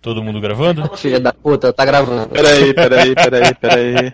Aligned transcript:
Todo 0.00 0.22
mundo 0.22 0.40
gravando? 0.40 0.88
Filha 0.96 1.20
da 1.20 1.32
puta, 1.32 1.72
tá 1.72 1.84
gravando. 1.84 2.30
Peraí, 2.30 2.72
peraí, 2.74 3.14
peraí, 3.14 3.54
peraí. 3.54 4.12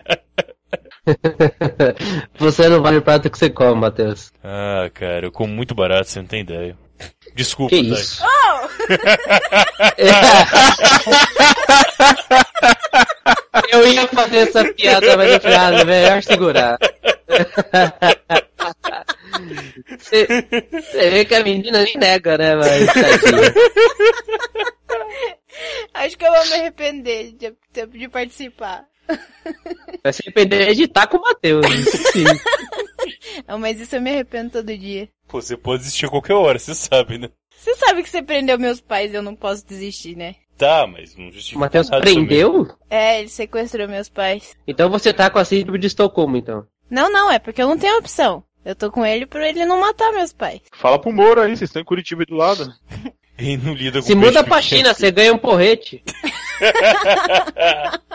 você 2.37 2.67
não 2.67 2.81
vale 2.81 2.97
o 2.97 3.01
prato 3.01 3.29
que 3.29 3.37
você 3.37 3.49
come, 3.49 3.79
Matheus. 3.79 4.31
Ah, 4.43 4.89
cara, 4.93 5.27
eu 5.27 5.31
como 5.31 5.53
muito 5.53 5.73
barato, 5.73 6.09
você 6.09 6.19
não 6.19 6.27
tem 6.27 6.41
ideia. 6.41 6.75
Desculpa, 7.35 7.75
Que 7.75 7.83
Thay. 7.83 7.93
isso? 7.93 8.23
Eu 13.69 13.87
ia 13.87 14.07
fazer 14.07 14.37
essa 14.37 14.63
piada, 14.73 15.17
mas 15.17 15.33
no 15.33 15.39
final 15.39 15.73
é 15.73 15.83
melhor 15.83 16.23
segurar. 16.23 16.77
Você 19.99 20.25
você 20.71 21.09
vê 21.09 21.25
que 21.25 21.35
a 21.35 21.43
menina 21.43 21.83
nem 21.83 21.97
nega, 21.97 22.37
né, 22.37 22.55
mas 22.55 22.85
tadinha. 22.87 23.53
Acho 25.93 26.17
que 26.17 26.25
eu 26.25 26.31
vou 26.31 26.45
me 26.45 26.53
arrepender 26.53 27.31
de, 27.33 27.55
de, 27.71 27.87
de 27.87 28.07
participar. 28.09 28.85
Vai 30.03 30.13
se 30.13 30.21
arrepender 30.23 30.73
de 30.75 30.83
estar 30.83 31.07
com 31.07 31.17
o 31.17 31.21
Matheus. 31.21 31.65
Sim. 32.11 32.25
Não, 33.47 33.57
mas 33.57 33.79
isso 33.79 33.95
eu 33.95 34.01
me 34.01 34.11
arrependo 34.11 34.51
todo 34.51 34.77
dia. 34.77 35.09
Pô, 35.27 35.41
você 35.41 35.55
pode 35.55 35.83
desistir 35.83 36.05
a 36.05 36.09
qualquer 36.09 36.33
hora, 36.33 36.59
você 36.59 36.73
sabe, 36.73 37.17
né? 37.17 37.29
Você 37.55 37.75
sabe 37.75 38.03
que 38.03 38.09
você 38.09 38.21
prendeu 38.21 38.59
meus 38.59 38.79
pais 38.79 39.11
e 39.11 39.15
eu 39.15 39.21
não 39.21 39.35
posso 39.35 39.65
desistir, 39.65 40.15
né? 40.15 40.35
Tá, 40.57 40.87
mas 40.87 41.15
não 41.15 41.27
O 41.27 41.31
justifica 41.31 41.59
Matheus 41.59 41.89
nada 41.89 42.01
prendeu? 42.01 42.67
É, 42.89 43.19
ele 43.19 43.29
sequestrou 43.29 43.87
meus 43.87 44.09
pais. 44.09 44.55
Então 44.67 44.89
você 44.89 45.13
tá 45.13 45.29
com 45.29 45.39
a 45.39 45.45
síndrome 45.45 45.77
de 45.79 45.87
Estocolmo, 45.87 46.37
então. 46.37 46.65
Não, 46.89 47.11
não, 47.11 47.31
é 47.31 47.39
porque 47.39 47.61
eu 47.61 47.67
não 47.67 47.77
tenho 47.77 47.97
opção. 47.97 48.43
Eu 48.65 48.75
tô 48.75 48.91
com 48.91 49.05
ele 49.05 49.25
pra 49.25 49.47
ele 49.47 49.65
não 49.65 49.79
matar 49.79 50.11
meus 50.11 50.33
pais. 50.33 50.61
Fala 50.73 50.99
pro 50.99 51.11
Moro 51.13 51.41
aí, 51.41 51.55
vocês 51.55 51.69
estão 51.69 51.81
em 51.81 51.85
Curitiba 51.85 52.23
aí 52.23 52.25
do 52.25 52.35
lado. 52.35 52.73
E 53.37 53.55
não 53.57 53.73
lida 53.73 53.99
com 53.99 54.05
Se 54.07 54.15
muda 54.15 54.43
pra. 54.43 54.61
China, 54.61 54.93
você 54.93 55.11
ganha 55.11 55.33
um 55.33 55.37
porrete. 55.37 56.03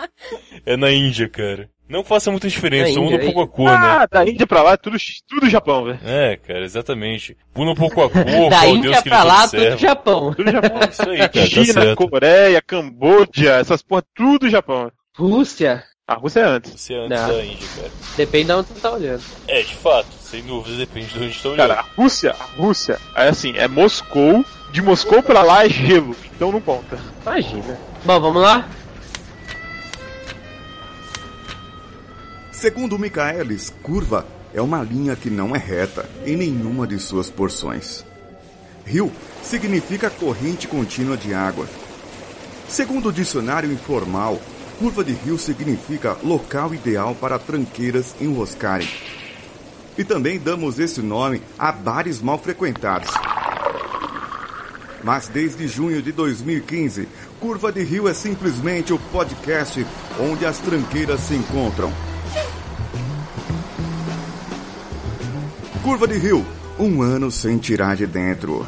É 0.65 0.77
na 0.77 0.91
Índia, 0.91 1.29
cara. 1.29 1.69
Não 1.89 2.03
faça 2.05 2.31
muita 2.31 2.49
diferença, 2.49 2.99
muda 3.01 3.17
um 3.17 3.21
pouco 3.33 3.43
a 3.43 3.49
cor, 3.49 3.71
né? 3.71 3.77
Ah, 3.77 4.07
da 4.11 4.25
Índia 4.25 4.47
pra 4.47 4.63
lá 4.63 4.73
é 4.73 4.77
tudo, 4.77 4.97
tudo 5.29 5.51
Japão, 5.51 5.85
velho. 5.85 5.99
É, 6.05 6.37
cara, 6.37 6.65
exatamente. 6.65 7.37
Muda 7.55 7.73
um 7.73 7.75
pouco 7.75 8.03
a 8.03 8.09
cor, 8.09 8.25
da 8.49 8.61
qual 8.61 8.69
Índia 8.77 8.91
Deus 8.93 9.03
pra 9.03 9.23
lá, 9.25 9.45
observam. 9.45 9.71
tudo 9.71 9.81
Japão. 9.81 10.35
Tudo 10.35 10.51
Japão. 10.53 10.81
Isso 10.91 11.11
aí, 11.11 11.19
cara, 11.19 11.29
tá 11.31 11.47
China, 11.47 11.73
certo. 11.73 12.09
Coreia, 12.09 12.63
Camboja, 12.63 13.53
essas 13.61 13.83
porra, 13.83 14.03
tudo 14.15 14.49
Japão. 14.49 14.91
Rússia, 15.17 15.85
A 16.09 16.15
Rússia 16.15 16.41
é 16.41 16.45
antes. 16.45 16.73
Você 16.81 16.95
é 16.95 16.99
antes 16.99 17.21
Não. 17.21 17.29
da 17.29 17.45
Índia, 17.45 17.69
cara. 17.77 17.91
depende 18.17 18.45
de 18.47 18.53
onde 18.53 18.69
você 18.69 18.81
tá 18.81 18.91
olhando. 18.93 19.23
É, 19.49 19.63
de 19.63 19.75
fato, 19.75 20.09
sem 20.21 20.43
dúvida, 20.43 20.77
depende 20.79 21.07
de 21.09 21.19
onde 21.19 21.31
está 21.31 21.49
olhando. 21.51 21.69
Cara, 21.69 21.81
a 21.81 21.83
Rússia, 21.83 22.31
a 22.39 22.45
Rússia, 22.57 22.99
é 23.17 23.29
assim, 23.29 23.53
é 23.57 23.69
Moscou, 23.69 24.43
de 24.73 24.81
Moscou 24.81 25.23
pra 25.23 25.43
lá 25.43 25.67
é 25.67 25.69
gelo, 25.69 26.17
então 26.35 26.51
não 26.51 26.61
conta. 26.61 26.99
Imagina. 27.23 27.79
Bom, 28.05 28.21
vamos 28.21 28.43
lá? 28.43 28.69
Segundo 32.51 32.99
Michaelis, 32.99 33.73
curva 33.83 34.27
é 34.55 34.63
uma 34.63 34.83
linha 34.83 35.15
que 35.15 35.29
não 35.29 35.55
é 35.55 35.59
reta 35.59 36.09
em 36.25 36.37
nenhuma 36.37 36.87
de 36.87 36.99
suas 36.99 37.29
porções. 37.29 38.05
Rio 38.87 39.13
significa 39.43 40.09
corrente 40.09 40.67
contínua 40.67 41.17
de 41.17 41.35
água. 41.35 41.67
Segundo 42.67 43.11
o 43.11 43.13
dicionário 43.13 43.71
informal, 43.71 44.41
curva 44.79 45.05
de 45.05 45.13
rio 45.13 45.37
significa 45.37 46.17
local 46.23 46.73
ideal 46.73 47.15
para 47.15 47.39
tranqueiras 47.39 48.15
enroscarem. 48.19 48.89
E 49.99 50.05
também 50.05 50.39
damos 50.39 50.79
esse 50.79 51.03
nome 51.03 51.43
a 51.59 51.71
bares 51.71 52.23
mal 52.23 52.39
frequentados. 52.39 53.11
Mas 55.03 55.29
desde 55.29 55.67
junho 55.67 56.01
de 56.01 56.13
2015, 56.13 57.09
Curva 57.41 57.73
de 57.73 57.83
Rio 57.83 58.09
é 58.09 58.15
simplesmente 58.15 58.93
o 58.93 58.99
podcast 58.99 59.85
onde 60.21 60.47
as 60.47 60.59
tranqueiras 60.59 61.21
se 61.21 61.35
encontram. 61.35 61.93
Curva 65.83 66.07
de 66.07 66.17
Rio, 66.17 66.47
um 66.79 67.03
ano 67.03 67.31
sem 67.31 67.59
tirar 67.59 67.97
de 67.97 68.07
dentro. 68.07 68.65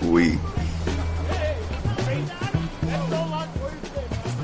Ui. 0.00 0.38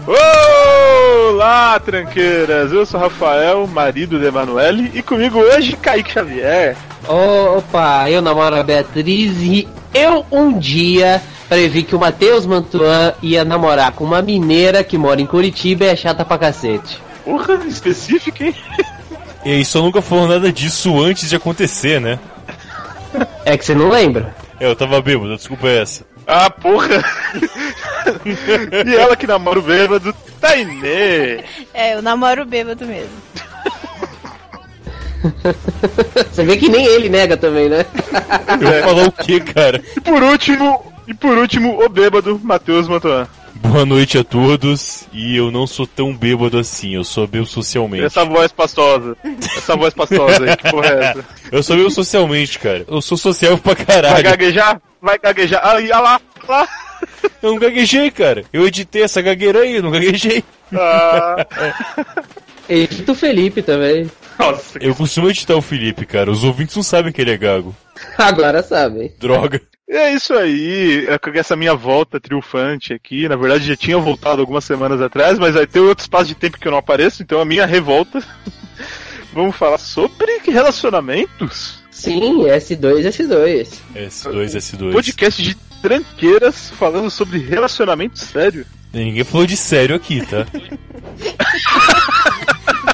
Olá, 0.07 1.81
tranqueiras! 1.81 2.71
Eu 2.71 2.85
sou 2.85 3.01
Rafael, 3.01 3.67
marido 3.67 4.19
de 4.19 4.27
Emanuele, 4.27 4.91
e 4.93 5.03
comigo 5.03 5.39
hoje 5.39 5.77
Kaique 5.77 6.13
Xavier. 6.13 6.77
Opa, 7.13 8.09
eu 8.09 8.23
namoro 8.23 8.55
a 8.55 8.63
Beatriz 8.63 9.39
e 9.39 9.67
eu 9.93 10.25
um 10.31 10.57
dia 10.57 11.21
previ 11.49 11.83
que 11.83 11.97
o 11.97 11.99
Matheus 11.99 12.47
Mantuan 12.47 13.13
ia 13.21 13.45
namorar 13.45 13.91
com 13.91 14.05
uma 14.05 14.23
mineira 14.23 14.85
que 14.85 14.97
mora 14.97 15.21
em 15.21 15.27
Curitiba 15.27 15.87
e 15.87 15.89
é 15.89 15.97
chata 15.97 16.25
pra 16.25 16.39
cacete. 16.39 17.03
Porra, 17.25 17.55
específica, 17.67 18.45
hein? 18.45 18.55
E 19.45 19.51
aí, 19.51 19.65
só 19.65 19.83
nunca 19.83 20.01
falou 20.01 20.29
nada 20.29 20.53
disso 20.53 21.03
antes 21.03 21.29
de 21.29 21.35
acontecer, 21.35 22.01
né? 22.01 22.21
É 23.45 23.59
que 23.59 23.65
você 23.65 23.75
não 23.75 23.89
lembra? 23.89 24.33
É, 24.61 24.67
eu 24.67 24.77
tava 24.77 25.03
bêbado, 25.03 25.35
desculpa 25.35 25.67
essa. 25.67 26.05
Ah, 26.29 26.49
porra! 26.49 27.05
e 28.87 28.95
ela 28.95 29.17
que 29.17 29.27
namora 29.27 29.59
o 29.59 29.63
bêbado, 29.63 30.15
Tainê! 30.41 31.43
É, 31.75 31.95
eu 31.95 32.03
namoro 32.03 32.45
bêbado 32.45 32.87
mesmo. 32.87 33.11
Você 36.31 36.45
vê 36.45 36.57
que 36.57 36.69
nem 36.69 36.85
ele 36.87 37.09
nega 37.09 37.37
também, 37.37 37.69
né? 37.69 37.85
Eu 38.61 38.73
vou 38.73 38.83
falar 38.83 39.09
o 39.09 39.13
que, 39.13 39.41
cara? 39.41 39.83
E 39.97 40.01
por 40.01 40.23
último, 40.23 40.93
e 41.07 41.15
por 41.15 41.37
último, 41.37 41.83
o 41.85 41.89
bêbado, 41.89 42.41
Matheus 42.43 42.89
Mantuan. 42.89 43.27
Boa 43.57 43.85
noite 43.85 44.17
a 44.17 44.25
todos. 44.25 45.05
E 45.13 45.37
eu 45.37 45.51
não 45.51 45.67
sou 45.67 45.87
tão 45.87 46.15
bêbado 46.17 46.59
assim, 46.59 46.95
eu 46.95 47.05
sou 47.05 47.27
bêbado 47.27 47.51
socialmente. 47.51 48.05
Essa 48.05 48.25
voz 48.25 48.51
pastosa. 48.53 49.17
Essa 49.57 49.77
voz 49.77 49.93
pastosa 49.93 50.45
aí, 50.45 50.57
que 50.57 50.71
porra 50.71 50.87
é 50.87 51.05
essa? 51.05 51.25
Eu 51.53 51.63
sou 51.63 51.77
bêbado 51.77 51.95
socialmente, 51.95 52.59
cara. 52.59 52.85
Eu 52.89 53.03
sou 53.03 53.19
social 53.19 53.59
pra 53.59 53.75
Vai 53.75 53.85
caralho. 53.85 54.25
gaguejar? 54.25 54.81
Vai 55.03 55.19
gaguejar. 55.19 55.61
Aí, 55.67 55.85
olha 55.87 55.99
lá, 55.99 56.21
olha 56.49 56.59
lá. 56.61 56.69
Eu 57.43 57.51
não 57.51 57.59
gaguejei, 57.59 58.11
cara. 58.11 58.45
Eu 58.53 58.67
editei 58.67 59.03
essa 59.03 59.21
gagueira 59.21 59.61
aí, 59.61 59.77
eu 59.77 59.83
não 59.83 59.91
gaguejei. 59.91 60.43
Ah, 60.73 61.45
Edita 62.71 63.13
o 63.13 63.15
Felipe 63.15 63.63
também. 63.63 64.11
nossa, 64.39 64.79
Eu 64.81 64.95
costumo 64.95 65.29
editar 65.29 65.57
o 65.57 65.63
Felipe, 65.63 66.07
cara. 66.07 66.31
Os 66.31 66.45
ouvintes 66.45 66.77
não 66.77 66.83
sabem 66.83 67.13
que 67.13 67.21
ele 67.21 67.33
é 67.33 67.37
gago. 67.37 67.75
Agora 68.17 68.63
sabe. 68.63 69.13
Droga. 69.19 69.61
E 69.89 69.93
é 69.97 70.15
isso 70.15 70.33
aí, 70.35 71.05
é 71.09 71.19
com 71.19 71.31
essa 71.31 71.57
minha 71.57 71.75
volta 71.75 72.21
triunfante 72.21 72.93
aqui. 72.93 73.29
Na 73.29 73.35
verdade, 73.35 73.67
já 73.67 73.77
tinha 73.77 73.99
voltado 73.99 74.41
algumas 74.41 74.65
semanas 74.65 75.01
atrás, 75.03 75.37
mas 75.37 75.55
vai 75.55 75.67
ter 75.67 75.81
outro 75.81 76.03
espaço 76.03 76.27
de 76.27 76.37
tempo 76.37 76.61
que 76.61 76.69
eu 76.69 76.71
não 76.71 76.79
apareço, 76.79 77.25
então 77.25 77.41
a 77.41 77.45
minha 77.45 77.67
revolta. 77.67 78.23
Vamos 79.35 79.57
falar 79.57 79.79
sobre 79.79 80.39
relacionamentos. 80.45 81.83
Sim, 81.91 82.45
S2, 82.45 83.05
S2. 83.05 83.69
S2, 83.97 84.57
S2. 84.57 84.93
Podcast 84.93 85.43
de 85.43 85.57
tranqueiras 85.83 86.71
falando 86.71 87.11
sobre 87.11 87.39
relacionamento 87.39 88.19
sério. 88.19 88.65
Ninguém 88.93 89.25
falou 89.25 89.47
de 89.47 89.57
sério 89.57 89.97
aqui, 89.97 90.25
tá? 90.25 90.47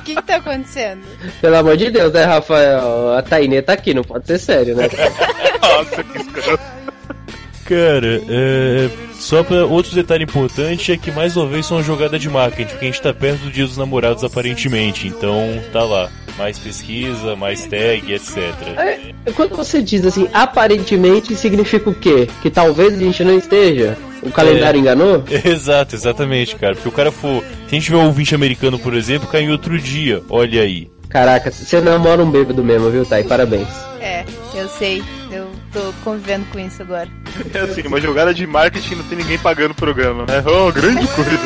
O 0.07 0.09
que 0.09 0.15
que 0.15 0.23
tá 0.23 0.37
acontecendo? 0.37 1.03
Pelo 1.41 1.57
amor 1.57 1.77
de 1.77 1.91
Deus, 1.91 2.13
né, 2.13 2.23
Rafael? 2.23 3.15
A 3.15 3.23
Tainê 3.23 3.61
tá 3.61 3.73
aqui, 3.73 3.93
não 3.93 4.05
pode 4.05 4.25
ser 4.25 4.39
sério, 4.39 4.77
né? 4.77 4.89
Nossa, 5.61 6.05
que 6.05 6.19
escroto. 6.19 6.86
Cara, 7.69 8.23
é... 8.29 8.89
só 9.15 9.43
pra 9.43 9.65
outro 9.67 9.95
detalhe 9.95 10.25
importante 10.25 10.93
é 10.93 10.97
que 10.97 11.11
mais 11.11 11.37
uma 11.37 11.47
vez 11.47 11.67
são 11.67 11.77
uma 11.77 11.83
jogada 11.83 12.19
de 12.19 12.29
marketing, 12.29 12.71
porque 12.71 12.85
a 12.85 12.89
gente 12.89 13.03
tá 13.03 13.13
perto 13.13 13.41
do 13.45 13.51
dia 13.51 13.67
dos 13.67 13.77
namorados 13.77 14.23
aparentemente, 14.25 15.09
então 15.09 15.61
tá 15.73 15.83
lá. 15.83 16.09
Mais 16.39 16.59
pesquisa, 16.59 17.35
mais 17.35 17.65
tag, 17.65 18.13
etc. 18.13 18.37
É, 18.77 19.33
Quando 19.35 19.57
você 19.57 19.81
diz 19.81 20.05
assim, 20.05 20.29
aparentemente, 20.35 21.35
significa 21.35 21.89
o 21.89 21.95
quê? 21.95 22.29
Que 22.43 22.51
talvez 22.51 22.93
a 22.95 22.99
gente 22.99 23.25
não 23.25 23.39
esteja? 23.39 23.97
O 24.23 24.31
calendário 24.31 24.77
É. 24.77 24.81
enganou? 24.81 25.25
Exato, 25.45 25.95
exatamente, 25.95 26.55
cara. 26.57 26.75
Porque 26.75 26.89
o 26.89 26.93
cara 26.93 27.11
for. 27.11 27.43
Se 27.43 27.47
a 27.69 27.75
gente 27.75 27.85
tiver 27.85 27.97
um 27.97 28.07
ouvinte 28.07 28.35
americano, 28.35 28.79
por 28.79 28.93
exemplo, 28.95 29.29
cai 29.29 29.43
em 29.43 29.51
outro 29.51 29.79
dia. 29.79 30.23
Olha 30.29 30.61
aí. 30.61 30.91
Caraca, 31.09 31.51
você 31.51 31.81
namora 31.81 32.23
um 32.23 32.31
bêbado 32.31 32.63
mesmo, 32.63 32.91
viu, 32.91 33.07
Thay? 33.07 33.25
Parabéns. 33.25 33.69
É, 34.17 34.25
eu 34.55 34.69
sei. 34.69 35.03
Eu 35.31 35.51
tô 35.73 35.93
convivendo 36.05 36.47
com 36.53 36.59
isso 36.59 36.81
agora. 36.83 37.09
É 37.53 37.59
assim, 37.61 37.83
uma 37.83 38.01
jogada 38.01 38.33
de 38.33 38.47
marketing 38.47 38.95
não 38.97 39.05
tem 39.05 39.19
ninguém 39.19 39.39
pagando 39.39 39.73
o 39.73 39.75
programa, 39.75 40.25
né? 40.27 40.43
Oh, 40.47 40.73
grande 40.73 41.07
coisa. 41.09 41.39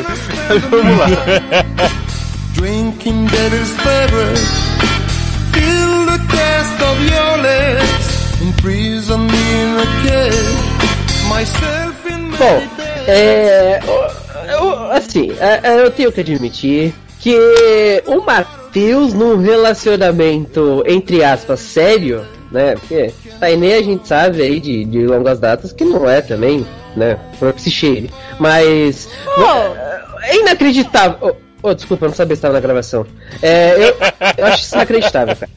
Mas 0.49 0.61
vamos 0.69 0.97
lá. 0.97 1.07
Drinking. 2.53 3.27
Feel 5.51 6.05
the 6.05 6.17
taste 6.29 6.83
of 6.83 7.01
your 7.03 7.37
lips. 7.41 8.41
Imprison 8.41 9.17
me 9.19 9.37
in 9.37 9.77
a 9.77 9.85
cage. 10.03 10.53
Myself 11.29 12.07
in 12.09 12.31
Bom, 12.37 12.63
é. 13.07 13.79
eu- 13.85 14.51
eu- 14.53 14.91
assim, 14.91 15.31
é, 15.39 15.59
é, 15.63 15.81
eu 15.81 15.91
tenho 15.91 16.11
que 16.11 16.21
admitir 16.21 16.93
que 17.19 17.35
o 18.07 18.21
Matheus 18.25 19.13
num 19.13 19.37
relacionamento, 19.41 20.83
entre 20.87 21.23
aspas, 21.23 21.59
sério, 21.59 22.25
né? 22.51 22.75
Porque 22.75 23.11
Tainê 23.39 23.73
a 23.75 23.81
gente 23.81 24.07
sabe 24.07 24.41
aí 24.41 24.59
de, 24.59 24.83
de 24.85 25.05
longas 25.07 25.39
datas 25.39 25.71
que 25.71 25.85
não 25.85 26.09
é 26.09 26.21
também. 26.21 26.65
né? 26.95 27.17
Falou 27.39 27.53
que 27.53 27.61
se 27.61 27.71
cheire. 27.71 28.09
Mas. 28.39 29.07
Pô. 29.35 29.41
É 30.23 30.37
inacreditável. 30.37 31.17
Oh, 31.21 31.69
oh, 31.69 31.73
desculpa, 31.73 32.05
eu 32.05 32.09
não 32.09 32.15
sabia 32.15 32.35
se 32.35 32.39
estava 32.39 32.53
na 32.53 32.59
gravação. 32.59 33.05
É, 33.41 33.75
eu, 33.77 33.95
eu 34.37 34.45
acho 34.45 34.63
isso 34.63 34.75
inacreditável, 34.75 35.35
cara. 35.35 35.51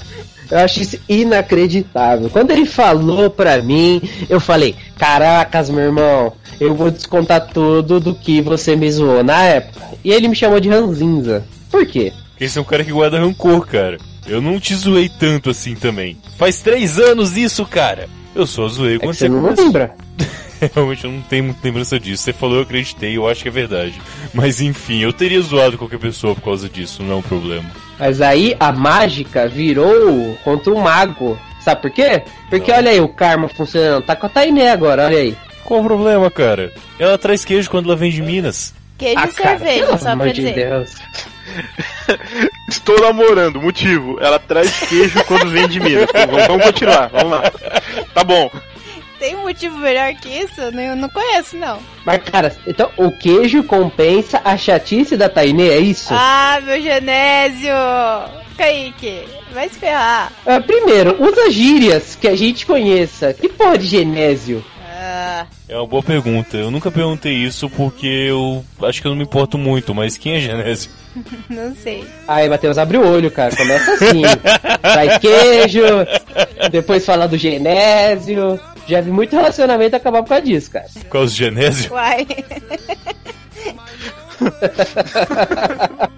Eu 0.51 0.59
acho 0.59 0.83
isso 0.83 0.99
inacreditável. 1.09 2.31
Quando 2.31 2.51
ele 2.51 2.65
falou 2.67 3.29
pra 3.31 3.61
mim, 3.63 4.01
eu 4.29 4.41
falei: 4.41 4.75
Caracas, 4.99 5.69
meu 5.71 5.85
irmão, 5.85 6.33
eu 6.61 6.75
vou 6.75 6.91
descontar 6.91 7.49
tudo 7.53 8.01
do 8.01 8.15
que 8.15 8.41
você 8.41 8.77
me 8.77 8.91
zoou 8.91 9.23
na 9.23 9.43
época. 9.45 9.81
E 10.05 10.13
ele 10.13 10.29
me 10.29 10.37
chamou 10.37 10.61
de 10.61 10.69
ranzinza. 10.69 11.45
Por 11.71 11.85
quê? 11.87 12.13
Porque 12.31 12.45
esse 12.45 12.59
é 12.59 12.61
um 12.61 12.65
cara 12.65 12.85
que 12.85 12.93
guarda 12.93 13.19
rancor, 13.19 13.67
cara. 13.67 13.99
Eu 14.27 14.41
não 14.41 14.59
te 14.59 14.75
zoei 14.75 15.09
tanto 15.09 15.51
assim 15.51 15.75
também. 15.75 16.17
Faz 16.39 16.61
três 16.61 16.99
anos 16.99 17.37
isso, 17.37 17.65
cara. 17.67 18.09
Eu 18.35 18.47
só 18.47 18.67
zoei 18.69 18.97
É 18.97 18.99
que 18.99 19.05
quando 19.07 19.15
você 19.17 19.29
não 19.29 19.41
começou. 19.41 19.65
lembra. 19.65 19.95
Realmente 20.75 21.05
eu 21.05 21.11
não 21.11 21.21
tenho 21.23 21.45
muita 21.45 21.61
lembrança 21.63 22.01
disso. 22.01 22.23
Você 22.23 22.33
falou, 22.33 22.57
eu 22.57 22.63
acreditei, 22.63 23.17
eu 23.17 23.29
acho 23.29 23.43
que 23.43 23.49
é 23.49 23.53
verdade. 23.53 24.01
Mas 24.33 24.61
enfim, 24.61 25.01
eu 25.01 25.13
teria 25.13 25.41
zoado 25.43 25.77
qualquer 25.77 25.99
pessoa 25.99 26.35
por 26.35 26.43
causa 26.43 26.69
disso, 26.69 27.03
não 27.03 27.13
é 27.13 27.17
um 27.17 27.23
problema. 27.23 27.71
Mas 27.99 28.21
aí 28.23 28.57
a 28.59 28.73
mágica 28.73 29.47
virou 29.47 30.35
contra 30.43 30.73
o 30.73 30.83
mago. 30.83 31.39
Sabe 31.61 31.83
por 31.83 31.91
quê? 31.91 32.23
Porque 32.51 32.71
olha 32.73 32.91
aí 32.91 33.01
o 33.01 33.09
karma 33.09 33.49
funcionando. 33.49 34.05
Tá 34.05 34.17
com 34.17 34.27
a 34.27 34.29
Tainé 34.29 34.71
agora, 34.71 35.07
olha 35.07 35.19
aí. 35.19 35.37
Qual 35.65 35.81
o 35.81 35.85
problema, 35.85 36.31
cara? 36.31 36.73
Ela 36.99 37.17
traz 37.19 37.45
queijo 37.45 37.71
quando 37.71 37.87
ela 37.87 37.97
vem 37.97 38.11
de 38.11 38.21
Minas. 38.23 38.75
Queijo 38.99 39.19
Ah, 39.19 39.27
e 39.29 39.33
cara, 39.33 39.59
cerveja, 39.59 39.87
pelo 39.87 39.99
só 39.99 40.09
amor 40.11 40.25
pra 40.25 40.33
de 40.33 40.41
dizer. 40.43 40.55
Deus. 40.71 40.91
Estou 42.69 43.01
namorando, 43.01 43.61
motivo. 43.61 44.19
Ela 44.21 44.39
traz 44.39 44.71
queijo 44.89 45.25
quando 45.25 45.51
vem 45.51 45.69
de 45.69 45.81
Minas. 45.81 46.09
Vamos, 46.13 46.47
vamos 46.47 46.65
continuar, 46.67 47.09
vamos 47.09 47.31
lá. 47.31 47.53
Tá 48.13 48.25
bom. 48.25 48.51
Tem 49.19 49.37
um 49.37 49.43
motivo 49.43 49.79
melhor 49.79 50.13
que 50.15 50.29
isso? 50.29 50.61
Eu 50.61 50.73
não, 50.73 50.97
não 50.97 51.09
conheço, 51.09 51.57
não. 51.57 51.79
Mas, 52.05 52.23
cara, 52.25 52.55
então 52.67 52.91
o 52.97 53.11
queijo 53.11 53.63
compensa 53.65 54.41
a 54.45 54.57
chatice 54.57 55.17
da 55.17 55.29
Tainê, 55.29 55.71
é 55.71 55.79
isso? 55.79 56.13
Ah, 56.13 56.59
meu 56.63 56.81
Genésio! 56.81 57.73
Kaique, 58.57 59.25
vai 59.53 59.69
se 59.69 59.79
ferrar. 59.79 60.33
Ah, 60.47 60.61
primeiro, 60.61 61.17
usa 61.23 61.51
gírias 61.51 62.15
que 62.15 62.29
a 62.29 62.37
gente 62.37 62.65
conheça. 62.65 63.35
Que 63.35 63.49
porra 63.49 63.77
de 63.77 63.87
genésio? 63.87 64.65
Ah, 64.97 65.47
É 65.69 65.77
uma 65.77 65.87
boa 65.89 66.03
pergunta. 66.03 66.57
Eu 66.57 66.71
nunca 66.71 66.89
perguntei 66.91 67.33
isso 67.35 67.69
porque 67.69 68.07
eu 68.07 68.65
acho 68.83 69.01
que 69.03 69.09
eu 69.09 69.11
não 69.11 69.17
me 69.19 69.25
importo 69.25 69.59
muito, 69.59 69.93
mas 69.93 70.17
quem 70.17 70.37
é 70.37 70.41
Genésio? 70.41 70.91
não 71.51 71.75
sei. 71.75 72.05
Aí, 72.29 72.49
Matheus, 72.49 72.79
abre 72.79 72.97
o 72.99 73.05
olho, 73.09 73.29
cara. 73.31 73.55
Começa 73.57 73.93
assim. 73.95 74.23
Traz 74.81 75.19
queijo, 75.19 75.83
depois 76.71 77.05
fala 77.05 77.27
do 77.27 77.37
genésio. 77.37 78.59
Já 78.87 79.01
vi 79.01 79.11
muito 79.11 79.35
relacionamento 79.35 79.97
acabar 79.97 80.23
por 80.23 80.29
causa 80.29 80.45
disso, 80.45 80.71
cara. 80.71 80.87
Por 80.93 81.05
causa 81.07 81.33
do 81.33 81.37
Genésio? 81.37 81.93
Uai. 81.93 82.27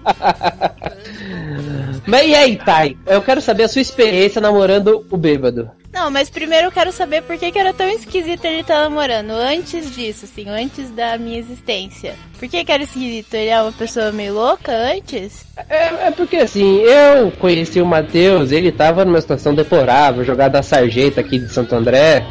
Mas 2.07 2.25
e 2.25 2.33
aí, 2.33 2.55
Thay? 2.55 2.97
Eu 3.05 3.21
quero 3.21 3.41
saber 3.41 3.63
a 3.63 3.67
sua 3.67 3.81
experiência 3.81 4.39
namorando 4.39 5.05
o 5.11 5.17
bêbado. 5.17 5.69
Não, 5.91 6.09
mas 6.09 6.29
primeiro 6.29 6.67
eu 6.67 6.71
quero 6.71 6.91
saber 6.91 7.21
por 7.23 7.37
que, 7.37 7.51
que 7.51 7.59
era 7.59 7.73
tão 7.73 7.89
esquisito 7.89 8.45
ele 8.45 8.61
estar 8.61 8.83
namorando. 8.83 9.31
Antes 9.31 9.93
disso, 9.93 10.25
assim, 10.25 10.47
antes 10.47 10.89
da 10.91 11.17
minha 11.17 11.37
existência. 11.37 12.15
Por 12.39 12.47
que, 12.47 12.63
que 12.63 12.71
era 12.71 12.83
esquisito? 12.83 13.33
Ele 13.33 13.49
é 13.49 13.61
uma 13.61 13.71
pessoa 13.73 14.11
meio 14.11 14.35
louca 14.35 14.71
antes? 14.71 15.45
É, 15.67 16.07
é 16.07 16.11
porque 16.11 16.37
assim, 16.37 16.81
eu 16.81 17.31
conheci 17.31 17.81
o 17.81 17.85
Matheus, 17.85 18.51
ele 18.51 18.71
tava 18.71 19.03
numa 19.03 19.19
situação 19.19 19.53
deplorável, 19.53 20.23
jogado 20.23 20.53
na 20.53 20.63
sarjeta 20.63 21.19
aqui 21.19 21.39
de 21.39 21.51
Santo 21.51 21.75
André. 21.75 22.25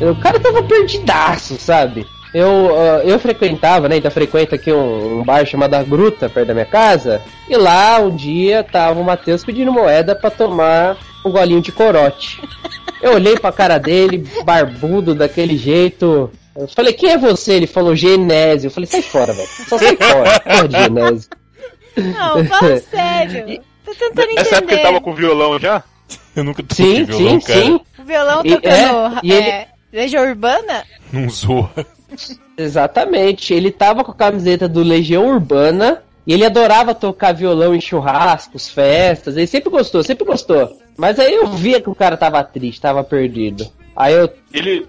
O 0.00 0.20
cara 0.20 0.40
tava 0.40 0.62
perdidaço, 0.64 1.56
sabe? 1.56 2.04
Eu, 2.34 2.76
ah, 2.76 3.02
eu 3.04 3.18
frequentava, 3.18 3.88
né? 3.88 3.94
Ainda 3.94 4.10
frequento 4.10 4.54
aqui 4.56 4.72
um, 4.72 5.20
um 5.20 5.22
bar 5.24 5.46
chamado 5.46 5.74
A 5.74 5.82
Gruta, 5.84 6.28
perto 6.28 6.48
da 6.48 6.54
minha 6.54 6.66
casa. 6.66 7.22
E 7.48 7.56
lá 7.56 7.98
um 8.00 8.10
dia 8.14 8.64
tava 8.64 8.98
o 9.00 9.04
Matheus 9.04 9.44
pedindo 9.44 9.72
moeda 9.72 10.16
pra 10.16 10.30
tomar 10.30 10.96
um 11.24 11.30
golinho 11.30 11.60
de 11.62 11.70
corote. 11.70 12.42
Eu 13.00 13.14
olhei 13.14 13.38
pra 13.38 13.52
cara 13.52 13.78
dele, 13.78 14.26
barbudo 14.44 15.14
daquele 15.14 15.56
jeito. 15.56 16.28
Eu 16.56 16.66
falei, 16.68 16.92
quem 16.92 17.10
é 17.10 17.18
você? 17.18 17.52
Ele 17.54 17.66
falou 17.66 17.94
Genésio. 17.94 18.66
Eu 18.68 18.70
falei, 18.72 18.88
sai 18.88 19.02
fora, 19.02 19.32
velho. 19.32 19.48
Só 19.68 19.78
sai 19.78 19.96
fora. 19.96 20.40
Porra 20.40 20.68
de 20.68 20.76
Genésio. 20.82 21.30
Não, 21.96 22.44
fala 22.46 22.78
sério. 22.78 23.60
Tô 23.84 23.92
tentando 23.94 24.34
Nessa 24.34 24.56
época 24.56 24.72
ele 24.72 24.80
entender. 24.80 24.82
tava 24.82 25.00
com 25.00 25.14
violão 25.14 25.58
já? 25.60 25.82
Eu 26.34 26.42
nunca 26.42 26.62
toquei 26.64 26.96
Sim, 26.96 27.04
violão, 27.04 27.40
sim, 27.40 27.46
cara. 27.46 27.60
sim. 27.62 27.80
O 27.98 28.02
violão 28.04 28.40
E- 28.44 28.50
tocando. 28.56 28.74
é, 28.74 29.20
e 29.22 29.32
ele- 29.32 29.48
é, 29.50 29.66
Legião 29.92 30.24
Urbana? 30.26 30.84
Não 31.12 31.28
zoa. 31.30 31.70
Exatamente. 32.56 33.52
Ele 33.52 33.70
tava 33.70 34.04
com 34.04 34.12
a 34.12 34.14
camiseta 34.14 34.68
do 34.68 34.82
Legião 34.82 35.26
Urbana 35.26 36.02
e 36.26 36.32
ele 36.32 36.44
adorava 36.44 36.94
tocar 36.94 37.32
violão 37.32 37.74
em 37.74 37.80
churrascos, 37.80 38.68
festas. 38.68 39.36
Ele 39.36 39.46
sempre 39.46 39.70
gostou, 39.70 40.02
sempre 40.02 40.24
gostou. 40.24 40.78
Mas 40.96 41.18
aí 41.18 41.34
eu 41.34 41.48
via 41.48 41.80
que 41.80 41.90
o 41.90 41.94
cara 41.94 42.16
tava 42.16 42.42
triste, 42.44 42.80
tava 42.80 43.02
perdido. 43.04 43.66
Aí 43.96 44.14
eu. 44.14 44.32
Ele. 44.52 44.86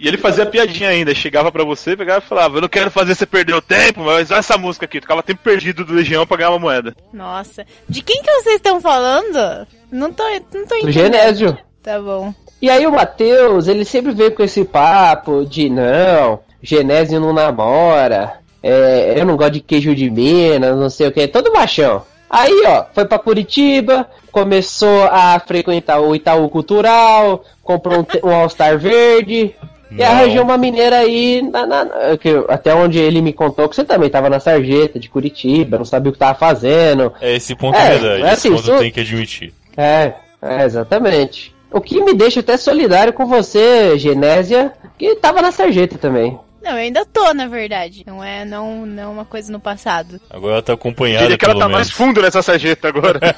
E 0.00 0.06
ele 0.06 0.16
fazia 0.16 0.46
piadinha 0.46 0.90
ainda, 0.90 1.12
chegava 1.12 1.50
pra 1.50 1.64
você, 1.64 1.96
pegava 1.96 2.24
e 2.24 2.28
falava, 2.28 2.58
eu 2.58 2.60
não 2.60 2.68
quero 2.68 2.88
fazer 2.88 3.16
você 3.16 3.26
perder 3.26 3.54
o 3.54 3.60
tempo, 3.60 4.04
mas 4.04 4.30
olha 4.30 4.38
essa 4.38 4.56
música 4.56 4.84
aqui, 4.84 5.00
tocava 5.00 5.24
tempo 5.24 5.40
perdido 5.42 5.84
do 5.84 5.92
Legião 5.92 6.24
pra 6.24 6.36
ganhar 6.36 6.50
uma 6.50 6.58
moeda. 6.60 6.94
Nossa. 7.12 7.66
De 7.88 8.00
quem 8.00 8.22
que 8.22 8.30
vocês 8.30 8.54
estão 8.54 8.80
falando? 8.80 9.66
Não 9.90 10.12
tô, 10.12 10.22
não 10.54 10.66
tô 10.66 10.76
O 10.76 10.78
entendendo. 10.78 10.92
Genésio. 10.92 11.58
Tá 11.82 12.00
bom. 12.00 12.32
E 12.62 12.70
aí 12.70 12.86
o 12.86 12.92
Matheus, 12.92 13.66
ele 13.66 13.84
sempre 13.84 14.12
veio 14.12 14.32
com 14.32 14.44
esse 14.44 14.64
papo 14.64 15.44
de 15.44 15.68
não, 15.68 16.40
Genésio 16.62 17.20
não 17.20 17.32
namora, 17.32 18.34
é, 18.62 19.14
eu 19.16 19.24
não 19.24 19.36
gosto 19.36 19.52
de 19.52 19.60
queijo 19.60 19.94
de 19.94 20.10
Minas, 20.10 20.76
não 20.76 20.90
sei 20.90 21.08
o 21.08 21.12
que, 21.12 21.26
todo 21.28 21.52
machão. 21.52 22.02
Aí, 22.30 22.62
ó, 22.66 22.84
foi 22.92 23.04
pra 23.06 23.18
Curitiba, 23.18 24.06
começou 24.30 25.04
a 25.04 25.38
frequentar 25.40 26.00
o 26.00 26.14
Itaú 26.14 26.48
Cultural, 26.50 27.42
comprou 27.62 28.00
um, 28.00 28.28
um 28.28 28.34
All-Star 28.34 28.78
verde, 28.78 29.54
e 29.90 29.94
Não. 29.94 30.04
arranjou 30.04 30.42
uma 30.42 30.58
mineira 30.58 30.98
aí, 30.98 31.40
na, 31.40 31.64
na- 31.66 31.86
que, 32.20 32.28
até 32.48 32.74
onde 32.74 32.98
ele 32.98 33.22
me 33.22 33.32
contou 33.32 33.66
que 33.68 33.74
você 33.76 33.84
também 33.84 34.10
tava 34.10 34.28
na 34.28 34.38
sarjeta 34.38 34.98
de 35.00 35.08
Curitiba, 35.08 35.78
não 35.78 35.84
sabia 35.86 36.10
o 36.10 36.12
que 36.12 36.18
tava 36.18 36.38
fazendo. 36.38 37.10
É, 37.20 37.34
esse 37.36 37.54
ponto 37.54 37.78
É, 37.78 37.86
é, 37.86 37.98
verdade. 37.98 38.22
é 38.22 38.30
assim, 38.30 38.48
esse 38.52 38.62
ponto 38.62 38.70
eu 38.74 38.78
tenho 38.80 38.92
que 38.92 39.00
admitir. 39.00 39.54
É, 39.74 40.12
é, 40.42 40.64
exatamente. 40.64 41.54
O 41.72 41.80
que 41.80 42.02
me 42.02 42.12
deixa 42.12 42.40
até 42.40 42.58
solidário 42.58 43.14
com 43.14 43.24
você, 43.24 43.98
Genésia, 43.98 44.72
que 44.98 45.14
tava 45.14 45.40
na 45.40 45.50
sarjeta 45.52 45.96
também. 45.96 46.38
Não, 46.62 46.72
eu 46.72 46.76
ainda 46.78 47.04
tô, 47.06 47.32
na 47.32 47.46
verdade. 47.46 48.02
Não 48.06 48.22
é 48.22 48.44
não, 48.44 48.84
não 48.84 49.02
é 49.02 49.06
uma 49.06 49.24
coisa 49.24 49.50
no 49.52 49.60
passado. 49.60 50.20
Agora 50.28 50.54
ela 50.54 50.62
tá 50.62 50.72
acompanhada, 50.72 51.22
Diria 51.24 51.38
que 51.38 51.44
ela 51.44 51.54
pelo 51.54 51.60
tá 51.60 51.68
menos. 51.68 51.78
mais 51.86 51.90
fundo 51.90 52.20
nessa 52.20 52.42
sarjeta 52.42 52.88
agora. 52.88 53.20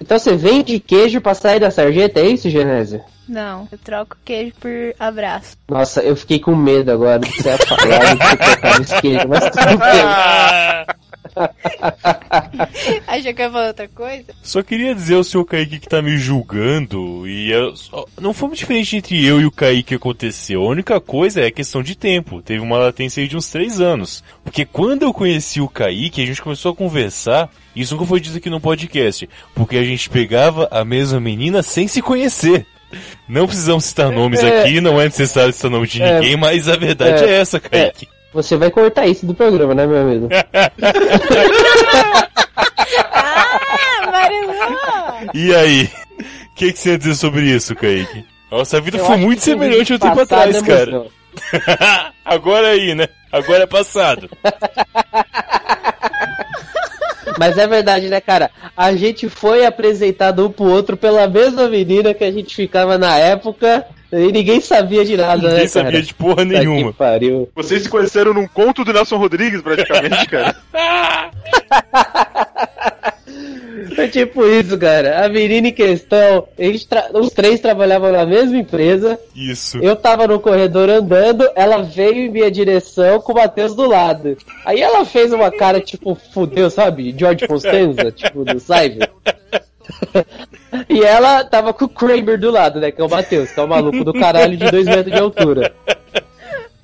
Então 0.00 0.18
você 0.18 0.34
vende 0.36 0.80
queijo 0.80 1.20
pra 1.20 1.32
sair 1.32 1.60
da 1.60 1.70
sarjeta, 1.70 2.18
é 2.18 2.26
isso, 2.26 2.50
Genésia? 2.50 3.04
Não, 3.28 3.68
eu 3.70 3.78
troco 3.78 4.16
queijo 4.24 4.52
por 4.60 4.70
abraço. 4.98 5.56
Nossa, 5.68 6.02
eu 6.02 6.16
fiquei 6.16 6.40
com 6.40 6.56
medo 6.56 6.90
agora 6.90 7.20
de 7.20 7.30
você 7.30 7.56
falar 7.64 8.80
de 8.80 8.86
você 8.86 9.00
queijo, 9.00 9.28
mas 9.28 9.44
tudo 9.44 9.78
bem. 9.78 10.96
Achou 13.06 13.34
que 13.34 13.40
eu 13.42 13.44
ia 13.46 13.50
falar 13.50 13.66
outra 13.68 13.88
coisa? 13.88 14.24
Só 14.42 14.62
queria 14.62 14.94
dizer 14.94 15.14
ao 15.16 15.24
seu 15.24 15.44
Kaique 15.44 15.78
que 15.78 15.88
tá 15.88 16.00
me 16.02 16.16
julgando 16.16 17.26
e 17.28 17.50
eu 17.50 17.74
só- 17.76 18.04
não 18.20 18.32
foi 18.34 18.48
muito 18.48 18.58
diferente 18.60 18.96
entre 18.96 19.24
eu 19.24 19.40
e 19.40 19.46
o 19.46 19.50
Kaique 19.50 19.82
que 19.82 19.94
aconteceu. 19.94 20.62
A 20.62 20.68
única 20.68 21.00
coisa 21.00 21.40
é 21.40 21.50
questão 21.50 21.82
de 21.82 21.94
tempo. 21.94 22.42
Teve 22.42 22.60
uma 22.60 22.78
latência 22.78 23.20
aí 23.20 23.28
de 23.28 23.36
uns 23.36 23.48
três 23.48 23.80
anos. 23.80 24.22
Porque 24.44 24.64
quando 24.64 25.02
eu 25.02 25.12
conheci 25.12 25.60
o 25.60 25.68
Kaique, 25.68 26.22
a 26.22 26.26
gente 26.26 26.42
começou 26.42 26.72
a 26.72 26.76
conversar. 26.76 27.50
Isso 27.74 27.94
nunca 27.94 28.06
foi 28.06 28.20
dito 28.20 28.36
aqui 28.36 28.50
no 28.50 28.60
podcast. 28.60 29.28
Porque 29.54 29.76
a 29.76 29.84
gente 29.84 30.08
pegava 30.10 30.68
a 30.70 30.84
mesma 30.84 31.20
menina 31.20 31.62
sem 31.62 31.88
se 31.88 32.02
conhecer. 32.02 32.66
Não 33.26 33.46
precisamos 33.46 33.86
citar 33.86 34.10
nomes 34.10 34.40
É. 34.42 34.60
aqui, 34.60 34.78
não 34.80 35.00
é 35.00 35.04
necessário 35.04 35.52
citar 35.52 35.70
nome 35.70 35.86
de 35.86 36.02
É. 36.02 36.14
ninguém, 36.20 36.36
mas 36.36 36.68
a 36.68 36.76
verdade 36.76 37.24
É. 37.24 37.28
é, 37.28 37.40
essa, 37.40 37.58
Kaique. 37.58 38.06
Você 38.32 38.56
vai 38.56 38.70
cortar 38.70 39.06
isso 39.06 39.26
do 39.26 39.34
programa, 39.34 39.74
né, 39.74 39.86
meu 39.86 40.00
amigo? 40.00 40.28
Ah, 43.12 44.08
amarelou! 44.08 45.30
E 45.34 45.54
aí? 45.54 45.90
O 46.50 46.54
que, 46.54 46.72
que 46.72 46.78
você 46.78 46.90
ia 46.90 46.98
dizer 46.98 47.14
sobre 47.14 47.42
isso, 47.42 47.74
Kaique? 47.74 48.24
Nossa, 48.50 48.76
a 48.76 48.80
vida 48.80 48.98
Eu 48.98 49.04
foi 49.04 49.16
muito 49.16 49.42
semelhante 49.42 49.92
ao 49.92 49.98
tempo 49.98 50.16
passado 50.16 50.56
atrás, 50.56 50.56
é 50.62 50.66
cara. 50.66 51.06
Agora 52.24 52.68
aí, 52.68 52.94
né? 52.94 53.08
Agora 53.30 53.64
é 53.64 53.66
passado. 53.66 54.28
Mas 57.38 57.56
é 57.56 57.66
verdade, 57.66 58.08
né, 58.08 58.20
cara? 58.20 58.50
A 58.76 58.94
gente 58.94 59.28
foi 59.28 59.64
apresentado 59.64 60.46
um 60.46 60.50
pro 60.50 60.66
outro 60.66 60.96
pela 60.96 61.26
mesma 61.26 61.68
menina 61.68 62.12
que 62.12 62.24
a 62.24 62.30
gente 62.30 62.54
ficava 62.54 62.98
na 62.98 63.16
época 63.16 63.86
e 64.12 64.32
ninguém 64.32 64.60
sabia 64.60 65.04
de 65.04 65.16
nada, 65.16 65.36
Ninguém 65.48 65.62
né, 65.62 65.66
sabia 65.66 65.92
cara? 65.92 66.02
de 66.04 66.14
porra 66.14 66.44
nenhuma. 66.44 66.92
Pariu. 66.92 67.48
Vocês 67.54 67.82
se 67.82 67.88
conheceram 67.88 68.34
num 68.34 68.46
conto 68.46 68.84
do 68.84 68.92
Nelson 68.92 69.16
Rodrigues, 69.16 69.62
praticamente, 69.62 70.26
cara. 70.26 70.54
É 73.96 74.06
tipo 74.08 74.44
isso, 74.46 74.78
cara. 74.78 75.24
A 75.24 75.28
menina 75.28 75.68
em 75.68 75.72
questão, 75.72 76.46
eles 76.58 76.84
tra- 76.84 77.10
os 77.14 77.30
três 77.30 77.60
trabalhavam 77.60 78.12
na 78.12 78.24
mesma 78.24 78.56
empresa. 78.56 79.18
Isso. 79.34 79.78
Eu 79.78 79.96
tava 79.96 80.26
no 80.26 80.40
corredor 80.40 80.88
andando, 80.88 81.48
ela 81.54 81.82
veio 81.82 82.26
em 82.26 82.30
minha 82.30 82.50
direção 82.50 83.20
com 83.20 83.32
o 83.32 83.36
Matheus 83.36 83.74
do 83.74 83.86
lado. 83.86 84.36
Aí 84.64 84.80
ela 84.80 85.04
fez 85.04 85.32
uma 85.32 85.50
cara 85.50 85.80
tipo, 85.80 86.14
fudeu, 86.32 86.70
sabe? 86.70 87.14
George 87.16 87.46
Costanza, 87.46 88.10
tipo, 88.12 88.44
do 88.44 88.58
Cyber. 88.60 89.10
e 90.88 91.02
ela 91.02 91.44
tava 91.44 91.72
com 91.72 91.84
o 91.84 91.88
Kramer 91.88 92.38
do 92.38 92.50
lado, 92.50 92.80
né? 92.80 92.90
Que 92.90 93.00
é 93.00 93.04
o 93.04 93.10
Matheus, 93.10 93.50
que 93.50 93.60
é 93.60 93.62
o 93.62 93.68
maluco 93.68 94.04
do 94.04 94.12
caralho 94.12 94.56
de 94.56 94.70
2 94.70 94.86
metros 94.86 95.14
de 95.14 95.20
altura. 95.20 95.74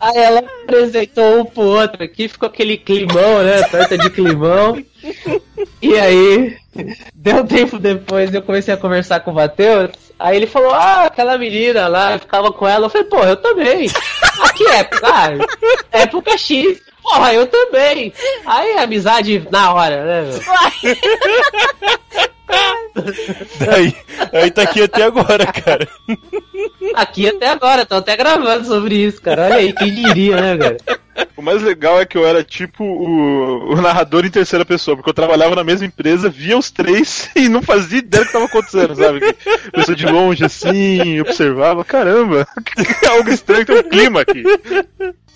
Aí 0.00 0.16
ela 0.16 0.44
apresentou 0.62 1.40
um 1.40 1.44
pro 1.44 1.62
outro 1.62 2.04
aqui, 2.04 2.28
ficou 2.28 2.48
aquele 2.48 2.76
climão, 2.76 3.42
né? 3.42 3.62
Torta 3.64 3.98
de 3.98 4.08
climão. 4.10 4.80
E 5.82 5.98
aí, 5.98 6.56
deu 7.12 7.44
tempo 7.44 7.80
depois, 7.80 8.32
eu 8.32 8.42
comecei 8.42 8.72
a 8.72 8.76
conversar 8.76 9.20
com 9.20 9.32
o 9.32 9.34
Matheus. 9.34 9.90
Aí 10.16 10.36
ele 10.36 10.46
falou: 10.46 10.72
Ah, 10.72 11.04
aquela 11.04 11.36
menina 11.36 11.88
lá, 11.88 12.12
eu 12.12 12.20
ficava 12.20 12.52
com 12.52 12.66
ela. 12.66 12.86
Eu 12.86 12.90
falei: 12.90 13.08
Pô, 13.08 13.24
eu 13.24 13.36
também. 13.36 13.90
Ah, 14.40 14.52
que 14.52 14.64
época? 14.68 15.00
Ah, 15.02 15.30
época 15.90 16.38
X. 16.38 16.80
Porra, 17.02 17.34
eu 17.34 17.46
também. 17.46 18.12
Aí, 18.46 18.78
amizade 18.78 19.44
na 19.50 19.72
hora, 19.72 20.04
né, 20.04 20.22
meu? 20.22 20.38
Daí, 23.58 23.94
aí 24.32 24.50
tá 24.50 24.62
aqui 24.62 24.82
até 24.82 25.04
agora, 25.04 25.46
cara. 25.46 25.88
Aqui 26.94 27.28
até 27.28 27.48
agora, 27.48 27.86
tô 27.86 27.96
até 27.96 28.16
gravando 28.16 28.64
sobre 28.64 28.96
isso, 28.96 29.20
cara. 29.20 29.44
Olha 29.44 29.56
aí, 29.56 29.72
quem 29.72 29.94
diria, 29.94 30.40
né, 30.40 30.56
cara? 30.56 30.76
O 31.36 31.42
mais 31.42 31.62
legal 31.62 32.00
é 32.00 32.06
que 32.06 32.16
eu 32.16 32.26
era 32.26 32.44
tipo 32.44 32.84
o, 32.84 33.72
o 33.72 33.80
narrador 33.80 34.24
em 34.24 34.30
terceira 34.30 34.64
pessoa, 34.64 34.96
porque 34.96 35.10
eu 35.10 35.14
trabalhava 35.14 35.54
na 35.54 35.64
mesma 35.64 35.86
empresa, 35.86 36.28
via 36.28 36.56
os 36.56 36.70
três 36.70 37.30
e 37.34 37.48
não 37.48 37.62
fazia 37.62 37.98
ideia 37.98 38.24
do 38.24 38.26
que 38.26 38.32
tava 38.32 38.44
acontecendo, 38.44 38.94
sabe? 38.94 39.20
Pessoa 39.72 39.96
de 39.96 40.06
longe 40.06 40.44
assim, 40.44 41.20
observava, 41.20 41.84
caramba, 41.84 42.46
algo 43.08 43.30
estranho, 43.30 43.66
tem 43.66 43.78
um 43.78 43.82
clima 43.82 44.20
aqui. 44.20 44.42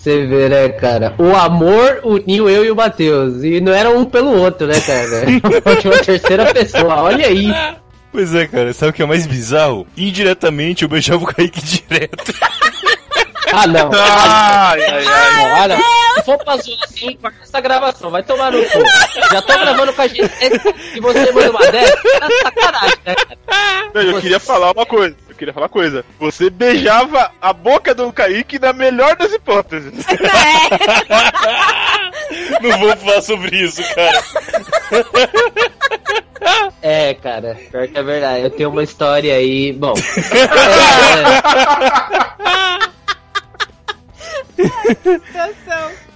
Você 0.02 0.26
vê, 0.26 0.48
né, 0.48 0.68
cara? 0.70 1.14
O 1.16 1.36
amor 1.36 2.00
uniu 2.02 2.50
eu 2.50 2.64
e 2.64 2.72
o 2.72 2.74
Matheus. 2.74 3.44
E 3.44 3.60
não 3.60 3.72
era 3.72 3.88
um 3.88 4.04
pelo 4.04 4.36
outro, 4.36 4.66
né, 4.66 4.80
cara? 4.80 5.26
De 5.80 5.88
uma 5.88 5.98
terceira 5.98 6.52
pessoa. 6.52 7.02
Olha 7.02 7.24
aí. 7.24 7.54
Pois 8.10 8.34
é, 8.34 8.48
cara, 8.48 8.72
sabe 8.72 8.90
o 8.90 8.92
que 8.92 9.02
é 9.02 9.06
mais 9.06 9.28
bizarro? 9.28 9.86
Indiretamente 9.96 10.82
eu 10.82 10.88
beijava 10.88 11.22
o 11.22 11.26
Kaique 11.26 11.62
direto. 11.62 12.34
Ah, 13.54 13.66
não. 13.66 13.90
Ai, 13.92 14.82
ai, 14.82 15.04
ai. 15.06 15.36
Não, 15.36 15.60
olha, 15.60 15.76
se 16.14 16.24
for 16.24 16.38
pra 16.38 16.56
zoar 16.56 16.78
assim, 16.84 17.14
corta 17.20 17.36
essa 17.42 17.60
gravação, 17.60 18.10
vai 18.10 18.22
tomar 18.22 18.50
no 18.50 18.64
cu. 18.64 18.78
Já 19.30 19.42
tô 19.42 19.52
gravando 19.52 19.92
com 19.92 20.00
a 20.00 20.06
gente 20.06 20.30
e 20.94 21.00
você 21.00 21.32
manda 21.32 21.50
uma 21.50 21.70
dessa, 21.70 21.96
tá 21.96 22.28
sacanagem, 22.44 22.98
né, 23.04 23.14
cara? 23.14 23.90
Não, 23.92 24.02
eu 24.02 24.20
queria 24.22 24.40
falar 24.40 24.72
uma 24.72 24.86
coisa. 24.86 25.14
Eu 25.32 25.36
queria 25.36 25.54
falar 25.54 25.64
uma 25.64 25.70
coisa. 25.70 26.04
Você 26.20 26.50
beijava 26.50 27.32
a 27.40 27.54
boca 27.54 27.94
do 27.94 28.12
Kaique 28.12 28.58
na 28.58 28.74
melhor 28.74 29.16
das 29.16 29.32
hipóteses. 29.32 29.92
Não 32.60 32.78
vou 32.78 32.94
falar 32.98 33.22
sobre 33.22 33.56
isso, 33.56 33.82
cara. 33.94 34.22
É, 36.82 37.14
cara, 37.14 37.56
pior 37.70 37.88
que 37.88 37.96
é 37.96 38.02
verdade. 38.02 38.42
Eu 38.44 38.50
tenho 38.50 38.68
uma 38.68 38.82
história 38.82 39.34
aí, 39.34 39.72
bom. 39.72 39.94
É. 39.96 40.12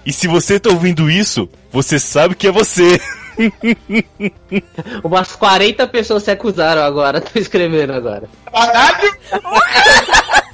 E 0.05 0.13
se 0.13 0.27
você 0.27 0.59
tá 0.59 0.69
ouvindo 0.69 1.09
isso, 1.09 1.49
você 1.71 1.97
sabe 1.97 2.35
que 2.35 2.47
é 2.47 2.51
você. 2.51 3.01
umas 5.03 5.35
40 5.35 5.87
pessoas 5.87 6.23
se 6.23 6.31
acusaram 6.31 6.83
agora, 6.83 7.19
tô 7.21 7.39
escrevendo 7.39 7.93
agora. 7.93 8.23
Caralho! 8.51 9.17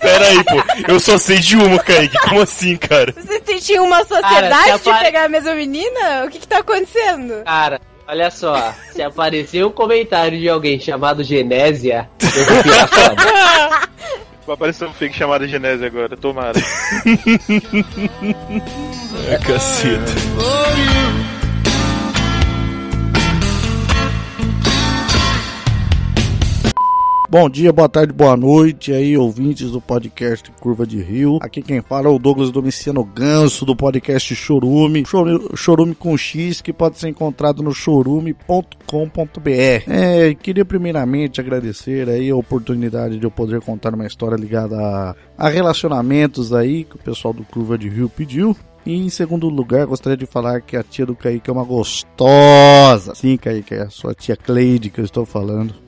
Pera 0.00 0.26
aí, 0.26 0.44
pô. 0.44 0.62
Eu 0.92 1.00
só 1.00 1.18
sei 1.18 1.38
de 1.38 1.56
uma, 1.56 1.78
Kaique. 1.78 2.16
Como 2.28 2.40
assim, 2.40 2.76
cara? 2.76 3.12
Você 3.16 3.40
tinha 3.60 3.82
uma 3.82 3.98
sociedade 4.04 4.48
Cara, 4.64 4.78
se 4.78 4.84
de 4.84 4.90
apare- 4.90 5.04
pegar 5.04 5.24
a 5.24 5.28
mesma 5.28 5.54
menina? 5.54 6.24
O 6.26 6.30
que 6.30 6.38
que 6.38 6.48
tá 6.48 6.58
acontecendo? 6.58 7.44
Cara, 7.44 7.80
olha 8.08 8.30
só, 8.30 8.72
se 8.92 9.02
aparecer 9.02 9.64
um 9.64 9.70
comentário 9.70 10.38
de 10.38 10.48
alguém 10.48 10.80
chamado 10.80 11.22
Genésia, 11.22 12.08
eu 12.22 12.44
vou 12.44 12.88
foda. 12.88 13.88
Vai 14.46 14.54
aparecer 14.54 14.86
um 14.86 14.92
fake 14.92 15.16
chamado 15.16 15.46
Genese 15.48 15.84
agora, 15.84 16.16
tomara. 16.16 16.58
É, 19.28 19.38
caceta. 19.38 20.12
Bom 27.34 27.50
dia, 27.50 27.72
boa 27.72 27.88
tarde, 27.88 28.12
boa 28.12 28.36
noite 28.36 28.92
aí, 28.92 29.18
ouvintes 29.18 29.72
do 29.72 29.80
podcast 29.80 30.52
Curva 30.60 30.86
de 30.86 31.02
Rio. 31.02 31.40
Aqui 31.42 31.60
quem 31.62 31.82
fala 31.82 32.06
é 32.06 32.08
o 32.08 32.16
Douglas 32.16 32.52
Domiciano 32.52 33.02
Ganso 33.02 33.64
do 33.64 33.74
podcast 33.74 34.32
Chorume. 34.36 35.04
Choru- 35.04 35.50
Chorume 35.56 35.96
com 35.96 36.16
X, 36.16 36.60
que 36.60 36.72
pode 36.72 36.96
ser 36.96 37.08
encontrado 37.08 37.60
no 37.60 37.74
chorume.com.br. 37.74 38.70
É, 39.90 40.32
queria 40.34 40.64
primeiramente 40.64 41.40
agradecer 41.40 42.08
aí 42.08 42.30
a 42.30 42.36
oportunidade 42.36 43.18
de 43.18 43.26
eu 43.26 43.32
poder 43.32 43.60
contar 43.62 43.92
uma 43.94 44.06
história 44.06 44.36
ligada 44.36 44.76
a, 44.78 45.16
a 45.36 45.48
relacionamentos 45.48 46.52
aí 46.52 46.84
que 46.84 46.94
o 46.94 47.00
pessoal 47.00 47.34
do 47.34 47.42
Curva 47.42 47.76
de 47.76 47.88
Rio 47.88 48.08
pediu. 48.08 48.56
E 48.86 48.94
em 48.94 49.08
segundo 49.08 49.48
lugar, 49.48 49.86
gostaria 49.86 50.16
de 50.16 50.24
falar 50.26 50.60
que 50.60 50.76
a 50.76 50.84
tia 50.84 51.04
do 51.04 51.16
Kaique 51.16 51.50
é 51.50 51.52
uma 51.52 51.64
gostosa. 51.64 53.12
Sim, 53.16 53.36
Kaique, 53.36 53.74
é 53.74 53.82
a 53.82 53.90
sua 53.90 54.14
tia 54.14 54.36
Cleide 54.36 54.88
que 54.88 55.00
eu 55.00 55.04
estou 55.04 55.26
falando. 55.26 55.82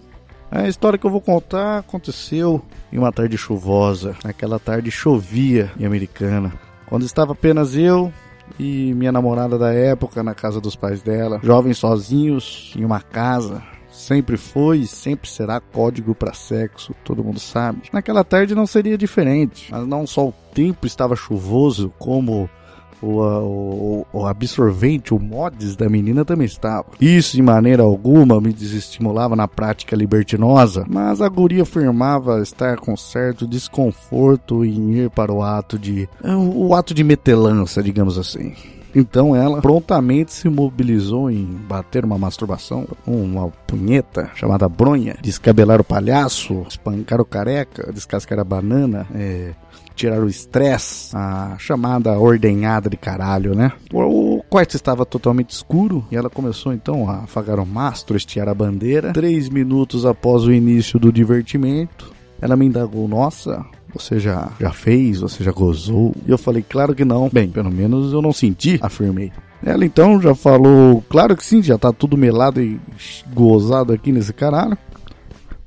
A 0.51 0.69
história 0.69 0.99
que 0.99 1.07
eu 1.07 1.11
vou 1.11 1.21
contar 1.21 1.79
aconteceu 1.79 2.63
em 2.93 2.99
uma 2.99 3.13
tarde 3.13 3.37
chuvosa. 3.37 4.17
Naquela 4.25 4.59
tarde 4.59 4.91
chovia 4.91 5.73
em 5.79 5.85
Americana. 5.85 6.53
Quando 6.87 7.05
estava 7.05 7.33
apenas 7.33 7.77
eu 7.77 8.13
e 8.59 8.95
minha 8.95 9.11
namorada 9.11 9.59
da 9.59 9.73
época 9.73 10.23
na 10.23 10.35
casa 10.35 10.61
dos 10.61 10.77
pais 10.77 11.03
dela, 11.03 11.41
jovens 11.43 11.79
sozinhos 11.79 12.73
em 12.77 12.85
uma 12.85 13.01
casa. 13.01 13.63
Sempre 13.91 14.37
foi 14.37 14.81
e 14.81 14.87
sempre 14.87 15.29
será 15.29 15.59
código 15.59 16.15
para 16.15 16.35
sexo, 16.35 16.95
todo 17.03 17.25
mundo 17.25 17.41
sabe. 17.41 17.83
Naquela 17.93 18.23
tarde 18.23 18.55
não 18.55 18.67
seria 18.67 18.97
diferente, 18.97 19.69
mas 19.71 19.87
não 19.87 20.07
só 20.07 20.29
o 20.29 20.35
tempo 20.55 20.87
estava 20.87 21.17
chuvoso, 21.17 21.93
como 21.99 22.49
o, 23.03 23.21
o, 23.21 24.07
o 24.13 24.27
absorvente, 24.27 25.15
o 25.15 25.19
mods 25.19 25.77
da 25.77 25.89
menina 25.89 26.25
também 26.25 26.47
estava. 26.47 26.87
Isso 27.01 27.37
de 27.37 27.43
maneira 27.43 27.83
alguma 27.83 28.41
me 28.41 28.53
desestimulava 28.53 29.37
na 29.37 29.49
prática 29.49 29.97
libertinosa, 29.97 30.85
mas 30.89 31.21
a 31.21 31.29
guria 31.29 31.63
afirmava 31.63 32.41
estar 32.41 32.79
com 32.79 32.97
certo 32.97 33.47
desconforto 33.47 34.65
em 34.65 34.93
ir 34.93 35.11
para 35.11 35.33
o 35.33 35.43
ato 35.43 35.79
de. 35.79 36.09
o 36.25 36.75
ato 36.75 36.95
de 36.95 37.05
metelança, 37.05 37.83
digamos 37.83 38.19
assim. 38.19 38.55
Então 38.97 39.37
ela 39.37 39.61
prontamente 39.61 40.33
se 40.33 40.49
mobilizou 40.49 41.31
em 41.31 41.45
bater 41.45 42.03
uma 42.03 42.17
masturbação, 42.17 42.89
uma 43.07 43.49
punheta 43.67 44.31
chamada 44.35 44.67
bronha, 44.71 45.19
descabelar 45.21 45.83
o 45.83 45.85
palhaço, 45.85 46.65
espancar 46.67 47.21
o 47.21 47.25
careca, 47.27 47.93
descascar 47.93 48.39
a 48.39 48.45
banana, 48.45 49.07
é, 49.15 49.53
tirar 49.97 50.23
o 50.23 50.29
estresse, 50.29 51.17
a 51.17 51.57
chamada 51.59 52.19
ordenhada 52.19 52.89
de 52.89 52.97
caralho, 52.97 53.55
né? 53.55 53.73
O 53.93 54.43
quarto 54.49 54.77
estava 54.77 55.07
totalmente 55.07 55.51
escuro 55.51 56.05
e 56.11 56.17
ela 56.17 56.31
começou 56.31 56.73
então 56.73 57.09
a 57.09 57.25
afagar 57.25 57.59
o 57.59 57.67
mastro, 57.67 58.17
estiar 58.17 58.49
a 58.49 58.55
bandeira. 58.55 59.13
Três 59.13 59.49
minutos 59.49 60.05
após 60.05 60.45
o 60.45 60.53
início 60.53 60.99
do 60.99 61.11
divertimento, 61.11 62.13
ela 62.41 62.57
me 62.57 62.67
indagou: 62.67 63.09
Nossa, 63.09 63.65
você 63.93 64.21
já, 64.21 64.53
já 64.61 64.71
fez? 64.71 65.21
Você 65.21 65.43
já 65.43 65.51
gozou? 65.53 66.15
E 66.27 66.31
eu 66.31 66.39
falei: 66.39 66.65
Claro 66.69 66.95
que 66.95 67.05
não. 67.05 67.31
Bem, 67.33 67.49
pelo 67.49 67.71
menos 67.71 68.13
eu 68.13 68.21
não 68.21 68.33
senti, 68.33 68.79
afirmei. 68.83 69.33
Ela 69.65 69.85
então 69.85 70.21
já 70.21 70.35
falou: 70.35 71.03
Claro 71.09 71.37
que 71.37 71.45
sim, 71.45 71.63
já 71.63 71.79
tá 71.79 71.93
tudo 71.93 72.17
melado 72.17 72.61
e 72.61 72.79
gozado 73.33 73.93
aqui 73.93 74.13
nesse 74.13 74.33
caralho. 74.33 74.77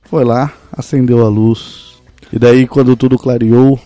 Foi 0.03 0.23
lá, 0.23 0.53
acendeu 0.71 1.25
a 1.25 1.29
luz. 1.29 1.89
E 2.31 2.37
daí, 2.37 2.67
quando 2.67 2.95
tudo 2.95 3.17
clareou, 3.17 3.79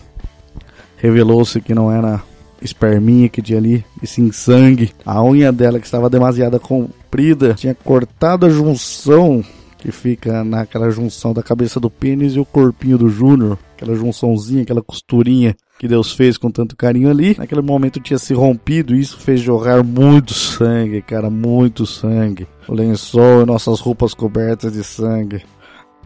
revelou-se 0.96 1.60
que 1.60 1.74
não 1.74 1.90
era 1.90 2.22
esperminha 2.62 3.28
que 3.28 3.42
tinha 3.42 3.58
ali, 3.58 3.84
e 4.02 4.06
sim 4.06 4.32
sangue. 4.32 4.92
A 5.04 5.22
unha 5.22 5.52
dela, 5.52 5.78
que 5.78 5.86
estava 5.86 6.08
demasiado 6.08 6.58
comprida, 6.58 7.54
tinha 7.54 7.74
cortado 7.74 8.46
a 8.46 8.50
junção 8.50 9.44
que 9.84 9.92
fica 9.92 10.42
naquela 10.42 10.88
junção 10.88 11.34
da 11.34 11.42
cabeça 11.42 11.78
do 11.78 11.90
pênis 11.90 12.34
e 12.34 12.40
o 12.40 12.44
corpinho 12.44 12.96
do 12.96 13.10
Júnior, 13.10 13.58
aquela 13.76 13.94
junçãozinha, 13.94 14.62
aquela 14.62 14.80
costurinha 14.80 15.54
que 15.78 15.86
Deus 15.86 16.12
fez 16.12 16.38
com 16.38 16.50
tanto 16.50 16.74
carinho 16.74 17.10
ali. 17.10 17.36
Naquele 17.36 17.60
momento 17.60 18.00
tinha 18.00 18.18
se 18.18 18.32
rompido 18.32 18.94
e 18.94 19.00
isso 19.00 19.18
fez 19.20 19.40
jorrar 19.40 19.84
muito 19.84 20.32
sangue, 20.32 21.02
cara, 21.02 21.28
muito 21.28 21.84
sangue. 21.84 22.46
O 22.66 22.72
lençol 22.72 23.42
e 23.42 23.46
nossas 23.46 23.78
roupas 23.80 24.14
cobertas 24.14 24.72
de 24.72 24.82
sangue. 24.82 25.42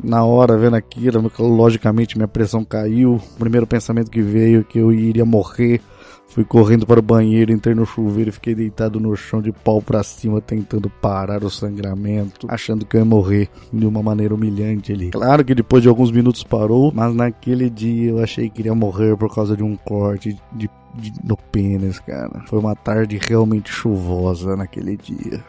Na 0.02 0.24
hora, 0.24 0.56
vendo 0.56 0.76
aquilo, 0.76 1.30
logicamente 1.38 2.16
minha 2.16 2.28
pressão 2.28 2.64
caiu. 2.64 3.14
O 3.14 3.38
primeiro 3.38 3.66
pensamento 3.66 4.10
que 4.10 4.22
veio 4.22 4.60
é 4.60 4.64
que 4.64 4.78
eu 4.78 4.92
iria 4.92 5.24
morrer 5.24 5.80
Fui 6.28 6.44
correndo 6.44 6.86
para 6.86 7.00
o 7.00 7.02
banheiro, 7.02 7.50
entrei 7.50 7.74
no 7.74 7.86
chuveiro 7.86 8.28
e 8.28 8.32
fiquei 8.32 8.54
deitado 8.54 9.00
no 9.00 9.16
chão 9.16 9.40
de 9.40 9.50
pau 9.50 9.80
pra 9.80 10.02
cima, 10.02 10.42
tentando 10.42 10.90
parar 10.90 11.42
o 11.42 11.48
sangramento, 11.48 12.46
achando 12.50 12.84
que 12.84 12.96
eu 12.96 13.00
ia 13.00 13.04
morrer 13.04 13.48
de 13.72 13.86
uma 13.86 14.02
maneira 14.02 14.34
humilhante 14.34 14.92
ali. 14.92 15.10
Claro 15.10 15.42
que 15.42 15.54
depois 15.54 15.82
de 15.82 15.88
alguns 15.88 16.10
minutos 16.10 16.44
parou, 16.44 16.92
mas 16.94 17.14
naquele 17.14 17.70
dia 17.70 18.10
eu 18.10 18.22
achei 18.22 18.50
que 18.50 18.60
iria 18.60 18.74
morrer 18.74 19.16
por 19.16 19.34
causa 19.34 19.56
de 19.56 19.62
um 19.62 19.74
corte 19.74 20.38
de, 20.52 20.70
de 20.94 21.12
no 21.24 21.36
pênis, 21.36 21.98
cara. 21.98 22.44
Foi 22.46 22.58
uma 22.58 22.76
tarde 22.76 23.18
realmente 23.26 23.72
chuvosa 23.72 24.54
naquele 24.54 24.98
dia. 24.98 25.42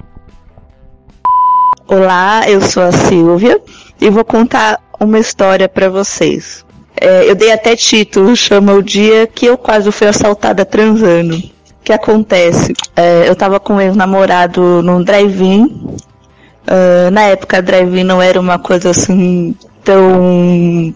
Olá, 1.91 2.43
eu 2.47 2.61
sou 2.61 2.83
a 2.83 2.91
Silvia 2.91 3.59
e 3.99 4.11
vou 4.11 4.23
contar 4.23 4.79
uma 4.99 5.17
história 5.17 5.67
para 5.67 5.89
vocês. 5.89 6.63
É, 6.95 7.27
eu 7.27 7.33
dei 7.33 7.51
até 7.51 7.75
título, 7.75 8.35
chama 8.35 8.73
o 8.73 8.83
dia 8.83 9.25
que 9.25 9.47
eu 9.47 9.57
quase 9.57 9.91
fui 9.91 10.05
assaltada 10.05 10.63
transando. 10.63 11.37
O 11.37 11.41
que 11.83 11.91
acontece? 11.91 12.75
É, 12.95 13.27
eu 13.27 13.35
tava 13.35 13.59
com 13.59 13.73
um 13.73 13.81
ex-namorado 13.81 14.83
num 14.83 15.01
drive-in. 15.01 15.63
Uh, 15.65 17.09
na 17.11 17.23
época, 17.23 17.59
drive-in 17.59 18.03
não 18.03 18.21
era 18.21 18.39
uma 18.39 18.59
coisa 18.59 18.91
assim 18.91 19.55
tão 19.83 20.93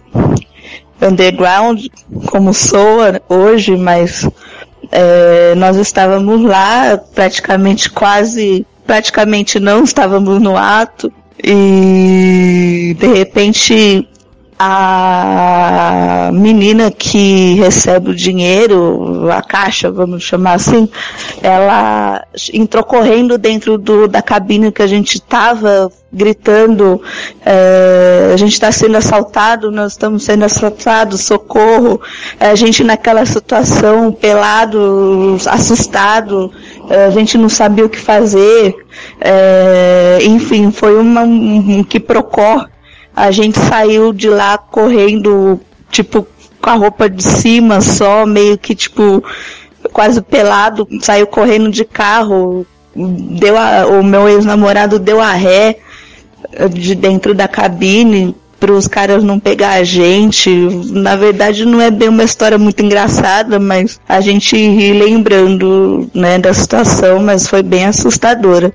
underground 1.02 1.88
como 2.28 2.54
soa 2.54 3.20
hoje, 3.28 3.76
mas 3.76 4.30
é, 4.92 5.56
nós 5.56 5.76
estávamos 5.76 6.44
lá 6.44 7.00
praticamente 7.16 7.90
quase 7.90 8.64
praticamente 8.86 9.60
não 9.60 9.84
estávamos 9.84 10.42
no 10.42 10.58
ato. 10.58 11.12
E 11.44 12.96
de 12.98 13.08
repente 13.08 14.08
a 14.66 16.30
menina 16.32 16.90
que 16.90 17.56
recebe 17.56 18.12
o 18.12 18.16
dinheiro, 18.16 19.30
a 19.30 19.42
caixa, 19.42 19.92
vamos 19.92 20.24
chamar 20.24 20.54
assim, 20.54 20.88
ela 21.42 22.24
entrou 22.54 22.84
correndo 22.84 23.38
dentro 23.38 23.78
do, 23.78 24.08
da 24.08 24.22
cabine 24.22 24.72
que 24.72 24.82
a 24.82 24.88
gente 24.88 25.16
estava, 25.16 25.92
gritando, 26.12 27.02
é, 27.46 28.32
a 28.34 28.38
gente 28.38 28.54
está 28.54 28.72
sendo 28.72 28.96
assaltado, 28.96 29.72
nós 29.72 29.94
estamos 29.94 30.24
sendo 30.24 30.46
assaltados, 30.46 31.22
socorro, 31.22 32.00
a 32.40 32.56
gente 32.56 32.84
naquela 32.84 33.26
situação, 33.26 34.12
pelado, 34.12 35.38
assustado, 35.48 36.52
a 36.90 37.10
gente 37.10 37.38
não 37.38 37.50
sabia 37.50 37.86
o 37.86 37.90
que 37.90 38.00
fazer, 38.00 38.76
é, 39.20 40.20
enfim, 40.24 40.72
foi 40.72 40.98
uma, 40.98 41.22
um 41.22 41.84
que 41.84 42.00
procor 42.00 42.68
a 43.16 43.32
gente 43.32 43.60
saiu 43.60 44.12
de 44.12 44.28
lá 44.28 44.58
correndo, 44.58 45.60
tipo, 45.92 46.28
com 46.60 46.70
a 46.70 46.74
roupa 46.74 47.10
de 47.10 47.24
cima 47.24 47.80
só, 47.82 48.26
meio 48.26 48.58
que 48.58 48.74
tipo, 48.74 49.24
quase 49.92 50.22
pelado, 50.22 50.88
saiu 51.02 51.28
correndo 51.28 51.70
de 51.70 51.86
carro, 51.86 52.66
deu 52.96 53.58
a, 53.58 53.86
o 53.86 54.04
meu 54.04 54.28
ex-namorado 54.28 54.98
deu 54.98 55.22
a 55.22 55.32
ré 55.34 55.78
de 56.72 56.96
dentro 56.96 57.34
da 57.34 57.48
cabine 57.48 58.36
para 58.64 58.72
os 58.72 58.88
caras 58.88 59.22
não 59.22 59.42
pegar 59.42 59.72
a 59.72 59.84
gente. 59.84 60.50
Na 60.94 61.18
verdade 61.18 61.66
não 61.66 61.82
é 61.82 61.92
bem 61.92 62.08
uma 62.08 62.24
história 62.24 62.58
muito 62.58 62.82
engraçada, 62.82 63.60
mas 63.60 64.00
a 64.08 64.22
gente 64.22 64.56
ri 64.56 64.94
lembrando, 64.94 66.10
né, 66.14 66.40
da 66.40 66.54
situação, 66.54 67.22
mas 67.22 67.46
foi 67.46 67.62
bem 67.62 67.84
assustadora. 67.84 68.74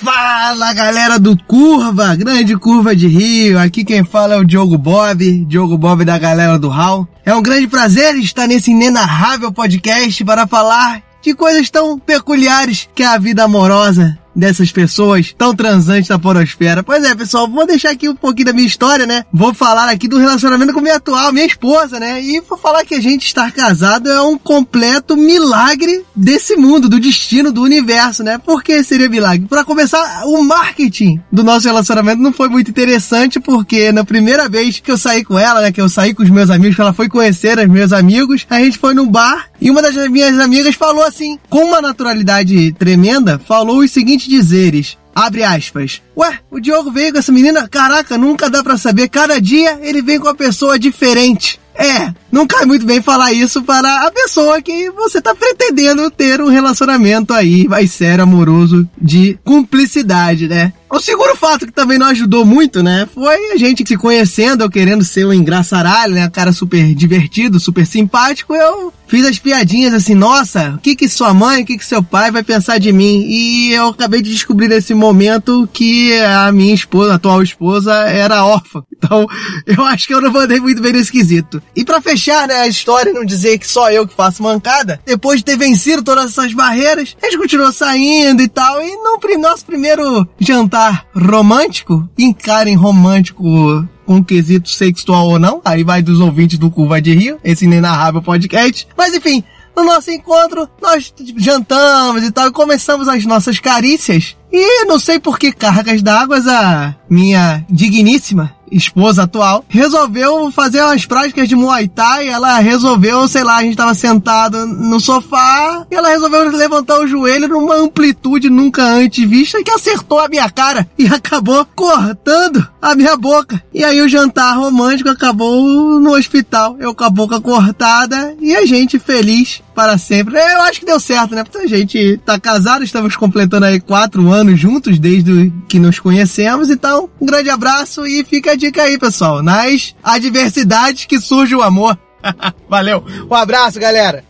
Fala 0.00 0.72
galera 0.74 1.18
do 1.18 1.36
Curva, 1.36 2.14
grande 2.14 2.56
Curva 2.56 2.94
de 2.94 3.08
Rio. 3.08 3.58
Aqui 3.58 3.84
quem 3.84 4.04
fala 4.04 4.34
é 4.34 4.38
o 4.38 4.44
Diogo 4.44 4.78
Bob, 4.78 5.44
Diogo 5.46 5.76
Bob 5.76 6.04
da 6.04 6.16
galera 6.16 6.56
do 6.56 6.68
Hall. 6.68 7.08
É 7.24 7.34
um 7.34 7.42
grande 7.42 7.66
prazer 7.66 8.14
estar 8.14 8.46
nesse 8.46 8.70
inenarrável 8.70 9.50
podcast 9.50 10.24
para 10.24 10.46
falar 10.46 11.02
de 11.20 11.34
coisas 11.34 11.68
tão 11.68 11.98
peculiares 11.98 12.88
que 12.94 13.02
é 13.02 13.06
a 13.06 13.18
vida 13.18 13.42
amorosa 13.42 14.16
dessas 14.36 14.70
pessoas 14.70 15.34
tão 15.36 15.56
transantes 15.56 16.08
da 16.08 16.18
porosfera. 16.18 16.82
Pois 16.82 17.02
é, 17.02 17.14
pessoal, 17.14 17.48
vou 17.48 17.66
deixar 17.66 17.90
aqui 17.90 18.08
um 18.08 18.14
pouquinho 18.14 18.46
da 18.46 18.52
minha 18.52 18.66
história, 18.66 19.06
né? 19.06 19.24
Vou 19.32 19.54
falar 19.54 19.88
aqui 19.88 20.06
do 20.06 20.18
relacionamento 20.18 20.74
com 20.74 20.80
minha 20.80 20.96
atual, 20.96 21.32
minha 21.32 21.46
esposa, 21.46 21.98
né? 21.98 22.22
E 22.22 22.40
vou 22.40 22.58
falar 22.58 22.84
que 22.84 22.94
a 22.94 23.00
gente 23.00 23.26
estar 23.26 23.50
casado 23.50 24.10
é 24.10 24.20
um 24.20 24.36
completo 24.36 25.16
milagre 25.16 26.04
desse 26.14 26.56
mundo, 26.56 26.88
do 26.88 27.00
destino, 27.00 27.50
do 27.50 27.62
universo, 27.62 28.22
né? 28.22 28.38
Por 28.38 28.62
que 28.62 28.84
seria 28.84 29.08
milagre? 29.08 29.46
Para 29.48 29.64
começar, 29.64 30.24
o 30.26 30.42
marketing 30.42 31.20
do 31.32 31.42
nosso 31.42 31.66
relacionamento 31.66 32.20
não 32.20 32.32
foi 32.32 32.48
muito 32.48 32.70
interessante, 32.70 33.40
porque 33.40 33.90
na 33.90 34.04
primeira 34.04 34.48
vez 34.48 34.80
que 34.80 34.90
eu 34.90 34.98
saí 34.98 35.24
com 35.24 35.38
ela, 35.38 35.62
né? 35.62 35.72
Que 35.72 35.80
eu 35.80 35.88
saí 35.88 36.12
com 36.12 36.22
os 36.22 36.30
meus 36.30 36.50
amigos, 36.50 36.74
que 36.74 36.80
ela 36.82 36.92
foi 36.92 37.08
conhecer 37.08 37.58
os 37.58 37.68
meus 37.68 37.92
amigos, 37.92 38.46
a 38.50 38.60
gente 38.60 38.78
foi 38.78 38.92
num 38.92 39.06
bar 39.06 39.48
e 39.60 39.70
uma 39.70 39.82
das 39.82 39.94
minhas 40.08 40.38
amigas 40.38 40.74
falou 40.74 41.04
assim, 41.04 41.38
com 41.48 41.64
uma 41.64 41.80
naturalidade 41.80 42.72
tremenda, 42.72 43.38
falou 43.38 43.78
os 43.78 43.90
seguintes 43.90 44.28
dizeres. 44.28 44.98
Abre 45.14 45.42
aspas. 45.42 46.02
Ué, 46.14 46.38
o 46.50 46.60
Diogo 46.60 46.92
veio 46.92 47.10
com 47.12 47.18
essa 47.18 47.32
menina? 47.32 47.66
Caraca, 47.66 48.18
nunca 48.18 48.50
dá 48.50 48.62
para 48.62 48.76
saber. 48.76 49.08
Cada 49.08 49.40
dia 49.40 49.78
ele 49.82 50.02
vem 50.02 50.18
com 50.18 50.26
uma 50.26 50.34
pessoa 50.34 50.78
diferente. 50.78 51.58
É, 51.74 52.12
não 52.32 52.46
cai 52.46 52.64
muito 52.64 52.86
bem 52.86 53.02
falar 53.02 53.32
isso 53.32 53.62
para 53.62 54.06
a 54.06 54.10
pessoa 54.10 54.62
que 54.62 54.90
você 54.90 55.20
tá 55.20 55.34
pretendendo 55.34 56.10
ter 56.10 56.40
um 56.40 56.48
relacionamento 56.48 57.34
aí, 57.34 57.68
mais 57.68 57.92
sério, 57.92 58.24
amoroso, 58.24 58.88
de 59.00 59.38
cumplicidade, 59.44 60.48
né? 60.48 60.72
O 60.88 61.00
segundo 61.00 61.34
fato 61.34 61.66
que 61.66 61.72
também 61.72 61.98
não 61.98 62.06
ajudou 62.06 62.44
muito, 62.44 62.82
né? 62.82 63.08
Foi 63.12 63.52
a 63.52 63.56
gente 63.56 63.86
se 63.86 63.96
conhecendo, 63.96 64.62
eu 64.62 64.70
querendo 64.70 65.04
ser 65.04 65.26
um 65.26 65.32
engraçaralho, 65.32 66.14
né? 66.14 66.30
Cara 66.30 66.52
super 66.52 66.94
divertido, 66.94 67.58
super 67.58 67.84
simpático. 67.84 68.54
Eu 68.54 68.92
fiz 69.08 69.26
as 69.26 69.38
piadinhas 69.38 69.92
assim, 69.92 70.14
nossa, 70.14 70.74
o 70.76 70.78
que 70.78 70.94
que 70.94 71.08
sua 71.08 71.34
mãe, 71.34 71.62
o 71.62 71.66
que 71.66 71.76
que 71.76 71.84
seu 71.84 72.02
pai 72.02 72.30
vai 72.30 72.42
pensar 72.42 72.78
de 72.78 72.92
mim? 72.92 73.24
E 73.26 73.72
eu 73.72 73.88
acabei 73.88 74.22
de 74.22 74.30
descobrir 74.30 74.68
nesse 74.68 74.94
momento 74.94 75.68
que 75.72 76.12
a 76.20 76.52
minha 76.52 76.74
esposa, 76.74 77.12
a 77.12 77.16
atual 77.16 77.42
esposa, 77.42 77.92
era 77.92 78.44
órfã. 78.44 78.82
Então, 78.98 79.26
eu 79.66 79.84
acho 79.84 80.06
que 80.06 80.14
eu 80.14 80.22
não 80.22 80.32
mandei 80.32 80.58
muito 80.58 80.80
bem 80.80 80.90
nesse 80.90 81.12
quesito. 81.12 81.62
E 81.76 81.84
para 81.84 82.00
fechar, 82.00 82.48
né, 82.48 82.62
a 82.62 82.66
história, 82.66 83.12
não 83.12 83.26
dizer 83.26 83.58
que 83.58 83.68
só 83.68 83.90
eu 83.90 84.08
que 84.08 84.14
faço 84.14 84.42
mancada, 84.42 84.98
depois 85.04 85.40
de 85.40 85.44
ter 85.44 85.56
vencido 85.56 86.02
todas 86.02 86.30
essas 86.30 86.54
barreiras, 86.54 87.14
a 87.22 87.26
gente 87.26 87.38
continuou 87.38 87.70
saindo 87.70 88.42
e 88.42 88.48
tal, 88.48 88.82
e 88.82 88.90
no 88.96 89.38
nosso 89.38 89.66
primeiro 89.66 90.26
jantar 90.40 90.75
romântico, 91.14 92.08
encarem 92.18 92.74
romântico 92.74 93.86
com 94.04 94.24
quesito 94.24 94.68
sexual 94.68 95.28
ou 95.28 95.38
não, 95.38 95.60
aí 95.64 95.82
vai 95.82 96.00
dos 96.00 96.20
ouvintes 96.20 96.58
do 96.58 96.70
Curva 96.70 97.00
de 97.00 97.12
Rio, 97.12 97.38
esse 97.42 97.64
inenarrável 97.64 98.22
podcast. 98.22 98.86
Mas 98.96 99.12
enfim, 99.14 99.42
no 99.76 99.84
nosso 99.84 100.10
encontro, 100.10 100.68
nós 100.80 101.12
jantamos 101.36 102.22
e 102.22 102.30
tal, 102.30 102.48
e 102.48 102.52
começamos 102.52 103.08
as 103.08 103.26
nossas 103.26 103.60
carícias. 103.60 104.36
E 104.58 104.86
não 104.86 104.98
sei 104.98 105.18
por 105.18 105.38
que 105.38 105.52
cargas 105.52 106.00
d'água 106.00 106.38
a 106.38 106.94
minha 107.10 107.62
digníssima 107.68 108.56
esposa 108.70 109.24
atual, 109.24 109.64
resolveu 109.68 110.50
fazer 110.50 110.82
umas 110.82 111.04
práticas 111.04 111.46
de 111.46 111.54
Muay 111.54 111.86
Thai. 111.88 112.28
Ela 112.28 112.58
resolveu, 112.58 113.28
sei 113.28 113.44
lá, 113.44 113.56
a 113.56 113.62
gente 113.62 113.76
tava 113.76 113.94
sentado 113.94 114.66
no 114.66 114.98
sofá 114.98 115.86
e 115.90 115.94
ela 115.94 116.08
resolveu 116.08 116.50
levantar 116.50 116.98
o 116.98 117.06
joelho 117.06 117.48
numa 117.48 117.76
amplitude 117.76 118.48
nunca 118.48 118.82
antes 118.82 119.28
vista 119.28 119.62
que 119.62 119.70
acertou 119.70 120.20
a 120.20 120.28
minha 120.28 120.48
cara 120.50 120.88
e 120.98 121.06
acabou 121.12 121.64
cortando 121.76 122.66
a 122.80 122.94
minha 122.94 123.16
boca. 123.16 123.62
E 123.74 123.84
aí 123.84 124.00
o 124.00 124.08
jantar 124.08 124.56
romântico 124.56 125.10
acabou 125.10 126.00
no 126.00 126.14
hospital. 126.14 126.76
Eu 126.80 126.94
com 126.94 127.04
a 127.04 127.10
boca 127.10 127.40
cortada 127.40 128.34
e 128.40 128.56
a 128.56 128.64
gente 128.64 128.98
feliz 128.98 129.62
para 129.76 129.98
sempre. 129.98 130.36
Eu 130.36 130.62
acho 130.62 130.80
que 130.80 130.86
deu 130.86 130.98
certo, 130.98 131.34
né? 131.34 131.44
Porque 131.44 131.58
a 131.58 131.66
gente 131.68 132.18
tá 132.24 132.40
casado, 132.40 132.82
estamos 132.82 133.14
completando 133.14 133.66
aí 133.66 133.78
quatro 133.78 134.32
anos 134.32 134.58
juntos 134.58 134.98
desde 134.98 135.52
que 135.68 135.78
nos 135.78 136.00
conhecemos. 136.00 136.70
Então, 136.70 137.10
um 137.20 137.26
grande 137.26 137.50
abraço 137.50 138.06
e 138.06 138.24
fica 138.24 138.52
a 138.52 138.56
dica 138.56 138.82
aí, 138.82 138.98
pessoal. 138.98 139.42
Nas 139.42 139.94
adversidades 140.02 141.04
que 141.04 141.20
surge 141.20 141.54
o 141.54 141.62
amor. 141.62 141.96
Valeu. 142.66 143.04
Um 143.30 143.34
abraço, 143.34 143.78
galera. 143.78 144.24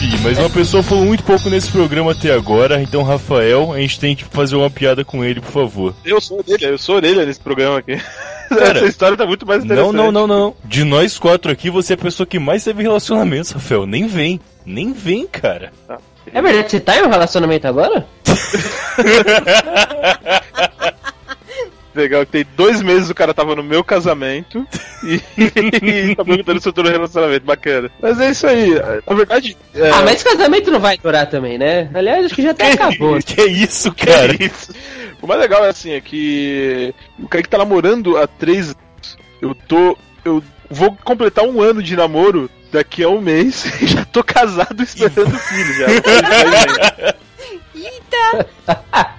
Ih, 0.00 0.18
mas 0.22 0.38
uma 0.38 0.50
pessoa 0.50 0.82
falou 0.82 1.04
muito 1.04 1.22
pouco 1.22 1.48
nesse 1.48 1.70
programa 1.70 2.12
até 2.12 2.32
agora, 2.32 2.82
então, 2.82 3.02
Rafael, 3.02 3.72
a 3.72 3.78
gente 3.78 4.00
tem 4.00 4.16
que 4.16 4.24
fazer 4.24 4.56
uma 4.56 4.70
piada 4.70 5.04
com 5.04 5.24
ele, 5.24 5.40
por 5.40 5.50
favor. 5.52 5.94
Eu 6.04 6.20
sou 6.20 6.38
orelha, 6.38 6.66
eu 6.66 6.78
sou 6.78 6.96
orelha 6.96 7.24
nesse 7.24 7.40
programa 7.40 7.78
aqui. 7.78 7.98
Cara, 8.48 8.78
Essa 8.78 8.86
história 8.86 9.16
tá 9.16 9.26
muito 9.26 9.46
mais 9.46 9.60
Não, 9.64 9.66
interessante. 9.66 9.96
não, 9.96 10.12
não, 10.12 10.26
não. 10.26 10.54
De 10.64 10.84
nós 10.84 11.18
quatro 11.18 11.50
aqui, 11.52 11.70
você 11.70 11.92
é 11.92 11.96
a 11.96 11.98
pessoa 11.98 12.26
que 12.26 12.38
mais 12.38 12.64
teve 12.64 12.82
relacionamentos, 12.82 13.50
Rafael. 13.50 13.86
Nem 13.86 14.06
vem. 14.06 14.40
Nem 14.64 14.92
vem, 14.92 15.26
cara. 15.26 15.72
É 16.32 16.40
verdade, 16.42 16.70
você 16.70 16.80
tá 16.80 16.96
em 16.98 17.02
um 17.02 17.10
relacionamento 17.10 17.66
agora? 17.66 18.06
Legal, 21.98 22.24
que 22.24 22.30
tem 22.30 22.46
dois 22.56 22.80
meses 22.80 23.10
o 23.10 23.14
cara 23.14 23.34
tava 23.34 23.56
no 23.56 23.62
meu 23.62 23.82
casamento 23.82 24.64
e, 25.02 25.20
e 25.82 26.14
tá 26.14 26.24
perguntando 26.24 26.60
se 26.60 26.68
eu 26.68 26.72
tô 26.72 26.84
no 26.84 26.90
relacionamento. 26.90 27.44
Bacana. 27.44 27.90
Mas 28.00 28.20
é 28.20 28.30
isso 28.30 28.46
aí. 28.46 28.70
Na 29.04 29.14
verdade. 29.16 29.56
É... 29.74 29.90
Ah, 29.90 30.02
mas 30.02 30.14
esse 30.14 30.24
casamento 30.24 30.70
não 30.70 30.78
vai 30.78 30.96
durar 30.96 31.28
também, 31.28 31.58
né? 31.58 31.90
Aliás, 31.92 32.26
acho 32.26 32.34
que 32.36 32.42
já 32.42 32.52
até 32.52 32.72
acabou. 32.72 33.18
Que 33.18 33.44
isso, 33.44 33.92
que 33.92 34.06
cara? 34.06 34.32
isso. 34.40 34.72
O 35.20 35.26
mais 35.26 35.40
legal 35.40 35.64
é 35.64 35.70
assim, 35.70 35.90
é 35.92 36.00
que 36.00 36.94
o 37.18 37.28
cara 37.28 37.42
que 37.42 37.48
tá 37.48 37.58
namorando 37.58 38.16
há 38.16 38.26
três 38.26 38.68
anos, 38.68 39.18
eu 39.42 39.54
tô. 39.54 39.98
Eu 40.24 40.42
vou 40.70 40.96
completar 41.04 41.44
um 41.44 41.60
ano 41.60 41.82
de 41.82 41.96
namoro 41.96 42.48
daqui 42.70 43.02
a 43.02 43.08
um 43.08 43.20
mês 43.20 43.64
e 43.82 43.86
já 43.88 44.04
tô 44.04 44.22
casado 44.22 44.82
esperando 44.82 45.36
filho 45.36 45.74
já. 45.74 45.86
Eita! 47.74 49.14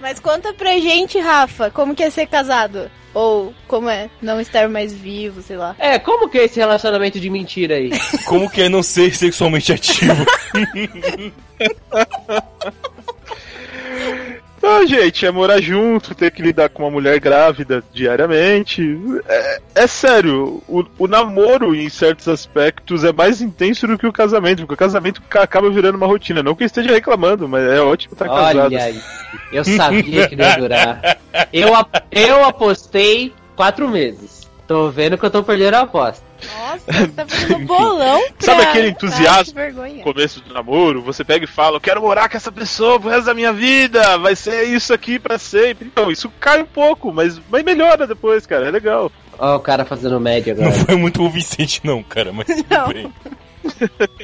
Mas 0.00 0.18
conta 0.20 0.52
pra 0.52 0.78
gente, 0.78 1.18
Rafa, 1.18 1.70
como 1.70 1.94
que 1.94 2.02
é 2.02 2.10
ser 2.10 2.26
casado? 2.26 2.90
Ou 3.14 3.54
como 3.66 3.88
é 3.88 4.10
não 4.20 4.40
estar 4.40 4.68
mais 4.68 4.92
vivo, 4.92 5.40
sei 5.40 5.56
lá. 5.56 5.74
É, 5.78 5.98
como 5.98 6.28
que 6.28 6.38
é 6.38 6.44
esse 6.44 6.58
relacionamento 6.58 7.18
de 7.18 7.30
mentira 7.30 7.76
aí? 7.76 7.90
Como 8.26 8.50
que 8.50 8.62
é 8.62 8.68
não 8.68 8.82
ser 8.82 9.14
sexualmente 9.14 9.72
ativo? 9.72 10.26
Ah, 14.68 14.84
gente, 14.84 15.24
é 15.24 15.30
morar 15.30 15.60
junto, 15.60 16.14
ter 16.14 16.30
que 16.32 16.42
lidar 16.42 16.68
com 16.68 16.82
uma 16.82 16.90
mulher 16.90 17.20
grávida 17.20 17.82
diariamente. 17.92 18.82
É, 19.28 19.60
é 19.76 19.86
sério, 19.86 20.62
o, 20.68 20.84
o 20.98 21.06
namoro, 21.06 21.74
em 21.74 21.88
certos 21.88 22.26
aspectos, 22.26 23.04
é 23.04 23.12
mais 23.12 23.40
intenso 23.40 23.86
do 23.86 23.96
que 23.96 24.06
o 24.06 24.12
casamento, 24.12 24.62
porque 24.62 24.74
o 24.74 24.76
casamento 24.76 25.22
ca- 25.28 25.42
acaba 25.42 25.70
virando 25.70 25.96
uma 25.96 26.06
rotina. 26.06 26.42
Não 26.42 26.54
que 26.54 26.64
eu 26.64 26.66
esteja 26.66 26.90
reclamando, 26.92 27.48
mas 27.48 27.64
é 27.70 27.80
ótimo 27.80 28.14
estar 28.14 28.26
casado. 28.28 28.74
Olha 28.74 28.82
aí, 28.84 29.00
eu 29.52 29.64
sabia 29.64 30.28
que 30.28 30.34
ia 30.34 30.56
durar. 30.58 31.18
Eu, 31.52 31.68
eu 32.10 32.44
apostei 32.44 33.32
quatro 33.54 33.88
meses. 33.88 34.48
Tô 34.66 34.90
vendo 34.90 35.16
que 35.16 35.24
eu 35.24 35.30
tô 35.30 35.44
perdendo 35.44 35.74
a 35.74 35.80
aposta. 35.82 36.25
Nossa, 36.58 36.92
você 36.92 37.08
tá 37.08 37.26
fazendo 37.26 37.66
bolão 37.66 38.20
pra... 38.38 38.46
Sabe 38.46 38.62
aquele 38.62 38.88
entusiasmo 38.88 39.54
no 39.94 40.02
começo 40.02 40.40
do 40.40 40.52
namoro? 40.54 41.02
Você 41.02 41.24
pega 41.24 41.44
e 41.44 41.48
fala, 41.48 41.76
eu 41.76 41.80
quero 41.80 42.00
morar 42.00 42.28
com 42.28 42.36
essa 42.36 42.52
pessoa 42.52 42.98
pro 43.00 43.10
resto 43.10 43.26
da 43.26 43.34
minha 43.34 43.52
vida, 43.52 44.18
vai 44.18 44.36
ser 44.36 44.64
isso 44.64 44.92
aqui 44.92 45.18
pra 45.18 45.38
sempre. 45.38 45.86
Então, 45.86 46.10
isso 46.10 46.30
cai 46.40 46.60
um 46.62 46.66
pouco, 46.66 47.12
mas, 47.12 47.40
mas 47.50 47.64
melhora 47.64 48.06
depois, 48.06 48.46
cara, 48.46 48.66
é 48.68 48.70
legal. 48.70 49.10
Ó, 49.38 49.56
o 49.56 49.60
cara 49.60 49.84
fazendo 49.84 50.18
média 50.18 50.54
Não 50.54 50.66
agora. 50.68 50.84
foi 50.84 50.96
muito 50.96 51.18
convincente 51.20 51.80
não, 51.84 52.02
cara, 52.02 52.32
mas 52.32 52.46
tudo 52.46 52.64
Não. 52.70 52.88
bem. 52.88 53.12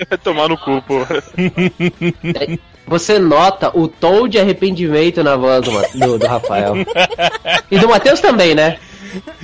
Vai 0.08 0.18
tomar 0.22 0.48
no 0.48 0.56
cu, 0.56 0.80
porra. 0.82 1.22
Você 2.86 3.18
nota 3.18 3.70
o 3.78 3.86
tom 3.88 4.26
de 4.26 4.38
arrependimento 4.38 5.22
na 5.22 5.36
voz 5.36 5.62
do, 5.64 5.98
do, 5.98 6.18
do 6.18 6.26
Rafael. 6.26 6.74
E 7.70 7.78
do 7.78 7.88
Matheus 7.88 8.20
também, 8.20 8.54
né? 8.54 8.78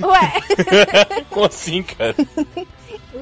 Ué, 0.01 0.33
Como 1.29 1.45
assim, 1.45 1.83
cara? 1.83 2.15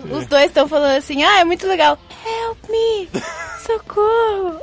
os 0.10 0.28
dois 0.28 0.46
estão 0.46 0.68
falando 0.68 0.98
assim, 0.98 1.24
ah, 1.24 1.40
é 1.40 1.44
muito 1.44 1.68
legal. 1.68 1.98
Help 2.26 2.70
me! 2.70 3.10
Socorro! 3.66 4.60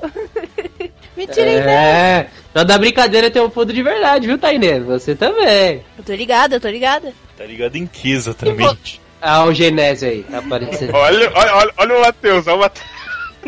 me 1.16 1.26
dessa. 1.26 1.40
É. 1.40 2.30
Na 2.54 2.64
da 2.64 2.78
brincadeira 2.78 3.30
tem 3.30 3.42
um 3.42 3.50
fundo 3.50 3.72
de 3.72 3.82
verdade, 3.82 4.26
viu, 4.26 4.38
Tainê? 4.38 4.80
Você 4.80 5.14
também. 5.14 5.84
Eu 5.98 6.04
tô 6.04 6.14
ligada, 6.14 6.56
eu 6.56 6.60
tô 6.60 6.68
ligada. 6.68 7.12
Tá 7.36 7.44
ligado 7.44 7.76
em 7.76 7.86
que 7.86 8.12
exatamente? 8.12 9.00
Ah, 9.20 9.44
o 9.44 9.54
Genésio 9.54 10.08
aí, 10.08 10.22
tá 10.22 10.38
aparecendo. 10.38 10.92
Olha, 10.94 11.32
olha, 11.34 11.54
olha, 11.54 11.72
olha 11.78 11.96
o 11.96 12.00
Matheus, 12.02 12.46
olha 12.46 12.56
o 12.56 12.60
Matheus 12.60 12.94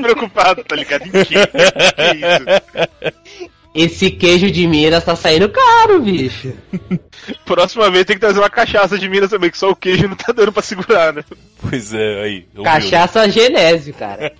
preocupado, 0.02 0.64
tá 0.64 0.76
ligado? 0.76 1.06
Em 1.06 1.10
quê? 1.10 1.24
Que 1.24 2.12
isso? 2.16 3.12
Esse 3.76 4.10
queijo 4.10 4.50
de 4.50 4.66
Minas 4.66 5.04
tá 5.04 5.14
saindo 5.14 5.50
caro, 5.50 6.00
bicho. 6.00 6.54
Próxima 7.44 7.90
vez 7.90 8.06
tem 8.06 8.16
que 8.16 8.20
trazer 8.20 8.38
uma 8.38 8.48
cachaça 8.48 8.98
de 8.98 9.06
Minas 9.06 9.28
também, 9.28 9.50
que 9.50 9.58
só 9.58 9.70
o 9.70 9.76
queijo 9.76 10.08
não 10.08 10.16
tá 10.16 10.32
dando 10.32 10.50
pra 10.50 10.62
segurar, 10.62 11.12
né? 11.12 11.22
Pois 11.60 11.92
é, 11.92 12.22
aí. 12.22 12.46
Cachaça 12.64 13.28
Genésio, 13.28 13.92
cara. 13.92 14.32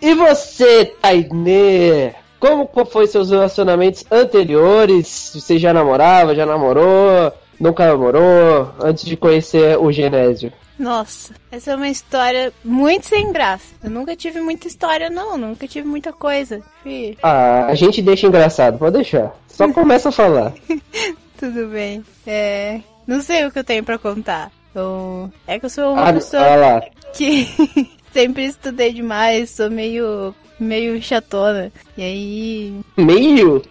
E 0.00 0.14
você, 0.14 0.86
Tainê? 1.02 2.12
Como 2.40 2.68
foi 2.90 3.06
seus 3.06 3.30
relacionamentos 3.30 4.04
anteriores? 4.10 5.32
Você 5.34 5.58
já 5.58 5.74
namorava, 5.74 6.34
já 6.34 6.46
namorou? 6.46 7.32
Nunca 7.60 7.86
namorou? 7.86 8.72
Antes 8.80 9.04
de 9.04 9.16
conhecer 9.16 9.78
o 9.78 9.92
Genésio? 9.92 10.50
Nossa, 10.78 11.34
essa 11.50 11.70
é 11.72 11.76
uma 11.76 11.88
história 11.88 12.52
muito 12.64 13.06
sem 13.06 13.32
graça. 13.32 13.64
Eu 13.82 13.90
nunca 13.90 14.14
tive 14.14 14.40
muita 14.40 14.66
história, 14.68 15.08
não. 15.08 15.38
Nunca 15.38 15.66
tive 15.66 15.88
muita 15.88 16.12
coisa. 16.12 16.60
Fih, 16.82 17.16
Ah, 17.22 17.66
a 17.66 17.74
gente 17.74 18.02
deixa 18.02 18.26
engraçado, 18.26 18.78
pode 18.78 18.96
deixar. 18.96 19.34
Só 19.48 19.66
começa 19.72 20.10
a 20.10 20.12
falar. 20.12 20.52
tudo 21.38 21.68
bem. 21.68 22.04
É. 22.26 22.80
Não 23.06 23.22
sei 23.22 23.46
o 23.46 23.50
que 23.50 23.58
eu 23.58 23.64
tenho 23.64 23.82
pra 23.84 23.98
contar. 23.98 24.50
Eu... 24.74 25.30
É 25.46 25.58
que 25.58 25.64
eu 25.66 25.70
sou 25.70 25.92
uma 25.94 26.08
Ah, 26.08 26.12
pessoa 26.12 26.54
lá. 26.56 26.82
que 27.14 27.48
sempre 28.12 28.44
estudei 28.44 28.92
demais, 28.92 29.48
sou 29.50 29.70
meio. 29.70 30.34
meio 30.60 31.00
chatona. 31.00 31.72
E 31.96 32.02
aí. 32.02 32.80
Meio? 32.98 33.62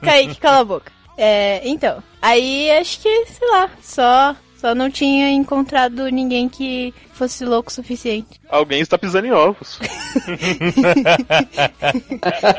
Kaique, 0.00 0.38
cala 0.38 0.60
a 0.60 0.64
boca. 0.64 0.92
É, 1.18 1.66
então. 1.68 2.00
Aí 2.22 2.70
acho 2.70 3.00
que, 3.00 3.26
sei 3.26 3.48
lá, 3.50 3.70
só. 3.82 4.36
Só 4.66 4.74
não 4.74 4.90
tinha 4.90 5.30
encontrado 5.30 6.08
ninguém 6.08 6.48
que 6.48 6.92
fosse 7.12 7.44
louco 7.44 7.70
o 7.70 7.72
suficiente. 7.72 8.40
Alguém 8.48 8.80
está 8.80 8.98
pisando 8.98 9.28
em 9.28 9.30
ovos. 9.30 9.78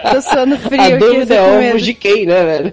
Tô 0.09 0.21
suando 0.21 0.57
frio 0.57 0.81
a 0.81 0.97
dúvida 0.97 1.35
é 1.35 1.41
ovos 1.41 1.59
medo. 1.59 1.81
de 1.81 1.93
quem, 1.93 2.25
né, 2.25 2.45
velho? 2.45 2.71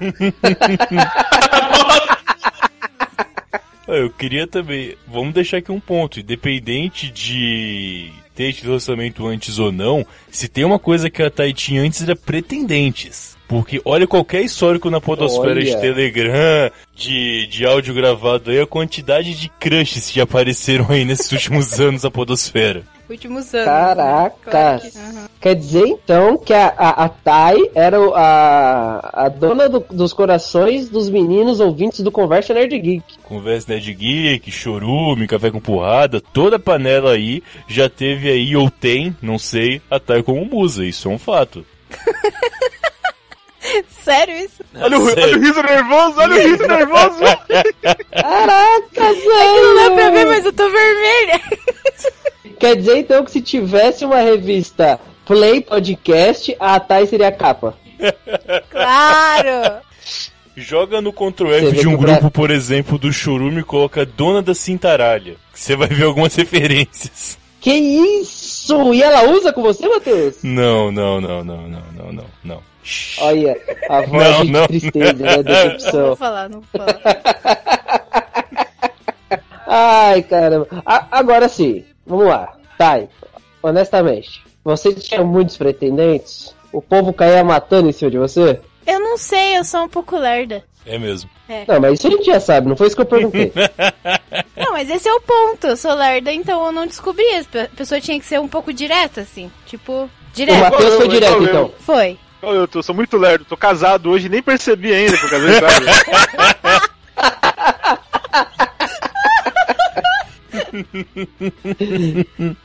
Eu 3.88 4.08
queria 4.10 4.46
também. 4.46 4.96
Vamos 5.08 5.34
deixar 5.34 5.56
aqui 5.56 5.72
um 5.72 5.80
ponto. 5.80 6.20
Independente 6.20 7.10
de 7.10 8.12
ter 8.36 8.54
relacionamento 8.54 9.26
antes 9.26 9.58
ou 9.58 9.72
não, 9.72 10.06
se 10.30 10.46
tem 10.46 10.64
uma 10.64 10.78
coisa 10.78 11.10
que 11.10 11.24
a 11.24 11.28
Thay 11.30 11.52
tinha 11.52 11.82
antes 11.82 12.00
era 12.02 12.14
pretendentes. 12.14 13.33
Porque 13.54 13.80
olha 13.84 14.04
qualquer 14.06 14.42
histórico 14.42 14.90
na 14.90 15.00
podosfera 15.00 15.62
de 15.62 15.70
Olha. 15.70 15.80
Telegram, 15.80 16.70
de, 16.96 17.46
de 17.46 17.64
áudio 17.64 17.94
gravado 17.94 18.50
aí, 18.50 18.58
a 18.60 18.66
quantidade 18.66 19.32
de 19.34 19.48
crushes 19.48 20.10
que 20.10 20.20
apareceram 20.20 20.86
aí 20.88 21.04
nesses 21.04 21.30
últimos 21.30 21.78
anos 21.78 22.02
na 22.02 22.10
podosfera. 22.10 22.82
Últimos 23.08 23.54
anos. 23.54 23.66
Caraca. 23.66 24.50
Claro 24.50 24.80
que- 24.80 24.98
Aham. 24.98 25.28
Quer 25.40 25.54
dizer, 25.54 25.86
então, 25.86 26.36
que 26.38 26.52
a, 26.52 26.66
a, 26.76 27.04
a 27.04 27.08
Thay 27.08 27.70
era 27.76 27.98
a, 28.14 29.26
a 29.26 29.28
dona 29.28 29.68
do- 29.68 29.84
dos 29.88 30.12
corações 30.12 30.88
dos 30.88 31.08
meninos 31.08 31.60
ouvintes 31.60 32.00
do 32.00 32.10
Conversa 32.10 32.52
Nerd 32.54 32.76
Geek. 32.76 33.04
Conversa 33.22 33.72
Nerd 33.72 33.92
Geek, 33.94 34.50
Chorume, 34.50 35.28
Café 35.28 35.50
com 35.52 35.60
Porrada, 35.60 36.20
toda 36.20 36.56
a 36.56 36.58
panela 36.58 37.12
aí 37.12 37.40
já 37.68 37.88
teve 37.88 38.28
aí, 38.30 38.56
ou 38.56 38.68
tem, 38.68 39.14
não 39.22 39.38
sei, 39.38 39.80
a 39.88 40.00
Thay 40.00 40.22
como 40.24 40.44
musa, 40.44 40.84
isso 40.84 41.08
é 41.08 41.12
um 41.12 41.18
fato. 41.18 41.64
Sério 44.04 44.36
isso? 44.36 44.62
Olha 44.74 44.98
o, 44.98 45.06
Sério. 45.06 45.22
olha 45.24 45.36
o 45.36 45.40
riso 45.40 45.62
nervoso, 45.62 46.20
olha 46.20 46.34
o 46.34 46.48
riso 46.48 46.66
nervoso. 46.66 47.18
Caraca, 48.12 49.12
Não 49.12 49.74
dá 49.74 49.94
pra 49.94 50.10
ver, 50.10 50.12
velho! 50.12 50.28
mas 50.28 50.44
eu 50.44 50.52
tô 50.52 50.70
vermelha. 50.70 51.40
Quer 52.58 52.76
dizer, 52.76 52.98
então, 52.98 53.24
que 53.24 53.30
se 53.30 53.40
tivesse 53.40 54.04
uma 54.04 54.20
revista 54.20 55.00
Play 55.26 55.60
Podcast, 55.60 56.56
a 56.60 56.78
Thay 56.78 57.06
seria 57.06 57.28
a 57.28 57.32
capa. 57.32 57.76
Claro! 58.70 59.80
Joga 60.56 61.00
no 61.00 61.12
Ctrl 61.12 61.52
F 61.52 61.72
de 61.72 61.88
um 61.88 61.96
grupo, 61.96 62.30
por 62.30 62.50
exemplo, 62.50 62.96
do 62.96 63.12
Chorume 63.12 63.60
e 63.60 63.64
coloca 63.64 64.06
Dona 64.06 64.40
da 64.40 64.54
Cintaralha. 64.54 65.36
Você 65.52 65.74
vai 65.74 65.88
ver 65.88 66.04
algumas 66.04 66.34
referências. 66.34 67.36
Que 67.60 67.72
isso? 67.72 68.92
E 68.92 69.02
ela 69.02 69.24
usa 69.30 69.52
com 69.52 69.62
você, 69.62 69.88
Matheus? 69.88 70.36
Não, 70.42 70.92
não, 70.92 71.20
não, 71.20 71.42
não, 71.42 71.68
não, 71.68 71.82
não, 71.92 72.12
não, 72.12 72.24
não. 72.44 72.73
Olha, 73.18 73.58
a 73.88 74.00
voz 74.02 74.28
Não, 74.38 74.44
de 74.44 74.52
não. 74.52 74.66
tristeza, 74.66 75.12
né? 75.14 75.36
Não 75.36 75.42
Decepção. 75.42 76.06
vou 76.08 76.16
falar, 76.16 76.48
não 76.50 76.60
vou 76.60 76.68
falar. 76.86 77.00
Ai, 79.66 80.22
caramba. 80.22 80.68
A- 80.84 81.06
agora 81.10 81.48
sim, 81.48 81.84
vamos 82.06 82.26
lá. 82.26 82.54
Thay, 82.78 83.08
honestamente, 83.62 84.42
você 84.64 84.92
tinha 84.94 85.22
muitos 85.24 85.56
pretendentes? 85.56 86.54
O 86.72 86.82
povo 86.82 87.12
caía 87.12 87.42
matando 87.44 87.88
em 87.88 87.92
cima 87.92 88.10
de 88.10 88.18
você? 88.18 88.60
Eu 88.86 89.00
não 89.00 89.16
sei, 89.16 89.56
eu 89.58 89.64
sou 89.64 89.84
um 89.84 89.88
pouco 89.88 90.16
lerda. 90.16 90.62
É 90.84 90.98
mesmo. 90.98 91.30
Não, 91.66 91.80
mas 91.80 91.94
isso 91.98 92.06
a 92.08 92.10
gente 92.10 92.24
já 92.26 92.38
sabe, 92.40 92.68
não 92.68 92.76
foi 92.76 92.88
isso 92.88 92.96
que 92.96 93.02
eu 93.02 93.06
perguntei. 93.06 93.50
Não, 94.56 94.72
mas 94.72 94.88
esse 94.90 95.08
é 95.08 95.12
o 95.12 95.20
ponto. 95.20 95.66
Eu 95.66 95.76
sou 95.76 95.92
lerda, 95.94 96.32
então 96.32 96.64
eu 96.66 96.72
não 96.72 96.86
descobri. 96.86 97.24
A 97.36 97.68
pessoa 97.76 98.00
tinha 98.00 98.18
que 98.20 98.24
ser 98.24 98.38
um 98.40 98.46
pouco 98.48 98.72
direta, 98.72 99.20
assim. 99.22 99.50
Tipo, 99.66 100.04
o 100.04 100.10
direto. 100.32 100.60
Matheus 100.60 100.94
foi 100.94 101.08
direto, 101.08 101.42
então. 101.42 101.70
Foi. 101.80 102.18
Eu 102.52 102.68
tô, 102.68 102.82
sou 102.82 102.94
muito 102.94 103.16
lerdo, 103.16 103.44
tô 103.44 103.56
casado 103.56 104.10
hoje, 104.10 104.28
nem 104.28 104.42
percebi 104.42 104.92
ainda 104.92 105.16
que 105.16 105.24
eu 105.24 105.30
casei, 105.30 105.60
sabe? 105.60 105.86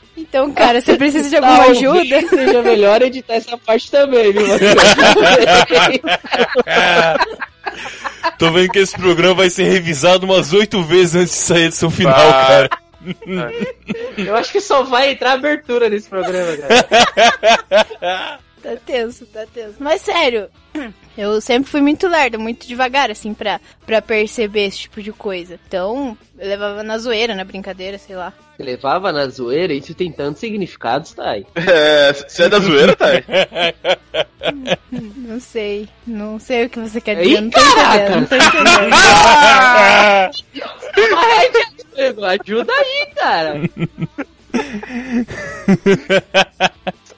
Então, 0.16 0.52
cara, 0.52 0.80
você 0.80 0.96
precisa 0.96 1.28
de 1.28 1.36
alguma 1.36 1.56
Talvez 1.56 1.78
ajuda? 1.78 2.28
Seja 2.28 2.62
melhor 2.62 3.02
editar 3.02 3.34
essa 3.34 3.58
parte 3.58 3.90
também, 3.90 4.32
viu? 4.32 4.46
Tô 8.38 8.52
vendo 8.52 8.70
que 8.70 8.78
esse 8.78 8.96
programa 8.96 9.34
vai 9.34 9.50
ser 9.50 9.64
revisado 9.64 10.24
umas 10.26 10.52
oito 10.52 10.82
vezes 10.82 11.14
antes 11.14 11.32
de 11.34 11.40
sair 11.40 11.68
do 11.68 11.74
seu 11.74 11.90
final, 11.90 12.14
Vai. 12.14 12.46
cara. 12.46 12.70
Eu 14.16 14.36
acho 14.36 14.52
que 14.52 14.60
só 14.60 14.82
vai 14.82 15.10
entrar 15.12 15.32
abertura 15.32 15.88
nesse 15.88 16.08
programa, 16.08 16.56
cara. 16.56 18.38
Tá 18.62 18.76
tenso, 18.84 19.24
tá 19.26 19.46
tenso. 19.52 19.76
Mas 19.78 20.02
sério, 20.02 20.48
eu 21.16 21.40
sempre 21.40 21.70
fui 21.70 21.80
muito 21.80 22.06
lerda, 22.06 22.36
muito 22.38 22.66
devagar, 22.66 23.10
assim, 23.10 23.32
pra, 23.32 23.58
pra 23.86 24.02
perceber 24.02 24.66
esse 24.66 24.80
tipo 24.80 25.02
de 25.02 25.12
coisa. 25.12 25.58
Então, 25.66 26.16
eu 26.38 26.46
levava 26.48 26.82
na 26.82 26.98
zoeira, 26.98 27.34
na 27.34 27.44
brincadeira, 27.44 27.96
sei 27.96 28.16
lá. 28.16 28.32
Você 28.56 28.62
levava 28.62 29.10
na 29.12 29.26
zoeira, 29.28 29.72
isso 29.72 29.94
tem 29.94 30.12
tantos 30.12 30.40
significados, 30.40 31.12
tá 31.16 31.30
aí. 31.30 31.46
É, 31.54 32.12
você 32.12 32.42
é 32.42 32.48
da 32.50 32.58
zoeira, 32.58 32.94
tá? 32.94 33.06
Não 34.90 35.40
sei. 35.40 35.88
Não 36.06 36.38
sei 36.38 36.66
o 36.66 36.70
que 36.70 36.80
você 36.80 37.00
quer 37.00 37.18
Ih, 37.24 37.28
dizer. 37.28 37.40
Não 37.40 37.50
tô 37.50 37.60
caraca! 37.60 38.16
entendendo, 38.16 38.20
não 38.20 38.26
tô 38.26 38.36
entendendo. 38.36 38.90
Ajuda 42.44 42.72
aí, 42.72 43.06
cara. 43.14 43.60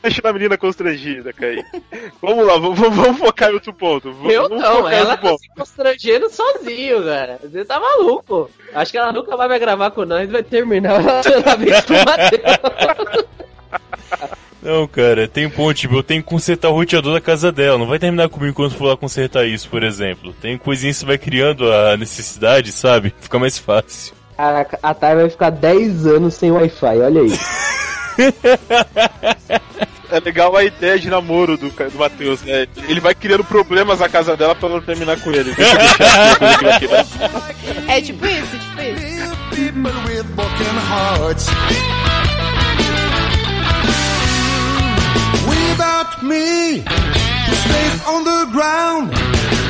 Deixa 0.03 0.21
a 0.25 0.33
menina 0.33 0.59
constrangida, 0.59 1.33
Kai. 1.33 1.57
Vamos 2.21 2.47
lá, 2.47 2.59
vamos, 2.59 2.79
vamos 2.79 3.19
focar 3.19 3.51
em 3.51 3.55
outro 3.55 3.73
ponto. 3.73 4.13
Vamos, 4.13 4.33
Eu 4.33 4.49
não, 4.49 4.89
ela 4.89 5.17
tá 5.17 5.29
ponto. 5.29 5.41
se 5.41 5.49
constrangendo 5.51 6.29
sozinho, 6.31 7.05
cara. 7.05 7.39
Você 7.43 7.65
tá 7.65 7.79
maluco. 7.79 8.51
Acho 8.75 8.91
que 8.93 8.99
ela 8.99 9.13
nunca 9.13 9.37
vai 9.37 9.59
gravar 9.59 9.91
com 9.93 10.05
nós 10.05 10.29
e 10.29 10.33
vai 10.33 10.43
terminar 10.43 10.99
o 10.99 11.03
relacionamento 11.03 11.87
com 11.87 11.95
o 11.95 12.05
Matheus. 12.05 13.27
Não, 14.63 14.87
cara, 14.87 15.27
tem 15.27 15.51
ponto, 15.51 15.75
tipo, 15.75 15.97
eu 15.97 16.03
tenho 16.05 16.23
que 16.23 16.29
consertar 16.29 16.69
o 16.69 16.75
roteador 16.75 17.15
da 17.15 17.21
casa 17.21 17.51
dela. 17.51 17.79
Não 17.79 17.87
vai 17.87 17.99
terminar 17.99 18.29
comigo 18.29 18.55
quando 18.55 18.75
for 18.75 18.85
lá 18.87 18.97
consertar 18.97 19.45
isso, 19.45 19.69
por 19.69 19.83
exemplo. 19.83 20.33
Tem 20.41 20.57
coisinhas 20.57 20.97
que 20.97 21.01
você 21.01 21.07
vai 21.07 21.19
criando 21.19 21.73
a 21.73 21.97
necessidade, 21.97 22.71
sabe? 22.71 23.13
Fica 23.21 23.39
mais 23.41 23.59
fácil. 23.59 24.15
Caraca, 24.37 24.79
a 24.83 24.95
Thay 24.95 25.15
vai 25.17 25.31
ficar 25.31 25.51
10 25.51 26.07
anos 26.07 26.35
sem 26.35 26.51
Wi-Fi, 26.53 26.99
olha 27.01 27.23
aí. 27.23 27.33
É 30.13 30.21
legal 30.21 30.55
a 30.55 30.63
ideia 30.63 30.99
de 30.99 31.09
namoro 31.09 31.57
do, 31.57 31.71
do 31.71 31.99
Matheus, 31.99 32.43
né? 32.43 32.67
Ele 32.87 33.01
vai 33.01 33.15
criando 33.15 33.43
problemas 33.43 34.01
na 34.01 34.11
casa 34.11 34.37
dela 34.37 34.55
pra 34.55 34.69
ela 34.69 34.77
não 34.79 34.85
terminar 34.85 35.19
com 35.21 35.33
ele. 35.33 35.55
É 37.89 38.01
tipo 38.03 38.27
isso, 38.27 38.59
tipo 38.59 38.81
isso. 38.83 39.33
People 39.51 39.91
with 40.07 40.25
broken 40.35 40.77
hearts. 40.91 41.47
Without 45.49 46.23
me, 46.23 46.85
on 48.07 48.25
the 48.25 48.47
ground. 48.53 49.62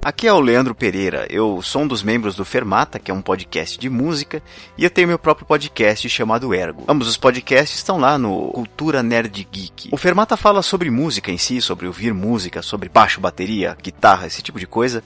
Aqui 0.00 0.28
é 0.28 0.32
o 0.32 0.40
Leandro 0.40 0.76
Pereira, 0.76 1.26
eu 1.28 1.60
sou 1.60 1.82
um 1.82 1.86
dos 1.86 2.04
membros 2.04 2.36
do 2.36 2.44
Fermata, 2.44 3.00
que 3.00 3.10
é 3.10 3.14
um 3.14 3.20
podcast 3.20 3.76
de 3.76 3.90
música, 3.90 4.40
e 4.76 4.84
eu 4.84 4.90
tenho 4.90 5.08
meu 5.08 5.18
próprio 5.18 5.44
podcast 5.44 6.08
chamado 6.08 6.54
Ergo. 6.54 6.84
Ambos 6.86 7.08
os 7.08 7.16
podcasts 7.16 7.78
estão 7.78 7.98
lá 7.98 8.16
no 8.16 8.52
Cultura 8.52 9.02
Nerd 9.02 9.46
Geek. 9.50 9.88
O 9.90 9.96
Fermata 9.96 10.36
fala 10.36 10.62
sobre 10.62 10.88
música 10.88 11.32
em 11.32 11.36
si, 11.36 11.60
sobre 11.60 11.86
ouvir 11.86 12.14
música, 12.14 12.62
sobre 12.62 12.88
baixo, 12.88 13.20
bateria, 13.20 13.76
guitarra, 13.82 14.28
esse 14.28 14.40
tipo 14.40 14.60
de 14.60 14.68
coisa. 14.68 15.02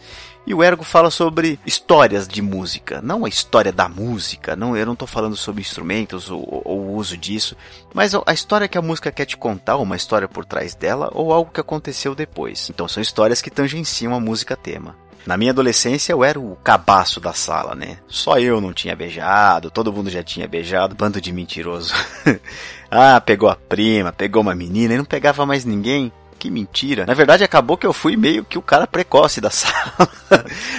E 0.46 0.52
o 0.52 0.62
Ergo 0.62 0.82
fala 0.82 1.10
sobre 1.10 1.58
histórias 1.64 2.26
de 2.26 2.42
música, 2.42 3.00
não 3.00 3.24
a 3.24 3.28
história 3.28 3.70
da 3.70 3.88
música, 3.88 4.56
não, 4.56 4.76
eu 4.76 4.84
não 4.84 4.94
estou 4.94 5.06
falando 5.06 5.36
sobre 5.36 5.60
instrumentos 5.60 6.30
ou, 6.30 6.62
ou 6.64 6.80
o 6.80 6.94
uso 6.96 7.16
disso, 7.16 7.56
mas 7.94 8.12
a 8.14 8.32
história 8.32 8.66
que 8.66 8.76
a 8.76 8.82
música 8.82 9.12
quer 9.12 9.24
te 9.24 9.36
contar, 9.36 9.76
uma 9.76 9.94
história 9.94 10.26
por 10.26 10.44
trás 10.44 10.74
dela 10.74 11.10
ou 11.14 11.32
algo 11.32 11.52
que 11.52 11.60
aconteceu 11.60 12.14
depois. 12.14 12.68
Então 12.70 12.88
são 12.88 13.00
histórias 13.00 13.40
que 13.40 13.50
tangenciam 13.50 14.14
a 14.14 14.20
música 14.20 14.56
tema. 14.56 14.96
Na 15.24 15.36
minha 15.36 15.52
adolescência 15.52 16.12
eu 16.12 16.24
era 16.24 16.38
o 16.38 16.56
cabaço 16.64 17.20
da 17.20 17.32
sala, 17.32 17.76
né? 17.76 17.98
Só 18.08 18.40
eu 18.40 18.60
não 18.60 18.72
tinha 18.72 18.96
beijado, 18.96 19.70
todo 19.70 19.92
mundo 19.92 20.10
já 20.10 20.22
tinha 20.22 20.48
beijado, 20.48 20.96
bando 20.96 21.20
de 21.20 21.32
mentiroso. 21.32 21.94
ah, 22.90 23.20
pegou 23.20 23.48
a 23.48 23.54
prima, 23.54 24.12
pegou 24.12 24.42
uma 24.42 24.54
menina 24.54 24.94
e 24.94 24.98
não 24.98 25.04
pegava 25.04 25.46
mais 25.46 25.64
ninguém. 25.64 26.12
Que 26.42 26.50
mentira. 26.50 27.06
Na 27.06 27.14
verdade, 27.14 27.44
acabou 27.44 27.76
que 27.76 27.86
eu 27.86 27.92
fui 27.92 28.16
meio 28.16 28.44
que 28.44 28.58
o 28.58 28.62
cara 28.62 28.84
precoce 28.84 29.40
da 29.40 29.46
sala. 29.48 30.10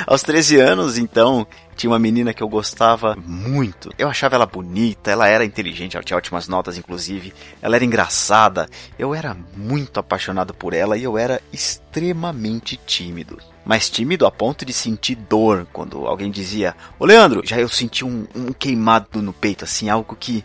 Aos 0.06 0.22
13 0.22 0.60
anos, 0.60 0.98
então, 0.98 1.48
tinha 1.74 1.90
uma 1.90 1.98
menina 1.98 2.34
que 2.34 2.44
eu 2.44 2.50
gostava 2.50 3.16
muito. 3.26 3.90
Eu 3.98 4.10
achava 4.10 4.36
ela 4.36 4.46
bonita, 4.46 5.10
ela 5.10 5.26
era 5.26 5.46
inteligente, 5.46 5.96
ela 5.96 6.04
tinha 6.04 6.18
ótimas 6.18 6.50
notas, 6.50 6.78
inclusive. 6.78 7.34
Ela 7.62 7.78
era 7.78 7.86
engraçada. 7.86 8.68
Eu 9.00 9.16
era 9.16 9.38
muito 9.56 10.02
apaixonado 10.02 10.54
por 10.54 10.74
ela 10.74 10.98
e 10.98 11.06
eu 11.06 11.18
era 11.18 11.42
extremamente 11.54 12.76
tímido. 12.76 13.40
Mas 13.64 13.90
tímido 13.90 14.26
a 14.26 14.32
ponto 14.32 14.66
de 14.66 14.74
sentir 14.74 15.16
dor 15.16 15.66
quando 15.72 16.06
alguém 16.06 16.30
dizia: 16.30 16.76
Ô 17.00 17.06
Leandro, 17.06 17.42
já 17.46 17.58
eu 17.58 17.70
senti 17.70 18.04
um, 18.04 18.28
um 18.36 18.52
queimado 18.52 19.22
no 19.22 19.32
peito, 19.32 19.64
assim, 19.64 19.90
algo 19.90 20.14
que. 20.14 20.44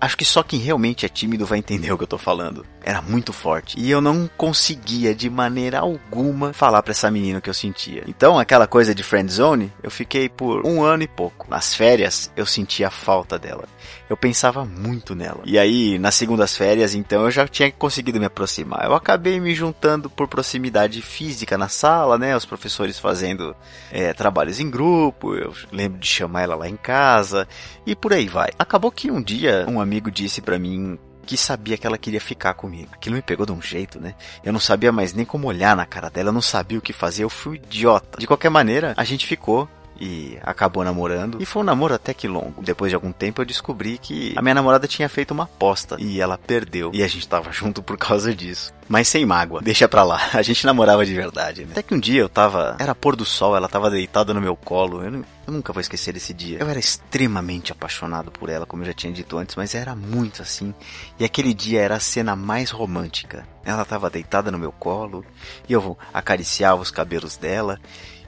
Acho 0.00 0.16
que 0.16 0.24
só 0.24 0.44
quem 0.44 0.60
realmente 0.60 1.04
é 1.04 1.08
tímido 1.08 1.44
vai 1.44 1.58
entender 1.58 1.90
o 1.90 1.98
que 1.98 2.04
eu 2.04 2.08
tô 2.08 2.18
falando. 2.18 2.64
Era 2.84 3.00
muito 3.00 3.32
forte. 3.32 3.80
E 3.80 3.90
eu 3.90 4.00
não 4.00 4.28
conseguia 4.36 5.14
de 5.14 5.30
maneira 5.30 5.78
alguma 5.78 6.52
falar 6.52 6.82
pra 6.82 6.90
essa 6.90 7.10
menina 7.10 7.38
o 7.38 7.42
que 7.42 7.48
eu 7.48 7.54
sentia. 7.54 8.04
Então, 8.06 8.38
aquela 8.38 8.66
coisa 8.66 8.94
de 8.94 9.02
friend 9.02 9.32
zone, 9.32 9.72
eu 9.82 9.90
fiquei 9.90 10.28
por 10.28 10.66
um 10.66 10.82
ano 10.82 11.02
e 11.02 11.08
pouco. 11.08 11.46
Nas 11.48 11.74
férias, 11.74 12.30
eu 12.36 12.44
sentia 12.44 12.90
falta 12.90 13.38
dela. 13.38 13.64
Eu 14.08 14.18
pensava 14.18 14.66
muito 14.66 15.14
nela. 15.14 15.40
E 15.46 15.58
aí, 15.58 15.98
nas 15.98 16.14
segundas 16.14 16.54
férias, 16.54 16.94
então, 16.94 17.22
eu 17.24 17.30
já 17.30 17.48
tinha 17.48 17.72
conseguido 17.72 18.20
me 18.20 18.26
aproximar. 18.26 18.84
Eu 18.84 18.94
acabei 18.94 19.40
me 19.40 19.54
juntando 19.54 20.10
por 20.10 20.28
proximidade 20.28 21.00
física 21.00 21.56
na 21.56 21.68
sala, 21.68 22.18
né? 22.18 22.36
Os 22.36 22.44
professores 22.44 22.98
fazendo 22.98 23.56
é, 23.90 24.12
trabalhos 24.12 24.60
em 24.60 24.70
grupo. 24.70 25.34
Eu 25.34 25.54
lembro 25.72 25.98
de 25.98 26.06
chamar 26.06 26.42
ela 26.42 26.54
lá 26.54 26.68
em 26.68 26.76
casa. 26.76 27.48
E 27.86 27.96
por 27.96 28.12
aí 28.12 28.28
vai. 28.28 28.50
Acabou 28.58 28.92
que 28.92 29.10
um 29.10 29.22
dia, 29.22 29.64
um 29.68 29.80
amigo 29.80 30.10
disse 30.10 30.42
pra 30.42 30.58
mim 30.58 30.98
que 31.24 31.36
sabia 31.36 31.76
que 31.76 31.86
ela 31.86 31.98
queria 31.98 32.20
ficar 32.20 32.54
comigo. 32.54 32.90
Aquilo 32.92 33.16
me 33.16 33.22
pegou 33.22 33.46
de 33.46 33.52
um 33.52 33.60
jeito, 33.60 34.00
né? 34.00 34.14
Eu 34.44 34.52
não 34.52 34.60
sabia 34.60 34.92
mais 34.92 35.12
nem 35.12 35.24
como 35.24 35.48
olhar 35.48 35.76
na 35.76 35.86
cara 35.86 36.08
dela, 36.10 36.28
eu 36.28 36.32
não 36.32 36.42
sabia 36.42 36.78
o 36.78 36.82
que 36.82 36.92
fazer, 36.92 37.24
eu 37.24 37.30
fui 37.30 37.56
idiota. 37.56 38.18
De 38.18 38.26
qualquer 38.26 38.50
maneira, 38.50 38.94
a 38.96 39.04
gente 39.04 39.26
ficou 39.26 39.68
e 40.00 40.38
acabou 40.42 40.84
namorando. 40.84 41.40
E 41.40 41.46
foi 41.46 41.62
um 41.62 41.64
namoro 41.64 41.94
até 41.94 42.12
que 42.12 42.26
longo. 42.28 42.62
Depois 42.62 42.90
de 42.90 42.94
algum 42.94 43.12
tempo 43.12 43.40
eu 43.40 43.46
descobri 43.46 43.98
que 43.98 44.34
a 44.36 44.42
minha 44.42 44.54
namorada 44.54 44.86
tinha 44.86 45.08
feito 45.08 45.32
uma 45.32 45.44
aposta 45.44 45.96
e 45.98 46.20
ela 46.20 46.38
perdeu. 46.38 46.90
E 46.92 47.02
a 47.02 47.06
gente 47.06 47.26
tava 47.28 47.50
junto 47.52 47.82
por 47.82 47.96
causa 47.96 48.34
disso. 48.34 48.72
Mas 48.88 49.08
sem 49.08 49.24
mágoa, 49.24 49.62
deixa 49.62 49.88
pra 49.88 50.02
lá. 50.02 50.20
A 50.34 50.42
gente 50.42 50.66
namorava 50.66 51.06
de 51.06 51.14
verdade, 51.14 51.64
né? 51.64 51.68
Até 51.72 51.82
que 51.82 51.94
um 51.94 51.98
dia 51.98 52.20
eu 52.20 52.28
tava. 52.28 52.76
Era 52.78 52.94
pôr 52.94 53.16
do 53.16 53.24
sol, 53.24 53.56
ela 53.56 53.68
tava 53.68 53.90
deitada 53.90 54.34
no 54.34 54.40
meu 54.40 54.54
colo. 54.54 55.02
Eu, 55.02 55.24
eu 55.46 55.52
nunca 55.52 55.72
vou 55.72 55.80
esquecer 55.80 56.12
desse 56.12 56.34
dia. 56.34 56.58
Eu 56.60 56.68
era 56.68 56.78
extremamente 56.78 57.72
apaixonado 57.72 58.30
por 58.30 58.50
ela, 58.50 58.66
como 58.66 58.82
eu 58.82 58.86
já 58.86 58.92
tinha 58.92 59.12
dito 59.12 59.38
antes, 59.38 59.56
mas 59.56 59.74
era 59.74 59.94
muito 59.94 60.42
assim. 60.42 60.74
E 61.18 61.24
aquele 61.24 61.54
dia 61.54 61.80
era 61.80 61.96
a 61.96 62.00
cena 62.00 62.36
mais 62.36 62.70
romântica. 62.70 63.46
Ela 63.64 63.84
tava 63.84 64.10
deitada 64.10 64.50
no 64.50 64.58
meu 64.58 64.70
colo 64.72 65.24
e 65.66 65.72
eu 65.72 65.96
acariciava 66.12 66.82
os 66.82 66.90
cabelos 66.90 67.36
dela. 67.36 67.80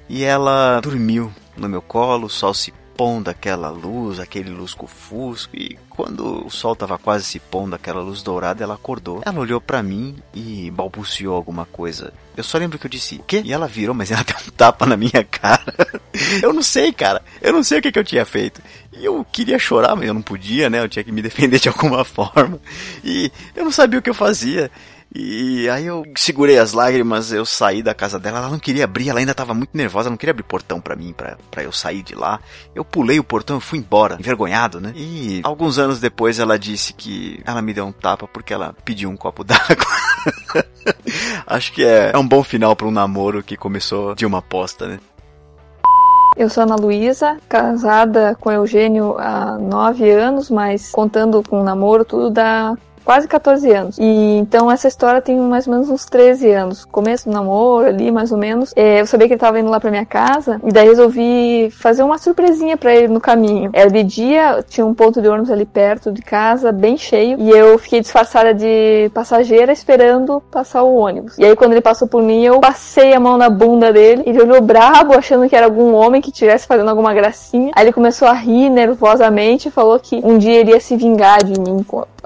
E 0.08 0.24
ela 0.24 0.80
dormiu 0.80 1.32
no 1.56 1.68
meu 1.68 1.82
colo, 1.82 2.26
o 2.26 2.30
sol 2.30 2.54
se 2.54 2.72
pondo 2.96 3.28
aquela 3.28 3.68
luz, 3.68 4.18
aquele 4.18 4.48
lusco-fusco, 4.50 5.54
e 5.54 5.78
quando 5.90 6.46
o 6.46 6.50
sol 6.50 6.72
estava 6.72 6.96
quase 6.96 7.24
se 7.24 7.38
pondo 7.38 7.74
aquela 7.74 8.00
luz 8.00 8.22
dourada, 8.22 8.64
ela 8.64 8.74
acordou. 8.74 9.22
Ela 9.24 9.38
olhou 9.38 9.60
pra 9.60 9.82
mim 9.82 10.16
e 10.34 10.70
balbuciou 10.70 11.34
alguma 11.34 11.66
coisa. 11.66 12.12
Eu 12.36 12.42
só 12.42 12.56
lembro 12.56 12.78
que 12.78 12.86
eu 12.86 12.90
disse, 12.90 13.16
o 13.16 13.22
quê? 13.22 13.42
E 13.44 13.52
ela 13.52 13.66
virou, 13.66 13.94
mas 13.94 14.10
ela 14.10 14.24
deu 14.24 14.36
um 14.46 14.50
tapa 14.50 14.86
na 14.86 14.96
minha 14.96 15.24
cara. 15.30 15.62
eu 16.42 16.52
não 16.52 16.62
sei, 16.62 16.92
cara. 16.92 17.22
Eu 17.40 17.52
não 17.52 17.62
sei 17.62 17.78
o 17.78 17.82
que, 17.82 17.92
que 17.92 17.98
eu 17.98 18.04
tinha 18.04 18.24
feito. 18.24 18.62
E 18.92 19.04
eu 19.04 19.24
queria 19.30 19.58
chorar, 19.58 19.94
mas 19.94 20.08
eu 20.08 20.14
não 20.14 20.22
podia, 20.22 20.70
né? 20.70 20.80
Eu 20.80 20.88
tinha 20.88 21.04
que 21.04 21.12
me 21.12 21.20
defender 21.20 21.58
de 21.58 21.68
alguma 21.68 22.04
forma. 22.04 22.58
E 23.04 23.30
eu 23.54 23.64
não 23.64 23.72
sabia 23.72 23.98
o 23.98 24.02
que 24.02 24.10
eu 24.10 24.14
fazia. 24.14 24.70
E 25.18 25.66
aí 25.70 25.86
eu 25.86 26.04
segurei 26.14 26.58
as 26.58 26.74
lágrimas, 26.74 27.32
eu 27.32 27.46
saí 27.46 27.82
da 27.82 27.94
casa 27.94 28.18
dela, 28.18 28.36
ela 28.36 28.50
não 28.50 28.58
queria 28.58 28.84
abrir, 28.84 29.08
ela 29.08 29.18
ainda 29.18 29.34
tava 29.34 29.54
muito 29.54 29.74
nervosa, 29.74 30.10
não 30.10 30.16
queria 30.16 30.32
abrir 30.32 30.42
portão 30.42 30.78
pra 30.78 30.94
mim, 30.94 31.14
pra 31.14 31.62
eu 31.62 31.72
sair 31.72 32.02
de 32.02 32.14
lá. 32.14 32.38
Eu 32.74 32.84
pulei 32.84 33.18
o 33.18 33.24
portão 33.24 33.56
e 33.56 33.60
fui 33.62 33.78
embora, 33.78 34.18
envergonhado, 34.20 34.78
né? 34.78 34.92
E 34.94 35.40
alguns 35.42 35.78
anos 35.78 36.00
depois 36.00 36.38
ela 36.38 36.58
disse 36.58 36.92
que 36.92 37.40
ela 37.46 37.62
me 37.62 37.72
deu 37.72 37.86
um 37.86 37.92
tapa 37.92 38.28
porque 38.28 38.52
ela 38.52 38.74
pediu 38.84 39.08
um 39.08 39.16
copo 39.16 39.42
d'água. 39.42 39.86
Acho 41.46 41.72
que 41.72 41.82
é, 41.82 42.10
é 42.12 42.18
um 42.18 42.28
bom 42.28 42.42
final 42.42 42.76
pra 42.76 42.86
um 42.86 42.90
namoro 42.90 43.42
que 43.42 43.56
começou 43.56 44.14
de 44.14 44.26
uma 44.26 44.38
aposta, 44.38 44.86
né? 44.86 45.00
Eu 46.36 46.50
sou 46.50 46.64
Ana 46.64 46.76
Luísa, 46.76 47.38
casada 47.48 48.36
com 48.38 48.52
Eugênio 48.52 49.16
há 49.18 49.56
nove 49.56 50.10
anos, 50.10 50.50
mas 50.50 50.90
contando 50.90 51.42
com 51.42 51.62
o 51.62 51.64
namoro, 51.64 52.04
tudo 52.04 52.28
dá 52.28 52.76
quase 53.06 53.28
14 53.28 53.70
anos. 53.70 53.96
E 53.98 54.38
então 54.38 54.70
essa 54.70 54.88
história 54.88 55.22
tem 55.22 55.38
mais 55.38 55.66
ou 55.66 55.72
menos 55.72 55.88
uns 55.88 56.04
13 56.04 56.50
anos. 56.50 56.84
Começo 56.84 57.30
do 57.30 57.32
namoro 57.32 57.86
ali, 57.86 58.10
mais 58.10 58.32
ou 58.32 58.38
menos. 58.38 58.72
É, 58.74 59.00
eu 59.00 59.06
sabia 59.06 59.28
que 59.28 59.34
ele 59.34 59.40
tava 59.40 59.60
indo 59.60 59.70
lá 59.70 59.78
pra 59.78 59.90
minha 59.90 60.04
casa, 60.04 60.60
e 60.64 60.72
daí 60.72 60.88
resolvi 60.88 61.70
fazer 61.70 62.02
uma 62.02 62.18
surpresinha 62.18 62.76
pra 62.76 62.94
ele 62.94 63.08
no 63.08 63.20
caminho. 63.20 63.70
Era 63.72 63.88
de 63.88 64.02
dia, 64.02 64.64
tinha 64.68 64.84
um 64.84 64.92
ponto 64.92 65.22
de 65.22 65.28
ônibus 65.28 65.50
ali 65.50 65.64
perto 65.64 66.10
de 66.10 66.20
casa, 66.20 66.72
bem 66.72 66.96
cheio, 66.96 67.38
e 67.40 67.48
eu 67.48 67.78
fiquei 67.78 68.00
disfarçada 68.00 68.52
de 68.52 69.08
passageira 69.14 69.72
esperando 69.72 70.42
passar 70.50 70.82
o 70.82 70.96
ônibus. 70.96 71.38
E 71.38 71.44
aí 71.44 71.54
quando 71.54 71.72
ele 71.72 71.80
passou 71.80 72.08
por 72.08 72.22
mim, 72.22 72.44
eu 72.44 72.58
passei 72.58 73.14
a 73.14 73.20
mão 73.20 73.36
na 73.36 73.48
bunda 73.48 73.92
dele, 73.92 74.24
ele 74.26 74.42
olhou 74.42 74.60
brabo, 74.60 75.16
achando 75.16 75.48
que 75.48 75.54
era 75.54 75.66
algum 75.66 75.94
homem 75.94 76.20
que 76.20 76.30
estivesse 76.30 76.66
fazendo 76.66 76.88
alguma 76.88 77.14
gracinha. 77.14 77.70
Aí 77.76 77.84
ele 77.84 77.92
começou 77.92 78.26
a 78.26 78.32
rir 78.32 78.68
nervosamente 78.68 79.68
e 79.68 79.70
falou 79.70 80.00
que 80.00 80.20
um 80.24 80.38
dia 80.38 80.58
ele 80.58 80.72
ia 80.72 80.80
se 80.80 80.96
vingar 80.96 81.44
de 81.44 81.60
mim 81.60 81.84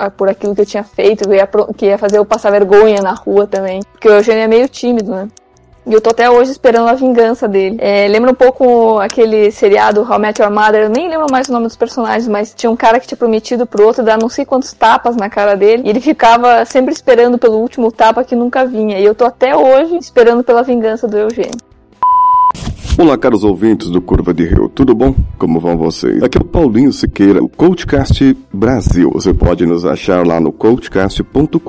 por 0.09 0.29
aquilo 0.29 0.55
que 0.55 0.61
eu 0.61 0.67
tinha 0.67 0.85
feito, 0.85 1.29
que 1.29 1.35
ia, 1.35 1.49
que 1.77 1.87
ia 1.87 1.99
fazer 1.99 2.19
eu 2.19 2.25
passar 2.25 2.51
vergonha 2.51 3.03
na 3.03 3.13
rua 3.13 3.47
também. 3.47 3.81
Porque 3.93 4.09
o 4.09 4.13
Eugênio 4.13 4.45
é 4.45 4.49
meio 4.49 4.69
tímido, 4.69 5.11
né? 5.11 5.29
E 5.87 5.93
eu 5.93 6.01
tô 6.01 6.11
até 6.11 6.31
hoje 6.31 6.53
esperando 6.53 6.89
a 6.89 6.95
vingança 6.95 7.49
dele. 7.49 7.77
É, 7.81 8.07
lembra 8.07 8.31
um 8.31 8.35
pouco 8.35 8.99
aquele 8.99 9.51
seriado 9.51 10.03
How 10.03 10.17
I 10.17 10.19
Met 10.19 10.41
Your 10.41 10.51
Mother, 10.51 10.85
eu 10.85 10.91
nem 10.91 11.09
lembro 11.09 11.27
mais 11.31 11.49
o 11.49 11.53
nome 11.53 11.67
dos 11.67 11.77
personagens, 11.77 12.29
mas 12.29 12.55
tinha 12.55 12.71
um 12.71 12.77
cara 12.77 13.01
que 13.01 13.09
tinha 13.09 13.17
prometido 13.17 13.67
pro 13.67 13.87
outro 13.87 14.05
dar 14.05 14.19
não 14.19 14.29
sei 14.29 14.45
quantos 14.45 14.73
tapas 14.73 15.17
na 15.17 15.31
cara 15.31 15.57
dele, 15.57 15.83
e 15.87 15.91
ele 15.91 16.01
ficava 16.01 16.65
sempre 16.65 16.93
esperando 16.93 17.39
pelo 17.39 17.57
último 17.57 17.91
tapa 17.91 18.23
que 18.23 18.37
nunca 18.37 18.65
vinha. 18.65 18.99
E 18.99 19.05
eu 19.05 19.15
tô 19.15 19.25
até 19.25 19.57
hoje 19.57 19.97
esperando 19.97 20.45
pela 20.45 20.63
vingança 20.63 21.09
do 21.09 21.19
Eugênio. 21.19 21.70
Olá, 23.01 23.17
caros 23.17 23.45
ouvintes 23.45 23.89
do 23.89 23.99
Curva 24.03 24.35
de 24.35 24.45
Rio, 24.45 24.69
tudo 24.69 24.95
bom? 24.95 25.15
Como 25.39 25.59
vão 25.59 25.75
vocês? 25.75 26.23
Aqui 26.23 26.37
é 26.37 26.41
o 26.43 26.45
Paulinho 26.45 26.93
Siqueira, 26.93 27.43
o 27.43 27.49
Coachcast 27.49 28.37
Brasil. 28.53 29.11
Você 29.15 29.33
pode 29.33 29.65
nos 29.65 29.87
achar 29.87 30.27
lá 30.27 30.39
no 30.39 30.53
coachcast.com.br 30.53 31.65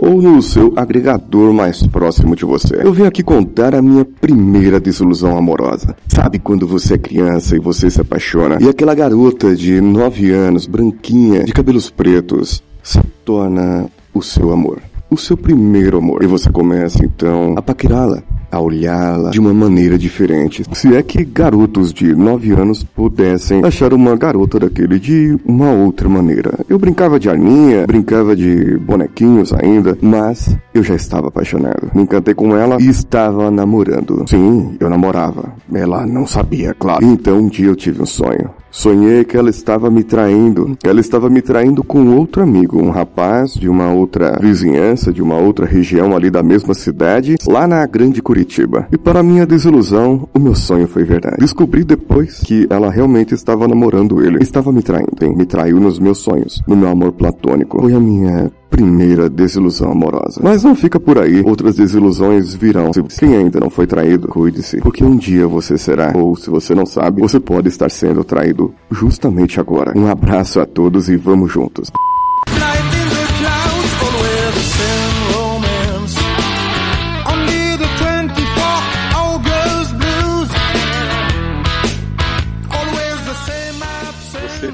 ou 0.00 0.20
no 0.20 0.42
seu 0.42 0.72
agregador 0.74 1.52
mais 1.52 1.86
próximo 1.86 2.34
de 2.34 2.44
você. 2.44 2.74
Eu 2.82 2.92
vim 2.92 3.04
aqui 3.04 3.22
contar 3.22 3.72
a 3.72 3.80
minha 3.80 4.04
primeira 4.04 4.80
desilusão 4.80 5.38
amorosa. 5.38 5.94
Sabe 6.08 6.40
quando 6.40 6.66
você 6.66 6.94
é 6.94 6.98
criança 6.98 7.54
e 7.54 7.60
você 7.60 7.88
se 7.88 8.00
apaixona 8.00 8.58
e 8.60 8.68
aquela 8.68 8.96
garota 8.96 9.54
de 9.54 9.80
9 9.80 10.32
anos, 10.32 10.66
branquinha, 10.66 11.44
de 11.44 11.52
cabelos 11.52 11.88
pretos, 11.88 12.64
se 12.82 13.00
torna 13.24 13.86
o 14.12 14.20
seu 14.20 14.50
amor? 14.50 14.82
O 15.08 15.16
seu 15.16 15.36
primeiro 15.36 15.98
amor. 15.98 16.24
E 16.24 16.26
você 16.26 16.50
começa 16.50 17.04
então 17.04 17.54
a 17.56 17.62
paquerá-la 17.62 18.24
a 18.50 18.60
olhá-la 18.60 19.30
de 19.30 19.40
uma 19.40 19.52
maneira 19.52 19.98
diferente. 19.98 20.64
Se 20.72 20.94
é 20.94 21.02
que 21.02 21.24
garotos 21.24 21.92
de 21.92 22.14
9 22.14 22.52
anos 22.52 22.84
pudessem 22.84 23.64
achar 23.64 23.92
uma 23.92 24.16
garota 24.16 24.58
daquele 24.58 24.98
de 24.98 25.36
uma 25.44 25.70
outra 25.72 26.08
maneira. 26.08 26.52
Eu 26.68 26.78
brincava 26.78 27.18
de 27.18 27.28
arminha, 27.28 27.86
brincava 27.86 28.34
de 28.36 28.78
bonequinhos 28.78 29.52
ainda, 29.52 29.96
mas 30.00 30.56
eu 30.74 30.82
já 30.82 30.94
estava 30.94 31.28
apaixonado. 31.28 31.90
Me 31.94 32.02
encantei 32.02 32.34
com 32.34 32.56
ela 32.56 32.76
e 32.80 32.88
estava 32.88 33.50
namorando. 33.50 34.24
Sim, 34.28 34.76
eu 34.80 34.88
namorava. 34.88 35.52
Ela 35.72 36.06
não 36.06 36.26
sabia, 36.26 36.74
claro. 36.74 37.04
Então 37.04 37.38
um 37.38 37.48
dia 37.48 37.66
eu 37.66 37.76
tive 37.76 38.02
um 38.02 38.06
sonho. 38.06 38.50
Sonhei 38.76 39.24
que 39.24 39.38
ela 39.38 39.48
estava 39.48 39.90
me 39.90 40.04
traindo. 40.04 40.76
Ela 40.84 41.00
estava 41.00 41.30
me 41.30 41.40
traindo 41.40 41.82
com 41.82 42.14
outro 42.14 42.42
amigo, 42.42 42.78
um 42.78 42.90
rapaz 42.90 43.54
de 43.54 43.70
uma 43.70 43.90
outra 43.90 44.38
vizinhança, 44.38 45.10
de 45.10 45.22
uma 45.22 45.38
outra 45.38 45.64
região 45.64 46.14
ali 46.14 46.28
da 46.28 46.42
mesma 46.42 46.74
cidade, 46.74 47.36
lá 47.48 47.66
na 47.66 47.86
Grande 47.86 48.20
Curitiba. 48.20 48.86
E 48.92 48.98
para 48.98 49.22
minha 49.22 49.46
desilusão, 49.46 50.28
o 50.34 50.38
meu 50.38 50.54
sonho 50.54 50.86
foi 50.86 51.04
verdade. 51.04 51.38
Descobri 51.38 51.84
depois 51.84 52.40
que 52.40 52.66
ela 52.68 52.90
realmente 52.90 53.32
estava 53.32 53.66
namorando 53.66 54.22
ele. 54.22 54.42
Estava 54.42 54.70
me 54.70 54.82
traindo. 54.82 55.12
Bem, 55.18 55.34
me 55.34 55.46
traiu 55.46 55.80
nos 55.80 55.98
meus 55.98 56.18
sonhos, 56.18 56.62
no 56.68 56.76
meu 56.76 56.90
amor 56.90 57.12
platônico. 57.12 57.80
Foi 57.80 57.94
a 57.94 58.00
minha 58.00 58.52
primeira 58.68 59.30
desilusão 59.30 59.90
amorosa. 59.92 60.40
Mas 60.42 60.62
não 60.62 60.74
fica 60.74 61.00
por 61.00 61.18
aí, 61.18 61.40
outras 61.42 61.76
desilusões 61.76 62.54
virão. 62.54 62.90
Se 62.92 63.20
quem 63.20 63.34
ainda 63.34 63.58
não 63.58 63.70
foi 63.70 63.86
traído, 63.86 64.28
cuide-se, 64.28 64.78
porque 64.78 65.02
um 65.02 65.16
dia 65.16 65.46
você 65.46 65.78
será, 65.78 66.12
ou 66.14 66.36
se 66.36 66.50
você 66.50 66.74
não 66.74 66.84
sabe, 66.84 67.22
você 67.22 67.40
pode 67.40 67.68
estar 67.68 67.90
sendo 67.90 68.22
traído 68.22 68.65
justamente 68.90 69.60
agora. 69.60 69.92
Um 69.96 70.06
abraço 70.06 70.60
a 70.60 70.66
todos 70.66 71.08
e 71.08 71.16
vamos 71.16 71.50
juntos. 71.50 71.90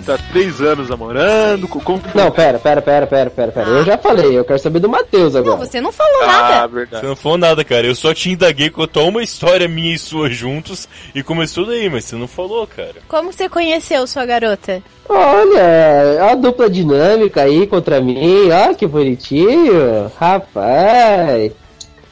Tá 0.03 0.19
três 0.33 0.61
anos 0.61 0.89
namorando, 0.89 1.67
co- 1.69 1.81
como 1.81 2.01
que 2.01 2.17
Não, 2.17 2.31
pera, 2.31 2.59
pera, 2.59 2.83
pera, 2.83 3.07
pera, 3.07 3.31
pera, 3.31 3.53
pera. 3.53 3.69
Eu 3.69 3.85
já 3.85 3.97
falei, 3.99 4.37
eu 4.39 4.45
quero 4.45 4.59
saber 4.59 4.81
do 4.81 4.89
Matheus 4.89 5.35
agora. 5.37 5.57
Não, 5.57 5.65
você 5.67 5.81
não 5.81 5.93
falou 5.93 6.23
Ah, 6.23 6.27
nada. 6.27 6.69
Você 6.69 6.75
verdade. 6.75 7.07
não 7.07 7.17
falou 7.17 7.39
nada, 7.39 7.65
cara. 7.65 7.87
Eu 7.87 7.95
só 7.95 8.13
te 8.13 8.31
indaguei, 8.31 8.71
contou 8.71 9.09
uma 9.09 9.23
história 9.23 9.69
minha 9.69 9.95
e 9.95 9.99
sua 9.99 10.29
juntos 10.29 10.89
e 11.15 11.23
começou 11.23 11.67
daí, 11.67 11.89
mas 11.89 12.05
você 12.05 12.17
não 12.17 12.27
falou, 12.29 12.67
cara. 12.67 12.97
Como 13.09 13.33
você 13.33 13.49
conheceu 13.49 14.07
sua 14.07 14.27
garota? 14.27 14.83
Olha, 15.09 16.31
a 16.31 16.35
dupla 16.35 16.69
dinâmica 16.71 17.43
aí 17.43 17.67
contra 17.67 18.01
mim, 18.01 18.49
ó 18.51 18.75
que 18.75 18.87
bonitinho, 18.87 20.11
rapaz. 20.19 21.53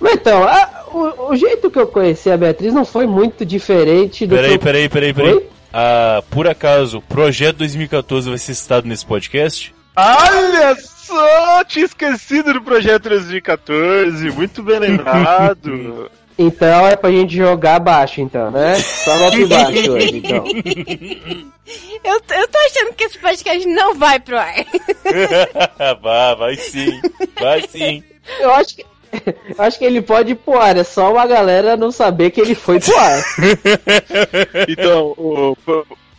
Mas 0.00 0.14
então, 0.14 0.42
a- 0.44 0.84
o, 0.92 1.30
o 1.32 1.36
jeito 1.36 1.70
que 1.70 1.78
eu 1.78 1.86
conheci 1.86 2.30
a 2.30 2.36
Beatriz 2.36 2.72
não 2.72 2.84
foi 2.84 3.06
muito 3.06 3.44
diferente 3.44 4.26
do 4.26 4.34
que 4.34 4.40
Peraí, 4.40 4.54
eu... 4.54 4.58
peraí, 4.58 4.88
peraí, 4.88 5.14
peraí. 5.14 5.34
Oi? 5.34 5.46
Ah, 5.72 6.22
por 6.30 6.48
acaso, 6.48 7.00
Projeto 7.02 7.58
2014 7.58 8.28
vai 8.28 8.38
ser 8.38 8.54
citado 8.54 8.86
nesse 8.86 9.06
podcast? 9.06 9.74
Olha 9.96 10.76
só, 10.76 11.64
tinha 11.64 11.84
esquecido 11.84 12.54
do 12.54 12.62
projeto 12.62 13.08
2014, 13.08 14.30
muito 14.30 14.62
bem 14.62 14.78
lembrado. 14.78 16.10
Então 16.42 16.86
é 16.86 16.96
pra 16.96 17.10
gente 17.10 17.36
jogar 17.36 17.78
baixo, 17.80 18.22
então, 18.22 18.50
né? 18.50 18.74
Só 18.76 19.18
golpe 19.18 19.44
baixo 19.44 19.92
hoje, 19.92 20.16
então. 20.16 20.42
Eu, 22.02 22.14
eu 22.14 22.48
tô 22.48 22.58
achando 22.58 22.94
que 22.94 23.04
esse 23.04 23.18
podcast 23.18 23.68
não 23.68 23.94
vai 23.94 24.18
pro 24.18 24.38
ar. 24.38 24.54
vai, 26.02 26.34
vai 26.34 26.56
sim, 26.56 27.00
vai 27.38 27.62
sim. 27.68 28.02
Eu 28.40 28.50
acho 28.54 28.74
que... 28.74 28.86
acho 29.58 29.78
que 29.78 29.84
ele 29.84 30.00
pode 30.02 30.32
ir 30.32 30.34
pro 30.36 30.58
ar, 30.58 30.76
é 30.76 30.84
só 30.84 31.12
uma 31.12 31.26
galera 31.26 31.76
não 31.76 31.90
saber 31.90 32.30
que 32.30 32.40
ele 32.40 32.54
foi 32.54 32.78
pro 32.80 32.96
ar. 32.96 33.22
Então, 34.68 35.14
o- 35.16 35.56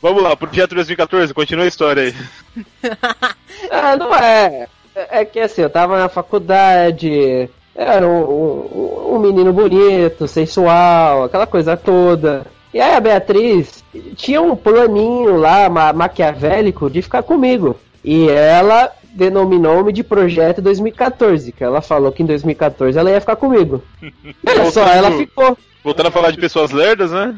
vamos 0.02 0.24
lá, 0.24 0.36
projeto 0.36 0.76
2014, 0.76 1.34
continua 1.34 1.66
a 1.66 1.68
história 1.68 2.04
aí. 2.04 2.16
Ah, 3.70 3.96
não 3.96 4.14
é. 4.16 4.68
É 4.96 5.22
é 5.22 5.26
que 5.26 5.40
assim, 5.40 5.62
eu 5.62 5.70
tava 5.70 5.98
na 5.98 6.10
faculdade, 6.10 7.48
era 7.76 8.06
um, 8.08 8.22
um, 8.22 9.16
um 9.16 9.20
menino 9.20 9.54
bonito, 9.54 10.28
sensual, 10.28 11.24
aquela 11.26 11.46
coisa 11.48 11.78
toda. 11.78 12.46
E 12.74 12.82
aí 12.82 12.96
a 12.96 13.00
Beatriz 13.00 13.84
tinha 14.16 14.42
um 14.42 14.56
planinho 14.56 15.38
lá, 15.38 15.70
ma 15.70 15.94
maquiavélico, 15.94 16.90
de 16.90 17.02
ficar 17.02 17.22
comigo. 17.24 17.78
E 18.04 18.30
ela 18.30 18.92
denominou-me 19.14 19.92
de 19.92 20.04
Projeto 20.04 20.62
2014, 20.62 21.52
que 21.52 21.64
ela 21.64 21.82
falou 21.82 22.12
que 22.12 22.24
em 22.24 22.26
2014 22.26 22.98
ela 22.98 23.12
ia 23.12 23.20
ficar 23.20 23.36
comigo. 23.36 23.84
Olha 24.48 24.72
só, 24.72 24.86
ela 24.88 25.12
ficou. 25.12 25.58
Voltando 25.84 26.08
a 26.08 26.12
falar 26.12 26.32
de 26.32 26.38
pessoas 26.38 26.72
lerdas, 26.72 27.12
né? 27.12 27.36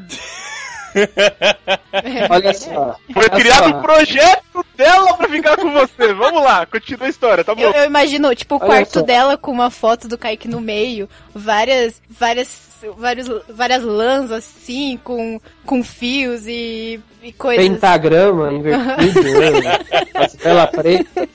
Olha 2.29 2.53
só. 2.53 2.95
Foi 3.11 3.23
olha 3.23 3.29
criado 3.29 3.69
só. 3.69 3.77
um 3.77 3.81
projeto 3.81 4.65
dela 4.75 5.13
pra 5.15 5.27
ficar 5.27 5.57
com 5.57 5.71
você. 5.71 6.13
Vamos 6.13 6.43
lá, 6.43 6.65
continua 6.65 7.07
a 7.07 7.09
história, 7.09 7.43
tá 7.43 7.55
bom? 7.55 7.61
Eu, 7.61 7.71
eu 7.71 7.85
imagino, 7.85 8.35
tipo, 8.35 8.55
o 8.55 8.57
Olha 8.59 8.67
quarto 8.67 8.99
só. 8.99 9.01
dela 9.01 9.37
com 9.37 9.51
uma 9.51 9.71
foto 9.71 10.07
do 10.07 10.17
Kaique 10.17 10.47
no 10.47 10.61
meio, 10.61 11.09
várias, 11.33 12.01
várias, 12.09 12.72
vários, 12.97 13.29
várias 13.49 13.83
lãs 13.83 14.31
assim, 14.31 14.99
com, 15.03 15.39
com 15.65 15.83
fios 15.83 16.47
e, 16.47 16.99
e 17.21 17.31
coisas. 17.33 17.65
Pentagrama 17.65 18.51
invertido, 18.53 19.21
né? 19.61 19.79
As 20.13 20.33
tela 20.33 20.67
preta. 20.67 21.27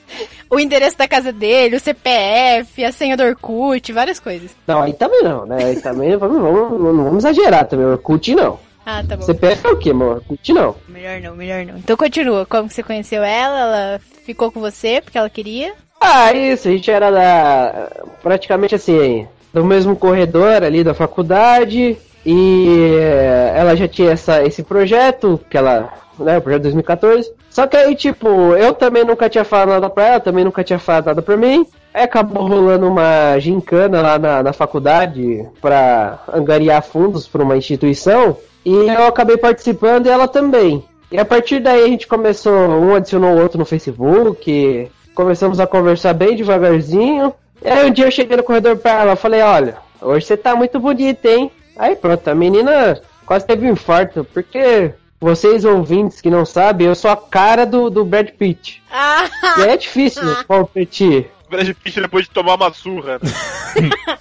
O 0.49 0.59
endereço 0.59 0.97
da 0.97 1.07
casa 1.07 1.31
dele, 1.31 1.75
o 1.75 1.79
CPF, 1.79 2.83
a 2.83 2.91
senha 2.91 3.15
do 3.15 3.23
Orkut, 3.23 3.93
várias 3.93 4.19
coisas. 4.19 4.51
Não, 4.65 4.81
aí 4.81 4.93
também 4.93 5.21
não, 5.23 5.45
né? 5.45 5.63
Aí 5.63 5.79
também 5.79 6.17
vamos, 6.17 6.41
vamos, 6.41 6.81
não 6.81 7.03
vamos 7.03 7.23
exagerar 7.23 7.67
também. 7.67 7.85
Orkut 7.85 8.33
não. 8.33 8.59
Ah, 8.85 9.03
tá 9.07 9.15
bom. 9.15 9.23
CPF 9.23 9.67
é 9.67 9.69
o 9.69 9.77
quê, 9.77 9.91
amor? 9.91 10.15
Orkut 10.15 10.53
não. 10.53 10.75
Melhor 10.87 11.21
não, 11.21 11.35
melhor 11.35 11.63
não. 11.65 11.77
Então 11.77 11.95
continua. 11.95 12.45
Como 12.47 12.67
que 12.67 12.73
você 12.73 12.81
conheceu 12.81 13.23
ela? 13.23 13.59
Ela 13.59 14.01
ficou 14.25 14.51
com 14.51 14.59
você 14.59 15.01
porque 15.01 15.17
ela 15.17 15.29
queria? 15.29 15.73
Ah, 16.01 16.33
isso, 16.33 16.67
a 16.67 16.71
gente 16.71 16.89
era 16.89 17.11
da. 17.11 17.89
praticamente 18.23 18.73
assim, 18.73 19.27
do 19.53 19.63
mesmo 19.63 19.95
corredor 19.95 20.63
ali 20.63 20.83
da 20.83 20.93
faculdade. 20.93 21.97
E 22.25 22.95
eh, 22.99 23.53
ela 23.55 23.75
já 23.75 23.87
tinha 23.87 24.11
essa, 24.11 24.43
esse 24.43 24.61
projeto, 24.63 25.39
que 25.49 25.57
ela. 25.57 25.89
né, 26.19 26.37
o 26.37 26.41
projeto 26.41 26.63
2014. 26.63 27.31
Só 27.49 27.65
que 27.65 27.77
aí, 27.77 27.95
tipo, 27.95 28.27
eu 28.55 28.73
também 28.73 29.03
nunca 29.03 29.29
tinha 29.29 29.43
falado 29.43 29.69
nada 29.69 29.89
pra 29.89 30.07
ela, 30.07 30.19
também 30.19 30.43
nunca 30.43 30.63
tinha 30.63 30.77
falado 30.77 31.07
nada 31.07 31.21
pra 31.21 31.37
mim. 31.37 31.65
Aí 31.93 32.03
acabou 32.03 32.45
rolando 32.47 32.87
uma 32.87 33.39
gincana 33.39 34.01
lá 34.01 34.19
na, 34.19 34.43
na 34.43 34.53
faculdade 34.53 35.45
pra 35.59 36.19
angariar 36.31 36.83
fundos 36.83 37.27
pra 37.27 37.43
uma 37.43 37.57
instituição. 37.57 38.37
E 38.63 38.71
eu 38.71 39.07
acabei 39.07 39.37
participando 39.37 40.05
e 40.05 40.09
ela 40.09 40.27
também. 40.27 40.83
E 41.11 41.17
a 41.17 41.25
partir 41.25 41.59
daí 41.59 41.83
a 41.83 41.87
gente 41.87 42.05
começou, 42.07 42.53
um 42.53 42.93
adicionou 42.93 43.31
o 43.35 43.41
outro 43.41 43.57
no 43.57 43.65
Facebook, 43.65 44.91
começamos 45.15 45.59
a 45.59 45.65
conversar 45.65 46.13
bem 46.13 46.35
devagarzinho. 46.35 47.33
E 47.63 47.67
aí 47.69 47.89
um 47.89 47.91
dia 47.93 48.05
eu 48.05 48.11
cheguei 48.11 48.37
no 48.37 48.43
corredor 48.43 48.77
pra 48.77 49.01
ela, 49.01 49.15
falei, 49.15 49.41
olha, 49.41 49.77
hoje 50.01 50.25
você 50.25 50.37
tá 50.37 50.55
muito 50.55 50.79
bonita, 50.79 51.29
hein? 51.29 51.51
Aí 51.77 51.95
pronto, 51.95 52.27
a 52.27 52.35
menina 52.35 53.01
quase 53.25 53.45
teve 53.45 53.67
um 53.67 53.73
infarto, 53.73 54.25
porque 54.33 54.93
vocês 55.19 55.65
ouvintes 55.65 56.21
que 56.21 56.29
não 56.29 56.45
sabem, 56.45 56.87
eu 56.87 56.95
sou 56.95 57.11
a 57.11 57.17
cara 57.17 57.65
do, 57.65 57.89
do 57.89 58.05
Brad 58.05 58.29
Pitt. 58.29 58.81
Ah! 58.91 59.29
E 59.59 59.61
é 59.63 59.77
difícil 59.77 60.23
competir. 60.47 61.29
O 61.47 61.51
Brad 61.51 61.69
Pitt 61.83 62.01
depois 62.01 62.25
de 62.25 62.31
tomar 62.31 62.55
uma 62.55 62.73
surra. 62.73 63.19
né? 63.21 63.89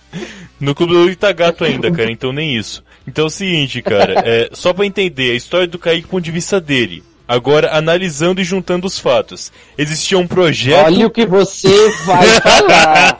No 0.60 0.74
Clube 0.74 0.92
do 0.92 0.98
Luiz 0.98 1.16
tá 1.16 1.30
gato 1.30 1.62
ainda, 1.64 1.88
cara, 1.92 2.10
então 2.10 2.32
nem 2.32 2.56
isso. 2.56 2.82
Então 3.06 3.24
é 3.24 3.26
o 3.28 3.30
seguinte, 3.30 3.80
cara, 3.80 4.14
é, 4.26 4.50
só 4.52 4.72
pra 4.72 4.84
entender, 4.84 5.30
a 5.30 5.34
história 5.36 5.68
do 5.68 5.78
Kaique 5.78 6.02
do 6.02 6.08
ponto 6.08 6.24
de 6.24 6.32
vista 6.32 6.60
dele. 6.60 7.04
Agora, 7.28 7.76
analisando 7.76 8.40
e 8.40 8.44
juntando 8.44 8.86
os 8.86 8.98
fatos. 8.98 9.52
Existia 9.76 10.18
um 10.18 10.26
projeto. 10.26 10.86
Olha 10.86 11.06
o 11.06 11.10
que 11.10 11.26
você 11.26 11.90
vai 12.06 12.26
falar. 12.40 13.18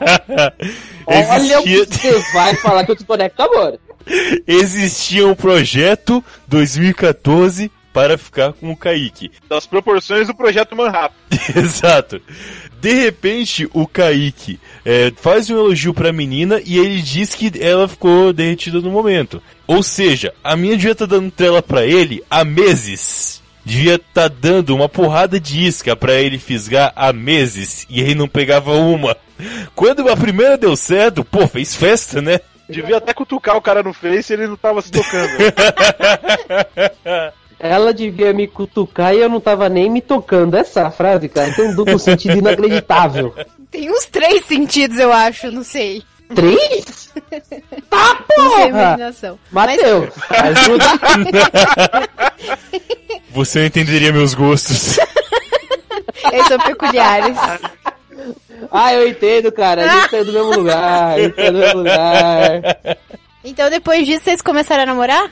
Olha 1.05 1.59
o 1.59 1.63
que 1.63 1.85
você 1.85 2.19
vai 2.33 2.55
falar 2.55 2.85
que 2.85 2.91
eu 2.91 2.95
desconecto 2.95 3.41
agora. 3.41 3.79
Existia 4.47 5.27
um 5.27 5.35
projeto 5.35 6.23
2014 6.47 7.71
para 7.93 8.17
ficar 8.17 8.53
com 8.53 8.71
o 8.71 8.77
Kaique. 8.77 9.31
Das 9.47 9.65
proporções 9.65 10.27
do 10.27 10.35
projeto 10.35 10.75
Manhattan. 10.75 11.13
Exato. 11.55 12.21
De 12.79 12.93
repente, 12.93 13.69
o 13.73 13.85
Kaique 13.85 14.59
é, 14.85 15.11
faz 15.15 15.49
um 15.49 15.57
elogio 15.57 15.93
pra 15.93 16.13
menina 16.13 16.61
e 16.65 16.77
ele 16.77 17.01
diz 17.01 17.35
que 17.35 17.51
ela 17.59 17.87
ficou 17.87 18.31
derretida 18.31 18.79
no 18.79 18.89
momento. 18.89 19.41
Ou 19.67 19.83
seja, 19.83 20.33
a 20.43 20.55
minha 20.55 20.77
devia 20.77 20.93
estar 20.93 21.05
dando 21.05 21.29
trela 21.29 21.61
pra 21.61 21.85
ele 21.85 22.23
há 22.29 22.45
meses. 22.45 23.41
Devia 23.63 23.95
estar 23.95 24.29
dando 24.29 24.75
uma 24.75 24.89
porrada 24.89 25.39
de 25.39 25.65
isca 25.65 25.95
pra 25.95 26.13
ele 26.13 26.39
fisgar 26.39 26.91
há 26.95 27.13
meses 27.13 27.85
e 27.89 28.01
ele 28.01 28.15
não 28.15 28.27
pegava 28.27 28.73
uma. 28.73 29.15
Quando 29.75 30.09
a 30.09 30.17
primeira 30.17 30.57
deu 30.57 30.75
certo, 30.75 31.23
pô, 31.23 31.47
fez 31.47 31.75
festa, 31.75 32.21
né? 32.21 32.39
Devia 32.69 32.97
até 32.97 33.13
cutucar 33.13 33.57
o 33.57 33.61
cara 33.61 33.81
no 33.81 33.93
face 33.93 34.31
e 34.31 34.35
ele 34.35 34.47
não 34.47 34.55
tava 34.55 34.81
se 34.81 34.91
tocando. 34.91 35.31
Ela 37.59 37.93
devia 37.93 38.31
me 38.31 38.47
cutucar 38.47 39.13
e 39.13 39.19
eu 39.19 39.27
não 39.27 39.41
tava 39.41 39.67
nem 39.67 39.89
me 39.89 40.01
tocando. 40.01 40.55
Essa 40.55 40.89
frase, 40.89 41.27
cara, 41.27 41.53
tem 41.53 41.67
um 41.67 41.75
duplo 41.75 41.99
sentido 41.99 42.37
inacreditável. 42.37 43.35
Tem 43.69 43.91
uns 43.91 44.05
três 44.05 44.45
sentidos, 44.45 44.97
eu 44.97 45.11
acho, 45.11 45.51
não 45.51 45.63
sei. 45.63 46.01
Três? 46.35 47.09
Tá, 47.89 48.23
porra! 48.35 48.67
imaginação. 48.67 49.39
Mateus, 49.51 50.09
ajuda. 50.29 50.85
Você 53.31 53.59
não 53.59 53.65
entenderia 53.65 54.13
meus 54.13 54.33
gostos. 54.33 54.97
Eles 56.31 56.47
são 56.47 56.57
peculiares. 56.59 57.37
Ah, 58.71 58.93
eu 58.93 59.07
entendo, 59.07 59.51
cara. 59.51 59.83
A 59.83 59.99
gente 59.99 60.11
tá 60.11 60.23
do 60.23 60.33
mesmo 60.33 60.55
lugar. 60.55 61.13
A 61.13 61.19
gente 61.19 61.35
tá 61.35 61.49
do 61.49 61.57
mesmo 61.57 61.77
lugar. 61.79 62.61
Então 63.43 63.69
depois 63.69 64.05
disso 64.05 64.23
vocês 64.23 64.41
começaram 64.41 64.83
a 64.83 64.85
namorar? 64.85 65.31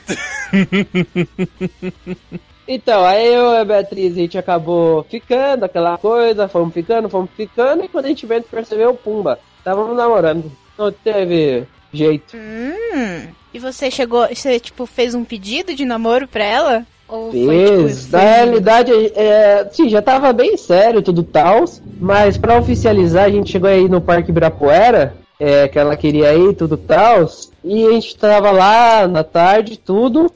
Então, 2.68 3.06
aí 3.06 3.34
eu 3.34 3.54
e 3.54 3.58
a 3.58 3.66
Beatriz, 3.66 4.14
a 4.14 4.20
gente 4.20 4.38
acabou 4.38 5.04
ficando, 5.04 5.64
aquela 5.64 5.98
coisa, 5.98 6.50
fomos 6.50 6.74
ficando, 6.74 7.10
fomos 7.10 7.30
ficando, 7.36 7.86
e 7.86 7.88
quando 7.88 8.06
a 8.06 8.10
gente 8.10 8.26
veio 8.26 8.44
percebeu, 8.44 8.94
pumba, 8.94 9.40
estávamos 9.58 9.96
namorando. 9.96 10.52
Não 10.78 10.92
teve 10.92 11.66
jeito. 11.92 12.36
Hum. 12.36 13.28
E 13.54 13.60
você 13.60 13.90
chegou, 13.90 14.28
você 14.28 14.60
tipo 14.60 14.86
fez 14.86 15.16
um 15.16 15.24
pedido 15.24 15.74
de 15.74 15.86
namoro 15.86 16.28
pra 16.28 16.44
ela? 16.44 16.86
Ou 17.08 17.32
foi 17.32 17.48
Fez. 17.48 18.04
tipo 18.04 18.18
Na 18.18 18.20
realidade, 18.20 18.92
é, 19.16 19.68
sim, 19.72 19.90
já 19.90 20.02
tava 20.02 20.34
bem 20.34 20.58
sério 20.58 21.02
tudo 21.02 21.24
tal, 21.24 21.64
mas 22.00 22.38
pra 22.38 22.60
oficializar, 22.60 23.26
a 23.26 23.30
gente 23.30 23.52
chegou 23.52 23.70
aí 23.70 23.88
no 23.88 24.02
Parque 24.02 24.30
Ibirapuera, 24.30 25.16
é, 25.40 25.68
que 25.68 25.80
ela 25.80 25.96
queria 25.96 26.34
ir, 26.34 26.54
tudo 26.54 26.76
tal, 26.76 27.28
e 27.64 27.86
a 27.88 27.92
gente 27.92 28.16
tava 28.18 28.52
lá 28.52 29.08
na 29.08 29.24
tarde, 29.24 29.78
tudo. 29.78 30.32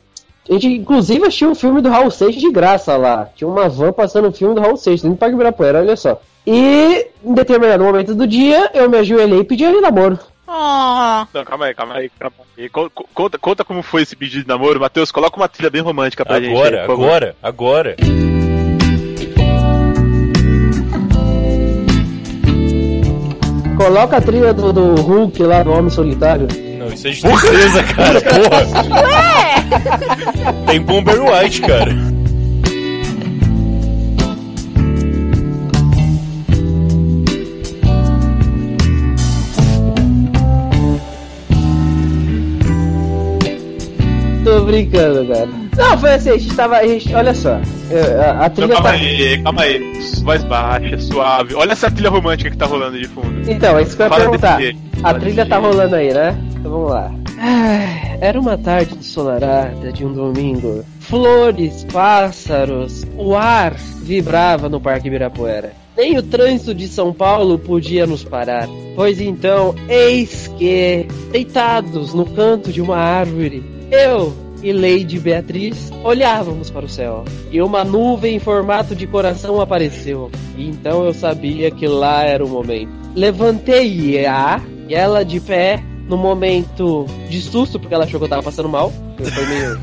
A 0.49 0.53
gente, 0.53 0.67
inclusive, 0.67 1.25
assistiu 1.25 1.49
um 1.49 1.55
filme 1.55 1.81
do 1.81 1.89
Raul 1.89 2.09
Seixas 2.09 2.41
de 2.41 2.51
graça 2.51 2.97
lá. 2.97 3.29
Tinha 3.35 3.47
uma 3.47 3.69
van 3.69 3.93
passando 3.93 4.29
um 4.29 4.33
filme 4.33 4.55
do 4.55 4.61
Raul 4.61 4.77
Seixas 4.77 5.07
no 5.07 5.15
Parque 5.15 5.35
Ibirapuera, 5.35 5.79
olha 5.79 5.95
só. 5.95 6.19
E, 6.45 7.07
em 7.23 7.33
determinado 7.33 7.83
momento 7.83 8.15
do 8.15 8.25
dia, 8.25 8.71
eu 8.73 8.89
me 8.89 8.97
ajoelhei 8.97 9.39
e 9.39 9.43
pedi 9.43 9.63
ele 9.63 9.81
namoro. 9.81 10.17
Oh. 10.53 11.25
Não, 11.33 11.45
calma 11.45 11.65
aí, 11.67 11.73
calma 11.73 11.93
aí, 11.95 12.11
calma 12.19 12.35
aí. 12.57 12.67
Co- 12.67 12.89
co- 12.89 13.07
Conta, 13.13 13.37
conta 13.37 13.63
como 13.63 13.81
foi 13.81 14.01
esse 14.01 14.15
pedido 14.17 14.41
de 14.43 14.47
namoro. 14.49 14.81
Matheus, 14.81 15.09
coloca 15.11 15.37
uma 15.37 15.47
trilha 15.47 15.69
bem 15.69 15.81
romântica 15.81 16.25
pra 16.25 16.41
gente. 16.41 16.51
Agora, 16.51 16.81
aí, 16.81 16.85
por 16.85 16.95
favor. 16.97 17.05
agora, 17.07 17.35
agora. 17.41 17.95
Coloca 23.77 24.17
a 24.17 24.21
trilha 24.21 24.53
do, 24.53 24.71
do 24.71 24.95
Hulk 25.01 25.41
lá, 25.43 25.63
do 25.63 25.71
Homem 25.71 25.89
Solitário. 25.89 26.47
Não, 26.77 26.87
isso 26.87 27.07
é 27.07 27.11
de 27.11 27.21
tristeza, 27.21 27.83
cara, 27.95 28.21
porra. 28.21 28.65
Tem 30.67 30.81
Bomber 30.81 31.19
White, 31.23 31.61
cara. 31.61 31.91
Tô 44.51 44.65
brincando, 44.65 45.25
cara. 45.25 45.47
Não, 45.77 45.97
foi 45.97 46.13
assim, 46.13 46.29
a 46.31 46.37
gente 46.37 46.53
tava. 46.53 46.75
A 46.75 46.85
gente, 46.85 47.15
olha 47.15 47.33
só, 47.33 47.61
é, 47.89 48.19
a, 48.19 48.31
a 48.31 48.43
Não, 48.43 48.49
trilha 48.49 48.73
calma 48.73 48.89
tá. 48.89 48.95
aí, 48.95 49.41
calma 49.41 49.61
aí. 49.61 49.93
Voz 50.23 50.43
baixa, 50.43 50.97
suave. 50.97 51.55
Olha 51.55 51.71
essa 51.71 51.89
trilha 51.89 52.09
romântica 52.09 52.51
que 52.51 52.57
tá 52.57 52.65
rolando 52.65 52.99
de 52.99 53.07
fundo. 53.07 53.49
Então, 53.49 53.79
é 53.79 53.81
isso 53.81 53.95
que 53.95 54.01
eu 54.01 54.07
ia 54.07 54.09
Fala 54.09 54.23
perguntar. 54.23 54.59
A 55.03 55.13
trilha 55.13 55.45
tá 55.45 55.57
rolando 55.57 55.95
aí, 55.95 56.13
né? 56.13 56.37
Então 56.59 56.69
vamos 56.69 56.91
lá. 56.91 57.13
Ai, 57.37 58.17
Era 58.19 58.37
uma 58.37 58.57
tarde 58.57 58.93
ensolarada 58.93 59.89
de 59.93 60.05
um 60.05 60.11
domingo. 60.11 60.83
Flores, 60.99 61.85
pássaros, 61.85 63.05
o 63.15 63.33
ar 63.33 63.75
vibrava 64.03 64.67
no 64.67 64.81
Parque 64.81 65.07
Ibirapuera. 65.07 65.71
Nem 65.95 66.17
o 66.17 66.23
trânsito 66.23 66.75
de 66.75 66.89
São 66.89 67.13
Paulo 67.13 67.57
podia 67.57 68.05
nos 68.05 68.21
parar. 68.21 68.67
Pois 68.97 69.21
então, 69.21 69.73
eis 69.87 70.51
que, 70.57 71.07
deitados 71.31 72.13
no 72.13 72.25
canto 72.25 72.71
de 72.71 72.81
uma 72.81 72.97
árvore, 72.97 73.80
eu 73.91 74.33
e 74.63 74.71
Lady 74.71 75.19
Beatriz 75.19 75.91
olhávamos 76.03 76.69
para 76.69 76.85
o 76.85 76.89
céu. 76.89 77.25
E 77.51 77.61
uma 77.61 77.83
nuvem 77.83 78.35
em 78.35 78.39
formato 78.39 78.95
de 78.95 79.05
coração 79.05 79.59
apareceu. 79.59 80.31
E 80.55 80.67
então 80.67 81.03
eu 81.03 81.13
sabia 81.13 81.69
que 81.71 81.87
lá 81.87 82.23
era 82.23 82.45
o 82.45 82.49
momento. 82.49 82.91
Levantei-a, 83.15 84.61
e 84.87 84.95
ela 84.95 85.25
de 85.25 85.39
pé, 85.39 85.83
no 86.07 86.17
momento 86.17 87.05
de 87.29 87.41
susto, 87.41 87.79
porque 87.79 87.93
ela 87.93 88.05
achou 88.05 88.19
que 88.19 88.25
eu 88.25 88.29
tava 88.29 88.43
passando 88.43 88.69
mal. 88.69 88.91
Eu. 89.19 89.77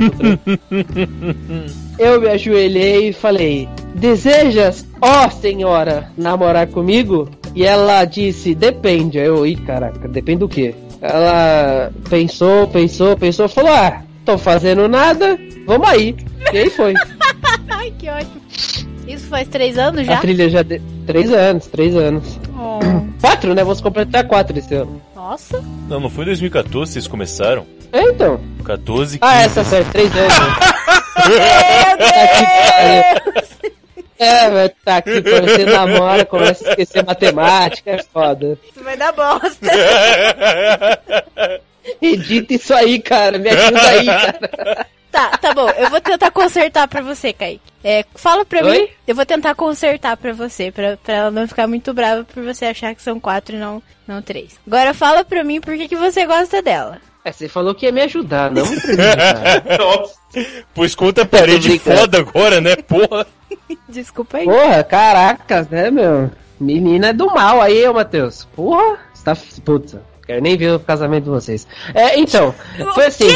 Eu 1.99 2.21
me 2.21 2.29
ajoelhei 2.29 3.09
e 3.09 3.13
falei: 3.13 3.69
Desejas, 3.95 4.87
ó 5.01 5.29
senhora, 5.29 6.13
namorar 6.17 6.69
comigo? 6.69 7.29
E 7.55 7.65
ela 7.65 8.05
disse: 8.05 8.55
Depende. 8.55 9.19
Eu, 9.19 9.45
ih, 9.45 9.57
caraca, 9.57 10.07
depende 10.07 10.39
do 10.41 10.49
quê? 10.49 10.75
Ela 11.01 11.93
pensou, 12.09 12.67
pensou, 12.69 13.17
pensou, 13.17 13.49
falou: 13.49 13.73
Ah, 13.73 14.03
tô 14.25 14.37
fazendo 14.37 14.89
nada, 14.89 15.39
vamos 15.67 15.89
aí. 15.89 16.17
E 16.53 16.59
aí 16.59 16.71
foi. 16.71 16.95
Ai, 17.71 17.93
que 17.99 18.09
ótimo. 18.09 18.41
Isso 19.07 19.27
faz 19.29 19.49
três 19.49 19.79
anos 19.79 20.07
já? 20.07 20.15
A 20.15 20.21
trilha 20.21 20.51
já. 20.51 20.63
De... 20.63 20.81
Três 21.07 21.33
anos, 21.33 21.67
três 21.67 21.97
anos. 21.97 22.39
Oh. 22.55 22.79
Quatro, 23.21 23.55
né? 23.55 23.63
Vamos 23.63 23.81
completar 23.81 24.27
quatro 24.27 24.59
esse 24.59 24.75
ano. 24.75 25.01
Nossa. 25.15 25.63
Não, 25.89 26.01
não 26.01 26.11
foi 26.11 26.25
em 26.25 26.27
2014 26.27 26.93
vocês 26.93 27.07
começaram? 27.07 27.65
É, 27.93 28.03
então. 28.03 28.41
14, 28.65 29.19
15. 29.19 29.21
Ah, 29.21 29.43
essa 29.43 29.65
certo, 29.65 29.91
três 29.93 30.11
anos. 30.15 30.33
É, 34.19 34.51
vai 34.51 34.69
tá 34.69 34.97
aqui, 34.97 35.23
quando 35.31 35.49
você 35.49 35.65
namora, 35.65 36.25
começa 36.25 36.67
a 36.67 36.71
esquecer 36.71 37.05
matemática, 37.05 37.93
é 37.93 38.03
foda. 38.03 38.59
Isso 38.69 38.83
vai 38.83 38.97
dar 38.97 39.13
bosta. 39.13 39.67
Edita 42.03 42.55
isso 42.55 42.75
aí, 42.75 43.01
cara, 43.01 43.39
me 43.39 43.49
ajuda 43.49 43.89
aí, 43.89 44.05
cara. 44.07 44.87
Tá, 45.11 45.31
tá 45.39 45.55
bom. 45.55 45.69
Eu 45.71 45.89
vou 45.89 46.01
tentar 46.01 46.31
consertar 46.31 46.87
pra 46.87 47.01
você, 47.01 47.33
Kaique. 47.33 47.63
É, 47.83 48.05
fala 48.15 48.45
pra 48.45 48.65
Oi? 48.65 48.83
mim. 48.83 48.89
Eu 49.07 49.15
vou 49.15 49.25
tentar 49.25 49.55
consertar 49.55 50.17
pra 50.17 50.33
você, 50.33 50.71
pra, 50.71 50.97
pra 50.97 51.15
ela 51.15 51.31
não 51.31 51.49
ficar 51.49 51.67
muito 51.67 51.95
brava 51.95 52.25
por 52.25 52.43
você 52.43 52.67
achar 52.67 52.95
que 52.95 53.03
são 53.03 53.19
quatro 53.19 53.57
e 53.57 53.59
não, 53.59 53.83
não 54.07 54.21
três. 54.21 54.59
Agora 54.67 54.93
fala 54.93 55.25
pra 55.25 55.43
mim 55.43 55.61
por 55.61 55.77
que, 55.77 55.89
que 55.89 55.97
você 55.97 56.27
gosta 56.27 56.61
dela. 56.61 57.01
É, 57.29 57.33
você 57.33 57.47
falou 57.47 57.75
que 57.75 57.85
ia 57.85 57.93
me 57.93 58.01
ajudar, 58.01 58.51
não 58.51 58.65
me 58.65 58.81
prejudicar. 58.81 60.03
Pois 60.75 60.95
conta 60.95 61.23
a 61.23 61.27
parede 61.27 61.69
brincando. 61.69 61.99
foda 61.99 62.19
agora, 62.19 62.61
né? 62.61 62.77
Porra. 62.77 63.27
Desculpa 63.89 64.39
aí. 64.39 64.45
Porra, 64.45 64.83
caracas, 64.85 65.69
né, 65.69 65.91
meu? 65.91 66.31
Menina 66.61 67.09
é 67.09 67.13
do 67.13 67.27
mal 67.27 67.61
aí, 67.61 67.87
ô 67.87 67.95
Matheus. 67.95 68.47
Porra, 68.55 68.99
você 69.13 69.25
tá. 69.25 69.37
Puta, 69.65 70.03
quero 70.27 70.43
nem 70.43 70.57
ver 70.57 70.75
o 70.75 70.81
casamento 70.81 71.25
de 71.25 71.31
vocês. 71.31 71.67
É, 71.95 72.19
então, 72.19 72.55
foi 72.95 73.07
assim. 73.07 73.29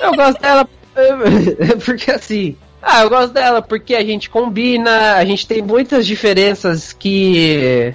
Eu 0.00 0.14
gosto 0.14 0.40
dela. 0.40 0.68
Porque 1.84 2.10
assim. 2.10 2.56
Ah, 2.80 3.02
eu 3.02 3.08
gosto 3.08 3.32
dela 3.32 3.60
porque 3.60 3.96
a 3.96 4.04
gente 4.04 4.30
combina, 4.30 5.14
a 5.14 5.24
gente 5.24 5.48
tem 5.48 5.60
muitas 5.60 6.06
diferenças 6.06 6.92
que 6.92 7.92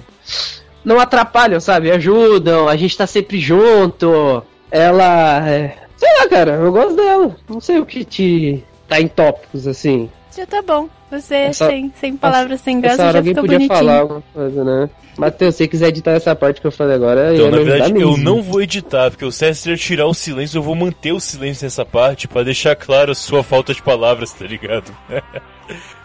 não 0.84 1.00
atrapalham, 1.00 1.58
sabe? 1.58 1.90
Ajudam, 1.90 2.68
a 2.68 2.76
gente 2.76 2.96
tá 2.96 3.06
sempre 3.06 3.40
junto. 3.40 4.44
Ela. 4.74 5.48
é, 5.48 5.76
Sei 5.96 6.08
lá, 6.18 6.28
cara, 6.28 6.50
eu 6.54 6.72
gosto 6.72 6.96
dela. 6.96 7.36
Não 7.48 7.60
sei 7.60 7.78
o 7.78 7.86
que 7.86 8.04
te 8.04 8.64
tá 8.88 9.00
em 9.00 9.06
tópicos 9.06 9.68
assim. 9.68 10.10
Já 10.36 10.44
tá 10.44 10.60
bom. 10.60 10.88
Você, 11.20 11.34
Essa- 11.34 11.66
sem, 11.68 11.92
sem 12.00 12.16
palavras, 12.16 12.60
sem 12.60 12.80
graça, 12.80 12.94
Essa 12.94 13.02
hora 13.04 13.12
já 13.12 13.18
alguém 13.18 13.34
ficou 13.34 13.42
podia 13.44 13.58
bonitinho. 13.58 13.78
falar 13.78 14.00
alguma 14.00 14.22
coisa, 14.32 14.64
né? 14.64 14.90
Matheus, 15.16 15.54
se 15.54 15.58
você 15.58 15.68
quiser 15.68 15.88
editar 15.88 16.10
essa 16.12 16.34
parte 16.34 16.60
que 16.60 16.66
eu 16.66 16.72
falei 16.72 16.96
agora, 16.96 17.32
Então, 17.32 17.44
ia 17.46 17.50
na 17.50 17.56
me 17.58 17.62
ajudar 17.62 17.72
verdade, 17.86 18.00
eu 18.02 18.16
não 18.16 18.42
vou 18.42 18.60
editar, 18.60 19.10
porque 19.10 19.24
o 19.24 19.30
César 19.30 19.76
tirar 19.76 20.06
o 20.06 20.14
silêncio, 20.14 20.58
eu 20.58 20.62
vou 20.62 20.74
manter 20.74 21.12
o 21.12 21.20
silêncio 21.20 21.64
nessa 21.64 21.84
parte 21.84 22.26
pra 22.26 22.42
deixar 22.42 22.74
claro 22.74 23.12
a 23.12 23.14
sua 23.14 23.42
falta 23.44 23.72
de 23.72 23.80
palavras, 23.80 24.32
tá 24.32 24.44
ligado? 24.44 24.92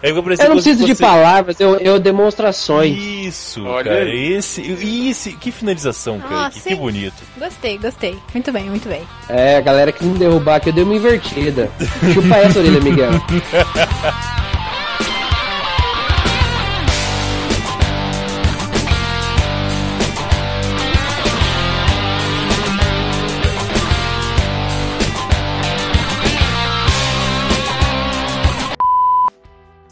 Parecer 0.02 0.46
Eu 0.46 0.50
não 0.50 0.56
preciso 0.56 0.86
de 0.86 0.92
fosse- 0.92 1.02
palavras, 1.02 1.60
eu, 1.60 1.76
eu 1.80 2.00
demonstrações. 2.00 2.96
Isso, 2.98 3.66
Olha 3.66 3.92
cara, 3.92 4.06
aí. 4.06 4.34
esse, 4.34 4.62
esse, 5.10 5.34
que 5.34 5.52
finalização, 5.52 6.20
cara, 6.20 6.46
Ah, 6.46 6.50
que, 6.50 6.62
que 6.62 6.76
bonito. 6.76 7.16
Gostei, 7.38 7.78
gostei. 7.78 8.16
Muito 8.34 8.50
bem, 8.54 8.70
muito 8.70 8.88
bem. 8.88 9.02
É, 9.28 9.58
a 9.58 9.62
galera 9.62 9.92
que 9.92 10.06
me 10.06 10.18
derrubar 10.18 10.56
aqui, 10.56 10.70
eu 10.70 10.74
dei 10.74 10.84
uma 10.86 10.96
invertida. 10.96 11.70
Chupa 12.14 12.38
essa 12.38 12.60
orelha, 12.60 12.80
Miguel. 12.80 13.12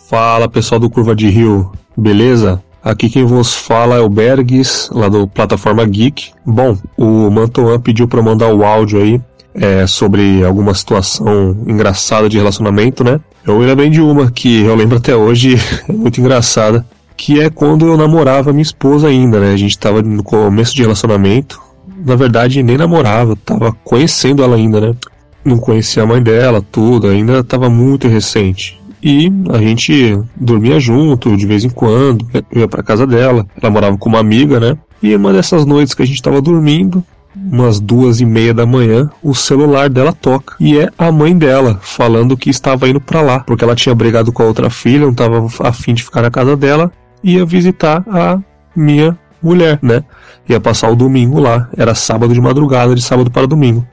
Fala 0.09 0.47
pessoal 0.47 0.79
do 0.79 0.89
Curva 0.89 1.13
de 1.13 1.27
Rio, 1.27 1.69
beleza? 1.97 2.63
Aqui 2.81 3.09
quem 3.09 3.25
vos 3.25 3.53
fala 3.53 3.97
é 3.97 3.99
o 3.99 4.07
Bergs, 4.07 4.89
lá 4.93 5.09
do 5.09 5.27
Plataforma 5.27 5.85
Geek. 5.85 6.31
Bom, 6.45 6.77
o 6.95 7.29
Mantoan 7.29 7.77
pediu 7.77 8.07
eu 8.09 8.23
mandar 8.23 8.47
o 8.47 8.63
áudio 8.63 9.01
aí 9.01 9.21
é, 9.53 9.85
sobre 9.85 10.45
alguma 10.45 10.73
situação 10.73 11.57
engraçada 11.67 12.29
de 12.29 12.37
relacionamento, 12.37 13.03
né? 13.03 13.19
Eu 13.45 13.57
lembrei 13.57 13.89
de 13.89 13.99
uma 13.99 14.31
que 14.31 14.61
eu 14.61 14.75
lembro 14.75 14.97
até 14.97 15.13
hoje, 15.13 15.55
é 15.89 15.91
muito 15.91 16.21
engraçada, 16.21 16.85
que 17.17 17.41
é 17.41 17.49
quando 17.49 17.85
eu 17.85 17.97
namorava 17.97 18.53
minha 18.53 18.61
esposa 18.61 19.09
ainda, 19.09 19.41
né? 19.41 19.51
A 19.51 19.57
gente 19.57 19.77
tava 19.77 20.01
no 20.01 20.23
começo 20.23 20.73
de 20.73 20.83
relacionamento, 20.83 21.61
na 22.05 22.15
verdade 22.15 22.63
nem 22.63 22.77
namorava, 22.77 23.35
tava 23.35 23.75
conhecendo 23.83 24.41
ela 24.41 24.55
ainda, 24.55 24.79
né? 24.79 24.95
Não 25.43 25.57
conhecia 25.57 26.03
a 26.03 26.05
mãe 26.05 26.23
dela, 26.23 26.63
tudo, 26.71 27.09
ainda 27.09 27.43
tava 27.43 27.69
muito 27.69 28.07
recente. 28.07 28.76
E 29.01 29.31
a 29.49 29.57
gente 29.59 30.19
dormia 30.35 30.79
junto 30.79 31.35
de 31.37 31.45
vez 31.45 31.63
em 31.63 31.69
quando, 31.69 32.27
eu 32.51 32.61
ia 32.61 32.67
pra 32.67 32.83
casa 32.83 33.05
dela. 33.05 33.45
Ela 33.61 33.71
morava 33.71 33.97
com 33.97 34.09
uma 34.09 34.19
amiga, 34.19 34.59
né? 34.59 34.77
E 35.01 35.15
uma 35.15 35.31
dessas 35.31 35.65
noites 35.65 35.93
que 35.93 36.01
a 36.01 36.05
gente 36.05 36.21
tava 36.21 36.41
dormindo, 36.41 37.03
umas 37.35 37.79
duas 37.79 38.19
e 38.19 38.25
meia 38.25 38.53
da 38.53 38.65
manhã, 38.65 39.09
o 39.21 39.35
celular 39.35 39.89
dela 39.89 40.11
toca. 40.11 40.55
E 40.59 40.79
é 40.79 40.89
a 40.97 41.11
mãe 41.11 41.37
dela 41.37 41.79
falando 41.81 42.35
que 42.35 42.49
estava 42.49 42.89
indo 42.89 42.99
pra 42.99 43.21
lá, 43.21 43.39
porque 43.41 43.63
ela 43.63 43.75
tinha 43.75 43.93
brigado 43.93 44.31
com 44.31 44.41
a 44.41 44.47
outra 44.47 44.69
filha, 44.69 45.05
não 45.05 45.13
tava 45.13 45.45
afim 45.59 45.93
de 45.93 46.03
ficar 46.03 46.23
na 46.23 46.31
casa 46.31 46.57
dela, 46.57 46.91
ia 47.23 47.45
visitar 47.45 48.03
a 48.09 48.39
minha 48.75 49.17
mulher, 49.41 49.79
né? 49.81 50.03
Ia 50.49 50.59
passar 50.59 50.89
o 50.89 50.95
domingo 50.95 51.39
lá. 51.39 51.69
Era 51.77 51.93
sábado 51.93 52.33
de 52.33 52.41
madrugada, 52.41 52.95
de 52.95 53.01
sábado 53.01 53.29
para 53.29 53.45
domingo. 53.45 53.85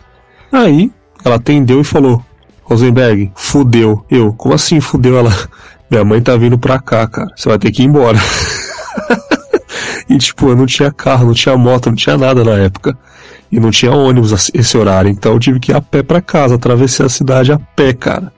Aí 0.51 0.91
ela 1.25 1.37
atendeu 1.37 1.81
e 1.81 1.85
falou: 1.85 2.23
Rosenberg, 2.65 3.31
fudeu. 3.35 4.05
Eu, 4.11 4.33
como 4.33 4.55
assim 4.55 4.81
fudeu 4.81 5.19
ela? 5.19 5.33
Minha 5.91 6.05
mãe 6.05 6.21
tá 6.21 6.37
vindo 6.37 6.59
pra 6.59 6.79
cá, 6.79 7.07
cara. 7.07 7.31
Você 7.37 7.49
vai 7.49 7.59
ter 7.59 7.71
que 7.71 7.83
ir 7.83 7.87
embora. 7.87 8.19
e 10.09 10.17
tipo, 10.19 10.49
eu 10.49 10.57
não 10.57 10.67
tinha 10.67 10.91
carro, 10.91 11.27
não 11.27 11.35
tinha 11.35 11.57
moto, 11.57 11.87
não 11.87 11.95
tinha 11.95 12.17
nada 12.17 12.43
na 12.43 12.53
época. 12.53 12.97
E 13.53 13.61
não 13.61 13.71
tinha 13.71 13.93
ônibus 13.93 14.51
esse 14.53 14.77
horário. 14.77 15.11
Então 15.11 15.33
eu 15.33 15.39
tive 15.39 15.61
que 15.61 15.73
ir 15.73 15.77
a 15.77 15.81
pé 15.81 16.03
pra 16.03 16.21
casa, 16.21 16.55
atravessei 16.55 17.07
a 17.07 17.09
cidade 17.09 17.53
a 17.53 17.59
pé, 17.59 17.93
cara. 17.93 18.33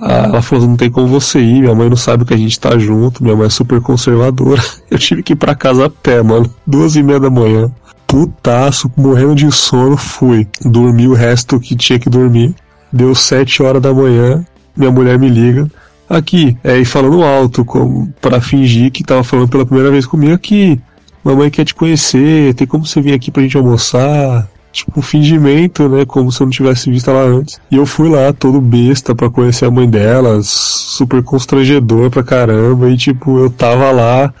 Ah, 0.00 0.24
ela 0.24 0.42
falou, 0.42 0.66
não 0.66 0.76
tem 0.76 0.90
como 0.90 1.06
você 1.06 1.38
ir, 1.38 1.60
minha 1.60 1.74
mãe 1.74 1.88
não 1.88 1.96
sabe 1.96 2.24
que 2.24 2.32
a 2.32 2.36
gente 2.36 2.58
tá 2.58 2.78
junto, 2.78 3.22
minha 3.22 3.36
mãe 3.36 3.46
é 3.46 3.50
super 3.50 3.80
conservadora. 3.80 4.62
Eu 4.90 4.98
tive 4.98 5.22
que 5.22 5.34
ir 5.34 5.36
pra 5.36 5.54
casa 5.54 5.86
a 5.86 5.90
pé, 5.90 6.22
mano. 6.22 6.50
Duas 6.66 6.96
e 6.96 7.02
meia 7.02 7.20
da 7.20 7.28
manhã. 7.28 7.70
Putaço, 8.06 8.90
morrendo 8.96 9.34
de 9.34 9.50
sono, 9.50 9.96
fui. 9.96 10.48
Dormi 10.64 11.08
o 11.08 11.14
resto 11.14 11.60
que 11.60 11.76
tinha 11.76 11.98
que 11.98 12.08
dormir. 12.08 12.54
Deu 12.92 13.14
sete 13.14 13.62
horas 13.62 13.80
da 13.80 13.92
manhã, 13.92 14.44
minha 14.76 14.90
mulher 14.90 15.18
me 15.18 15.28
liga. 15.28 15.70
Aqui, 16.08 16.56
é, 16.62 16.78
e 16.78 16.84
falando 16.84 17.22
alto, 17.22 17.64
como, 17.64 18.12
pra 18.20 18.40
fingir 18.40 18.90
que 18.90 19.02
tava 19.02 19.24
falando 19.24 19.48
pela 19.48 19.64
primeira 19.64 19.90
vez 19.90 20.04
comigo 20.04 20.36
que 20.38 20.78
mamãe 21.24 21.48
quer 21.50 21.64
te 21.64 21.74
conhecer, 21.74 22.52
tem 22.54 22.66
como 22.66 22.84
você 22.84 23.00
vir 23.00 23.14
aqui 23.14 23.30
pra 23.30 23.42
gente 23.42 23.56
almoçar? 23.56 24.46
Tipo, 24.72 25.00
um 25.00 25.02
fingimento, 25.02 25.88
né? 25.88 26.04
Como 26.04 26.32
se 26.32 26.42
eu 26.42 26.46
não 26.46 26.50
tivesse 26.50 26.90
visto 26.90 27.10
ela 27.10 27.24
antes. 27.24 27.60
E 27.70 27.76
eu 27.76 27.84
fui 27.84 28.08
lá, 28.08 28.32
todo 28.32 28.60
besta, 28.60 29.14
pra 29.14 29.28
conhecer 29.28 29.66
a 29.66 29.70
mãe 29.70 29.88
dela, 29.88 30.40
super 30.42 31.22
constrangedor 31.22 32.10
pra 32.10 32.22
caramba. 32.22 32.88
E 32.90 32.96
tipo, 32.96 33.38
eu 33.38 33.50
tava 33.50 33.90
lá, 33.90 34.32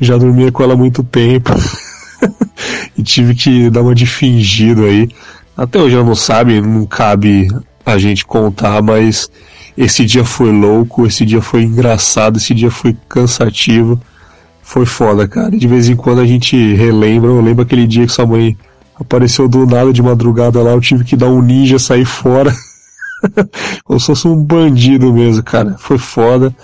já 0.00 0.16
dormia 0.16 0.50
com 0.50 0.62
ela 0.64 0.74
há 0.74 0.76
muito 0.76 1.04
tempo. 1.04 1.52
e 2.98 3.02
tive 3.02 3.34
que 3.36 3.70
dar 3.70 3.82
uma 3.82 3.94
de 3.94 4.04
fingido 4.06 4.84
aí. 4.84 5.08
Até 5.56 5.78
hoje 5.78 5.94
ela 5.94 6.04
não 6.04 6.14
sabe, 6.14 6.60
não 6.60 6.84
cabe 6.84 7.48
a 7.92 7.98
gente 7.98 8.24
contar, 8.24 8.82
mas 8.82 9.30
esse 9.76 10.04
dia 10.04 10.24
foi 10.24 10.52
louco, 10.52 11.06
esse 11.06 11.24
dia 11.24 11.40
foi 11.40 11.62
engraçado, 11.62 12.36
esse 12.36 12.54
dia 12.54 12.70
foi 12.70 12.96
cansativo. 13.08 14.00
Foi 14.62 14.84
foda, 14.84 15.26
cara. 15.26 15.56
De 15.56 15.66
vez 15.66 15.88
em 15.88 15.96
quando 15.96 16.20
a 16.20 16.26
gente 16.26 16.74
relembra. 16.74 17.30
Eu 17.30 17.40
lembro 17.40 17.62
aquele 17.62 17.86
dia 17.86 18.06
que 18.06 18.12
sua 18.12 18.26
mãe 18.26 18.56
apareceu 19.00 19.48
do 19.48 19.64
nada 19.66 19.92
de 19.92 20.02
madrugada 20.02 20.60
lá. 20.62 20.72
Eu 20.72 20.80
tive 20.80 21.04
que 21.04 21.16
dar 21.16 21.28
um 21.28 21.40
ninja 21.40 21.78
sair 21.78 22.04
fora. 22.04 22.54
Como 23.84 23.98
se 23.98 24.06
fosse 24.06 24.28
um 24.28 24.36
bandido 24.36 25.12
mesmo, 25.12 25.42
cara. 25.42 25.76
Foi 25.78 25.96
foda. 25.96 26.54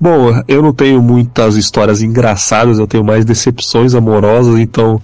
Bom, 0.00 0.42
eu 0.48 0.62
não 0.62 0.72
tenho 0.72 1.02
muitas 1.02 1.56
histórias 1.56 2.02
engraçadas, 2.02 2.78
eu 2.78 2.86
tenho 2.86 3.04
mais 3.04 3.24
decepções 3.24 3.94
amorosas, 3.94 4.58
então 4.58 5.00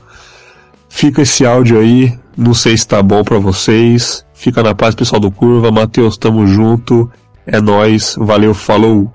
fica 0.88 1.22
esse 1.22 1.44
áudio 1.44 1.78
aí. 1.78 2.18
Não 2.36 2.54
sei 2.54 2.76
se 2.76 2.86
tá 2.88 3.02
bom 3.02 3.22
pra 3.22 3.38
vocês. 3.38 4.25
Fica 4.36 4.62
na 4.62 4.74
paz, 4.74 4.94
pessoal 4.94 5.18
do 5.18 5.30
Curva. 5.30 5.72
Matheus, 5.72 6.18
tamo 6.18 6.46
junto. 6.46 7.10
É 7.46 7.58
nóis. 7.60 8.14
Valeu, 8.18 8.52
falou. 8.52 9.10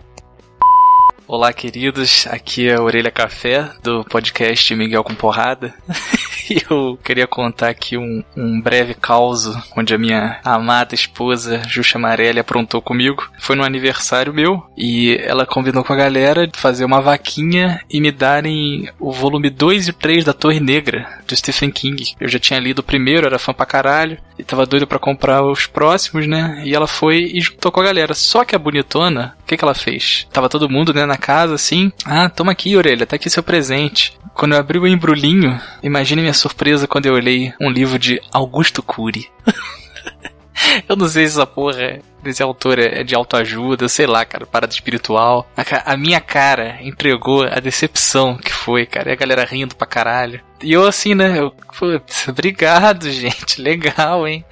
Olá, 1.32 1.54
queridos. 1.54 2.28
Aqui 2.28 2.68
é 2.68 2.76
a 2.76 2.82
Orelha 2.82 3.10
Café 3.10 3.72
do 3.82 4.04
podcast 4.04 4.76
Miguel 4.76 5.02
com 5.02 5.16
Porrada. 5.16 5.74
e 6.52 6.62
eu 6.70 7.00
queria 7.02 7.26
contar 7.26 7.70
aqui 7.70 7.98
um, 7.98 8.22
um 8.36 8.60
breve 8.60 8.94
caos 8.94 9.50
onde 9.74 9.94
a 9.94 9.98
minha 9.98 10.42
amada 10.44 10.94
esposa, 10.94 11.62
Juxa 11.70 11.98
Amarelli, 11.98 12.38
aprontou 12.38 12.82
comigo. 12.82 13.32
Foi 13.40 13.56
no 13.56 13.64
aniversário 13.64 14.34
meu 14.34 14.62
e 14.76 15.16
ela 15.22 15.46
combinou 15.46 15.86
com 15.86 15.94
a 15.94 15.96
galera 15.96 16.46
de 16.46 16.60
fazer 16.60 16.84
uma 16.84 17.00
vaquinha 17.00 17.80
e 17.90 18.02
me 18.02 18.12
darem 18.12 18.90
o 19.00 19.14
volume 19.14 19.50
2 19.50 19.88
e 19.88 19.94
3 19.94 20.26
da 20.26 20.34
Torre 20.34 20.60
Negra, 20.60 21.08
do 21.26 21.34
Stephen 21.34 21.72
King. 21.72 22.14
Eu 22.20 22.28
já 22.28 22.40
tinha 22.40 22.60
lido 22.60 22.80
o 22.80 22.84
primeiro, 22.84 23.26
era 23.26 23.40
fã 23.40 23.54
pra 23.54 23.66
caralho, 23.66 24.18
e 24.38 24.44
tava 24.44 24.66
doido 24.66 24.86
pra 24.86 25.00
comprar 25.00 25.44
os 25.44 25.66
próximos, 25.66 26.28
né? 26.28 26.62
E 26.66 26.76
ela 26.76 26.88
foi 26.88 27.20
e 27.34 27.40
juntou 27.40 27.72
com 27.72 27.80
a 27.80 27.86
galera. 27.86 28.14
Só 28.14 28.44
que 28.44 28.56
a 28.56 28.60
bonitona, 28.60 29.38
que, 29.52 29.58
que 29.58 29.64
ela 29.64 29.76
fez? 29.76 30.28
Tava 30.32 30.48
todo 30.48 30.70
mundo, 30.70 30.94
né, 30.94 31.06
na 31.06 31.18
casa, 31.18 31.56
assim. 31.56 31.92
Ah, 32.06 32.30
toma 32.30 32.54
aqui, 32.54 32.78
orelha, 32.78 33.06
tá 33.06 33.18
aqui 33.18 33.30
seu 33.30 33.44
presente. 33.44 34.18
Quando 34.34 34.54
eu 34.54 34.60
abri 34.60 34.80
o 34.80 34.88
embrulhinho, 34.88 35.60
imagine 35.84 36.22
minha 36.22 36.34
surpresa 36.34 36.88
quando 36.88 37.06
eu 37.06 37.14
olhei 37.14 37.54
um 37.60 37.70
livro 37.70 38.00
de 38.00 38.22
Augusto 38.32 38.82
Cury. 38.82 39.30
eu 40.88 40.96
não 40.96 41.08
sei 41.08 41.28
se 41.28 41.34
essa 41.34 41.46
porra 41.46 42.00
desse 42.24 42.42
autor 42.42 42.80
é 42.80 43.04
de 43.04 43.14
autoajuda, 43.14 43.90
sei 43.90 44.08
lá, 44.08 44.24
cara, 44.24 44.46
parada 44.46 44.72
espiritual. 44.72 45.46
A, 45.58 45.94
a 45.94 45.98
minha 45.98 46.22
cara 46.22 46.78
entregou 46.82 47.44
a 47.44 47.60
decepção 47.60 48.38
que 48.38 48.54
foi, 48.54 48.86
cara. 48.86 49.10
E 49.10 49.14
a 49.14 49.18
galera 49.18 49.44
rindo 49.44 49.76
pra 49.76 49.88
caralho. 49.88 50.40
E 50.64 50.72
eu 50.72 50.88
assim, 50.88 51.14
né? 51.14 51.40
Eu, 51.40 51.52
putz, 51.78 52.28
obrigado, 52.30 53.10
gente. 53.12 53.62
Legal, 53.62 54.26
hein? 54.26 54.46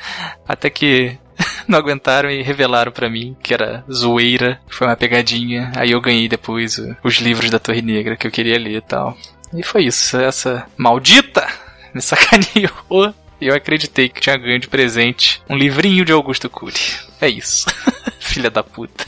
Até 0.45 0.69
que 0.69 1.17
não 1.67 1.77
aguentaram 1.79 2.29
e 2.29 2.41
revelaram 2.41 2.91
pra 2.91 3.09
mim 3.09 3.35
que 3.41 3.53
era 3.53 3.83
zoeira, 3.91 4.59
foi 4.67 4.87
uma 4.87 4.95
pegadinha. 4.95 5.71
Aí 5.75 5.91
eu 5.91 6.01
ganhei 6.01 6.27
depois 6.27 6.79
os 7.03 7.15
livros 7.15 7.49
da 7.49 7.59
Torre 7.59 7.81
Negra 7.81 8.15
que 8.15 8.27
eu 8.27 8.31
queria 8.31 8.57
ler 8.57 8.77
e 8.77 8.81
tal. 8.81 9.17
E 9.53 9.63
foi 9.63 9.85
isso, 9.85 10.17
essa 10.17 10.65
maldita 10.77 11.47
me 11.93 12.01
sacaneou. 12.01 13.13
E 13.41 13.47
eu 13.47 13.55
acreditei 13.55 14.09
que 14.09 14.19
tinha 14.19 14.37
ganho 14.37 14.59
de 14.59 14.67
presente 14.67 15.41
um 15.49 15.55
livrinho 15.55 16.03
de 16.03 16.11
Augusto 16.11 16.49
Cury. 16.49 16.75
É 17.21 17.29
isso. 17.29 17.65
Filha 18.19 18.49
da 18.49 18.61
puta. 18.61 19.05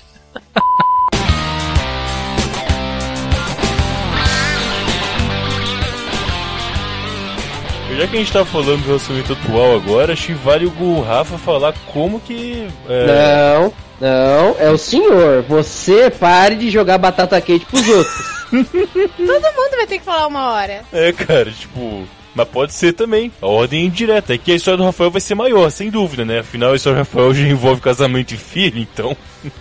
Já 7.98 8.08
que 8.08 8.16
a 8.16 8.20
gente 8.20 8.32
tá 8.32 8.46
falando 8.46 8.82
do 8.82 8.88
relacionamento 8.88 9.34
atual 9.34 9.76
agora, 9.76 10.14
acho 10.14 10.28
que 10.28 10.34
vale 10.34 10.66
o 10.66 11.02
Rafa 11.02 11.38
falar 11.38 11.74
como 11.94 12.20
que. 12.20 12.68
é, 12.90 13.06
Não, 13.08 13.74
não, 14.00 14.56
é 14.60 14.70
o 14.70 14.78
senhor. 14.78 15.44
Você 15.44 16.10
pare 16.10 16.56
de 16.56 16.70
jogar 16.70 16.98
batata 16.98 17.40
quente 17.42 17.66
pros 17.66 17.88
outros. 17.88 18.42
Todo 18.52 19.54
mundo 19.56 19.76
vai 19.76 19.88
ter 19.88 20.00
que 20.00 20.06
falar 20.06 20.28
uma 20.28 20.52
hora. 20.52 20.82
É, 20.92 21.12
cara, 21.12 21.52
tipo. 21.52 22.06
Mas 22.34 22.48
pode 22.48 22.74
ser 22.74 22.94
também. 22.94 23.32
A 23.42 23.46
ordem 23.46 23.82
é 23.82 23.86
indireta. 23.86 24.34
É 24.34 24.38
que 24.38 24.54
a 24.54 24.56
história 24.56 24.78
do 24.78 24.86
Rafael 24.86 25.12
vai 25.12 25.20
ser 25.20 25.36
maior, 25.36 25.70
sem 25.70 25.90
dúvida, 25.90 26.24
né? 26.24 26.40
Afinal, 26.40 26.72
a 26.72 26.76
história 26.76 26.96
do 26.96 27.00
Rafael 27.00 27.34
já 27.34 27.46
envolve 27.46 27.82
casamento 27.82 28.34
e 28.34 28.38
filho, 28.38 28.80
então. 28.80 29.16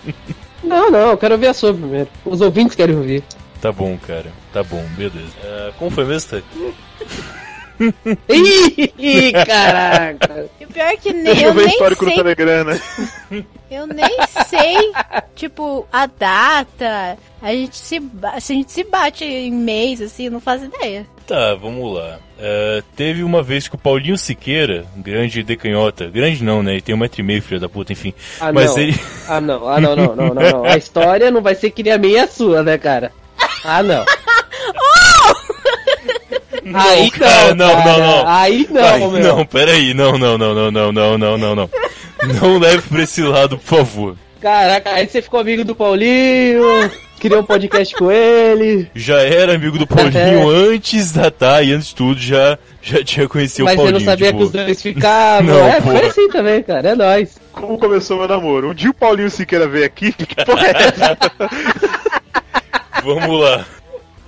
Não, 0.62 0.90
não, 0.90 1.12
eu 1.12 1.16
quero 1.16 1.34
ouvir 1.34 1.46
a 1.46 1.54
sua 1.54 1.72
primeiro. 1.72 2.06
Os 2.22 2.42
ouvintes 2.42 2.76
querem 2.76 2.94
ouvir. 2.94 3.24
Tá 3.62 3.72
bom, 3.72 3.98
cara. 4.06 4.26
Tá 4.52 4.62
bom, 4.62 4.84
beleza. 4.94 5.32
É, 5.42 5.72
como 5.78 5.90
foi 5.90 6.04
mesmo, 6.04 6.28
Thay? 6.30 6.44
Ih, 8.28 9.32
caraca. 9.46 10.50
E 10.60 10.64
o 10.64 10.68
pior 10.68 10.86
é 10.86 10.96
que 10.96 11.12
nem, 11.12 11.24
Deixa 11.24 11.42
eu 11.42 11.48
eu 11.48 11.54
ver 11.54 11.64
nem 11.64 11.72
histórico 11.72 12.04
sei. 12.04 12.14
Telegram, 12.14 12.64
né? 12.64 12.80
Eu 13.70 13.86
nem 13.86 14.16
sei, 14.48 14.92
tipo, 15.36 15.86
a 15.92 16.06
data. 16.06 17.16
A 17.40 17.52
gente 17.52 17.76
se, 17.76 18.02
a 18.20 18.40
gente 18.40 18.72
se 18.72 18.82
bate 18.82 19.24
em 19.24 19.52
mês, 19.52 20.02
assim, 20.02 20.28
não 20.28 20.40
faço 20.40 20.64
ideia. 20.64 21.06
Tá, 21.24 21.54
vamos 21.54 21.94
lá. 21.94 22.18
É, 22.36 22.82
teve 22.96 23.22
uma 23.22 23.44
vez 23.44 23.68
que 23.68 23.76
o 23.76 23.78
Paulinho 23.78 24.18
Siqueira, 24.18 24.84
grande 24.96 25.44
decanhota, 25.44 26.06
grande 26.10 26.42
não, 26.42 26.64
né? 26.64 26.72
Ele 26.72 26.80
tem 26.80 26.96
um 26.96 26.98
metro 26.98 27.20
e 27.20 27.24
meio, 27.24 27.40
filho 27.40 27.60
da 27.60 27.68
puta, 27.68 27.92
enfim. 27.92 28.12
Ah, 28.40 28.52
Mas 28.52 28.74
não. 28.74 28.82
ele. 28.82 29.00
Ah, 29.28 29.40
não. 29.40 29.68
Ah, 29.68 29.80
não, 29.80 29.94
não, 29.94 30.16
não, 30.16 30.34
não, 30.34 30.50
não. 30.50 30.64
A 30.66 30.76
história 30.76 31.30
não 31.30 31.40
vai 31.40 31.54
ser 31.54 31.70
que 31.70 31.84
nem 31.84 31.92
a 31.92 31.98
minha 31.98 32.18
e 32.18 32.18
a 32.18 32.26
sua, 32.26 32.64
né, 32.64 32.76
cara? 32.76 33.12
Ah, 33.62 33.84
não. 33.84 34.04
Aí 36.74 37.10
cara, 37.10 37.54
não, 37.54 37.66
não, 37.66 37.74
cara. 37.82 37.98
não, 37.98 38.06
não. 38.06 38.28
Aí 38.28 38.68
não, 38.70 38.82
Ai, 38.84 38.98
meu. 38.98 39.36
não, 39.36 39.46
peraí, 39.46 39.94
não, 39.94 40.18
não, 40.18 40.38
não, 40.38 40.54
não, 40.54 40.70
não, 40.70 40.92
não, 40.92 41.18
não, 41.18 41.38
não, 41.38 41.54
não. 41.56 41.70
Não 42.40 42.58
leve 42.58 42.82
pra 42.88 43.02
esse 43.02 43.22
lado, 43.22 43.56
por 43.58 43.78
favor. 43.78 44.16
Caraca, 44.40 44.90
aí 44.92 45.06
você 45.06 45.20
ficou 45.20 45.40
amigo 45.40 45.64
do 45.64 45.74
Paulinho, 45.74 46.62
criou 47.18 47.40
um 47.40 47.44
podcast 47.44 47.94
com 47.94 48.10
ele. 48.10 48.90
Já 48.94 49.20
era 49.20 49.54
amigo 49.54 49.78
do 49.78 49.86
Paulinho 49.86 50.48
antes 50.72 51.12
da 51.12 51.30
Thay, 51.30 51.72
antes 51.72 51.88
de 51.88 51.94
tudo, 51.94 52.20
já, 52.20 52.58
já 52.80 53.04
tinha 53.04 53.28
conhecido 53.28 53.64
Mas 53.64 53.74
o 53.74 53.76
Paulinho. 53.76 53.98
não 53.98 54.04
sabia 54.06 54.32
que 54.32 54.42
os 54.42 54.50
dois 54.50 54.80
ficavam. 54.82 55.54
Não, 55.54 55.66
é, 55.68 55.80
porra. 55.80 55.98
foi 55.98 56.06
assim 56.08 56.28
também, 56.30 56.62
cara. 56.62 56.88
É 56.90 56.94
nóis. 56.94 57.38
Como 57.52 57.78
começou 57.78 58.16
meu 58.18 58.28
namoro? 58.28 58.70
Um 58.70 58.74
dia 58.74 58.90
o 58.90 58.94
Paulinho 58.94 59.30
Siqueira 59.30 59.68
veio 59.68 59.84
aqui, 59.84 60.12
que 60.16 60.34
porra 60.44 60.66
é 60.68 60.70
essa? 60.70 61.18
Vamos 63.04 63.40
lá. 63.40 63.64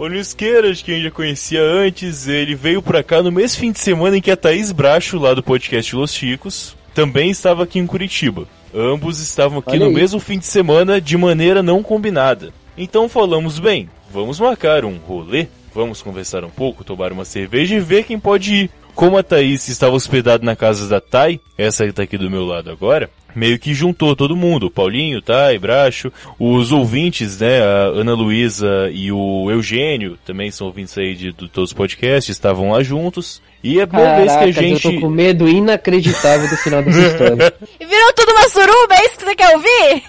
O 0.03 0.09
Nisqueiras, 0.09 0.83
que 0.83 0.91
a 0.91 0.95
gente 0.95 1.05
já 1.05 1.11
conhecia 1.13 1.63
antes, 1.63 2.27
ele 2.27 2.57
veio 2.57 2.83
pra 2.83 3.05
cá 3.05 3.23
no 3.23 3.31
mesmo 3.31 3.61
fim 3.61 3.71
de 3.71 3.79
semana 3.79 4.17
em 4.17 4.21
que 4.21 4.33
a 4.33 4.37
Thaís 4.37 4.73
Bracho, 4.73 5.17
lá 5.17 5.33
do 5.33 5.45
podcast 5.45 5.95
Los 5.95 6.13
Chicos, 6.13 6.77
também 6.93 7.31
estava 7.31 7.63
aqui 7.63 7.79
em 7.79 7.87
Curitiba. 7.87 8.49
Ambos 8.75 9.21
estavam 9.21 9.61
aqui 9.61 9.79
no 9.79 9.93
mesmo 9.93 10.19
fim 10.19 10.41
de 10.41 10.45
semana 10.45 11.01
de 11.01 11.17
maneira 11.17 11.63
não 11.63 11.85
combinada. 11.85 12.53
Então 12.77 13.09
falamos, 13.09 13.61
bem, 13.61 13.89
vamos 14.13 14.41
marcar 14.41 14.85
um 14.85 14.97
rolê, 14.97 15.47
vamos 15.73 16.03
conversar 16.03 16.43
um 16.43 16.51
pouco, 16.51 16.83
tomar 16.83 17.13
uma 17.13 17.25
cerveja 17.25 17.77
e 17.77 17.81
ver 17.81 18.03
quem 18.03 18.19
pode 18.19 18.55
ir. 18.57 18.71
Como 18.95 19.17
a 19.17 19.23
Thaís 19.23 19.69
estava 19.69 19.95
hospedada 19.95 20.45
na 20.45 20.55
casa 20.55 20.89
da 20.89 21.01
Thay, 21.01 21.41
essa 21.57 21.87
que 21.87 21.93
tá 21.93 22.03
aqui 22.03 22.19
do 22.19 22.31
meu 22.31 22.45
lado 22.45 22.71
agora, 22.71 23.11
meio 23.35 23.59
que 23.59 23.75
juntou 23.75 24.15
todo 24.15 24.37
mundo, 24.37 24.71
Paulinho, 24.71 25.23
Thay, 25.23 25.59
Bracho, 25.59 26.13
os 26.39 26.73
ouvintes, 26.73 27.41
né, 27.41 27.63
a 27.63 27.85
Ana 27.87 28.15
Luísa 28.15 28.91
e 28.93 29.11
o 29.11 29.51
Eugênio, 29.51 30.19
também 30.25 30.51
são 30.51 30.67
ouvintes 30.67 30.97
aí 30.99 31.15
de, 31.15 31.33
de 31.33 31.49
todos 31.49 31.71
os 31.71 31.73
podcasts, 31.73 32.35
estavam 32.35 32.73
lá 32.73 32.83
juntos. 32.83 33.41
E 33.65 33.79
é 33.79 33.83
a 33.83 33.87
primeira 33.87 34.17
vez 34.17 34.33
que 34.33 34.45
a 34.45 34.51
gente... 34.51 34.87
eu 34.87 34.95
tô 34.95 35.01
com 35.01 35.09
medo 35.09 35.49
inacreditável 35.49 36.49
do 36.49 36.57
final 36.57 36.83
dessa 36.83 37.01
história. 37.01 37.55
E 37.81 37.87
virou 37.87 38.13
tudo 38.15 38.33
uma 38.33 38.49
suruba, 38.49 38.95
é 38.95 39.07
isso 39.07 39.19
que 39.19 39.25
você 39.25 39.35
quer 39.37 39.57
ouvir? 39.57 40.03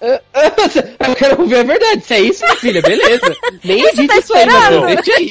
eu 0.00 1.14
quero 1.16 1.40
ouvir 1.42 1.56
a 1.56 1.62
verdade. 1.62 2.04
Se 2.04 2.14
é 2.14 2.20
isso, 2.20 2.44
minha 2.44 2.56
filha, 2.56 2.82
beleza. 2.82 3.36
Nem 3.62 3.82
Você 3.82 3.88
edita 3.88 4.14
tá 4.14 4.20
isso 4.20 4.34
aí, 4.34 4.46
esperando? 4.46 4.86
deixa 4.86 5.14
aí. 5.16 5.30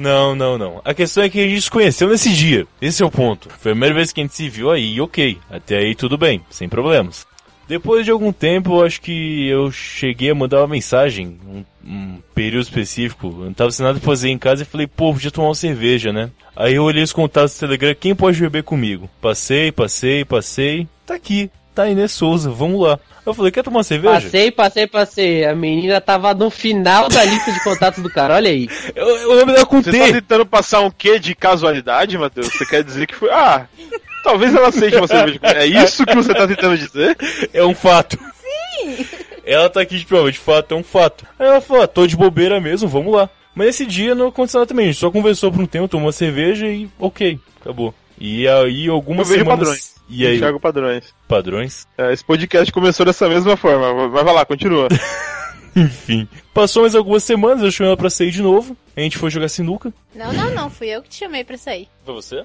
Não, 0.00 0.34
não, 0.34 0.56
não. 0.56 0.80
A 0.82 0.94
questão 0.94 1.22
é 1.22 1.28
que 1.28 1.38
a 1.38 1.46
gente 1.46 1.60
se 1.60 1.70
conheceu 1.70 2.08
nesse 2.08 2.32
dia. 2.32 2.66
Esse 2.80 3.02
é 3.02 3.06
o 3.06 3.10
ponto. 3.10 3.50
Foi 3.58 3.72
a 3.72 3.74
primeira 3.74 3.94
vez 3.94 4.10
que 4.10 4.20
a 4.20 4.24
gente 4.24 4.34
se 4.34 4.48
viu 4.48 4.70
aí, 4.70 4.98
ok. 4.98 5.36
Até 5.50 5.76
aí 5.76 5.94
tudo 5.94 6.16
bem, 6.16 6.40
sem 6.48 6.70
problemas. 6.70 7.26
Depois 7.68 8.06
de 8.06 8.10
algum 8.10 8.32
tempo, 8.32 8.82
acho 8.82 8.98
que 9.00 9.46
eu 9.46 9.70
cheguei 9.70 10.30
a 10.30 10.34
mandar 10.34 10.62
uma 10.62 10.68
mensagem, 10.68 11.38
um, 11.46 11.64
um 11.84 12.18
período 12.34 12.62
específico. 12.62 13.26
Eu 13.26 13.44
não 13.44 13.52
tava 13.52 13.70
sem 13.70 13.84
nada 13.84 14.00
pra 14.00 14.06
fazer 14.06 14.30
em 14.30 14.38
casa 14.38 14.62
e 14.62 14.66
falei, 14.66 14.86
pô, 14.86 15.12
podia 15.12 15.30
tomar 15.30 15.48
uma 15.48 15.54
cerveja, 15.54 16.12
né? 16.12 16.30
Aí 16.56 16.76
eu 16.76 16.82
olhei 16.82 17.02
os 17.02 17.12
contatos 17.12 17.54
do 17.54 17.60
Telegram, 17.60 17.94
quem 17.94 18.14
pode 18.14 18.40
beber 18.40 18.62
comigo? 18.62 19.08
Passei, 19.20 19.70
passei, 19.70 20.24
passei. 20.24 20.88
Tá 21.04 21.14
aqui, 21.14 21.50
tá 21.74 21.88
Inês 21.88 22.12
Souza, 22.12 22.50
vamos 22.50 22.80
lá. 22.80 22.98
Eu 23.24 23.34
falei, 23.34 23.52
quer 23.52 23.62
tomar 23.62 23.78
uma 23.78 23.84
cerveja? 23.84 24.14
Passei, 24.14 24.50
passei, 24.50 24.86
passei. 24.86 25.44
A 25.44 25.54
menina 25.54 26.00
tava 26.00 26.32
no 26.34 26.50
final 26.50 27.08
da 27.08 27.24
lista 27.24 27.52
de 27.52 27.62
contatos 27.62 28.02
do 28.02 28.10
cara, 28.10 28.34
olha 28.34 28.50
aí. 28.50 28.68
Eu, 28.94 29.06
eu 29.06 29.34
lembro 29.34 29.54
dela 29.54 29.66
com 29.66 29.82
Você 29.82 29.90
T. 29.90 29.98
tá 29.98 30.06
tentando 30.06 30.46
passar 30.46 30.80
um 30.80 30.90
quê 30.90 31.18
de 31.18 31.34
casualidade, 31.34 32.16
Matheus? 32.18 32.48
Você 32.48 32.66
quer 32.66 32.82
dizer 32.82 33.06
que 33.06 33.14
foi. 33.14 33.30
Ah, 33.30 33.66
talvez 34.24 34.54
ela 34.54 34.72
seja 34.72 34.98
uma 34.98 35.06
cerveja. 35.06 35.38
É 35.42 35.66
isso 35.66 36.04
que 36.04 36.14
você 36.14 36.34
tá 36.34 36.46
tentando 36.46 36.76
dizer? 36.76 37.16
É 37.52 37.64
um 37.64 37.74
fato. 37.74 38.18
Sim! 38.18 39.06
Ela 39.44 39.68
tá 39.68 39.80
aqui 39.80 39.98
de 39.98 40.06
prova, 40.06 40.30
de 40.30 40.38
fato, 40.38 40.74
é 40.74 40.76
um 40.76 40.82
fato. 40.82 41.26
Aí 41.38 41.46
ela 41.46 41.60
falou, 41.60 41.82
ah, 41.82 41.86
tô 41.86 42.06
de 42.06 42.16
bobeira 42.16 42.60
mesmo, 42.60 42.88
vamos 42.88 43.14
lá. 43.14 43.28
Mas 43.54 43.68
esse 43.68 43.86
dia 43.86 44.14
não 44.14 44.28
aconteceu 44.28 44.60
nada 44.60 44.68
também, 44.68 44.86
a 44.86 44.92
gente 44.92 45.00
só 45.00 45.10
conversou 45.10 45.50
por 45.50 45.60
um 45.60 45.66
tempo, 45.66 45.88
tomou 45.88 46.06
uma 46.06 46.12
cerveja 46.12 46.66
e 46.66 46.88
ok, 46.98 47.38
acabou. 47.60 47.94
E 48.18 48.46
aí 48.46 48.88
algumas 48.88 49.28
Eu 49.28 49.34
vejo 49.34 49.44
semanas... 49.44 49.68
padrões. 49.68 49.99
E 50.10 50.26
aí? 50.26 50.36
Enxergo 50.36 50.58
padrões. 50.58 51.14
Padrões? 51.28 51.86
É, 51.96 52.12
esse 52.12 52.24
podcast 52.24 52.72
começou 52.72 53.06
dessa 53.06 53.28
mesma 53.28 53.56
forma. 53.56 54.08
Mas 54.08 54.24
vai 54.24 54.34
lá, 54.34 54.44
continua. 54.44 54.88
Enfim. 55.74 56.28
Passou 56.52 56.82
mais 56.82 56.96
algumas 56.96 57.22
semanas, 57.22 57.62
eu 57.62 57.70
chamei 57.70 57.90
ela 57.90 57.96
pra 57.96 58.10
sair 58.10 58.32
de 58.32 58.42
novo. 58.42 58.76
A 58.96 59.00
gente 59.00 59.16
foi 59.16 59.30
jogar 59.30 59.48
sinuca. 59.48 59.92
Não, 60.14 60.32
não, 60.32 60.50
não, 60.50 60.68
fui 60.68 60.88
eu 60.88 61.00
que 61.00 61.08
te 61.08 61.18
chamei 61.18 61.44
pra 61.44 61.56
sair. 61.56 61.88
Foi 62.04 62.14
você? 62.14 62.42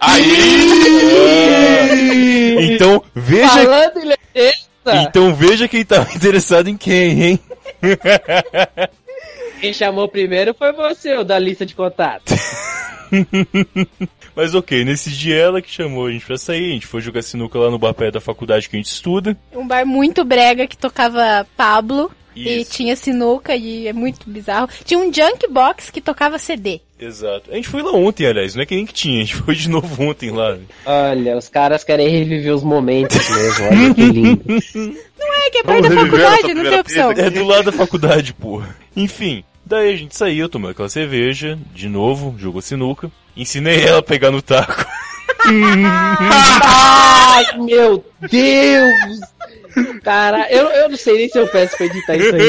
Então, 2.61 3.03
veja... 3.15 3.49
Falando 3.49 3.97
em 3.97 4.05
lembrança, 4.05 5.09
Então 5.09 5.33
veja 5.33 5.67
quem 5.67 5.83
tava 5.83 6.09
interessado 6.13 6.69
em 6.69 6.77
quem, 6.77 7.23
hein? 7.23 7.39
quem 9.59 9.73
chamou 9.73 10.07
primeiro 10.07 10.53
foi 10.53 10.71
você, 10.71 11.15
o 11.15 11.23
da 11.23 11.39
lista 11.39 11.65
de 11.65 11.73
contatos. 11.73 12.35
Mas 14.35 14.53
ok, 14.53 14.83
nesse 14.83 15.09
dia 15.09 15.35
ela 15.35 15.61
que 15.61 15.71
chamou 15.71 16.07
a 16.07 16.11
gente 16.11 16.25
pra 16.25 16.37
sair, 16.37 16.71
a 16.71 16.73
gente 16.73 16.87
foi 16.87 16.99
jogar 17.01 17.21
sinuca 17.21 17.57
lá 17.57 17.71
no 17.71 17.79
bar 17.79 17.93
perto 17.93 18.15
da 18.15 18.21
faculdade 18.21 18.67
que 18.67 18.75
a 18.75 18.79
gente 18.79 18.91
estuda. 18.91 19.37
Um 19.53 19.65
bar 19.65 19.85
muito 19.85 20.25
brega 20.25 20.67
que 20.67 20.77
tocava 20.77 21.47
Pablo. 21.55 22.11
E 22.35 22.61
Isso. 22.61 22.71
tinha 22.73 22.97
sinuca 22.97 23.55
e 23.55 23.87
é 23.87 23.93
muito 23.93 24.29
bizarro. 24.29 24.67
Tinha 24.83 24.99
um 24.99 25.11
junk 25.11 25.47
box 25.49 25.89
que 25.89 26.01
tocava 26.01 26.37
CD. 26.37 26.81
Exato. 26.99 27.49
A 27.49 27.55
gente 27.55 27.69
foi 27.69 27.81
lá 27.81 27.93
ontem, 27.93 28.27
aliás, 28.27 28.55
não 28.55 28.63
é 28.63 28.65
que 28.65 28.75
nem 28.75 28.85
que 28.85 28.93
tinha, 28.93 29.21
a 29.21 29.25
gente 29.25 29.35
foi 29.37 29.55
de 29.55 29.69
novo 29.69 30.03
ontem 30.03 30.31
lá. 30.31 30.57
Olha, 30.85 31.37
os 31.37 31.47
caras 31.47 31.85
querem 31.85 32.09
reviver 32.09 32.53
os 32.53 32.61
momentos 32.61 33.17
mesmo, 33.29 33.65
olha 33.65 33.93
que 33.93 34.01
lindo. 34.01 34.43
Não 35.17 35.33
é, 35.33 35.49
que 35.49 35.57
é 35.59 35.63
perto 35.63 35.83
Vamos 35.83 35.89
da 35.89 36.01
faculdade, 36.01 36.53
não 36.53 36.63
tem 36.63 36.79
opção. 36.79 37.11
É 37.11 37.29
do 37.29 37.45
lado 37.45 37.63
da 37.63 37.71
faculdade, 37.71 38.33
porra. 38.33 38.75
Enfim, 38.95 39.41
daí 39.65 39.93
a 39.93 39.97
gente 39.97 40.15
saiu, 40.15 40.49
tomou 40.49 40.69
aquela 40.69 40.89
cerveja, 40.89 41.57
de 41.73 41.87
novo, 41.87 42.35
jogou 42.37 42.61
sinuca. 42.61 43.09
Ensinei 43.35 43.85
ela 43.85 43.99
a 43.99 44.03
pegar 44.03 44.31
no 44.31 44.41
taco. 44.41 44.85
Ai, 46.63 47.57
meu 47.57 48.03
Deus! 48.29 49.19
Cara, 50.03 50.49
eu, 50.49 50.67
eu 50.69 50.89
não 50.89 50.97
sei 50.97 51.17
nem 51.17 51.29
se 51.29 51.37
eu 51.37 51.47
peço 51.47 51.75
pra 51.75 51.85
editar 51.85 52.15
isso 52.15 52.35
aí. 52.35 52.41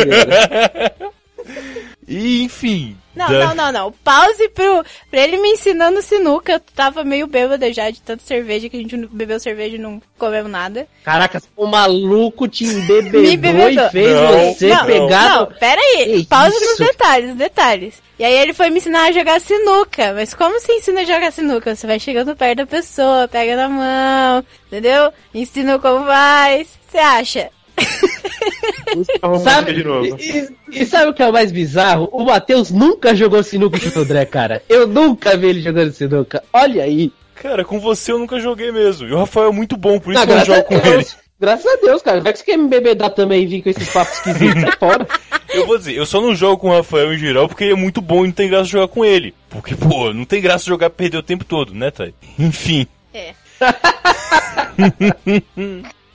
E 2.08 2.42
enfim. 2.44 2.96
Não, 3.14 3.28
da- 3.28 3.46
não, 3.46 3.54
não, 3.54 3.72
não. 3.72 3.92
Pause 4.04 4.48
pro, 4.50 4.84
pra 5.10 5.20
ele 5.20 5.38
me 5.38 5.48
ensinando 5.52 6.02
sinuca. 6.02 6.52
Eu 6.52 6.60
tava 6.60 7.02
meio 7.02 7.26
bêbada 7.26 7.72
já 7.72 7.90
de 7.90 8.00
tanta 8.02 8.22
cerveja 8.22 8.68
que 8.68 8.76
a 8.76 8.80
gente 8.80 8.94
bebeu 9.08 9.40
cerveja 9.40 9.76
e 9.76 9.78
não 9.78 10.00
comeu 10.18 10.46
nada. 10.46 10.86
Caraca, 11.02 11.42
o 11.56 11.66
maluco 11.66 12.46
te 12.46 12.64
embebedou 12.64 13.22
Me 13.22 13.36
bebedou. 13.36 13.86
e 13.86 13.90
fez 13.90 14.12
Não, 14.12 14.52
você 14.54 14.68
não, 14.68 14.86
pegar... 14.86 15.30
Não, 15.30 15.46
pera 15.46 15.80
aí. 15.80 16.20
Que 16.20 16.26
Pause 16.26 16.54
isso? 16.56 16.64
nos 16.82 16.88
detalhes, 16.90 17.34
detalhes. 17.36 18.02
E 18.18 18.24
aí 18.24 18.34
ele 18.34 18.52
foi 18.52 18.68
me 18.70 18.78
ensinar 18.78 19.06
a 19.08 19.12
jogar 19.12 19.40
sinuca. 19.40 20.12
Mas 20.14 20.34
como 20.34 20.60
se 20.60 20.70
ensina 20.72 21.00
a 21.00 21.04
jogar 21.04 21.32
sinuca? 21.32 21.74
Você 21.74 21.86
vai 21.86 21.98
chegando 21.98 22.36
perto 22.36 22.58
da 22.58 22.66
pessoa, 22.66 23.26
pega 23.28 23.56
na 23.56 23.68
mão, 23.68 24.44
entendeu? 24.66 25.10
Ensina 25.34 25.78
como 25.78 26.04
faz. 26.06 26.68
Você 26.88 26.98
acha? 26.98 27.50
Sabe, 29.42 29.74
de 29.74 29.84
novo. 29.84 30.16
e, 30.18 30.48
e- 30.72 30.86
sabe 30.86 31.10
o 31.10 31.14
que 31.14 31.22
é 31.22 31.28
o 31.28 31.32
mais 31.32 31.50
bizarro? 31.52 32.08
O 32.12 32.24
Matheus 32.24 32.70
nunca 32.70 33.14
jogou 33.14 33.42
sinuca 33.42 33.78
com 33.78 33.98
o 33.98 34.02
André, 34.02 34.24
cara. 34.24 34.62
Eu 34.68 34.86
nunca 34.86 35.36
vi 35.36 35.48
ele 35.48 35.60
jogando 35.62 35.92
sinuca. 35.92 36.42
Olha 36.52 36.84
aí. 36.84 37.12
Cara, 37.34 37.64
com 37.64 37.78
você 37.78 38.12
eu 38.12 38.18
nunca 38.18 38.40
joguei 38.40 38.72
mesmo. 38.72 39.06
E 39.06 39.12
o 39.12 39.18
Rafael 39.18 39.48
é 39.48 39.52
muito 39.52 39.76
bom, 39.76 39.98
por 39.98 40.12
isso 40.12 40.22
Ah, 40.22 40.26
que 40.26 40.32
eu 40.32 40.36
não 40.36 40.44
graças 40.44 40.64
jogo 40.64 40.74
a 40.74 40.80
com 40.80 40.86
ele. 40.88 40.96
Deus. 40.98 41.16
Graças 41.38 41.66
a 41.66 41.76
Deus, 41.76 42.00
cara. 42.00 42.20
Vai 42.22 42.32
que 42.32 42.38
você 42.38 42.44
quer 42.46 42.56
me 42.56 42.66
bebedar 42.68 43.10
também 43.10 43.42
e 43.42 43.46
vir 43.46 43.62
com 43.62 43.68
esses 43.68 43.90
papos 43.90 44.14
esquisitos. 44.14 44.62
Sai 44.62 44.72
fora. 44.78 45.06
Eu 45.52 45.66
vou 45.66 45.76
dizer, 45.76 45.94
eu 45.94 46.06
só 46.06 46.18
não 46.20 46.34
jogo 46.34 46.56
com 46.56 46.70
o 46.70 46.74
Rafael 46.74 47.12
em 47.12 47.18
geral 47.18 47.46
porque 47.46 47.64
ele 47.64 47.74
é 47.74 47.76
muito 47.76 48.00
bom 48.00 48.24
e 48.24 48.28
não 48.28 48.32
tem 48.32 48.48
graça 48.48 48.64
jogar 48.64 48.88
com 48.88 49.04
ele. 49.04 49.34
Porque, 49.50 49.74
pô, 49.74 50.14
não 50.14 50.24
tem 50.24 50.40
graça 50.40 50.64
jogar 50.64 50.88
perder 50.88 51.18
o 51.18 51.22
tempo 51.22 51.44
todo, 51.44 51.74
né, 51.74 51.90
Thay? 51.90 52.14
Enfim. 52.38 52.86
É. 53.12 53.34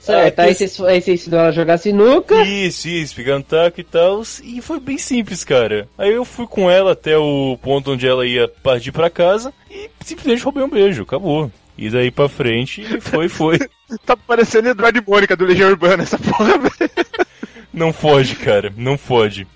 Certo, 0.02 0.40
aí 0.40 0.52
você 0.52 0.64
aí 0.84 1.00
você 1.00 1.12
ensinou 1.12 1.38
ela 1.38 1.48
a 1.50 1.52
jogar 1.52 1.78
sinuca. 1.78 2.42
Isso, 2.42 2.88
isso, 2.88 3.14
pegando 3.14 3.44
taco 3.44 3.80
e 3.80 3.84
tal. 3.84 4.20
E 4.42 4.60
foi 4.60 4.80
bem 4.80 4.98
simples, 4.98 5.44
cara. 5.44 5.88
Aí 5.96 6.12
eu 6.12 6.24
fui 6.24 6.46
com 6.48 6.68
ela 6.68 6.92
até 6.92 7.16
o 7.16 7.56
ponto 7.62 7.92
onde 7.92 8.06
ela 8.06 8.26
ia 8.26 8.48
partir 8.48 8.90
pra 8.90 9.08
casa 9.08 9.54
e 9.70 9.88
simplesmente 10.04 10.42
roubei 10.42 10.64
um 10.64 10.68
beijo, 10.68 11.04
acabou. 11.04 11.50
E 11.78 11.88
daí 11.88 12.10
pra 12.10 12.28
frente, 12.28 12.84
foi, 13.00 13.28
foi. 13.28 13.58
Tá 14.06 14.16
parecendo 14.16 14.70
Eduardo 14.70 15.04
Mônica 15.06 15.36
do 15.36 15.44
Legião 15.44 15.68
Urbana, 15.68 16.02
essa 16.02 16.16
porra, 16.18 16.56
velho. 16.56 16.90
Não 17.70 17.92
foge, 17.92 18.36
cara, 18.36 18.72
não 18.74 18.96
foge. 18.96 19.46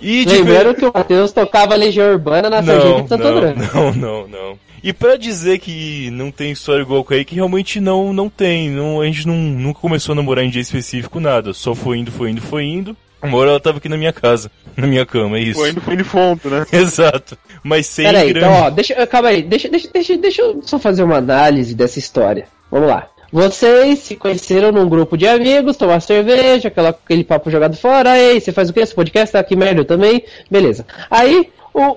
E 0.00 0.24
de 0.24 0.36
Lembrando 0.36 0.76
que 0.76 0.86
o 0.86 0.92
Matheus 0.94 1.32
tocava 1.32 1.74
Legião 1.74 2.12
Urbana 2.12 2.48
na 2.48 2.62
Sargento 2.62 3.02
de 3.02 3.08
Santo 3.08 3.26
André. 3.26 3.54
não, 3.74 3.92
não, 3.92 4.28
não. 4.28 4.58
E 4.82 4.92
pra 4.92 5.16
dizer 5.16 5.58
que 5.58 6.10
não 6.10 6.30
tem 6.30 6.52
história 6.52 6.82
igual 6.82 7.04
com 7.04 7.14
aí, 7.14 7.24
que 7.24 7.34
realmente 7.34 7.80
não, 7.80 8.12
não 8.12 8.28
tem. 8.28 8.70
Não, 8.70 9.00
a 9.00 9.06
gente 9.06 9.26
não, 9.26 9.34
nunca 9.34 9.80
começou 9.80 10.12
a 10.12 10.16
namorar 10.16 10.44
em 10.44 10.50
dia 10.50 10.62
específico, 10.62 11.20
nada. 11.20 11.52
Só 11.52 11.74
foi 11.74 11.98
indo, 11.98 12.10
foi 12.10 12.30
indo, 12.30 12.40
foi 12.40 12.64
indo. 12.64 12.96
Uma 13.22 13.36
hora 13.38 13.50
ela 13.50 13.60
tava 13.60 13.78
aqui 13.78 13.88
na 13.88 13.96
minha 13.96 14.12
casa, 14.12 14.50
na 14.76 14.86
minha 14.86 15.04
cama, 15.04 15.38
é 15.38 15.40
isso. 15.40 15.58
Foi 15.58 15.70
indo, 15.70 15.80
foi 15.80 15.94
indo 15.94 16.04
fundo, 16.04 16.48
né? 16.48 16.64
Exato. 16.72 17.36
Mas 17.64 17.86
sem 17.86 18.06
Peraí, 18.06 18.32
grande... 18.32 18.46
então, 18.46 18.66
ó, 18.66 18.70
deixa, 18.70 19.06
calma 19.08 19.30
aí, 19.30 19.42
deixa, 19.42 19.68
deixa, 19.68 19.88
deixa, 19.92 20.16
deixa 20.16 20.42
eu 20.42 20.60
só 20.62 20.78
fazer 20.78 21.02
uma 21.02 21.16
análise 21.16 21.74
dessa 21.74 21.98
história. 21.98 22.46
Vamos 22.70 22.88
lá. 22.88 23.08
Vocês 23.30 23.98
se 23.98 24.16
conheceram 24.16 24.72
num 24.72 24.88
grupo 24.88 25.16
de 25.16 25.26
amigos, 25.26 25.76
tomar 25.76 26.00
cerveja, 26.00 26.68
aquela, 26.68 26.90
aquele 26.90 27.24
papo 27.24 27.50
jogado 27.50 27.76
fora, 27.76 28.12
aí 28.12 28.40
você 28.40 28.52
faz 28.52 28.70
o 28.70 28.72
que? 28.72 28.80
Esse 28.80 28.94
podcast 28.94 29.32
tá 29.32 29.40
aqui 29.40 29.54
merda 29.54 29.82
eu 29.82 29.84
também, 29.84 30.24
beleza. 30.50 30.86
Aí, 31.10 31.50
o, 31.74 31.96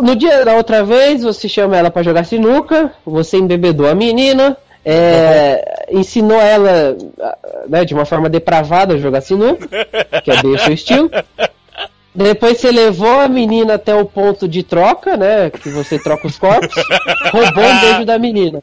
no 0.00 0.16
dia 0.16 0.44
da 0.44 0.54
outra 0.54 0.84
vez, 0.84 1.22
você 1.22 1.48
chama 1.48 1.76
ela 1.76 1.90
pra 1.90 2.02
jogar 2.02 2.24
sinuca, 2.24 2.92
você 3.04 3.36
embebedou 3.36 3.88
a 3.88 3.94
menina, 3.94 4.56
é, 4.84 5.86
ensinou 5.90 6.40
ela 6.40 6.96
né, 7.68 7.84
de 7.84 7.94
uma 7.94 8.04
forma 8.04 8.28
depravada 8.28 8.94
a 8.94 8.98
jogar 8.98 9.20
sinuca, 9.20 9.68
que 10.22 10.30
é 10.30 10.42
bem 10.42 10.54
o 10.54 10.58
seu 10.58 10.72
estilo. 10.72 11.10
Depois 12.14 12.58
você 12.58 12.72
levou 12.72 13.20
a 13.20 13.28
menina 13.28 13.74
até 13.74 13.94
o 13.94 14.04
ponto 14.04 14.48
de 14.48 14.62
troca, 14.62 15.16
né? 15.16 15.48
Que 15.50 15.68
você 15.68 15.96
troca 15.98 16.26
os 16.26 16.36
corpos, 16.36 16.74
roubou 17.32 17.64
um 17.64 17.80
beijo 17.80 18.04
da 18.04 18.18
menina. 18.18 18.62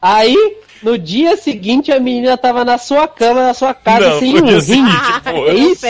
Aí, 0.00 0.36
no 0.80 0.96
dia 0.96 1.36
seguinte, 1.36 1.90
a 1.90 1.98
menina 1.98 2.36
tava 2.36 2.64
na 2.64 2.78
sua 2.78 3.08
cama, 3.08 3.46
na 3.48 3.54
sua 3.54 3.74
casa, 3.74 4.10
Não, 4.10 4.20
sem 4.20 4.32
no 4.34 4.38
um 4.42 4.44
dia 4.46 4.54
rim. 4.54 4.60
seguinte, 4.60 5.20
pô. 5.24 5.48
É 5.48 5.54
isso? 5.54 5.86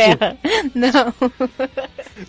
Não. 0.75 1.15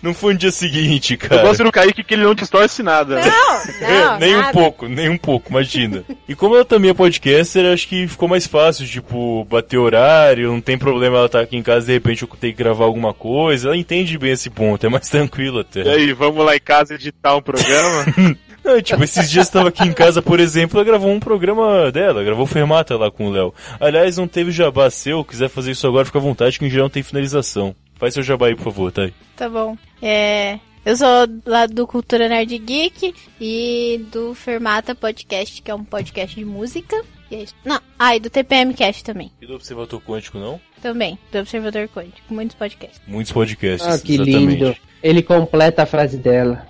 Não 0.02 0.14
foi 0.14 0.34
no 0.34 0.38
dia 0.38 0.50
seguinte, 0.50 1.14
Eu 1.20 1.28
cara. 1.28 1.42
gosto 1.42 1.64
do 1.64 1.72
Kaique 1.72 2.04
que 2.04 2.14
ele 2.14 2.24
não 2.24 2.34
distorce 2.34 2.82
nada. 2.82 3.20
Não, 3.20 4.18
nem 4.18 4.34
um 4.36 4.40
nada. 4.40 4.52
pouco, 4.52 4.86
nem 4.86 5.08
um 5.08 5.16
pouco, 5.16 5.50
imagina. 5.50 6.04
E 6.28 6.34
como 6.34 6.54
ela 6.54 6.64
também 6.64 6.90
é 6.90 6.94
podcaster, 6.94 7.72
acho 7.72 7.88
que 7.88 8.06
ficou 8.06 8.28
mais 8.28 8.46
fácil, 8.46 8.86
tipo, 8.86 9.44
bater 9.46 9.78
horário, 9.78 10.52
não 10.52 10.60
tem 10.60 10.76
problema 10.78 11.16
ela 11.16 11.26
estar 11.26 11.40
aqui 11.40 11.56
em 11.56 11.62
casa 11.62 11.86
de 11.86 11.92
repente 11.94 12.22
eu 12.22 12.28
tenho 12.38 12.52
que 12.52 12.62
gravar 12.62 12.84
alguma 12.84 13.14
coisa. 13.14 13.68
Ela 13.68 13.76
entende 13.76 14.18
bem 14.18 14.32
esse 14.32 14.50
ponto, 14.50 14.84
é 14.84 14.88
mais 14.90 15.08
tranquilo 15.08 15.60
até. 15.60 15.82
E 15.82 15.88
aí, 15.88 16.12
vamos 16.12 16.44
lá 16.44 16.54
em 16.54 16.60
casa 16.60 16.94
editar 16.94 17.34
um 17.36 17.42
programa? 17.42 18.04
Não, 18.64 18.80
tipo, 18.80 19.02
esses 19.02 19.30
dias 19.30 19.46
eu 19.46 19.52
tava 19.52 19.68
aqui 19.70 19.84
em 19.84 19.92
casa, 19.92 20.20
por 20.22 20.38
exemplo, 20.40 20.78
ela 20.78 20.84
gravou 20.86 21.10
um 21.10 21.20
programa 21.20 21.90
dela, 21.90 22.22
gravou 22.22 22.46
Fermata 22.46 22.96
lá 22.96 23.10
com 23.10 23.26
o 23.26 23.30
Léo. 23.30 23.54
Aliás, 23.80 24.16
não 24.16 24.28
teve 24.28 24.50
jabá 24.50 24.90
seu, 24.90 25.24
quiser 25.24 25.48
fazer 25.48 25.70
isso 25.72 25.86
agora, 25.86 26.04
fica 26.04 26.18
à 26.18 26.22
vontade, 26.22 26.58
que 26.58 26.64
em 26.66 26.70
geral 26.70 26.84
não 26.84 26.90
tem 26.90 27.02
finalização. 27.02 27.74
Faz 27.96 28.14
seu 28.14 28.22
jabá 28.22 28.46
aí, 28.46 28.54
por 28.56 28.64
favor, 28.64 28.92
tá 28.92 29.02
aí. 29.02 29.14
Tá 29.36 29.48
bom. 29.48 29.76
É. 30.00 30.58
Eu 30.84 30.96
sou 30.96 31.06
lá 31.44 31.66
do 31.66 31.86
Cultura 31.86 32.26
Nerd 32.28 32.56
Geek 32.58 33.14
e 33.38 34.00
do 34.10 34.34
Fermata 34.34 34.94
Podcast, 34.94 35.60
que 35.60 35.70
é 35.70 35.74
um 35.74 35.84
podcast 35.84 36.34
de 36.34 36.44
música. 36.44 37.02
E 37.30 37.36
é 37.36 37.42
isso. 37.42 37.54
Não, 37.64 37.78
ah, 37.98 38.16
e 38.16 38.20
do 38.20 38.30
TPM 38.30 38.72
Cast 38.72 39.04
também. 39.04 39.30
E 39.42 39.46
do 39.46 39.54
Observatório 39.54 40.04
Quântico, 40.04 40.38
não? 40.38 40.58
Também, 40.80 41.18
do 41.30 41.38
Observador 41.38 41.86
Quântico. 41.94 42.32
Muitos 42.32 42.56
podcasts. 42.56 43.00
Muitos 43.06 43.30
podcasts, 43.32 43.86
Ah, 43.86 43.98
que 43.98 44.14
exatamente. 44.14 44.46
lindo. 44.46 44.76
Ele 45.02 45.22
completa 45.22 45.82
a 45.82 45.86
frase 45.86 46.16
dela. 46.16 46.66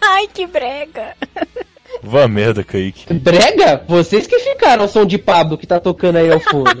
Ai, 0.16 0.26
que 0.32 0.46
brega! 0.46 1.14
Vá 2.02 2.26
merda, 2.28 2.64
Kaique. 2.64 3.12
Brega? 3.12 3.84
Vocês 3.86 4.26
que 4.26 4.38
ficaram 4.38 4.84
o 4.84 4.88
som 4.88 5.04
de 5.04 5.18
Pablo 5.18 5.58
que 5.58 5.66
tá 5.66 5.78
tocando 5.78 6.16
aí 6.16 6.30
ao 6.30 6.40
fundo. 6.40 6.80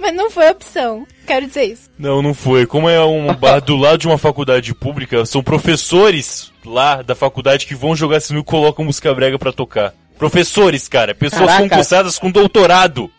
Mas 0.00 0.14
não 0.14 0.30
foi 0.30 0.50
opção. 0.50 1.06
Quero 1.26 1.46
dizer 1.46 1.64
isso. 1.64 1.90
Não, 1.98 2.22
não 2.22 2.34
foi. 2.34 2.66
Como 2.66 2.88
é 2.88 3.04
um 3.04 3.32
bar 3.36 3.60
do 3.60 3.76
lado 3.76 3.98
de 3.98 4.06
uma 4.06 4.18
faculdade 4.18 4.74
pública, 4.74 5.24
são 5.26 5.42
professores 5.42 6.52
lá 6.64 7.02
da 7.02 7.14
faculdade 7.14 7.66
que 7.66 7.74
vão 7.74 7.96
jogar 7.96 8.20
sinuca 8.20 8.48
e 8.48 8.50
colocam 8.50 8.84
música 8.84 9.12
brega 9.14 9.38
pra 9.38 9.52
tocar. 9.52 9.94
Professores, 10.18 10.88
cara. 10.88 11.14
Pessoas 11.14 11.46
Caraca. 11.46 11.68
concursadas 11.68 12.18
com 12.18 12.30
doutorado. 12.30 13.10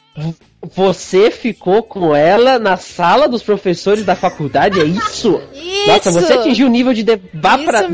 Você 0.74 1.30
ficou 1.30 1.84
com 1.84 2.16
ela 2.16 2.58
na 2.58 2.78
sala 2.78 3.28
dos 3.28 3.44
professores 3.44 4.06
da 4.06 4.16
faculdade, 4.16 4.80
é 4.80 4.86
isso? 4.86 5.42
Isso! 5.54 5.88
Nossa, 5.88 6.12
você 6.12 6.34
atingiu 6.34 6.68
um 6.68 6.72
nível 6.72 6.94
de 6.94 7.04
deba 7.04 7.58
pra 7.60 7.88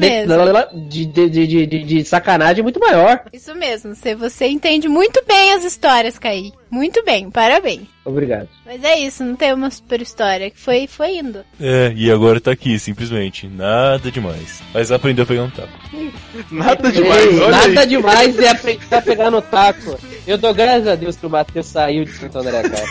de, 0.74 1.06
de, 1.06 1.30
de, 1.30 1.68
de, 1.68 1.84
de, 1.84 2.06
sacanagem 2.06 2.64
muito 2.64 2.80
maior. 2.80 3.24
Isso 3.34 3.54
mesmo. 3.56 3.94
Você 4.18 4.48
entende 4.48 4.88
muito 4.88 5.24
bem 5.28 5.54
as 5.54 5.64
histórias, 5.64 6.18
Kaique. 6.18 6.61
Muito 6.72 7.04
bem, 7.04 7.30
parabéns. 7.30 7.82
Obrigado. 8.06 8.48
Mas 8.66 8.82
é 8.82 8.98
isso, 8.98 9.24
não 9.26 9.36
tem 9.36 9.54
uma 9.54 9.70
super 9.70 10.02
história. 10.02 10.50
que 10.50 10.58
Foi, 10.58 10.88
foi 10.88 11.18
indo. 11.18 11.44
É, 11.60 11.92
e 11.96 12.10
agora 12.10 12.40
tá 12.40 12.52
aqui, 12.52 12.80
simplesmente. 12.80 13.46
Nada 13.48 14.10
demais. 14.10 14.64
Mas 14.74 14.90
aprendeu 14.90 15.24
a 15.24 15.28
pegar 15.28 15.44
um 15.44 15.50
taco. 15.50 15.70
Nada 16.50 16.88
Ei, 16.88 16.94
demais, 16.94 17.40
olha 17.42 17.52
nada 17.52 17.82
aí. 17.82 17.88
demais 17.88 18.40
é 18.40 18.48
aprender 18.50 18.96
a 18.96 19.02
pegar 19.02 19.30
no 19.30 19.42
taco. 19.42 20.00
Eu 20.26 20.38
dou 20.38 20.54
graças 20.54 20.88
a 20.88 20.96
Deus 20.96 21.18
que 21.18 21.26
o 21.26 21.30
Matheus 21.30 21.66
saiu 21.66 22.06
de 22.06 22.12
Santo 22.14 22.40
André, 22.40 22.64
cara. 22.64 22.86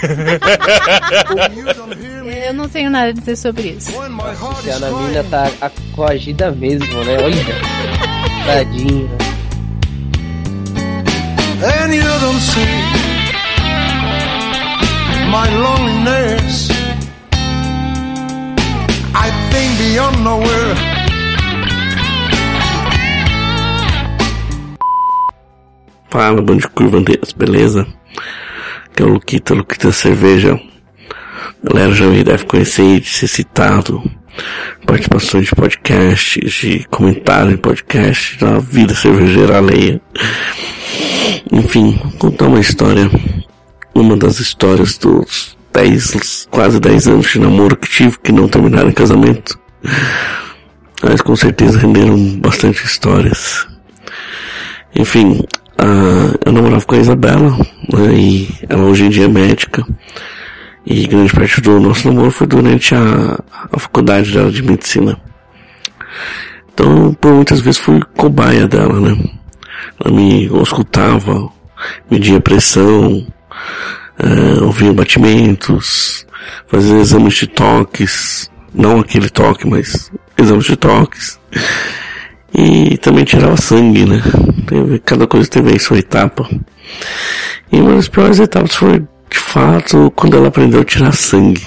Eu 2.46 2.54
não 2.54 2.68
tenho 2.68 2.90
nada 2.90 3.08
a 3.08 3.12
dizer 3.12 3.36
sobre 3.36 3.68
isso. 3.70 3.98
A 3.98 4.04
Ana 4.04 4.90
Mina 4.90 5.24
tá 5.24 5.50
acogida 5.60 6.50
mesmo, 6.52 7.04
né? 7.04 7.16
Olha. 7.18 8.46
Tadinha. 8.46 9.08
and 11.62 11.92
you 11.92 12.02
don't 12.02 12.40
see 12.40 12.99
my 15.30 15.48
loneliness. 15.48 16.70
I 19.14 19.30
think 19.50 19.78
beyond 19.78 20.24
nowhere. 20.24 20.74
Fala, 26.10 26.42
bando 26.42 26.62
de 26.62 26.68
curvandeiras, 26.68 27.32
beleza? 27.32 27.86
Que 28.94 29.04
é 29.04 29.06
o 29.06 29.10
Luquita, 29.10 29.54
Luquita 29.54 29.92
Cerveja. 29.92 30.60
Galera 31.62 31.92
já 31.92 32.06
me 32.06 32.24
deve 32.24 32.44
conhecer 32.46 32.98
de 32.98 33.08
ser 33.08 33.28
citado. 33.28 34.02
Participações 34.84 35.46
de 35.46 35.54
podcasts, 35.54 36.52
de 36.52 36.84
comentário 36.90 37.52
em 37.52 37.56
podcast, 37.56 38.36
da 38.38 38.58
vida 38.58 38.94
cervejeira 38.94 39.58
alheia. 39.58 40.00
Enfim, 41.52 41.96
contar 42.18 42.48
uma 42.48 42.58
história. 42.58 43.08
Uma 43.95 44.16
das 44.16 44.38
histórias 44.38 44.97
dos 44.99 45.57
10, 45.72 46.49
quase 46.51 46.80
10 46.80 47.09
anos 47.09 47.26
de 47.26 47.38
namoro 47.38 47.76
que 47.76 47.88
tive, 47.88 48.18
que 48.18 48.32
não 48.32 48.49
terminaram 48.49 48.88
em 48.88 48.93
casamento. 48.93 49.59
Mas 51.03 51.20
com 51.20 51.34
certeza 51.34 51.78
renderam 51.78 52.38
bastante 52.38 52.84
histórias. 52.84 53.66
Enfim, 54.95 55.43
ah, 55.78 56.34
eu 56.45 56.53
namorava 56.53 56.84
com 56.84 56.95
a 56.95 56.99
Isabela, 56.99 57.57
né, 57.93 58.14
e 58.14 58.49
ela 58.68 58.84
hoje 58.84 59.05
em 59.05 59.09
dia 59.09 59.24
é 59.24 59.28
médica. 59.28 59.86
E 60.84 61.07
grande 61.07 61.32
parte 61.32 61.61
do 61.61 61.78
nosso 61.78 62.07
namoro 62.09 62.30
foi 62.30 62.47
durante 62.47 62.95
a, 62.95 63.38
a 63.72 63.78
faculdade 63.78 64.32
dela 64.32 64.51
de 64.51 64.62
medicina. 64.62 65.20
Então, 66.72 67.14
por 67.14 67.32
muitas 67.32 67.61
vezes 67.61 67.78
fui 67.78 68.01
cobaia 68.16 68.66
dela, 68.66 68.99
né? 69.01 69.16
Ela 70.03 70.14
me 70.14 70.47
escutava, 70.62 71.49
media 72.11 72.41
pressão, 72.41 73.26
eh, 74.18 74.62
ouvia 74.62 74.92
batimentos, 74.92 76.26
fazia 76.66 76.98
exames 76.98 77.34
de 77.34 77.46
toques, 77.46 78.51
não 78.74 79.01
aquele 79.01 79.28
toque, 79.28 79.66
mas 79.66 80.11
exames 80.36 80.64
de 80.64 80.76
toques. 80.76 81.38
E 82.53 82.98
também 82.98 83.24
tirava 83.24 83.57
sangue, 83.57 84.05
né? 84.05 84.20
Teve, 84.66 84.98
cada 85.01 85.26
coisa 85.26 85.48
teve 85.48 85.70
aí 85.70 85.78
sua 85.78 85.98
etapa. 85.98 86.48
E 87.70 87.80
uma 87.80 87.94
das 87.94 88.09
piores 88.09 88.40
etapas 88.40 88.74
foi, 88.74 88.98
de 88.98 89.38
fato, 89.38 90.12
quando 90.16 90.36
ela 90.36 90.48
aprendeu 90.48 90.80
a 90.80 90.84
tirar 90.84 91.12
sangue. 91.12 91.66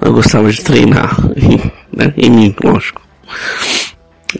Ela 0.00 0.12
gostava 0.12 0.50
de 0.52 0.62
treinar, 0.62 1.16
né? 1.92 2.12
Em 2.16 2.30
mim, 2.30 2.54
lógico. 2.62 3.00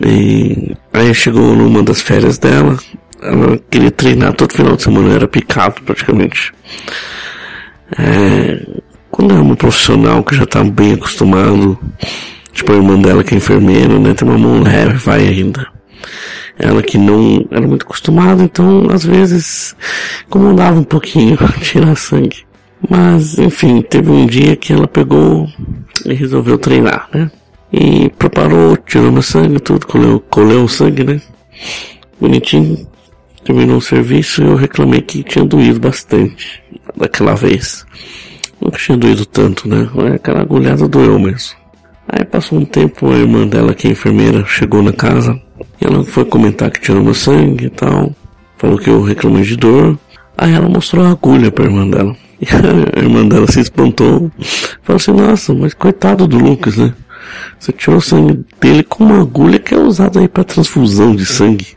E 0.05 0.77
aí 0.93 1.15
chegou 1.15 1.55
numa 1.57 1.83
das 1.83 2.03
férias 2.03 2.39
dela, 2.39 2.77
ela 3.23 3.59
queria 3.71 3.91
treinar 3.91 4.33
todo 4.35 4.53
final 4.53 4.77
de 4.77 4.83
semana, 4.83 5.15
era 5.15 5.29
picado 5.29 5.83
praticamente. 5.83 6.53
É, 7.99 8.67
quando 9.11 9.35
é 9.35 9.39
uma 9.39 9.57
profissional 9.57 10.23
que 10.23 10.37
já 10.37 10.45
está 10.45 10.63
bem 10.63 10.95
acostumado, 10.95 11.79
tipo 12.53 12.73
a 12.73 12.77
irmã 12.77 12.99
dela 12.99 13.25
que 13.25 13.35
é 13.35 13.39
enfermeira, 13.39 13.99
né, 13.99 14.15
tem 14.15 14.29
uma 14.29 14.39
mão 14.39 14.63
leve, 14.63 14.95
vai 14.95 15.27
ainda. 15.27 15.67
Ela 16.59 16.83
que 16.83 16.97
não 16.97 17.47
era 17.51 17.67
muito 17.67 17.85
acostumada, 17.85 18.43
então 18.43 18.89
às 18.91 19.05
vezes 19.05 19.77
incomodava 20.27 20.79
um 20.81 20.85
pouquinho 20.85 21.37
tirar 21.61 21.97
sangue. 21.97 22.45
Mas 22.89 23.39
enfim, 23.39 23.83
teve 23.83 24.11
um 24.11 24.27
dia 24.27 24.57
que 24.57 24.73
ela 24.73 24.87
pegou 24.87 25.49
e 26.05 26.15
resolveu 26.15 26.59
treinar, 26.59 27.09
né? 27.13 27.31
E 27.73 28.09
preparou, 28.11 28.77
tirou 28.77 29.11
meu 29.11 29.23
sangue, 29.23 29.61
tudo, 29.61 29.87
colheu, 29.87 30.21
colheu 30.31 30.65
o 30.65 30.69
sangue, 30.69 31.05
né? 31.05 31.21
Bonitinho. 32.21 32.87
Terminou 33.47 33.77
o 33.77 33.81
serviço 33.81 34.43
e 34.43 34.45
eu 34.45 34.57
reclamei 34.57 35.01
que 35.01 35.23
tinha 35.23 35.45
doído 35.45 35.79
bastante 35.79 36.61
daquela 36.97 37.37
vez. 37.37 37.87
nunca 38.61 38.77
tinha 38.77 38.99
doído 38.99 39.25
tanto, 39.25 39.69
né? 39.69 39.89
Aquela 40.13 40.41
agulhada 40.41 40.89
doeu 40.89 41.17
mesmo. 41.17 41.55
Aí 42.09 42.25
passou 42.25 42.59
um 42.59 42.65
tempo, 42.65 43.09
a 43.09 43.17
irmã 43.17 43.47
dela, 43.47 43.73
que 43.73 43.87
é 43.87 43.93
enfermeira, 43.93 44.45
chegou 44.45 44.83
na 44.83 44.93
casa 44.93 45.41
e 45.81 45.87
ela 45.87 46.03
foi 46.03 46.25
comentar 46.25 46.73
que 46.73 46.81
tirou 46.81 47.05
meu 47.05 47.15
sangue 47.15 47.67
e 47.67 47.71
tal. 47.71 48.13
Falou 48.59 48.79
que 48.79 48.91
eu 48.91 49.01
reclamei 49.03 49.45
de 49.45 49.57
dor. 49.57 49.97
Aí 50.37 50.53
ela 50.53 50.69
mostrou 50.69 51.05
a 51.05 51.11
agulha 51.11 51.53
pra 51.53 51.67
irmã 51.67 51.89
dela. 51.89 52.17
E 52.39 52.47
a 52.99 53.03
irmã 53.03 53.27
dela 53.27 53.47
se 53.47 53.61
espantou. 53.61 54.31
Falou 54.83 54.97
assim, 54.97 55.13
nossa, 55.13 55.55
mas 55.55 55.73
coitado 55.73 56.27
do 56.27 56.37
Lucas, 56.37 56.77
né? 56.77 56.93
Você 57.59 57.73
tirou 57.73 57.97
o 57.97 58.03
sangue 58.03 58.45
dele 58.61 58.83
com 58.83 59.05
uma 59.05 59.23
agulha 59.23 59.59
que 59.59 59.73
é 59.73 59.79
usada 59.79 60.21
aí 60.21 60.29
para 60.29 60.45
transfusão 60.45 61.17
de 61.17 61.25
sangue. 61.25 61.77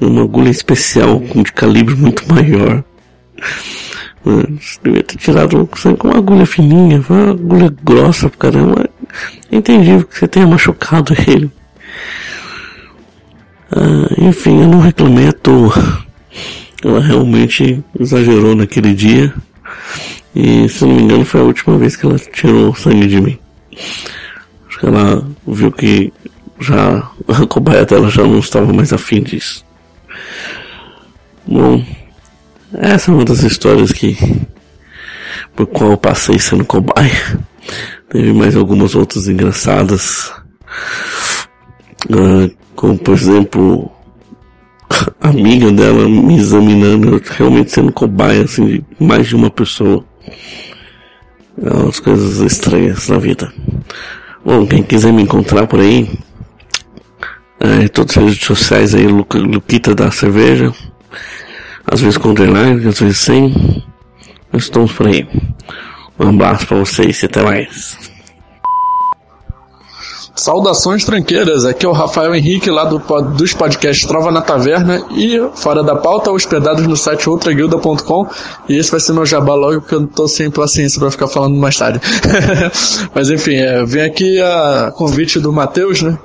Uma 0.00 0.22
agulha 0.22 0.50
especial, 0.50 1.20
de 1.20 1.52
calibre 1.52 1.94
muito 1.94 2.24
maior. 2.32 2.82
Você 4.24 4.78
devia 4.82 5.02
ter 5.02 5.16
tirado 5.16 5.68
sangue 5.76 5.96
com 5.96 6.08
uma 6.08 6.18
agulha 6.18 6.46
fininha, 6.46 7.02
uma 7.08 7.30
agulha 7.30 7.74
grossa, 7.82 8.28
caramba. 8.30 8.88
É 9.50 9.56
entendível 9.56 10.06
que 10.06 10.18
você 10.18 10.28
tenha 10.28 10.46
machucado 10.46 11.14
ele. 11.26 11.50
Ah, 13.72 14.14
enfim, 14.18 14.62
eu 14.62 14.68
não 14.68 14.80
reclamei 14.80 15.28
à 15.28 15.32
toa. 15.32 15.72
Ela 16.84 17.00
realmente 17.00 17.82
exagerou 17.98 18.54
naquele 18.54 18.94
dia. 18.94 19.32
E 20.34 20.68
se 20.68 20.84
não 20.84 20.94
me 20.94 21.02
engano 21.02 21.24
foi 21.24 21.40
a 21.40 21.44
última 21.44 21.76
vez 21.78 21.96
que 21.96 22.06
ela 22.06 22.18
tirou 22.18 22.74
sangue 22.74 23.06
de 23.06 23.20
mim. 23.20 23.38
Acho 24.68 24.78
que 24.78 24.86
ela 24.86 25.26
viu 25.46 25.72
que 25.72 26.12
já 26.60 27.10
a 27.28 27.46
cobaia 27.46 27.84
dela 27.84 28.10
já 28.10 28.22
não 28.22 28.38
estava 28.38 28.72
mais 28.72 28.92
afim 28.92 29.22
disso. 29.22 29.64
Bom, 31.46 31.84
essa 32.74 33.10
é 33.10 33.14
uma 33.14 33.24
das 33.24 33.42
histórias 33.42 33.92
que 33.92 34.16
por 35.56 35.66
qual 35.66 35.90
eu 35.92 35.96
passei 35.96 36.38
sendo 36.38 36.64
cobaia. 36.64 37.38
Teve 38.08 38.32
mais 38.32 38.56
algumas 38.56 38.94
outras 38.94 39.28
engraçadas. 39.28 40.32
Uh, 42.08 42.50
como 42.74 42.96
por 42.98 43.14
exemplo 43.14 43.90
a 45.20 45.28
amiga 45.28 45.70
dela 45.70 46.08
me 46.08 46.36
examinando, 46.36 47.20
realmente 47.24 47.72
sendo 47.72 47.92
cobaia 47.92 48.44
assim, 48.44 48.66
de 48.66 48.84
mais 48.98 49.28
de 49.28 49.36
uma 49.36 49.50
pessoa. 49.50 50.04
É 51.62 51.70
umas 51.70 52.00
coisas 52.00 52.38
estranhas 52.38 53.08
na 53.08 53.18
vida. 53.18 53.52
Bom, 54.44 54.66
quem 54.66 54.82
quiser 54.82 55.12
me 55.12 55.22
encontrar 55.22 55.66
por 55.66 55.80
aí, 55.80 56.08
é, 57.60 57.88
todas 57.88 58.16
as 58.16 58.24
redes 58.24 58.44
sociais 58.44 58.94
aí, 58.94 59.06
Lu, 59.06 59.26
Luquita 59.34 59.94
da 59.94 60.10
Cerveja, 60.10 60.72
às 61.86 62.00
vezes 62.00 62.16
com 62.16 62.30
underline, 62.30 62.88
às 62.88 62.98
vezes 62.98 63.18
sem. 63.18 63.84
Nós 64.52 64.64
estamos 64.64 64.92
por 64.92 65.06
aí. 65.06 65.28
Um 66.18 66.30
abraço 66.30 66.66
para 66.66 66.78
vocês 66.78 67.22
e 67.22 67.26
até 67.26 67.42
mais. 67.42 67.96
Saudações 70.34 71.04
tranqueiras, 71.04 71.66
aqui 71.66 71.84
é 71.84 71.88
o 71.88 71.92
Rafael 71.92 72.34
Henrique 72.34 72.70
lá 72.70 72.84
do, 72.84 72.98
dos 73.34 73.52
podcasts 73.52 74.06
Trova 74.06 74.32
na 74.32 74.40
Taverna 74.40 75.04
e 75.10 75.38
Fora 75.54 75.82
da 75.82 75.94
Pauta, 75.96 76.30
hospedados 76.30 76.86
no 76.86 76.96
site 76.96 77.28
outraguilda.com 77.28 78.26
e 78.66 78.78
esse 78.78 78.90
vai 78.90 79.00
ser 79.00 79.12
meu 79.12 79.26
jabá 79.26 79.54
logo 79.54 79.82
porque 79.82 79.94
eu 79.94 80.00
não 80.00 80.06
tô 80.06 80.26
sem 80.26 80.50
paciência 80.50 80.98
para 80.98 81.10
ficar 81.10 81.28
falando 81.28 81.56
mais 81.56 81.76
tarde. 81.76 82.00
Mas 83.14 83.28
enfim, 83.28 83.56
é, 83.56 83.84
vem 83.84 84.02
aqui 84.02 84.40
a 84.40 84.90
convite 84.96 85.38
do 85.38 85.52
Matheus, 85.52 86.00
né, 86.00 86.18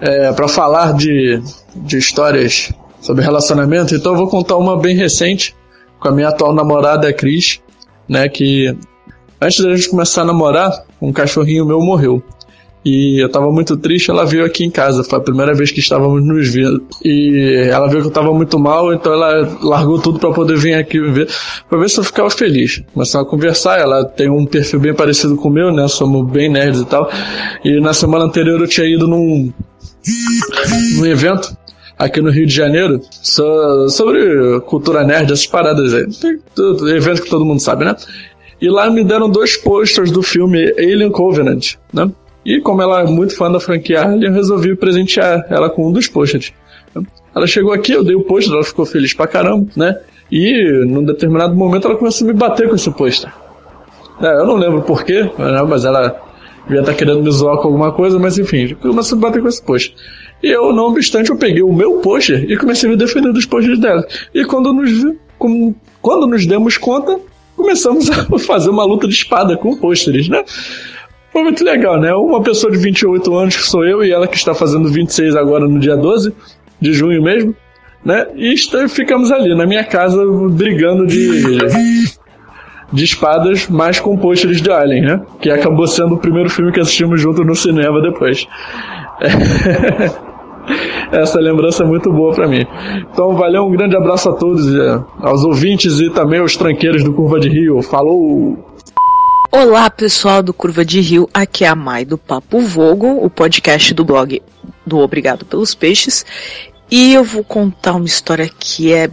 é, 0.00 0.32
para 0.32 0.48
falar 0.48 0.94
de, 0.94 1.40
de 1.74 1.98
histórias 1.98 2.72
sobre 3.00 3.22
relacionamento, 3.22 3.94
então 3.94 4.12
eu 4.12 4.18
vou 4.18 4.28
contar 4.28 4.56
uma 4.56 4.76
bem 4.76 4.96
recente 4.96 5.54
com 5.98 6.08
a 6.08 6.12
minha 6.12 6.28
atual 6.28 6.54
namorada, 6.54 7.08
a 7.08 7.12
Cris, 7.12 7.60
né, 8.08 8.28
que 8.28 8.76
antes 9.40 9.62
da 9.62 9.74
gente 9.74 9.88
começar 9.88 10.22
a 10.22 10.24
namorar, 10.24 10.84
um 11.00 11.12
cachorrinho 11.12 11.66
meu 11.66 11.80
morreu. 11.80 12.22
E 12.84 13.22
eu 13.22 13.28
tava 13.28 13.50
muito 13.50 13.76
triste, 13.76 14.10
ela 14.10 14.24
veio 14.24 14.44
aqui 14.44 14.64
em 14.64 14.70
casa. 14.70 15.04
Foi 15.04 15.18
a 15.18 15.22
primeira 15.22 15.52
vez 15.52 15.70
que 15.70 15.80
estávamos 15.80 16.24
nos 16.24 16.48
vendo. 16.48 16.82
E 17.04 17.68
ela 17.70 17.88
viu 17.88 18.00
que 18.00 18.06
eu 18.06 18.10
tava 18.10 18.32
muito 18.32 18.58
mal, 18.58 18.94
então 18.94 19.12
ela 19.12 19.58
largou 19.60 19.98
tudo 19.98 20.18
para 20.18 20.30
poder 20.32 20.56
vir 20.56 20.74
aqui 20.74 20.98
ver, 21.00 21.28
pra 21.68 21.78
ver 21.78 21.90
se 21.90 21.98
eu 21.98 22.04
ficava 22.04 22.30
feliz. 22.30 22.82
Começamos 22.94 23.26
a 23.26 23.30
conversar, 23.30 23.78
ela 23.78 24.04
tem 24.04 24.30
um 24.30 24.46
perfil 24.46 24.80
bem 24.80 24.94
parecido 24.94 25.36
com 25.36 25.48
o 25.48 25.52
meu, 25.52 25.72
né? 25.72 25.86
Somos 25.88 26.30
bem 26.30 26.48
nerds 26.48 26.80
e 26.80 26.86
tal. 26.86 27.10
E 27.64 27.80
na 27.80 27.92
semana 27.92 28.24
anterior 28.24 28.60
eu 28.60 28.68
tinha 28.68 28.86
ido 28.86 29.06
num, 29.06 29.52
num 30.96 31.06
evento 31.06 31.56
aqui 31.98 32.20
no 32.20 32.30
Rio 32.30 32.46
de 32.46 32.54
Janeiro 32.54 33.00
sobre 33.22 34.60
cultura 34.66 35.04
nerd, 35.04 35.32
essas 35.32 35.46
paradas 35.46 35.92
aí. 35.92 36.06
Evento 36.94 37.22
que 37.22 37.30
todo 37.30 37.44
mundo 37.44 37.60
sabe, 37.60 37.84
né? 37.84 37.96
E 38.60 38.68
lá 38.68 38.90
me 38.90 39.04
deram 39.04 39.28
dois 39.28 39.56
posters 39.56 40.10
do 40.10 40.22
filme 40.22 40.72
Alien 40.78 41.10
Covenant, 41.10 41.74
né? 41.92 42.10
E 42.44 42.60
como 42.60 42.80
ela 42.80 43.02
é 43.02 43.04
muito 43.04 43.36
fã 43.36 43.50
da 43.50 43.60
franquia 43.60 44.02
Alien, 44.02 44.30
eu 44.30 44.32
resolvi 44.32 44.74
presentear 44.74 45.46
ela 45.50 45.68
com 45.68 45.88
um 45.88 45.92
dos 45.92 46.08
posters. 46.08 46.52
Ela 47.34 47.46
chegou 47.46 47.72
aqui, 47.72 47.92
eu 47.92 48.02
dei 48.02 48.14
o 48.14 48.22
pôster, 48.22 48.52
ela 48.52 48.64
ficou 48.64 48.86
feliz 48.86 49.12
pra 49.14 49.26
caramba, 49.26 49.68
né? 49.76 49.98
E 50.30 50.84
num 50.86 51.04
determinado 51.04 51.54
momento 51.54 51.86
ela 51.86 51.96
começou 51.96 52.28
a 52.28 52.32
me 52.32 52.38
bater 52.38 52.68
com 52.68 52.74
esse 52.74 52.90
pôster. 52.90 53.30
É, 54.20 54.40
eu 54.40 54.46
não 54.46 54.56
lembro 54.56 54.82
porquê, 54.82 55.22
né? 55.22 55.62
mas 55.68 55.84
ela 55.84 56.20
devia 56.68 56.80
estar 56.80 56.92
tá 56.92 56.98
querendo 56.98 57.22
me 57.22 57.30
zoar 57.30 57.56
com 57.58 57.68
alguma 57.68 57.92
coisa, 57.92 58.18
mas 58.18 58.38
enfim, 58.38 58.74
começou 58.74 59.18
a 59.18 59.20
bater 59.20 59.42
com 59.42 59.48
esse 59.48 59.62
pôster. 59.62 59.94
E 60.42 60.48
eu, 60.48 60.72
não 60.72 60.84
obstante, 60.84 61.30
eu 61.30 61.36
peguei 61.36 61.62
o 61.62 61.72
meu 61.72 61.94
pôster 61.94 62.44
e 62.48 62.56
comecei 62.56 62.88
a 62.88 62.92
me 62.92 62.96
defender 62.96 63.32
dos 63.32 63.46
posters 63.46 63.78
dela. 63.78 64.06
E 64.32 64.44
quando 64.44 64.72
nos, 64.72 64.90
quando 66.00 66.26
nos 66.26 66.46
demos 66.46 66.76
conta, 66.76 67.18
começamos 67.56 68.08
a 68.10 68.24
fazer 68.38 68.70
uma 68.70 68.84
luta 68.84 69.08
de 69.08 69.14
espada 69.14 69.56
com 69.56 69.76
pôsteres, 69.76 70.28
né? 70.28 70.44
Foi 71.32 71.42
muito 71.42 71.64
legal, 71.64 72.00
né? 72.00 72.14
Uma 72.14 72.42
pessoa 72.42 72.70
de 72.70 72.78
28 72.78 73.34
anos 73.34 73.56
que 73.56 73.62
sou 73.62 73.84
eu 73.84 74.04
e 74.04 74.12
ela 74.12 74.26
que 74.26 74.36
está 74.36 74.54
fazendo 74.54 74.88
26 74.88 75.36
agora 75.36 75.66
no 75.66 75.78
dia 75.78 75.96
12 75.96 76.32
de 76.80 76.92
junho 76.92 77.22
mesmo, 77.22 77.54
né? 78.04 78.26
E 78.36 78.54
ficamos 78.88 79.32
ali 79.32 79.54
na 79.54 79.66
minha 79.66 79.84
casa 79.84 80.24
brigando 80.50 81.06
de 81.06 81.18
de 82.92 83.04
espadas 83.04 83.68
mais 83.68 84.00
com 84.00 84.16
pôsteres 84.16 84.60
de 84.60 84.70
Alien, 84.70 85.02
né? 85.02 85.20
Que 85.40 85.50
acabou 85.50 85.86
sendo 85.86 86.14
o 86.14 86.18
primeiro 86.18 86.48
filme 86.48 86.72
que 86.72 86.80
assistimos 86.80 87.20
junto 87.20 87.44
no 87.44 87.54
cinema 87.54 88.00
depois. 88.00 88.46
Essa 91.10 91.40
lembrança 91.40 91.82
é 91.82 91.86
muito 91.86 92.12
boa 92.12 92.34
para 92.34 92.46
mim. 92.46 92.66
Então, 93.10 93.34
valeu, 93.34 93.64
um 93.64 93.70
grande 93.70 93.96
abraço 93.96 94.28
a 94.28 94.34
todos, 94.34 94.74
é, 94.74 95.02
aos 95.20 95.42
ouvintes 95.44 95.98
e 96.00 96.10
também 96.10 96.40
aos 96.40 96.56
tranqueiros 96.56 97.02
do 97.02 97.12
Curva 97.12 97.40
de 97.40 97.48
Rio. 97.48 97.80
Falou! 97.82 98.68
Olá, 99.50 99.88
pessoal 99.88 100.42
do 100.42 100.52
Curva 100.52 100.84
de 100.84 101.00
Rio. 101.00 101.26
Aqui 101.32 101.64
é 101.64 101.68
a 101.68 101.74
Mai 101.74 102.04
do 102.04 102.18
Papo 102.18 102.60
Vogo, 102.60 103.24
o 103.24 103.30
podcast 103.30 103.94
do 103.94 104.04
blog 104.04 104.42
do 104.86 104.98
Obrigado 104.98 105.46
pelos 105.46 105.74
Peixes. 105.74 106.26
E 106.90 107.14
eu 107.14 107.24
vou 107.24 107.42
contar 107.42 107.94
uma 107.94 108.06
história 108.06 108.48
que 108.58 108.92
é. 108.92 109.10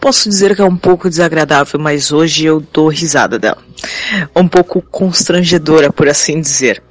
Posso 0.00 0.28
dizer 0.28 0.56
que 0.56 0.62
é 0.62 0.64
um 0.64 0.76
pouco 0.76 1.10
desagradável, 1.10 1.78
mas 1.78 2.10
hoje 2.10 2.46
eu 2.46 2.60
dou 2.72 2.88
risada 2.88 3.38
dela. 3.38 3.58
Um 4.34 4.48
pouco 4.48 4.80
constrangedora, 4.80 5.92
por 5.92 6.08
assim 6.08 6.40
dizer. 6.40 6.82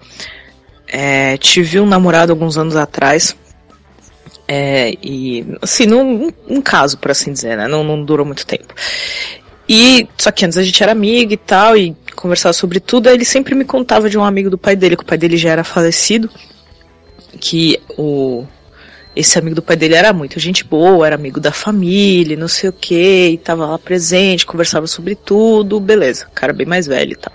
É, 0.88 1.36
tive 1.38 1.80
um 1.80 1.88
namorado 1.88 2.32
alguns 2.32 2.58
anos 2.58 2.76
atrás. 2.76 3.36
É, 4.48 4.94
e, 5.02 5.46
assim, 5.62 5.86
num, 5.86 6.32
um 6.48 6.62
caso, 6.62 6.98
por 6.98 7.10
assim 7.12 7.34
dizer, 7.34 7.58
né? 7.58 7.68
Não, 7.68 7.84
não 7.84 8.04
durou 8.04 8.26
muito 8.26 8.46
tempo. 8.46 8.74
E, 9.68 10.08
só 10.18 10.32
que 10.32 10.46
antes 10.46 10.58
a 10.58 10.64
gente 10.64 10.82
era 10.82 10.92
amigo 10.92 11.34
e 11.34 11.38
tal, 11.38 11.78
e 11.78 11.96
conversava 12.16 12.54
sobre 12.54 12.80
tudo, 12.80 13.08
aí 13.08 13.16
ele 13.16 13.26
sempre 13.26 13.56
me 13.56 13.66
contava 13.66 14.10
de 14.10 14.18
um 14.18 14.24
amigo 14.24 14.50
do 14.50 14.58
pai 14.58 14.76
dele, 14.76 14.96
que 14.96 15.04
o 15.04 15.06
pai 15.06 15.18
dele 15.18 15.38
já 15.38 15.52
era 15.52 15.64
falecido, 15.64 16.30
que 17.40 17.80
o 17.98 18.46
esse 19.16 19.38
amigo 19.38 19.56
do 19.56 19.62
pai 19.62 19.76
dele 19.76 19.96
era 19.96 20.14
muito 20.14 20.40
gente 20.40 20.64
boa, 20.64 21.06
era 21.06 21.16
amigo 21.16 21.40
da 21.40 21.52
família, 21.52 22.38
não 22.38 22.48
sei 22.48 22.70
o 22.70 22.74
que, 22.74 23.30
e 23.30 23.38
tava 23.38 23.66
lá 23.66 23.78
presente, 23.78 24.46
conversava 24.46 24.88
sobre 24.88 25.16
tudo, 25.16 25.80
beleza, 25.80 26.28
cara 26.34 26.54
bem 26.54 26.66
mais 26.66 26.88
velho 26.88 27.14
e 27.14 27.16
tal. 27.16 27.34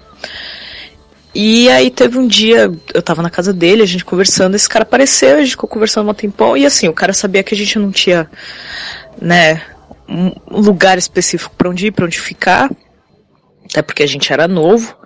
E 1.34 1.68
aí 1.68 1.90
teve 1.90 2.16
um 2.16 2.28
dia, 2.28 2.70
eu 2.94 3.02
tava 3.02 3.20
na 3.20 3.28
casa 3.28 3.52
dele, 3.52 3.82
a 3.82 3.86
gente 3.86 4.04
conversando, 4.04 4.54
esse 4.54 4.68
cara 4.68 4.84
apareceu, 4.84 5.36
a 5.36 5.40
gente 5.40 5.50
ficou 5.50 5.68
conversando 5.68 6.08
um 6.08 6.14
tempão, 6.14 6.56
e 6.56 6.64
assim, 6.64 6.86
o 6.88 6.92
cara 6.92 7.12
sabia 7.12 7.42
que 7.42 7.54
a 7.54 7.56
gente 7.56 7.76
não 7.76 7.90
tinha, 7.90 8.30
né, 9.20 9.60
um 10.08 10.60
lugar 10.60 10.96
específico 10.96 11.52
para 11.56 11.68
onde 11.68 11.88
ir, 11.88 11.90
para 11.90 12.04
onde 12.04 12.20
ficar, 12.20 12.70
até 13.68 13.82
porque 13.82 14.04
a 14.04 14.06
gente 14.06 14.32
era 14.32 14.46
novo 14.46 14.96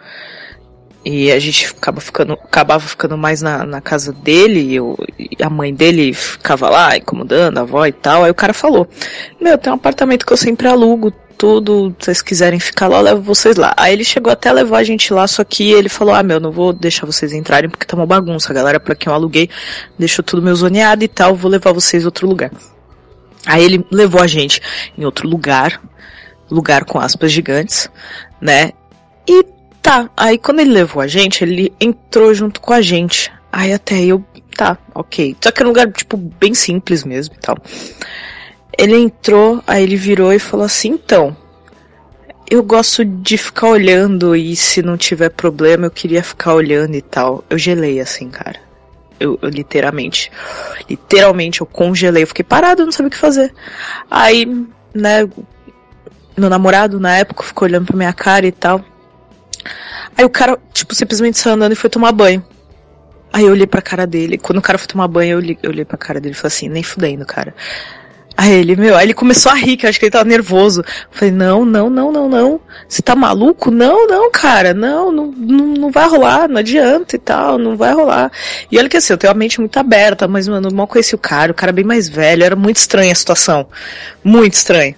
e 1.10 1.32
a 1.32 1.38
gente 1.38 1.74
acaba 1.74 2.02
ficando, 2.02 2.34
acabava 2.34 2.86
ficando 2.86 3.16
mais 3.16 3.40
na, 3.40 3.64
na 3.64 3.80
casa 3.80 4.12
dele 4.12 4.60
e, 4.60 4.76
eu, 4.76 4.94
e 5.18 5.42
a 5.42 5.48
mãe 5.48 5.72
dele 5.72 6.12
ficava 6.12 6.68
lá 6.68 6.98
incomodando 6.98 7.56
a 7.56 7.62
avó 7.62 7.86
e 7.86 7.92
tal. 7.92 8.24
Aí 8.24 8.30
o 8.30 8.34
cara 8.34 8.52
falou: 8.52 8.86
Meu, 9.40 9.56
tem 9.56 9.72
um 9.72 9.76
apartamento 9.76 10.26
que 10.26 10.32
eu 10.34 10.36
sempre 10.36 10.68
alugo, 10.68 11.10
tudo, 11.38 11.96
se 11.98 12.04
vocês 12.04 12.20
quiserem 12.20 12.60
ficar 12.60 12.88
lá, 12.88 12.98
eu 12.98 13.02
levo 13.02 13.22
vocês 13.22 13.56
lá. 13.56 13.72
Aí 13.78 13.94
ele 13.94 14.04
chegou 14.04 14.30
até 14.30 14.50
a 14.50 14.52
levar 14.52 14.78
a 14.78 14.84
gente 14.84 15.10
lá, 15.14 15.26
só 15.26 15.42
que 15.44 15.72
ele 15.72 15.88
falou: 15.88 16.12
Ah, 16.12 16.22
meu, 16.22 16.38
não 16.38 16.52
vou 16.52 16.74
deixar 16.74 17.06
vocês 17.06 17.32
entrarem 17.32 17.70
porque 17.70 17.86
tá 17.86 17.96
uma 17.96 18.04
bagunça. 18.04 18.52
A 18.52 18.54
galera 18.54 18.78
pra 18.78 18.94
quem 18.94 19.10
eu 19.10 19.14
aluguei 19.14 19.48
deixou 19.98 20.22
tudo 20.22 20.42
meu 20.42 20.54
zoneado 20.54 21.02
e 21.02 21.08
tal, 21.08 21.34
vou 21.34 21.50
levar 21.50 21.72
vocês 21.72 22.04
a 22.04 22.08
outro 22.08 22.28
lugar. 22.28 22.50
Aí 23.46 23.64
ele 23.64 23.82
levou 23.90 24.20
a 24.20 24.26
gente 24.26 24.60
em 24.98 25.06
outro 25.06 25.26
lugar, 25.26 25.80
lugar 26.50 26.84
com 26.84 26.98
aspas 26.98 27.32
gigantes, 27.32 27.88
né? 28.42 28.72
E 29.26 29.56
Tá, 29.88 30.10
aí 30.14 30.36
quando 30.36 30.60
ele 30.60 30.70
levou 30.70 31.00
a 31.00 31.06
gente, 31.06 31.42
ele 31.42 31.72
entrou 31.80 32.34
junto 32.34 32.60
com 32.60 32.74
a 32.74 32.82
gente. 32.82 33.32
Aí 33.50 33.72
até 33.72 33.98
eu, 34.04 34.22
tá, 34.54 34.76
ok. 34.94 35.34
Só 35.40 35.50
que 35.50 35.62
era 35.62 35.66
um 35.66 35.72
lugar, 35.72 35.90
tipo, 35.90 36.14
bem 36.18 36.52
simples 36.52 37.04
mesmo 37.04 37.34
e 37.34 37.38
tal. 37.38 37.56
Ele 38.76 38.98
entrou, 38.98 39.62
aí 39.66 39.82
ele 39.82 39.96
virou 39.96 40.30
e 40.30 40.38
falou 40.38 40.66
assim, 40.66 40.90
então, 40.90 41.34
eu 42.50 42.62
gosto 42.62 43.02
de 43.02 43.38
ficar 43.38 43.68
olhando 43.68 44.36
e 44.36 44.54
se 44.54 44.82
não 44.82 44.98
tiver 44.98 45.30
problema 45.30 45.86
eu 45.86 45.90
queria 45.90 46.22
ficar 46.22 46.52
olhando 46.52 46.94
e 46.94 47.00
tal. 47.00 47.42
Eu 47.48 47.56
gelei 47.56 47.98
assim, 47.98 48.28
cara. 48.28 48.60
Eu, 49.18 49.38
eu 49.40 49.48
literalmente, 49.48 50.30
literalmente 50.86 51.62
eu 51.62 51.66
congelei, 51.66 52.24
eu 52.24 52.28
fiquei 52.28 52.44
parado, 52.44 52.84
não 52.84 52.92
sabia 52.92 53.08
o 53.08 53.10
que 53.10 53.16
fazer. 53.16 53.54
Aí, 54.10 54.44
né, 54.92 55.26
meu 56.36 56.50
namorado 56.50 57.00
na 57.00 57.16
época 57.16 57.42
ficou 57.42 57.66
olhando 57.66 57.86
pra 57.86 57.96
minha 57.96 58.12
cara 58.12 58.46
e 58.46 58.52
tal. 58.52 58.84
Aí 60.16 60.24
o 60.24 60.30
cara, 60.30 60.58
tipo, 60.72 60.94
simplesmente 60.94 61.38
saiu 61.38 61.54
andando 61.54 61.72
e 61.72 61.76
foi 61.76 61.90
tomar 61.90 62.12
banho. 62.12 62.44
Aí 63.32 63.44
eu 63.44 63.52
olhei 63.52 63.66
pra 63.66 63.82
cara 63.82 64.06
dele. 64.06 64.38
Quando 64.38 64.58
o 64.58 64.62
cara 64.62 64.78
foi 64.78 64.88
tomar 64.88 65.08
banho, 65.08 65.32
eu 65.32 65.38
olhei, 65.38 65.58
eu 65.62 65.70
olhei 65.70 65.84
pra 65.84 65.98
cara 65.98 66.20
dele 66.20 66.34
e 66.34 66.36
falei 66.36 66.54
assim, 66.54 66.68
nem 66.68 66.82
fudendo, 66.82 67.24
cara. 67.26 67.54
Aí 68.40 68.52
ele, 68.52 68.76
meu, 68.76 68.96
aí 68.96 69.04
ele 69.04 69.14
começou 69.14 69.50
a 69.50 69.54
rir, 69.56 69.76
que 69.76 69.84
eu 69.84 69.90
acho 69.90 69.98
que 69.98 70.04
ele 70.04 70.12
tava 70.12 70.24
nervoso. 70.24 70.82
Eu 70.82 70.86
falei, 71.10 71.34
não, 71.34 71.64
não, 71.64 71.90
não, 71.90 72.12
não, 72.12 72.28
não. 72.28 72.60
Você 72.88 73.02
tá 73.02 73.16
maluco? 73.16 73.68
Não, 73.68 74.06
não, 74.06 74.30
cara, 74.30 74.72
não, 74.72 75.10
não, 75.10 75.26
não, 75.26 75.90
vai 75.90 76.08
rolar, 76.08 76.48
não 76.48 76.58
adianta 76.58 77.16
e 77.16 77.18
tal, 77.18 77.58
não 77.58 77.76
vai 77.76 77.92
rolar. 77.92 78.30
E 78.70 78.78
olha 78.78 78.88
que 78.88 78.96
assim, 78.96 79.12
eu 79.12 79.18
tenho 79.18 79.32
a 79.32 79.34
mente 79.34 79.58
muito 79.58 79.76
aberta, 79.76 80.28
mas, 80.28 80.46
mano, 80.46 80.72
mal 80.72 80.86
conheci 80.86 81.16
o 81.16 81.18
cara, 81.18 81.50
o 81.50 81.54
cara 81.54 81.72
bem 81.72 81.84
mais 81.84 82.08
velho, 82.08 82.44
era 82.44 82.54
muito 82.54 82.76
estranha 82.76 83.10
a 83.10 83.16
situação. 83.16 83.66
Muito 84.22 84.54
estranho. 84.54 84.94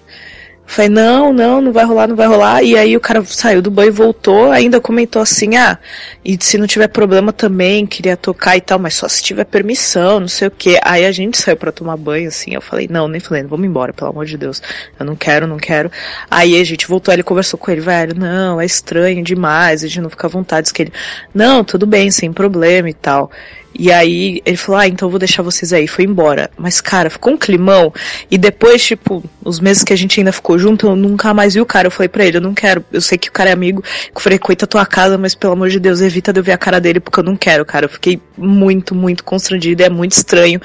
Falei, 0.71 0.89
não, 0.89 1.33
não, 1.33 1.61
não 1.61 1.73
vai 1.73 1.85
rolar, 1.85 2.07
não 2.07 2.15
vai 2.15 2.29
rolar. 2.29 2.63
E 2.63 2.79
aí 2.79 2.97
o 2.97 3.01
cara 3.01 3.25
saiu 3.25 3.61
do 3.61 3.73
banho 3.73 3.89
e 3.89 3.91
voltou, 3.91 4.53
ainda 4.53 4.81
comentou 4.81 5.21
assim, 5.21 5.57
ah, 5.57 5.77
e 6.25 6.39
se 6.41 6.57
não 6.57 6.65
tiver 6.65 6.87
problema 6.87 7.33
também, 7.33 7.85
queria 7.85 8.17
tocar 8.17 8.57
e 8.57 8.61
tal, 8.61 8.79
mas 8.79 8.95
só 8.95 9.09
se 9.09 9.21
tiver 9.21 9.45
permissão, 9.47 10.21
não 10.21 10.29
sei 10.29 10.47
o 10.47 10.51
que. 10.51 10.79
Aí 10.85 11.05
a 11.05 11.11
gente 11.11 11.37
saiu 11.39 11.57
para 11.57 11.73
tomar 11.73 11.97
banho, 11.97 12.29
assim, 12.29 12.55
eu 12.55 12.61
falei, 12.61 12.87
não, 12.89 13.09
nem 13.09 13.21
falei, 13.21 13.43
vamos 13.43 13.67
embora, 13.67 13.93
pelo 13.93 14.11
amor 14.11 14.27
de 14.27 14.39
Deus. 14.39 14.63
Eu 14.97 15.05
não 15.05 15.17
quero, 15.17 15.45
não 15.45 15.57
quero. 15.57 15.91
Aí 16.31 16.61
a 16.61 16.63
gente 16.63 16.87
voltou, 16.87 17.13
ele 17.13 17.25
conversou 17.25 17.59
com 17.59 17.69
ele, 17.73 17.81
velho, 17.81 18.15
não, 18.17 18.61
é 18.61 18.65
estranho 18.65 19.25
demais, 19.25 19.83
a 19.83 19.89
gente 19.89 20.03
não 20.03 20.11
fica 20.11 20.29
à 20.29 20.31
vontade. 20.31 20.67
Diz 20.67 20.73
que 20.73 20.83
ele, 20.83 20.93
não, 21.35 21.65
tudo 21.65 21.85
bem, 21.85 22.13
sem 22.13 22.33
problema 22.33 22.89
e 22.89 22.95
tal. 22.95 23.29
E 23.73 23.91
aí 23.93 24.43
ele 24.45 24.57
falou, 24.57 24.81
ah, 24.81 24.89
então 24.89 25.07
eu 25.07 25.11
vou 25.11 25.19
deixar 25.19 25.43
vocês 25.43 25.73
aí, 25.73 25.87
foi 25.87 26.05
embora. 26.05 26.51
Mas, 26.57 26.81
cara, 26.81 27.09
ficou 27.09 27.33
um 27.33 27.37
climão. 27.37 27.93
E 28.31 28.37
depois, 28.37 28.85
tipo, 28.85 29.23
os 29.45 29.61
meses 29.61 29.85
que 29.85 29.93
a 29.93 29.97
gente 29.97 30.19
ainda 30.19 30.33
ficou 30.33 30.59
junto, 30.59 30.87
eu 30.87 30.97
nunca 30.97 31.33
mais 31.33 31.55
vi 31.55 31.61
o 31.61 31.67
cara. 31.67 31.87
Eu 31.87 31.91
falei 31.91 32.09
pra 32.09 32.25
ele, 32.25 32.39
eu 32.39 32.41
não 32.41 32.53
quero. 32.53 32.85
Eu 32.93 33.01
sei 33.01 33.17
que 33.17 33.29
o 33.29 33.33
cara 33.33 33.51
é 33.51 33.53
amigo, 33.53 33.83
que 33.83 34.21
frequenta 34.21 34.65
a 34.65 34.69
tua 34.69 34.85
casa, 34.85 35.17
mas 35.17 35.35
pelo 35.35 35.53
amor 35.53 35.69
de 35.71 35.79
Deus, 35.79 36.01
evita 36.01 36.33
de 36.33 36.41
eu 36.41 36.45
ver 36.45 36.53
a 36.53 36.59
cara 36.59 36.81
dele, 36.81 37.01
porque 37.01 37.21
eu 37.21 37.25
não 37.25 37.37
quero, 37.37 37.65
cara. 37.65 37.87
Eu 37.87 37.91
fiquei 37.91 38.21
muito, 38.37 38.95
muito 38.95 39.25
constrangida, 39.25 39.85
é 39.85 39.89
muito 39.89 40.13
estranho 40.13 40.61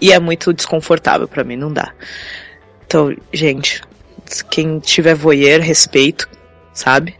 e 0.00 0.12
é 0.12 0.18
muito 0.18 0.52
desconfortável 0.52 1.28
para 1.28 1.44
mim, 1.44 1.56
não 1.56 1.72
dá. 1.72 1.92
Então, 2.86 3.14
gente, 3.32 3.82
quem 4.50 4.78
tiver 4.80 5.14
voyeur, 5.14 5.60
respeito, 5.60 6.28
sabe? 6.72 7.14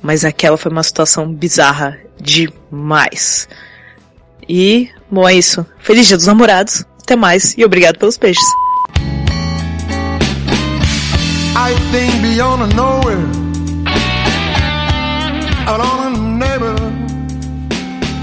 Mas 0.00 0.24
aquela 0.24 0.56
foi 0.56 0.70
uma 0.70 0.82
situação 0.82 1.32
bizarra 1.32 1.98
demais. 2.20 3.48
E, 4.48 4.88
bom, 5.10 5.28
é 5.28 5.34
isso. 5.34 5.66
Feliz 5.78 6.06
Dia 6.06 6.16
dos 6.16 6.26
Namorados. 6.26 6.84
Até 7.02 7.16
mais 7.16 7.56
e 7.58 7.64
obrigado 7.64 7.98
pelos 7.98 8.16
peixes. 8.16 8.44
I 11.56 11.72
think 11.92 12.20
beyond 12.20 12.62
a 12.62 12.66
nowhere, 12.74 13.20
out 15.66 15.80
on 15.80 16.02
a 16.02 16.10
neighbor, 16.10 16.74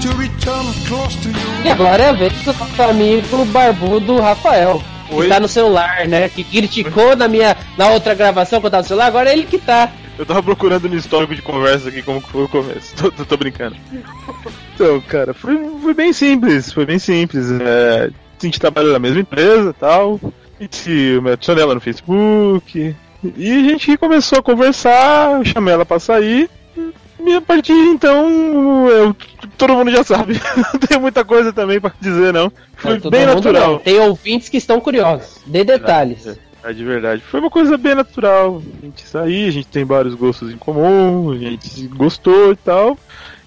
to 0.02 0.08
return 0.18 0.66
close 0.86 1.16
to 1.22 1.28
you. 1.28 1.64
E 1.64 1.70
agora 1.70 2.02
é 2.02 2.08
a 2.10 2.12
vez 2.12 2.32
do 2.42 2.52
nosso 2.52 2.82
amigo 2.82 3.44
barbudo 3.46 4.20
Rafael. 4.20 4.82
Oi? 5.10 5.22
Que 5.24 5.28
tá 5.32 5.40
no 5.40 5.48
celular, 5.48 6.06
né? 6.06 6.28
Que 6.28 6.44
criticou 6.44 7.16
na 7.16 7.26
minha 7.26 7.56
na 7.78 7.88
outra 7.88 8.14
gravação 8.14 8.60
que 8.60 8.66
eu 8.66 8.70
tava 8.70 8.82
no 8.82 8.88
celular, 8.88 9.06
agora 9.06 9.30
é 9.30 9.32
ele 9.32 9.44
que 9.44 9.58
tá. 9.58 9.90
Eu 10.18 10.26
tava 10.26 10.42
procurando 10.42 10.88
no 10.88 10.94
histórico 10.96 11.34
de 11.34 11.42
conversa 11.42 11.88
aqui 11.88 12.02
como 12.02 12.20
que 12.20 12.28
foi 12.28 12.44
o 12.44 12.48
começo. 12.48 12.94
Tô, 13.00 13.10
tô, 13.10 13.24
tô 13.24 13.36
brincando. 13.36 13.76
Então, 14.74 15.00
cara, 15.02 15.32
foi, 15.32 15.56
foi 15.80 15.94
bem 15.94 16.12
simples, 16.12 16.72
foi 16.72 16.84
bem 16.84 16.98
simples. 16.98 17.50
É, 17.50 18.10
a 18.40 18.44
gente 18.46 18.60
trabalha 18.60 18.92
na 18.92 18.98
mesma 18.98 19.20
empresa 19.20 19.70
e 19.70 19.72
tal. 19.72 20.20
A 20.58 20.62
gente 20.62 20.90
me 21.22 21.30
adicionei 21.32 21.62
ela 21.64 21.74
no 21.74 21.80
Facebook. 21.80 22.94
E 23.36 23.50
a 23.50 23.70
gente 23.70 23.96
começou 23.96 24.38
a 24.38 24.42
conversar, 24.42 25.38
eu 25.38 25.44
chamei 25.44 25.72
ela 25.74 25.86
pra 25.86 25.98
sair. 25.98 26.50
E 27.24 27.34
a 27.34 27.40
partir 27.40 27.72
de 27.72 27.88
então, 27.88 28.88
eu, 28.88 29.16
todo 29.56 29.74
mundo 29.74 29.90
já 29.92 30.02
sabe. 30.02 30.40
Não 30.74 30.80
tem 30.80 30.98
muita 30.98 31.24
coisa 31.24 31.52
também 31.52 31.80
pra 31.80 31.92
dizer, 32.00 32.32
não. 32.32 32.52
Foi 32.76 32.98
Todo 32.98 33.12
bem 33.12 33.24
natural. 33.24 33.72
não. 33.72 33.78
Tem 33.78 33.98
ouvintes 34.00 34.48
que 34.48 34.56
estão 34.56 34.80
curiosos. 34.80 35.40
Dê 35.46 35.62
detalhes. 35.62 36.26
É 36.26 36.36
de 36.70 36.84
verdade. 36.84 37.22
Foi 37.22 37.40
uma 37.40 37.50
coisa 37.50 37.76
bem 37.76 37.94
natural. 37.94 38.62
A 38.82 38.84
gente 38.86 39.02
sair, 39.06 39.48
a 39.48 39.52
gente 39.52 39.68
tem 39.68 39.84
vários 39.84 40.14
gostos 40.14 40.52
em 40.52 40.56
comum, 40.56 41.32
a 41.32 41.38
gente 41.38 41.86
gostou 41.88 42.52
e 42.52 42.56
tal. 42.56 42.96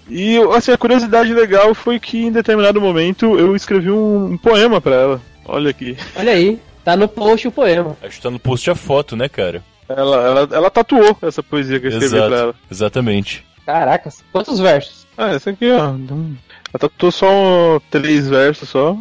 E 0.08 0.36
assim, 0.54 0.72
a 0.72 0.78
curiosidade 0.78 1.32
legal 1.32 1.74
foi 1.74 1.98
que 1.98 2.18
em 2.26 2.32
determinado 2.32 2.80
momento 2.80 3.38
eu 3.38 3.56
escrevi 3.56 3.90
um, 3.90 4.32
um 4.32 4.38
poema 4.38 4.80
pra 4.80 4.94
ela. 4.94 5.20
Olha 5.44 5.70
aqui. 5.70 5.96
Olha 6.16 6.32
aí, 6.32 6.60
tá 6.84 6.96
no 6.96 7.08
post 7.08 7.48
o 7.48 7.52
poema. 7.52 7.96
Acho 8.02 8.16
que 8.16 8.22
tá 8.22 8.30
no 8.30 8.38
post 8.38 8.70
a 8.70 8.74
foto, 8.74 9.16
né, 9.16 9.28
cara? 9.28 9.62
Ela, 9.88 10.16
ela, 10.22 10.48
ela 10.52 10.70
tatuou 10.70 11.16
essa 11.22 11.42
poesia 11.42 11.78
que 11.80 11.86
eu 11.86 11.90
escrevi 11.90 12.14
Exato, 12.16 12.28
pra 12.28 12.38
ela. 12.38 12.54
Exatamente. 12.70 13.44
Caracas, 13.64 14.24
quantos 14.32 14.58
versos? 14.60 15.06
Ah, 15.16 15.30
essa 15.30 15.50
aqui, 15.50 15.70
ó. 15.70 15.78
Ela 15.88 16.78
tatuou 16.78 17.10
só 17.10 17.28
um- 17.30 17.80
três 17.90 18.28
versos 18.28 18.68
só. 18.68 18.96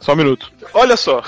Só 0.00 0.12
um 0.12 0.16
minuto. 0.16 0.50
Olha 0.74 0.96
só. 0.96 1.22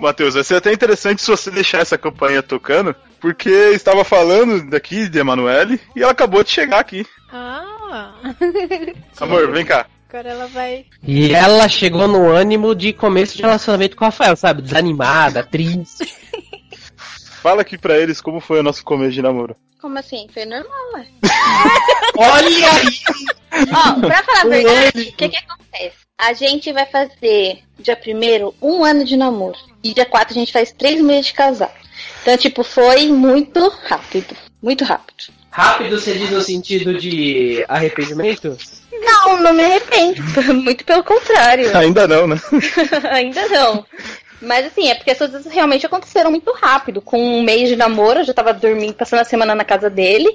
Matheus, 0.00 0.34
vai 0.34 0.42
ser 0.42 0.56
até 0.56 0.72
interessante 0.72 1.22
se 1.22 1.30
você 1.30 1.50
deixar 1.50 1.80
essa 1.80 1.98
campanha 1.98 2.42
tocando, 2.42 2.94
porque 3.20 3.50
estava 3.50 4.04
falando 4.04 4.68
daqui 4.68 5.08
de 5.08 5.18
Emanuele 5.18 5.80
e 5.94 6.02
ela 6.02 6.12
acabou 6.12 6.42
de 6.42 6.50
chegar 6.50 6.78
aqui. 6.78 7.06
Ah. 7.30 8.14
Amor, 9.20 9.50
vem 9.52 9.64
cá. 9.64 9.86
Agora 10.08 10.28
ela 10.28 10.46
vai. 10.48 10.84
E 11.02 11.32
ela 11.32 11.68
chegou 11.68 12.06
no 12.06 12.30
ânimo 12.30 12.74
de 12.74 12.92
começo 12.92 13.34
de 13.36 13.42
relacionamento 13.42 13.96
com 13.96 14.04
o 14.04 14.08
Rafael, 14.08 14.36
sabe? 14.36 14.60
Desanimada, 14.60 15.42
triste. 15.42 16.04
Fala 17.42 17.62
aqui 17.62 17.78
pra 17.78 17.98
eles 17.98 18.20
como 18.20 18.38
foi 18.38 18.60
o 18.60 18.62
nosso 18.62 18.84
começo 18.84 19.12
de 19.12 19.22
namoro. 19.22 19.56
Como 19.80 19.98
assim? 19.98 20.28
Foi 20.32 20.44
normal, 20.44 20.92
ué. 20.94 21.06
Olha 22.16 22.72
aí! 22.72 23.00
Ó, 23.72 24.00
pra 24.06 24.22
falar 24.22 24.42
a 24.42 24.48
verdade, 24.48 25.00
o 25.00 25.12
que 25.16 25.28
que 25.28 25.36
acontece? 25.36 26.01
A 26.22 26.34
gente 26.34 26.72
vai 26.72 26.86
fazer, 26.86 27.64
dia 27.80 27.96
primeiro, 27.96 28.54
um 28.62 28.84
ano 28.84 29.04
de 29.04 29.16
namoro. 29.16 29.58
E 29.82 29.92
dia 29.92 30.06
4 30.06 30.32
a 30.32 30.38
gente 30.38 30.52
faz 30.52 30.70
três 30.70 31.00
meses 31.00 31.26
de 31.26 31.32
casado. 31.32 31.72
Então, 32.22 32.36
tipo, 32.36 32.62
foi 32.62 33.08
muito 33.08 33.68
rápido. 33.82 34.36
Muito 34.62 34.84
rápido. 34.84 35.32
Rápido 35.50 35.98
você 35.98 36.14
diz 36.14 36.30
no 36.30 36.40
sentido 36.40 36.96
de 36.96 37.64
arrependimento? 37.68 38.56
Não, 38.92 39.42
não 39.42 39.52
me 39.52 39.64
arrependo. 39.64 40.22
Muito 40.54 40.84
pelo 40.84 41.02
contrário. 41.02 41.70
Ainda 41.76 42.06
não, 42.06 42.28
né? 42.28 42.40
Ainda 43.10 43.48
não. 43.48 43.84
Mas 44.40 44.66
assim, 44.66 44.90
é 44.90 44.94
porque 44.94 45.10
as 45.10 45.18
coisas 45.18 45.44
realmente 45.46 45.84
aconteceram 45.86 46.30
muito 46.30 46.52
rápido. 46.52 47.02
Com 47.02 47.18
um 47.18 47.42
mês 47.42 47.68
de 47.68 47.74
namoro, 47.74 48.20
eu 48.20 48.24
já 48.24 48.32
tava 48.32 48.52
dormindo, 48.52 48.94
passando 48.94 49.20
a 49.20 49.24
semana 49.24 49.56
na 49.56 49.64
casa 49.64 49.90
dele. 49.90 50.28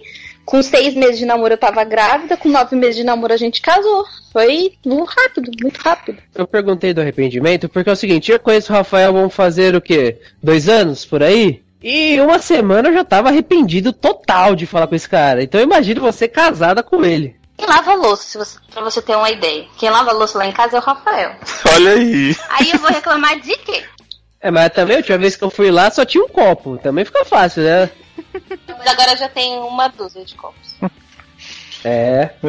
Com 0.47 0.63
seis 0.63 0.93
meses 0.93 1.17
de 1.19 1.25
namoro, 1.25 1.55
eu 1.55 1.57
tava 1.57 1.83
grávida. 1.83 2.37
Com 2.37 2.47
nove 2.47 2.73
meses 2.73 2.95
de 2.95 3.03
namoro, 3.03 3.33
a 3.33 3.37
gente 3.37 3.61
casou. 3.61 4.05
Foi 4.31 4.71
muito 4.85 5.09
rápido, 5.09 5.51
muito 5.61 5.77
rápido. 5.77 6.19
Eu 6.33 6.47
perguntei 6.47 6.93
do 6.93 7.01
arrependimento 7.01 7.67
porque 7.67 7.89
é 7.89 7.91
o 7.91 7.97
seguinte, 7.97 8.31
eu 8.31 8.39
conheço 8.39 8.71
o 8.71 8.75
Rafael, 8.77 9.11
vamos 9.11 9.33
fazer 9.33 9.75
o 9.75 9.81
quê? 9.81 10.21
Dois 10.41 10.69
anos 10.69 11.05
por 11.05 11.21
aí? 11.21 11.61
E 11.83 12.17
uma 12.21 12.39
semana 12.39 12.87
eu 12.87 12.93
já 12.93 13.03
tava 13.03 13.27
arrependido 13.27 13.91
total 13.91 14.55
de 14.55 14.65
falar 14.65 14.87
com 14.87 14.95
esse 14.95 15.09
cara. 15.09 15.43
Então 15.43 15.59
eu 15.59 15.65
imagino 15.65 15.99
você 15.99 16.29
casada 16.29 16.81
com 16.81 17.03
ele. 17.03 17.35
Quem 17.57 17.67
lava 17.67 17.91
a 17.91 17.95
louça, 17.95 18.23
se 18.23 18.37
você, 18.37 18.57
pra 18.71 18.81
você 18.81 19.01
ter 19.01 19.17
uma 19.17 19.29
ideia? 19.29 19.65
Quem 19.77 19.89
lava 19.89 20.11
a 20.11 20.13
louça 20.13 20.37
lá 20.37 20.47
em 20.47 20.53
casa 20.53 20.77
é 20.77 20.79
o 20.79 20.83
Rafael. 20.83 21.35
Olha 21.75 21.91
aí. 21.91 22.33
Aí 22.51 22.71
eu 22.71 22.79
vou 22.79 22.89
reclamar 22.89 23.37
de 23.41 23.53
quê? 23.57 23.83
É, 24.39 24.49
mas 24.49 24.69
também 24.69 24.95
a 24.95 24.99
última 24.99 25.17
vez 25.17 25.35
que 25.35 25.43
eu 25.43 25.49
fui 25.49 25.69
lá 25.69 25.91
só 25.91 26.05
tinha 26.05 26.23
um 26.23 26.29
copo. 26.29 26.77
Também 26.77 27.03
fica 27.03 27.25
fácil, 27.25 27.63
né? 27.63 27.89
Mas 28.67 28.87
agora 28.87 29.15
já 29.15 29.29
tenho 29.29 29.65
uma 29.65 29.87
dúzia 29.87 30.23
de 30.23 30.35
copos. 30.35 30.75
É. 31.83 32.31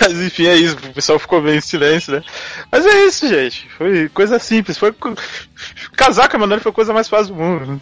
Mas 0.00 0.12
enfim, 0.12 0.46
é 0.46 0.54
isso. 0.54 0.76
O 0.76 0.94
pessoal 0.94 1.18
ficou 1.18 1.42
bem 1.42 1.56
em 1.56 1.60
silêncio, 1.60 2.12
né? 2.12 2.22
Mas 2.70 2.86
é 2.86 3.04
isso, 3.04 3.28
gente. 3.28 3.68
Foi 3.70 4.08
coisa 4.08 4.38
simples. 4.38 4.78
Foi 4.78 4.94
casar 5.96 6.28
com 6.28 6.36
a 6.36 6.38
Emanuele 6.38 6.62
foi 6.62 6.70
a 6.70 6.74
coisa 6.74 6.92
mais 6.92 7.08
fácil 7.08 7.34
do 7.34 7.42
mundo. 7.42 7.80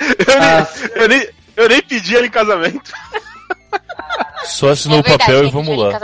Eu, 0.00 0.40
nem, 0.40 1.02
eu, 1.02 1.08
nem, 1.08 1.28
eu 1.56 1.68
nem 1.68 1.82
pedi 1.82 2.16
ela 2.16 2.26
em 2.26 2.30
casamento. 2.30 2.92
Só 4.44 4.70
assinou 4.70 4.98
É 4.98 5.00
o 5.00 5.04
papel 5.04 5.44
e 5.44 5.50
vamos 5.50 5.78
lá. 5.78 5.98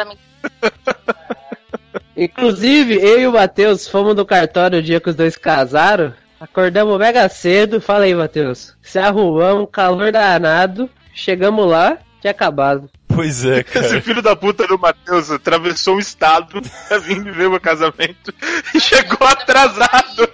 Inclusive, 2.16 2.94
eu 2.94 3.20
e 3.20 3.26
o 3.26 3.32
Matheus 3.32 3.88
fomos 3.88 4.14
no 4.14 4.24
cartório 4.24 4.78
o 4.78 4.82
dia 4.82 5.00
que 5.00 5.10
os 5.10 5.16
dois 5.16 5.36
casaram. 5.36 6.14
Acordamos 6.40 6.98
mega 6.98 7.28
cedo. 7.28 7.80
Fala 7.80 8.04
aí, 8.04 8.14
Matheus. 8.14 8.74
Se 8.82 8.98
arrumamos, 8.98 9.68
calor 9.70 10.12
danado. 10.12 10.90
Chegamos 11.14 11.66
lá, 11.68 11.98
tinha 12.20 12.30
acabado. 12.30 12.90
Pois 13.08 13.44
é, 13.44 13.62
cara. 13.62 13.86
Esse 13.86 14.00
filho 14.00 14.20
da 14.20 14.34
puta 14.34 14.66
do 14.66 14.78
Matheus 14.78 15.30
atravessou 15.30 15.96
um 15.96 16.00
estado 16.00 16.60
pra 16.88 16.98
vir 16.98 17.22
ver 17.22 17.48
meu 17.48 17.60
casamento 17.60 18.34
e 18.74 18.80
chegou 18.80 19.26
atrasado. 19.26 20.28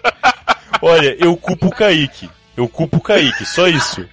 Olha, 0.81 1.15
eu 1.19 1.37
culpo 1.37 1.67
o 1.67 1.71
Kaique. 1.71 2.31
Eu 2.57 2.69
culpo 2.69 2.97
o 2.97 3.01
Kaique, 3.01 3.45
só 3.45 3.69
isso. 3.69 4.07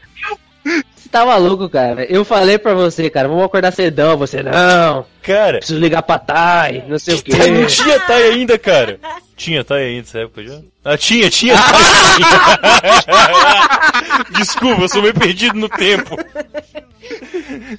Você 1.08 1.12
tá 1.12 1.26
maluco, 1.26 1.70
cara? 1.70 2.04
Eu 2.04 2.26
falei 2.26 2.58
pra 2.58 2.74
você, 2.74 3.10
cara, 3.10 3.30
vamos 3.30 3.46
acordar 3.46 3.72
cedão. 3.72 4.18
Você, 4.18 4.44
não. 4.44 5.06
Cara. 5.22 5.60
Preciso 5.60 5.80
ligar 5.80 6.04
pra 6.04 6.20
Thay, 6.20 6.84
não 6.86 7.00
sei 7.00 7.16
o 7.16 7.24
quê. 7.24 7.32
Não 7.50 7.66
tinha 7.66 7.98
Thay 8.02 8.24
ainda, 8.24 8.60
cara. 8.60 9.00
Tinha 9.38 9.64
Thay 9.64 9.86
ainda 9.86 10.00
nessa 10.00 10.20
época 10.20 10.44
já? 10.44 10.60
Ah, 10.84 10.98
tinha, 10.98 11.30
tinha. 11.30 11.56
Desculpa, 14.38 14.82
eu 14.82 14.90
sou 14.90 15.02
meio 15.02 15.14
perdido 15.14 15.58
no 15.58 15.70
tempo. 15.70 16.18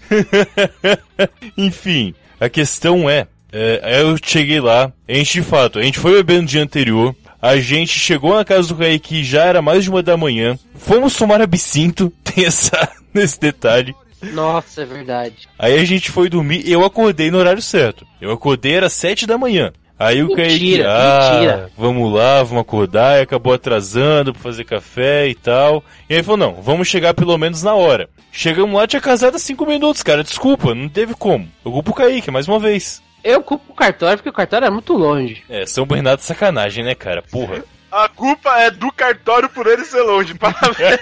Enfim, 1.54 2.14
a 2.40 2.48
questão 2.48 3.10
é, 3.10 3.26
é, 3.52 4.00
eu 4.00 4.16
cheguei 4.24 4.58
lá, 4.58 4.90
a 5.06 5.12
gente 5.12 5.34
de 5.34 5.42
fato, 5.42 5.78
a 5.78 5.82
gente 5.82 5.98
foi 5.98 6.12
beber 6.12 6.40
no 6.40 6.48
dia 6.48 6.62
anterior, 6.62 7.14
a 7.40 7.56
gente 7.58 7.98
chegou 7.98 8.34
na 8.34 8.44
casa 8.44 8.68
do 8.68 8.76
Kaique 8.76 9.22
já 9.24 9.44
era 9.44 9.62
mais 9.62 9.84
de 9.84 9.90
uma 9.90 10.02
da 10.02 10.16
manhã, 10.16 10.58
fomos 10.74 11.14
tomar 11.14 11.40
absinto, 11.40 12.12
tem 12.24 12.44
essa, 12.44 12.88
nesse 13.14 13.38
detalhe. 13.40 13.94
Nossa, 14.32 14.82
é 14.82 14.84
verdade. 14.84 15.48
Aí 15.58 15.78
a 15.78 15.84
gente 15.84 16.10
foi 16.10 16.28
dormir 16.28 16.62
e 16.66 16.72
eu 16.72 16.84
acordei 16.84 17.30
no 17.30 17.38
horário 17.38 17.62
certo. 17.62 18.04
Eu 18.20 18.32
acordei 18.32 18.74
era 18.74 18.88
sete 18.88 19.26
da 19.26 19.38
manhã. 19.38 19.72
Aí 19.98 20.22
o 20.22 20.32
Kaique, 20.32 20.52
Mentira, 20.52 20.86
ah, 20.92 21.30
mentira. 21.32 21.70
vamos 21.76 22.12
lá, 22.12 22.42
vamos 22.44 22.60
acordar, 22.62 23.18
e 23.18 23.22
acabou 23.22 23.52
atrasando 23.52 24.32
pra 24.32 24.40
fazer 24.40 24.62
café 24.64 25.26
e 25.26 25.34
tal. 25.34 25.82
E 26.08 26.14
aí 26.14 26.22
falou, 26.22 26.36
não, 26.36 26.62
vamos 26.62 26.86
chegar 26.86 27.14
pelo 27.14 27.36
menos 27.36 27.64
na 27.64 27.74
hora. 27.74 28.08
Chegamos 28.30 28.76
lá, 28.76 28.86
tinha 28.86 29.00
casado 29.00 29.38
cinco 29.40 29.66
minutos, 29.66 30.02
cara, 30.04 30.22
desculpa, 30.22 30.72
não 30.72 30.88
teve 30.88 31.14
como. 31.14 31.48
Eu 31.64 31.72
culpo 31.72 31.90
o 31.90 31.94
Kaique, 31.94 32.30
mais 32.30 32.46
uma 32.46 32.60
vez. 32.60 33.02
Eu 33.22 33.42
culpo 33.42 33.72
o 33.72 33.74
cartório 33.74 34.18
porque 34.18 34.28
o 34.28 34.32
cartório 34.32 34.66
é 34.66 34.70
muito 34.70 34.92
longe. 34.94 35.44
É, 35.48 35.66
São 35.66 35.84
Bernardo 35.84 36.20
é 36.20 36.22
sacanagem, 36.22 36.84
né, 36.84 36.94
cara, 36.94 37.22
porra. 37.22 37.64
A 37.90 38.08
culpa 38.08 38.50
é 38.60 38.70
do 38.70 38.92
cartório 38.92 39.48
por 39.48 39.66
ele 39.66 39.84
ser 39.84 40.02
longe. 40.02 40.34
Parabéns. 40.34 41.00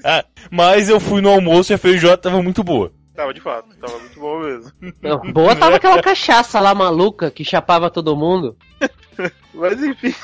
Mas 0.50 0.88
eu 0.88 0.98
fui 0.98 1.20
no 1.20 1.30
almoço 1.30 1.72
e 1.72 1.74
a 1.74 1.78
feijoada 1.78 2.16
tava 2.16 2.42
muito 2.42 2.64
boa. 2.64 2.92
Tava 3.14 3.34
de 3.34 3.40
fato, 3.40 3.76
tava 3.76 3.98
muito 3.98 4.18
bom 4.18 4.40
mesmo. 4.40 4.72
Não, 5.02 5.32
boa 5.32 5.54
tava 5.54 5.76
aquela 5.76 6.00
cachaça 6.00 6.58
lá 6.58 6.74
maluca 6.74 7.30
que 7.30 7.44
chapava 7.44 7.90
todo 7.90 8.16
mundo. 8.16 8.56
Mas 9.52 9.82
enfim. 9.82 10.14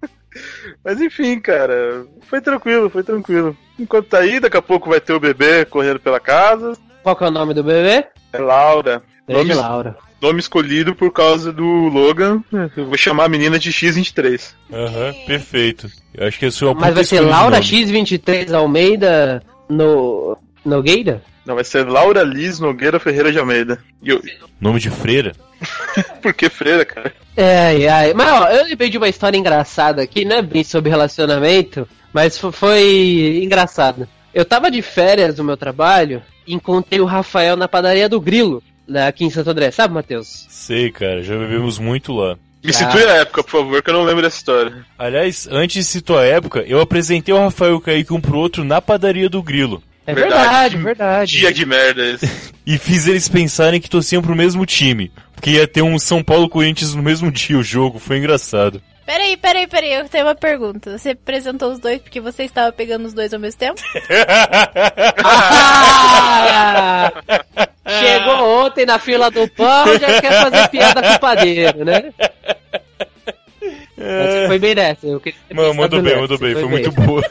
Mas 0.82 1.00
enfim, 1.00 1.38
cara. 1.38 2.06
Foi 2.22 2.40
tranquilo, 2.40 2.88
foi 2.88 3.02
tranquilo. 3.02 3.56
Enquanto 3.78 4.08
tá 4.08 4.18
aí, 4.18 4.40
daqui 4.40 4.56
a 4.56 4.62
pouco 4.62 4.88
vai 4.88 5.00
ter 5.00 5.12
o 5.12 5.20
bebê 5.20 5.66
correndo 5.66 6.00
pela 6.00 6.18
casa. 6.18 6.72
Qual 7.02 7.14
que 7.14 7.24
é 7.24 7.28
o 7.28 7.30
nome 7.30 7.52
do 7.52 7.62
bebê? 7.62 8.06
É 8.32 8.38
Laura. 8.38 9.02
Beijo, 9.26 9.54
Laura. 9.54 9.96
Nome 10.20 10.40
escolhido 10.40 10.94
por 10.94 11.12
causa 11.12 11.52
do 11.52 11.64
Logan. 11.64 12.42
Eu 12.76 12.86
vou 12.86 12.96
chamar 12.96 13.24
a 13.24 13.28
menina 13.28 13.58
de 13.58 13.70
X23. 13.70 14.54
Aham, 14.72 15.12
perfeito. 15.26 15.88
Eu 16.14 16.26
acho 16.26 16.38
que 16.38 16.46
esse 16.46 16.64
é 16.64 16.66
o 16.66 16.74
Mas 16.74 16.94
vai 16.94 17.04
ser 17.04 17.20
Laura 17.20 17.60
X23 17.60 18.52
Almeida 18.54 19.42
no 19.68 20.36
Nogueira? 20.64 21.22
Não, 21.44 21.54
vai 21.54 21.64
ser 21.64 21.86
Laura 21.86 22.22
Liz 22.22 22.58
Nogueira 22.58 22.98
Ferreira 22.98 23.30
de 23.30 23.38
Almeida. 23.38 23.78
E 24.02 24.08
eu... 24.10 24.20
Nome 24.60 24.80
de 24.80 24.90
freira? 24.90 25.32
Por 26.22 26.32
que 26.34 26.48
freira, 26.48 26.84
cara? 26.84 27.12
Ai, 27.36 27.86
ai. 27.86 28.14
Mas 28.14 28.28
ó, 28.28 28.48
eu 28.48 28.64
lembrei 28.64 28.88
de 28.88 28.98
uma 28.98 29.08
história 29.08 29.36
engraçada 29.38 30.02
aqui, 30.02 30.24
não 30.24 30.36
é 30.36 30.42
bem 30.42 30.64
sobre 30.64 30.90
relacionamento, 30.90 31.86
mas 32.12 32.36
fo- 32.38 32.50
foi 32.50 33.40
engraçado. 33.44 34.08
Eu 34.34 34.44
tava 34.44 34.70
de 34.70 34.82
férias 34.82 35.36
no 35.38 35.44
meu 35.44 35.56
trabalho 35.56 36.22
e 36.46 36.54
encontrei 36.54 37.00
o 37.00 37.04
Rafael 37.06 37.56
na 37.56 37.68
padaria 37.68 38.08
do 38.08 38.20
Grilo, 38.20 38.62
aqui 39.06 39.24
em 39.24 39.30
Santo 39.30 39.50
André, 39.50 39.70
sabe, 39.70 39.94
Matheus? 39.94 40.46
Sei, 40.48 40.90
cara, 40.90 41.22
já 41.22 41.36
bebemos 41.36 41.78
muito 41.78 42.12
lá. 42.12 42.36
Me 42.64 42.72
situe 42.72 43.04
a 43.04 43.16
época, 43.18 43.44
por 43.44 43.50
favor, 43.50 43.82
que 43.82 43.90
eu 43.90 43.94
não 43.94 44.02
lembro 44.02 44.22
dessa 44.22 44.38
história. 44.38 44.84
Aliás, 44.98 45.46
antes 45.50 45.76
de 45.76 45.84
citar 45.84 46.18
a 46.18 46.24
época, 46.24 46.64
eu 46.66 46.80
apresentei 46.80 47.32
o 47.32 47.38
Rafael 47.38 47.72
e 47.72 47.74
o 47.74 47.80
Kaique 47.80 48.12
um 48.12 48.20
pro 48.20 48.38
outro 48.38 48.64
na 48.64 48.80
padaria 48.80 49.28
do 49.28 49.42
Grilo. 49.42 49.82
É 50.04 50.14
verdade, 50.14 50.76
verdade. 50.76 51.38
Dia 51.38 51.52
de 51.52 51.66
merda 51.66 52.04
esse. 52.04 52.30
E 52.66 52.78
fiz 52.78 53.06
eles 53.06 53.28
pensarem 53.28 53.80
que 53.80 53.88
torciam 53.88 54.20
pro 54.20 54.34
mesmo 54.34 54.66
time. 54.66 55.12
Porque 55.32 55.50
ia 55.50 55.68
ter 55.68 55.82
um 55.82 56.00
São 56.00 56.20
Paulo 56.20 56.48
Corinthians 56.48 56.96
no 56.96 57.02
mesmo 57.02 57.30
dia 57.30 57.56
o 57.56 57.62
jogo, 57.62 58.00
foi 58.00 58.18
engraçado. 58.18 58.82
Peraí, 59.06 59.36
peraí, 59.36 59.66
peraí, 59.68 59.92
eu 59.92 60.08
tenho 60.08 60.26
uma 60.26 60.34
pergunta. 60.34 60.98
Você 60.98 61.10
apresentou 61.10 61.70
os 61.70 61.78
dois 61.78 62.02
porque 62.02 62.20
você 62.20 62.42
estava 62.42 62.72
pegando 62.72 63.06
os 63.06 63.14
dois 63.14 63.32
ao 63.32 63.38
mesmo 63.38 63.60
tempo? 63.60 63.80
Ah! 65.24 67.12
Chegou 67.86 68.64
ontem 68.64 68.84
na 68.84 68.98
fila 68.98 69.30
do 69.30 69.48
pão, 69.50 69.96
já 69.98 70.20
quer 70.20 70.42
fazer 70.42 70.68
piada 70.68 71.02
com 71.02 71.14
o 71.14 71.20
padeiro, 71.20 71.84
né? 71.84 72.12
Mas 73.96 74.46
foi 74.48 74.58
bem 74.58 74.74
nessa. 74.74 75.06
Eu 75.06 75.22
Mano, 75.54 75.74
mandou 75.74 76.02
bem, 76.02 76.16
mandou 76.20 76.38
bem, 76.38 76.52
foi 76.52 76.62
bem. 76.62 76.70
muito 76.70 76.92
boa. 76.92 77.22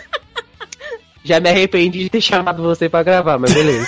Já 1.25 1.39
me 1.39 1.49
arrependi 1.49 2.03
de 2.03 2.09
ter 2.09 2.21
chamado 2.21 2.61
você 2.61 2.87
pra 2.87 3.01
gravar, 3.01 3.39
mas 3.39 3.51
beleza. 3.51 3.87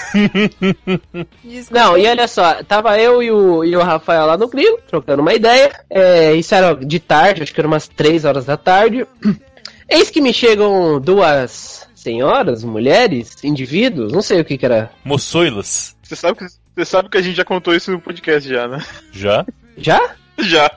Não, 1.69 1.95
e 1.95 2.07
olha 2.07 2.27
só, 2.27 2.63
tava 2.63 2.99
eu 2.99 3.21
e 3.21 3.29
o, 3.29 3.63
e 3.63 3.75
o 3.75 3.83
Rafael 3.83 4.25
lá 4.25 4.35
no 4.35 4.47
grilo, 4.47 4.79
trocando 4.87 5.21
uma 5.21 5.35
ideia. 5.35 5.71
É, 5.87 6.33
isso 6.33 6.55
era 6.55 6.73
de 6.73 6.99
tarde, 6.99 7.43
acho 7.43 7.53
que 7.53 7.61
era 7.61 7.67
umas 7.67 7.87
3 7.87 8.25
horas 8.25 8.45
da 8.45 8.57
tarde. 8.57 9.05
Eis 9.87 10.09
que 10.09 10.19
me 10.19 10.33
chegam 10.33 10.99
duas 10.99 11.87
senhoras, 11.93 12.63
mulheres, 12.63 13.43
indivíduos, 13.43 14.11
não 14.11 14.23
sei 14.23 14.41
o 14.41 14.45
que 14.45 14.57
que 14.57 14.65
era. 14.65 14.89
Moçoilas. 15.05 15.95
Você 16.01 16.15
sabe, 16.15 16.39
que, 16.39 16.45
você 16.75 16.85
sabe 16.85 17.07
que 17.07 17.17
a 17.19 17.21
gente 17.21 17.35
já 17.35 17.45
contou 17.45 17.75
isso 17.75 17.91
no 17.91 18.01
podcast 18.01 18.49
já, 18.49 18.67
né? 18.67 18.83
Já? 19.11 19.45
Já? 19.77 20.15
Já. 20.39 20.71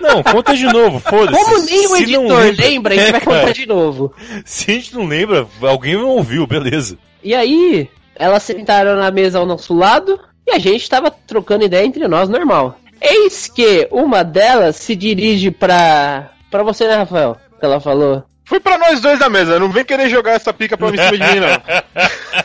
Não, 0.00 0.22
conta 0.22 0.54
de 0.54 0.64
novo, 0.64 0.98
foda-se. 1.00 1.42
Como 1.44 1.62
nem 1.64 1.86
o 1.88 1.96
editor 1.96 2.54
lembra, 2.58 2.94
a 2.94 2.96
gente 2.96 3.08
É, 3.08 3.12
vai 3.12 3.20
contar 3.20 3.40
cara. 3.40 3.52
de 3.52 3.66
novo. 3.66 4.12
Se 4.44 4.70
a 4.70 4.74
gente 4.74 4.94
não 4.94 5.06
lembra, 5.06 5.46
alguém 5.62 5.94
não 5.94 6.08
ouviu, 6.08 6.46
beleza. 6.46 6.98
E 7.22 7.34
aí, 7.34 7.88
elas 8.14 8.42
sentaram 8.42 8.96
na 8.96 9.10
mesa 9.10 9.38
ao 9.38 9.46
nosso 9.46 9.74
lado 9.74 10.20
e 10.46 10.52
a 10.52 10.58
gente 10.58 10.88
tava 10.88 11.10
trocando 11.10 11.64
ideia 11.64 11.84
entre 11.86 12.06
nós, 12.06 12.28
normal. 12.28 12.78
Eis 13.00 13.48
que 13.48 13.88
uma 13.90 14.22
delas 14.22 14.76
se 14.76 14.94
dirige 14.94 15.50
pra. 15.50 16.30
pra 16.50 16.62
você, 16.62 16.86
né, 16.86 16.96
Rafael? 16.96 17.36
Que 17.58 17.64
ela 17.64 17.80
falou. 17.80 18.22
Foi 18.44 18.60
pra 18.60 18.76
nós 18.76 19.00
dois 19.00 19.18
na 19.18 19.28
mesa, 19.30 19.58
não 19.58 19.70
vem 19.70 19.84
querer 19.84 20.08
jogar 20.10 20.32
essa 20.32 20.52
pica 20.52 20.76
pra 20.76 20.88
cima 20.90 21.12
de 21.12 21.18
mim, 21.34 21.40
não. 21.40 22.44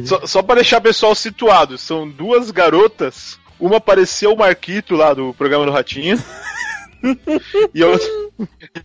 Só, 0.04 0.24
só 0.24 0.42
pra 0.42 0.54
deixar 0.54 0.78
o 0.78 0.82
pessoal 0.82 1.14
situado, 1.16 1.76
são 1.76 2.08
duas 2.08 2.52
garotas, 2.52 3.38
uma 3.60 3.80
parecia 3.80 4.30
o 4.30 4.36
Marquito 4.36 4.96
lá 4.96 5.14
do 5.14 5.34
programa 5.34 5.66
do 5.66 5.72
Ratinho. 5.72 6.22
e 7.74 7.82
a 7.82 7.86
outra, 7.86 8.08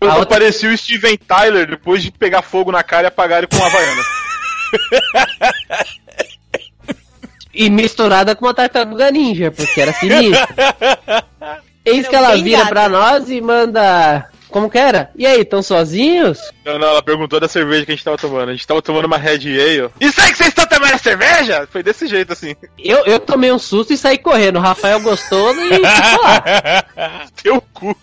a 0.00 0.16
outra 0.16 0.26
parecia 0.26 0.70
o 0.70 0.76
Steven 0.76 1.16
Tyler 1.16 1.66
depois 1.66 2.02
de 2.02 2.10
pegar 2.10 2.42
fogo 2.42 2.70
na 2.70 2.82
cara 2.82 3.04
e 3.04 3.08
apagar 3.08 3.38
ele 3.38 3.46
com 3.46 3.56
uma 3.56 3.66
havaiana. 3.66 4.02
E 7.52 7.70
misturada 7.70 8.36
com 8.36 8.44
uma 8.44 8.52
tartaruga 8.52 9.10
ninja, 9.10 9.50
porque 9.50 9.80
era 9.80 9.92
sinistra. 9.94 10.46
Eis 11.84 12.06
que 12.06 12.14
ela 12.14 12.36
vira 12.36 12.66
pra 12.66 12.88
nós 12.88 13.30
e 13.30 13.40
manda. 13.40 14.28
Como 14.56 14.70
que 14.70 14.78
era? 14.78 15.10
E 15.14 15.26
aí, 15.26 15.44
tão 15.44 15.62
sozinhos? 15.62 16.40
Não, 16.64 16.78
não, 16.78 16.88
ela 16.88 17.02
perguntou 17.02 17.38
da 17.38 17.46
cerveja 17.46 17.84
que 17.84 17.92
a 17.92 17.94
gente 17.94 18.02
tava 18.02 18.16
tomando. 18.16 18.48
A 18.48 18.52
gente 18.52 18.66
tava 18.66 18.80
tomando 18.80 19.04
uma 19.04 19.18
Red 19.18 19.40
Ale. 19.60 19.90
Isso 20.00 20.18
aí 20.18 20.30
que 20.30 20.38
vocês 20.38 20.48
estão 20.48 20.64
tomando 20.64 20.98
cerveja? 20.98 21.68
Foi 21.70 21.82
desse 21.82 22.06
jeito 22.06 22.32
assim. 22.32 22.56
Eu, 22.78 23.04
eu 23.04 23.20
tomei 23.20 23.52
um 23.52 23.58
susto 23.58 23.92
e 23.92 23.98
saí 23.98 24.16
correndo. 24.16 24.56
O 24.56 24.62
Rafael 24.62 24.98
gostou 25.00 25.54
e. 25.54 25.82
Teu 27.42 27.60
cu. 27.74 27.94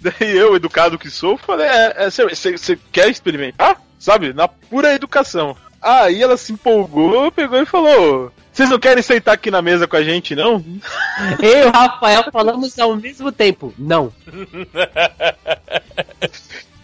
Daí 0.00 0.36
eu, 0.36 0.56
educado 0.56 0.98
que 0.98 1.08
sou, 1.08 1.38
falei: 1.38 1.68
é, 1.68 1.94
é, 1.98 2.10
você 2.10 2.76
quer 2.90 3.08
experimentar? 3.08 3.80
Sabe? 3.96 4.32
Na 4.32 4.48
pura 4.48 4.92
educação. 4.92 5.56
Aí 5.80 6.20
ela 6.20 6.36
se 6.36 6.52
empolgou, 6.52 7.30
pegou 7.30 7.62
e 7.62 7.66
falou: 7.66 8.32
Vocês 8.52 8.68
não 8.68 8.78
querem 8.78 9.02
sentar 9.02 9.34
aqui 9.34 9.50
na 9.50 9.62
mesa 9.62 9.86
com 9.86 9.96
a 9.96 10.02
gente, 10.02 10.34
não? 10.34 10.64
Eu 11.40 11.58
e 11.58 11.64
o 11.66 11.70
Rafael 11.70 12.24
falamos 12.32 12.78
ao 12.78 12.96
mesmo 12.96 13.30
tempo. 13.30 13.72
Não. 13.78 14.12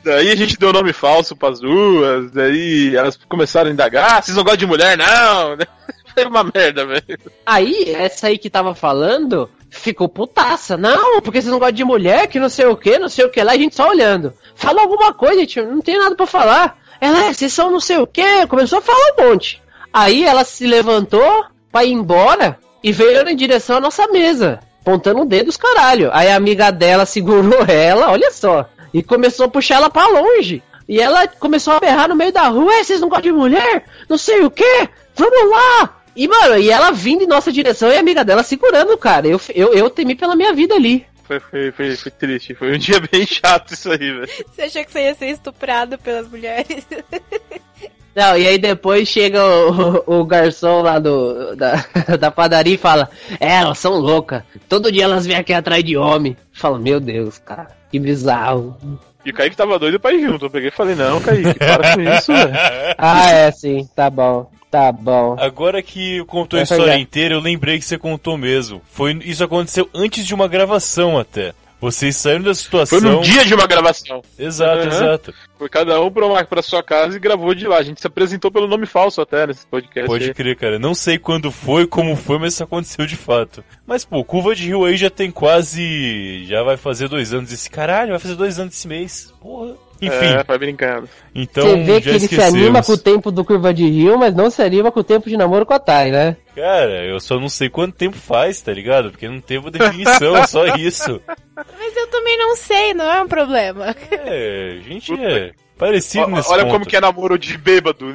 Daí 0.04 0.30
a 0.30 0.36
gente 0.36 0.56
deu 0.56 0.72
nome 0.72 0.92
falso 0.92 1.34
pras 1.34 1.58
duas, 1.58 2.30
daí 2.30 2.94
elas 2.94 3.18
começaram 3.28 3.70
a 3.70 3.72
indagar: 3.72 4.12
"Ah, 4.12 4.22
Vocês 4.22 4.36
não 4.36 4.44
gostam 4.44 4.58
de 4.60 4.66
mulher, 4.66 4.96
não? 4.96 5.56
Foi 6.14 6.24
uma 6.24 6.44
merda, 6.44 6.86
velho. 6.86 7.18
Aí, 7.44 7.92
essa 7.92 8.28
aí 8.28 8.38
que 8.38 8.48
tava 8.48 8.74
falando, 8.74 9.50
ficou 9.68 10.08
putaça. 10.08 10.76
Não, 10.76 11.20
porque 11.20 11.42
vocês 11.42 11.50
não 11.50 11.58
gostam 11.58 11.74
de 11.76 11.84
mulher, 11.84 12.26
que 12.28 12.38
não 12.38 12.48
sei 12.48 12.66
o 12.66 12.76
que, 12.76 12.98
não 12.98 13.08
sei 13.08 13.26
o 13.26 13.30
que 13.30 13.42
lá, 13.42 13.52
a 13.52 13.56
gente 13.58 13.74
só 13.74 13.90
olhando. 13.90 14.32
Fala 14.54 14.80
alguma 14.80 15.12
coisa, 15.12 15.40
gente, 15.40 15.60
não 15.60 15.82
tem 15.82 15.98
nada 15.98 16.14
pra 16.14 16.24
falar. 16.24 16.78
Ela, 17.00 17.26
é, 17.26 17.34
vocês 17.34 17.52
são 17.52 17.70
não 17.70 17.80
sei 17.80 17.98
o 17.98 18.06
que, 18.06 18.46
começou 18.46 18.78
a 18.78 18.82
falar 18.82 19.12
um 19.18 19.28
monte. 19.28 19.62
Aí 19.92 20.24
ela 20.24 20.44
se 20.44 20.66
levantou 20.66 21.44
pra 21.76 21.84
ir 21.84 21.92
embora 21.92 22.58
e 22.82 22.90
veio 22.90 23.28
em 23.28 23.36
direção 23.36 23.76
à 23.76 23.80
nossa 23.80 24.08
mesa, 24.08 24.60
apontando 24.80 25.20
o 25.20 25.26
dedo 25.26 25.48
os 25.48 25.58
caralho. 25.58 26.08
Aí 26.10 26.30
a 26.30 26.36
amiga 26.36 26.70
dela 26.70 27.04
segurou 27.04 27.64
ela, 27.68 28.10
olha 28.10 28.30
só, 28.30 28.66
e 28.94 29.02
começou 29.02 29.44
a 29.44 29.48
puxar 29.50 29.74
ela 29.76 29.90
pra 29.90 30.08
longe. 30.08 30.62
E 30.88 30.98
ela 30.98 31.26
começou 31.28 31.74
a 31.74 31.80
berrar 31.80 32.08
no 32.08 32.16
meio 32.16 32.32
da 32.32 32.48
rua, 32.48 32.72
"É, 32.72 32.82
vocês 32.82 33.00
não 33.00 33.10
gostam 33.10 33.30
de 33.30 33.38
mulher? 33.38 33.84
Não 34.08 34.16
sei 34.16 34.40
o 34.42 34.50
que, 34.50 34.88
vamos 35.14 35.50
lá! 35.50 36.00
E, 36.16 36.26
mano, 36.26 36.56
e 36.56 36.70
ela 36.70 36.92
vindo 36.92 37.24
em 37.24 37.26
nossa 37.26 37.52
direção 37.52 37.90
e 37.90 37.96
a 37.96 38.00
amiga 38.00 38.24
dela 38.24 38.42
segurando, 38.42 38.96
cara. 38.96 39.28
Eu, 39.28 39.38
eu, 39.54 39.74
eu 39.74 39.90
temi 39.90 40.14
pela 40.14 40.34
minha 40.34 40.54
vida 40.54 40.74
ali. 40.74 41.04
Foi, 41.24 41.40
foi, 41.40 41.72
foi, 41.72 41.94
foi 41.94 42.10
triste. 42.12 42.54
Foi 42.54 42.74
um 42.74 42.78
dia 42.78 43.00
bem 43.12 43.26
chato 43.26 43.74
isso 43.74 43.90
aí, 43.90 43.98
velho. 43.98 44.28
Você 44.50 44.62
achou 44.62 44.82
que 44.82 44.92
você 44.92 45.00
ia 45.00 45.14
ser 45.14 45.26
estuprado 45.26 45.98
pelas 45.98 46.26
mulheres? 46.26 46.86
Não, 48.16 48.34
e 48.38 48.48
aí 48.48 48.56
depois 48.56 49.06
chega 49.06 49.44
o, 49.44 50.02
o, 50.06 50.20
o 50.20 50.24
garçom 50.24 50.80
lá 50.80 50.98
do, 50.98 51.54
da, 51.54 51.84
da 52.18 52.30
padaria 52.30 52.74
e 52.74 52.78
fala: 52.78 53.10
É, 53.38 53.56
elas 53.56 53.78
são 53.78 53.92
loucas. 53.92 54.42
Todo 54.66 54.90
dia 54.90 55.04
elas 55.04 55.26
vêm 55.26 55.36
aqui 55.36 55.52
atrás 55.52 55.84
de 55.84 55.98
homem. 55.98 56.34
Fala, 56.50 56.78
meu 56.78 56.98
Deus, 56.98 57.38
cara, 57.38 57.68
que 57.90 57.98
bizarro. 57.98 58.74
E 59.22 59.30
o 59.30 59.34
Kaique 59.34 59.54
tava 59.54 59.78
doido 59.78 60.00
pra 60.00 60.14
ir 60.14 60.22
junto. 60.22 60.46
Eu 60.46 60.50
peguei 60.50 60.68
e 60.68 60.72
falei, 60.72 60.94
não, 60.94 61.20
Kaique, 61.20 61.58
para 61.58 61.94
com 61.94 62.00
isso, 62.00 62.32
velho. 62.32 62.52
Ah, 62.96 63.30
é, 63.30 63.50
sim, 63.50 63.86
tá 63.94 64.08
bom. 64.08 64.50
Tá 64.70 64.90
bom. 64.90 65.36
Agora 65.38 65.82
que 65.82 66.24
contou 66.24 66.58
a 66.58 66.62
história 66.62 66.84
pegar. 66.84 66.98
inteira, 66.98 67.34
eu 67.34 67.40
lembrei 67.40 67.78
que 67.78 67.84
você 67.84 67.98
contou 67.98 68.38
mesmo. 68.38 68.80
Foi, 68.90 69.12
isso 69.24 69.44
aconteceu 69.44 69.88
antes 69.94 70.26
de 70.26 70.34
uma 70.34 70.48
gravação 70.48 71.18
até. 71.18 71.52
Vocês 71.80 72.16
saíram 72.16 72.42
da 72.42 72.54
situação. 72.54 73.00
Foi 73.00 73.10
no 73.10 73.20
dia 73.20 73.44
de 73.44 73.54
uma 73.54 73.66
gravação. 73.66 74.22
Exato, 74.38 74.82
Uhum. 74.82 74.86
exato. 74.88 75.34
Foi 75.58 75.68
cada 75.68 76.00
um 76.00 76.10
pra, 76.10 76.26
uma, 76.26 76.44
pra 76.44 76.62
sua 76.62 76.82
casa 76.82 77.16
e 77.16 77.20
gravou 77.20 77.54
de 77.54 77.66
lá. 77.66 77.76
A 77.78 77.82
gente 77.82 78.00
se 78.00 78.06
apresentou 78.06 78.50
pelo 78.50 78.66
nome 78.66 78.86
falso 78.86 79.20
até 79.20 79.46
nesse 79.46 79.66
podcast. 79.66 80.06
Pode 80.06 80.24
aí. 80.24 80.34
crer, 80.34 80.56
cara. 80.56 80.78
Não 80.78 80.94
sei 80.94 81.18
quando 81.18 81.50
foi, 81.52 81.86
como 81.86 82.16
foi, 82.16 82.38
mas 82.38 82.54
isso 82.54 82.64
aconteceu 82.64 83.06
de 83.06 83.16
fato. 83.16 83.62
Mas, 83.86 84.04
pô, 84.04 84.24
Curva 84.24 84.54
de 84.54 84.66
Rio 84.66 84.84
aí 84.84 84.96
já 84.96 85.10
tem 85.10 85.30
quase. 85.30 86.44
Já 86.46 86.62
vai 86.62 86.76
fazer 86.76 87.08
dois 87.08 87.32
anos 87.34 87.52
esse 87.52 87.68
caralho, 87.70 88.10
vai 88.10 88.18
fazer 88.18 88.34
dois 88.36 88.58
anos 88.58 88.74
esse 88.74 88.88
mês. 88.88 89.32
Porra. 89.40 89.74
Enfim. 90.00 90.26
É, 90.26 90.42
vai 90.44 90.58
brincando. 90.58 91.08
Então, 91.34 91.66
Você 91.68 91.76
vê 91.82 92.00
que 92.00 92.08
ele 92.08 92.18
se 92.20 92.24
esquecemos. 92.26 92.54
anima 92.54 92.82
com 92.82 92.92
o 92.92 92.98
tempo 92.98 93.30
do 93.30 93.44
Curva 93.44 93.72
de 93.72 93.88
Rio, 93.88 94.18
mas 94.18 94.34
não 94.34 94.50
se 94.50 94.62
anima 94.62 94.90
com 94.92 95.00
o 95.00 95.04
tempo 95.04 95.28
de 95.28 95.36
namoro 95.36 95.64
com 95.64 95.74
a 95.74 95.78
Thay, 95.78 96.10
né? 96.10 96.36
Cara, 96.54 97.04
eu 97.04 97.18
só 97.20 97.38
não 97.38 97.48
sei 97.48 97.68
quanto 97.68 97.94
tempo 97.96 98.16
faz, 98.16 98.60
tá 98.60 98.72
ligado? 98.72 99.10
Porque 99.10 99.28
não 99.28 99.40
teve 99.40 99.60
uma 99.60 99.70
definição, 99.70 100.34
só 100.48 100.66
isso. 100.76 101.20
Mas 101.56 101.96
eu 101.96 102.06
também 102.08 102.38
não 102.38 102.56
sei, 102.56 102.94
não 102.94 103.10
é 103.10 103.22
um 103.22 103.28
problema. 103.28 103.94
É, 104.10 104.78
a 104.78 104.82
gente 104.88 105.12
é 105.12 105.52
parecido 105.78 106.28
nesse 106.28 106.50
Olha 106.50 106.64
ponto. 106.64 106.72
como 106.72 106.86
que 106.86 106.96
é 106.96 107.00
namoro 107.00 107.38
de 107.38 107.56
bêbado. 107.56 108.06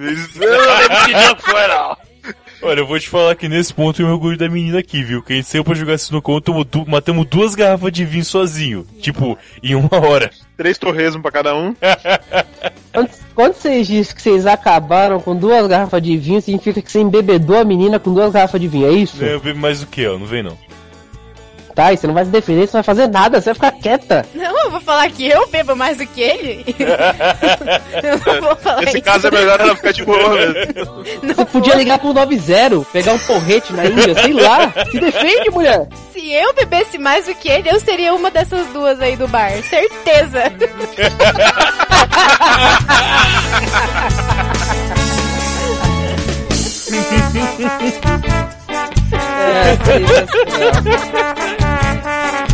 Olha, 2.64 2.80
eu 2.80 2.86
vou 2.88 3.00
te 3.00 3.10
falar 3.10 3.36
que 3.36 3.50
nesse 3.50 3.74
ponto 3.74 4.00
eu 4.02 4.06
me 4.06 4.14
orgulho 4.14 4.38
da 4.38 4.48
menina 4.48 4.80
aqui, 4.80 5.04
viu? 5.04 5.24
Que 5.24 5.34
a 5.34 5.36
gente 5.36 5.48
saiu 5.48 5.64
pra 5.64 5.74
jogar 5.74 5.96
du 5.96 6.86
matamos 6.88 7.26
duas 7.26 7.56
garrafas 7.56 7.92
de 7.92 8.06
vinho 8.06 8.24
sozinho. 8.24 8.86
Tipo, 9.00 9.38
em 9.64 9.74
uma 9.74 9.90
hora. 10.00 10.30
Três 10.62 10.78
torresmos 10.78 11.24
pra 11.24 11.32
cada 11.32 11.56
um. 11.56 11.76
Quando, 12.94 13.10
quando 13.34 13.54
vocês 13.54 13.88
dizem 13.88 14.14
que 14.14 14.22
vocês 14.22 14.46
acabaram 14.46 15.20
com 15.20 15.36
duas 15.36 15.66
garrafas 15.66 16.02
de 16.04 16.16
vinho, 16.18 16.42
significa 16.42 16.82
que 16.82 16.92
você 16.92 17.00
embebedou 17.00 17.58
a 17.58 17.64
menina 17.64 17.98
com 17.98 18.14
duas 18.14 18.32
garrafas 18.32 18.62
de 18.62 18.68
vinho, 18.68 18.86
é 18.86 18.92
isso? 18.92 19.24
Eu 19.24 19.40
bebo 19.40 19.60
mais 19.60 19.80
do 19.80 19.88
que 19.88 20.04
ela, 20.04 20.20
não 20.20 20.26
vem 20.28 20.44
não. 20.44 20.58
Tá, 21.76 21.94
e 21.94 21.98
você 21.98 22.08
não 22.08 22.14
vai 22.14 22.26
se 22.26 22.32
defender, 22.32 22.68
você 22.68 22.78
não 22.78 22.84
vai 22.84 22.86
fazer 22.96 23.08
nada, 23.08 23.40
você 23.40 23.46
vai 23.46 23.54
ficar 23.56 23.72
quieta. 23.72 24.26
Não, 24.34 24.60
eu 24.66 24.72
vou 24.72 24.82
falar 24.82 25.10
que 25.10 25.28
eu 25.28 25.48
bebo 25.48 25.76
mais 25.76 25.98
do 25.98 26.06
que 26.06 26.22
ele. 26.22 26.66
eu 28.04 28.34
não 28.34 28.42
vou 28.42 28.56
falar 28.58 28.82
Nesse 28.82 28.98
isso. 28.98 29.06
caso 29.06 29.28
é 29.28 29.32
melhor 29.32 29.60
ela 29.60 29.76
ficar 29.76 29.92
de 29.92 30.04
boa 30.06 30.30
mesmo. 30.30 30.56
Você 31.24 31.46
podia 31.46 31.76
ligar 31.76 32.00
pro 32.00 32.14
90, 32.14 32.82
pegar 32.92 33.14
um 33.14 33.20
porrete 33.20 33.74
na 33.74 33.86
Índia, 33.86 34.16
sei 34.16 34.34
lá. 34.34 34.72
Se 34.92 35.00
defende, 35.00 35.50
mulher. 35.52 35.88
Se 36.12 36.32
eu 36.32 36.54
bebesse 36.54 36.98
mais 36.98 37.26
do 37.26 37.36
que 37.36 37.50
ele, 37.50 37.70
eu 37.70 37.80
seria 37.80 38.14
uma 38.14 38.30
dessas 38.30 38.68
duas 38.68 39.00
aí 39.02 39.16
do 39.16 39.28
bar. 39.28 39.52
Certeza. 39.64 40.52
É, 49.44 49.78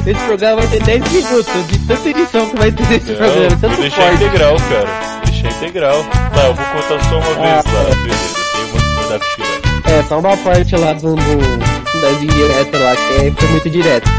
Esse 0.07 0.19
programa 0.25 0.61
vai 0.61 0.67
ter 0.79 0.83
10 0.83 1.11
minutos 1.11 1.67
de 1.67 1.79
tanta 1.79 2.09
edição 2.09 2.49
que 2.49 2.55
vai 2.55 2.71
ter 2.71 2.87
nesse 2.87 3.13
programa, 3.13 3.35
Não, 3.41 3.49
vou 3.49 3.57
tanto 3.69 3.81
deixar 3.81 4.01
corte. 4.09 4.23
integral, 4.23 4.55
cara. 4.69 5.19
Deixar 5.25 5.51
integral. 5.51 6.03
Tá, 6.33 6.45
eu 6.47 6.53
vou 6.53 6.65
contar 6.65 7.03
só 7.09 7.19
uma 7.19 7.33
vez, 7.33 7.63
tá? 7.63 7.95
Beleza, 7.95 8.35
tem 8.53 8.63
uma 8.63 8.79
que 8.79 8.95
vai 8.95 9.09
dar 9.09 9.19
pra 9.19 9.27
tirar. 9.35 9.99
É, 9.99 10.03
só 10.03 10.19
uma 10.19 10.37
parte 10.37 10.75
lá 10.77 10.93
do, 10.93 11.15
do 11.15 12.01
das 12.01 12.21
indiretas 12.21 12.81
lá, 12.81 12.95
que 12.95 13.13
é, 13.27 13.31
foi 13.31 13.49
muito 13.49 13.69
direto. 13.69 14.09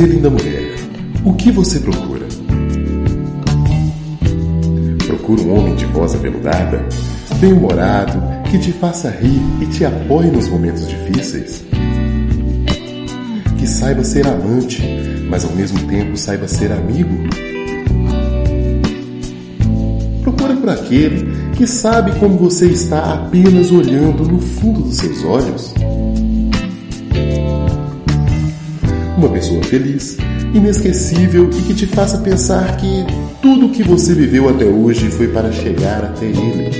Você, 0.00 0.06
linda 0.06 0.30
mulher, 0.30 0.76
o 1.26 1.34
que 1.34 1.52
você 1.52 1.78
procura? 1.78 2.26
Procura 5.06 5.42
um 5.42 5.58
homem 5.58 5.74
de 5.74 5.84
voz 5.84 6.14
aveludada, 6.14 6.82
bem-humorado, 7.38 8.18
que 8.50 8.58
te 8.58 8.72
faça 8.72 9.10
rir 9.10 9.42
e 9.60 9.66
te 9.66 9.84
apoie 9.84 10.30
nos 10.30 10.48
momentos 10.48 10.88
difíceis? 10.88 11.62
Que 13.58 13.66
saiba 13.66 14.02
ser 14.02 14.26
amante, 14.26 14.82
mas 15.28 15.44
ao 15.44 15.52
mesmo 15.52 15.78
tempo 15.86 16.16
saiba 16.16 16.48
ser 16.48 16.72
amigo? 16.72 17.14
Procura 20.22 20.56
por 20.56 20.70
aquele 20.70 21.30
que 21.58 21.66
sabe 21.66 22.18
como 22.18 22.38
você 22.38 22.68
está 22.68 23.12
apenas 23.12 23.70
olhando 23.70 24.24
no 24.24 24.40
fundo 24.40 24.80
dos 24.80 24.96
seus 24.96 25.22
olhos. 25.26 25.74
Uma 29.20 29.28
pessoa 29.28 29.62
feliz, 29.64 30.16
inesquecível 30.54 31.50
e 31.50 31.62
que 31.64 31.74
te 31.74 31.86
faça 31.86 32.16
pensar 32.22 32.78
que 32.78 33.04
tudo 33.42 33.66
o 33.66 33.70
que 33.70 33.82
você 33.82 34.14
viveu 34.14 34.48
até 34.48 34.64
hoje 34.64 35.10
foi 35.10 35.28
para 35.28 35.52
chegar 35.52 36.02
até 36.02 36.24
ele. 36.24 36.70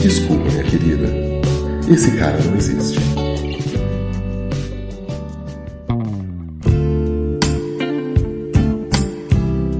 Desculpa, 0.00 0.48
minha 0.50 0.64
querida. 0.64 1.06
Esse 1.86 2.12
cara 2.12 2.38
não 2.42 2.56
existe. 2.56 2.98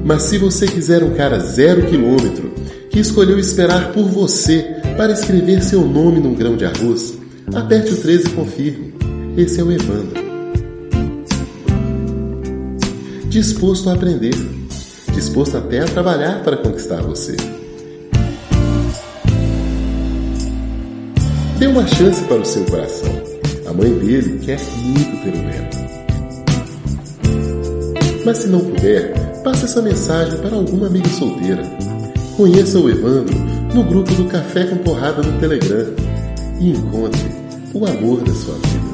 Mas 0.05 0.23
se 0.25 0.37
você 0.37 0.67
quiser 0.67 1.03
um 1.03 1.15
cara 1.15 1.39
zero 1.39 1.87
quilômetro 1.87 2.53
que 2.91 3.01
escolheu 3.01 3.39
esperar 3.39 3.91
por 3.93 4.05
você 4.05 4.77
para 4.99 5.15
escrever 5.15 5.63
seu 5.63 5.81
nome 5.81 6.21
num 6.21 6.35
grão 6.35 6.59
de 6.59 6.67
arroz, 6.67 7.22
aperte 7.55 7.93
o 7.93 7.97
13 7.97 8.27
e 8.27 8.31
confirme. 8.31 8.95
Esse 9.37 9.61
é 9.61 9.65
o 9.65 9.73
Evandro. 9.73 10.23
Disposto 13.29 13.89
a 13.89 13.95
aprender, 13.95 14.35
disposto 15.15 15.57
até 15.57 15.81
a 15.81 15.85
trabalhar 15.85 16.43
para 16.43 16.57
conquistar 16.57 17.03
você. 17.03 17.37
Dê 21.59 21.67
uma 21.67 21.87
chance 21.87 22.23
para 22.25 22.41
o 22.41 22.45
seu 22.45 22.65
coração. 22.67 23.11
A 23.67 23.73
mãe 23.73 23.91
dele 23.95 24.39
quer 24.41 24.59
muito 24.83 25.23
ter 25.23 25.35
um 25.35 25.47
neto. 25.47 25.83
Mas 28.25 28.39
se 28.39 28.49
não 28.49 28.61
puder, 28.61 29.13
passe 29.43 29.65
essa 29.65 29.81
mensagem 29.81 30.39
para 30.41 30.57
alguma 30.57 30.87
amiga 30.87 31.09
solteira. 31.09 31.63
Conheça 32.37 32.79
o 32.79 32.91
Evandro 32.91 33.39
no 33.75 33.83
grupo 33.85 34.13
do 34.15 34.25
Café 34.27 34.65
com 34.65 34.77
Porrada 34.79 35.23
no 35.23 35.39
Telegram 35.41 35.87
e 36.61 36.71
encontre 36.71 37.42
o 37.75 37.87
amor 37.87 38.21
da 38.23 38.35
sua 38.35 38.55
vida. 38.55 38.92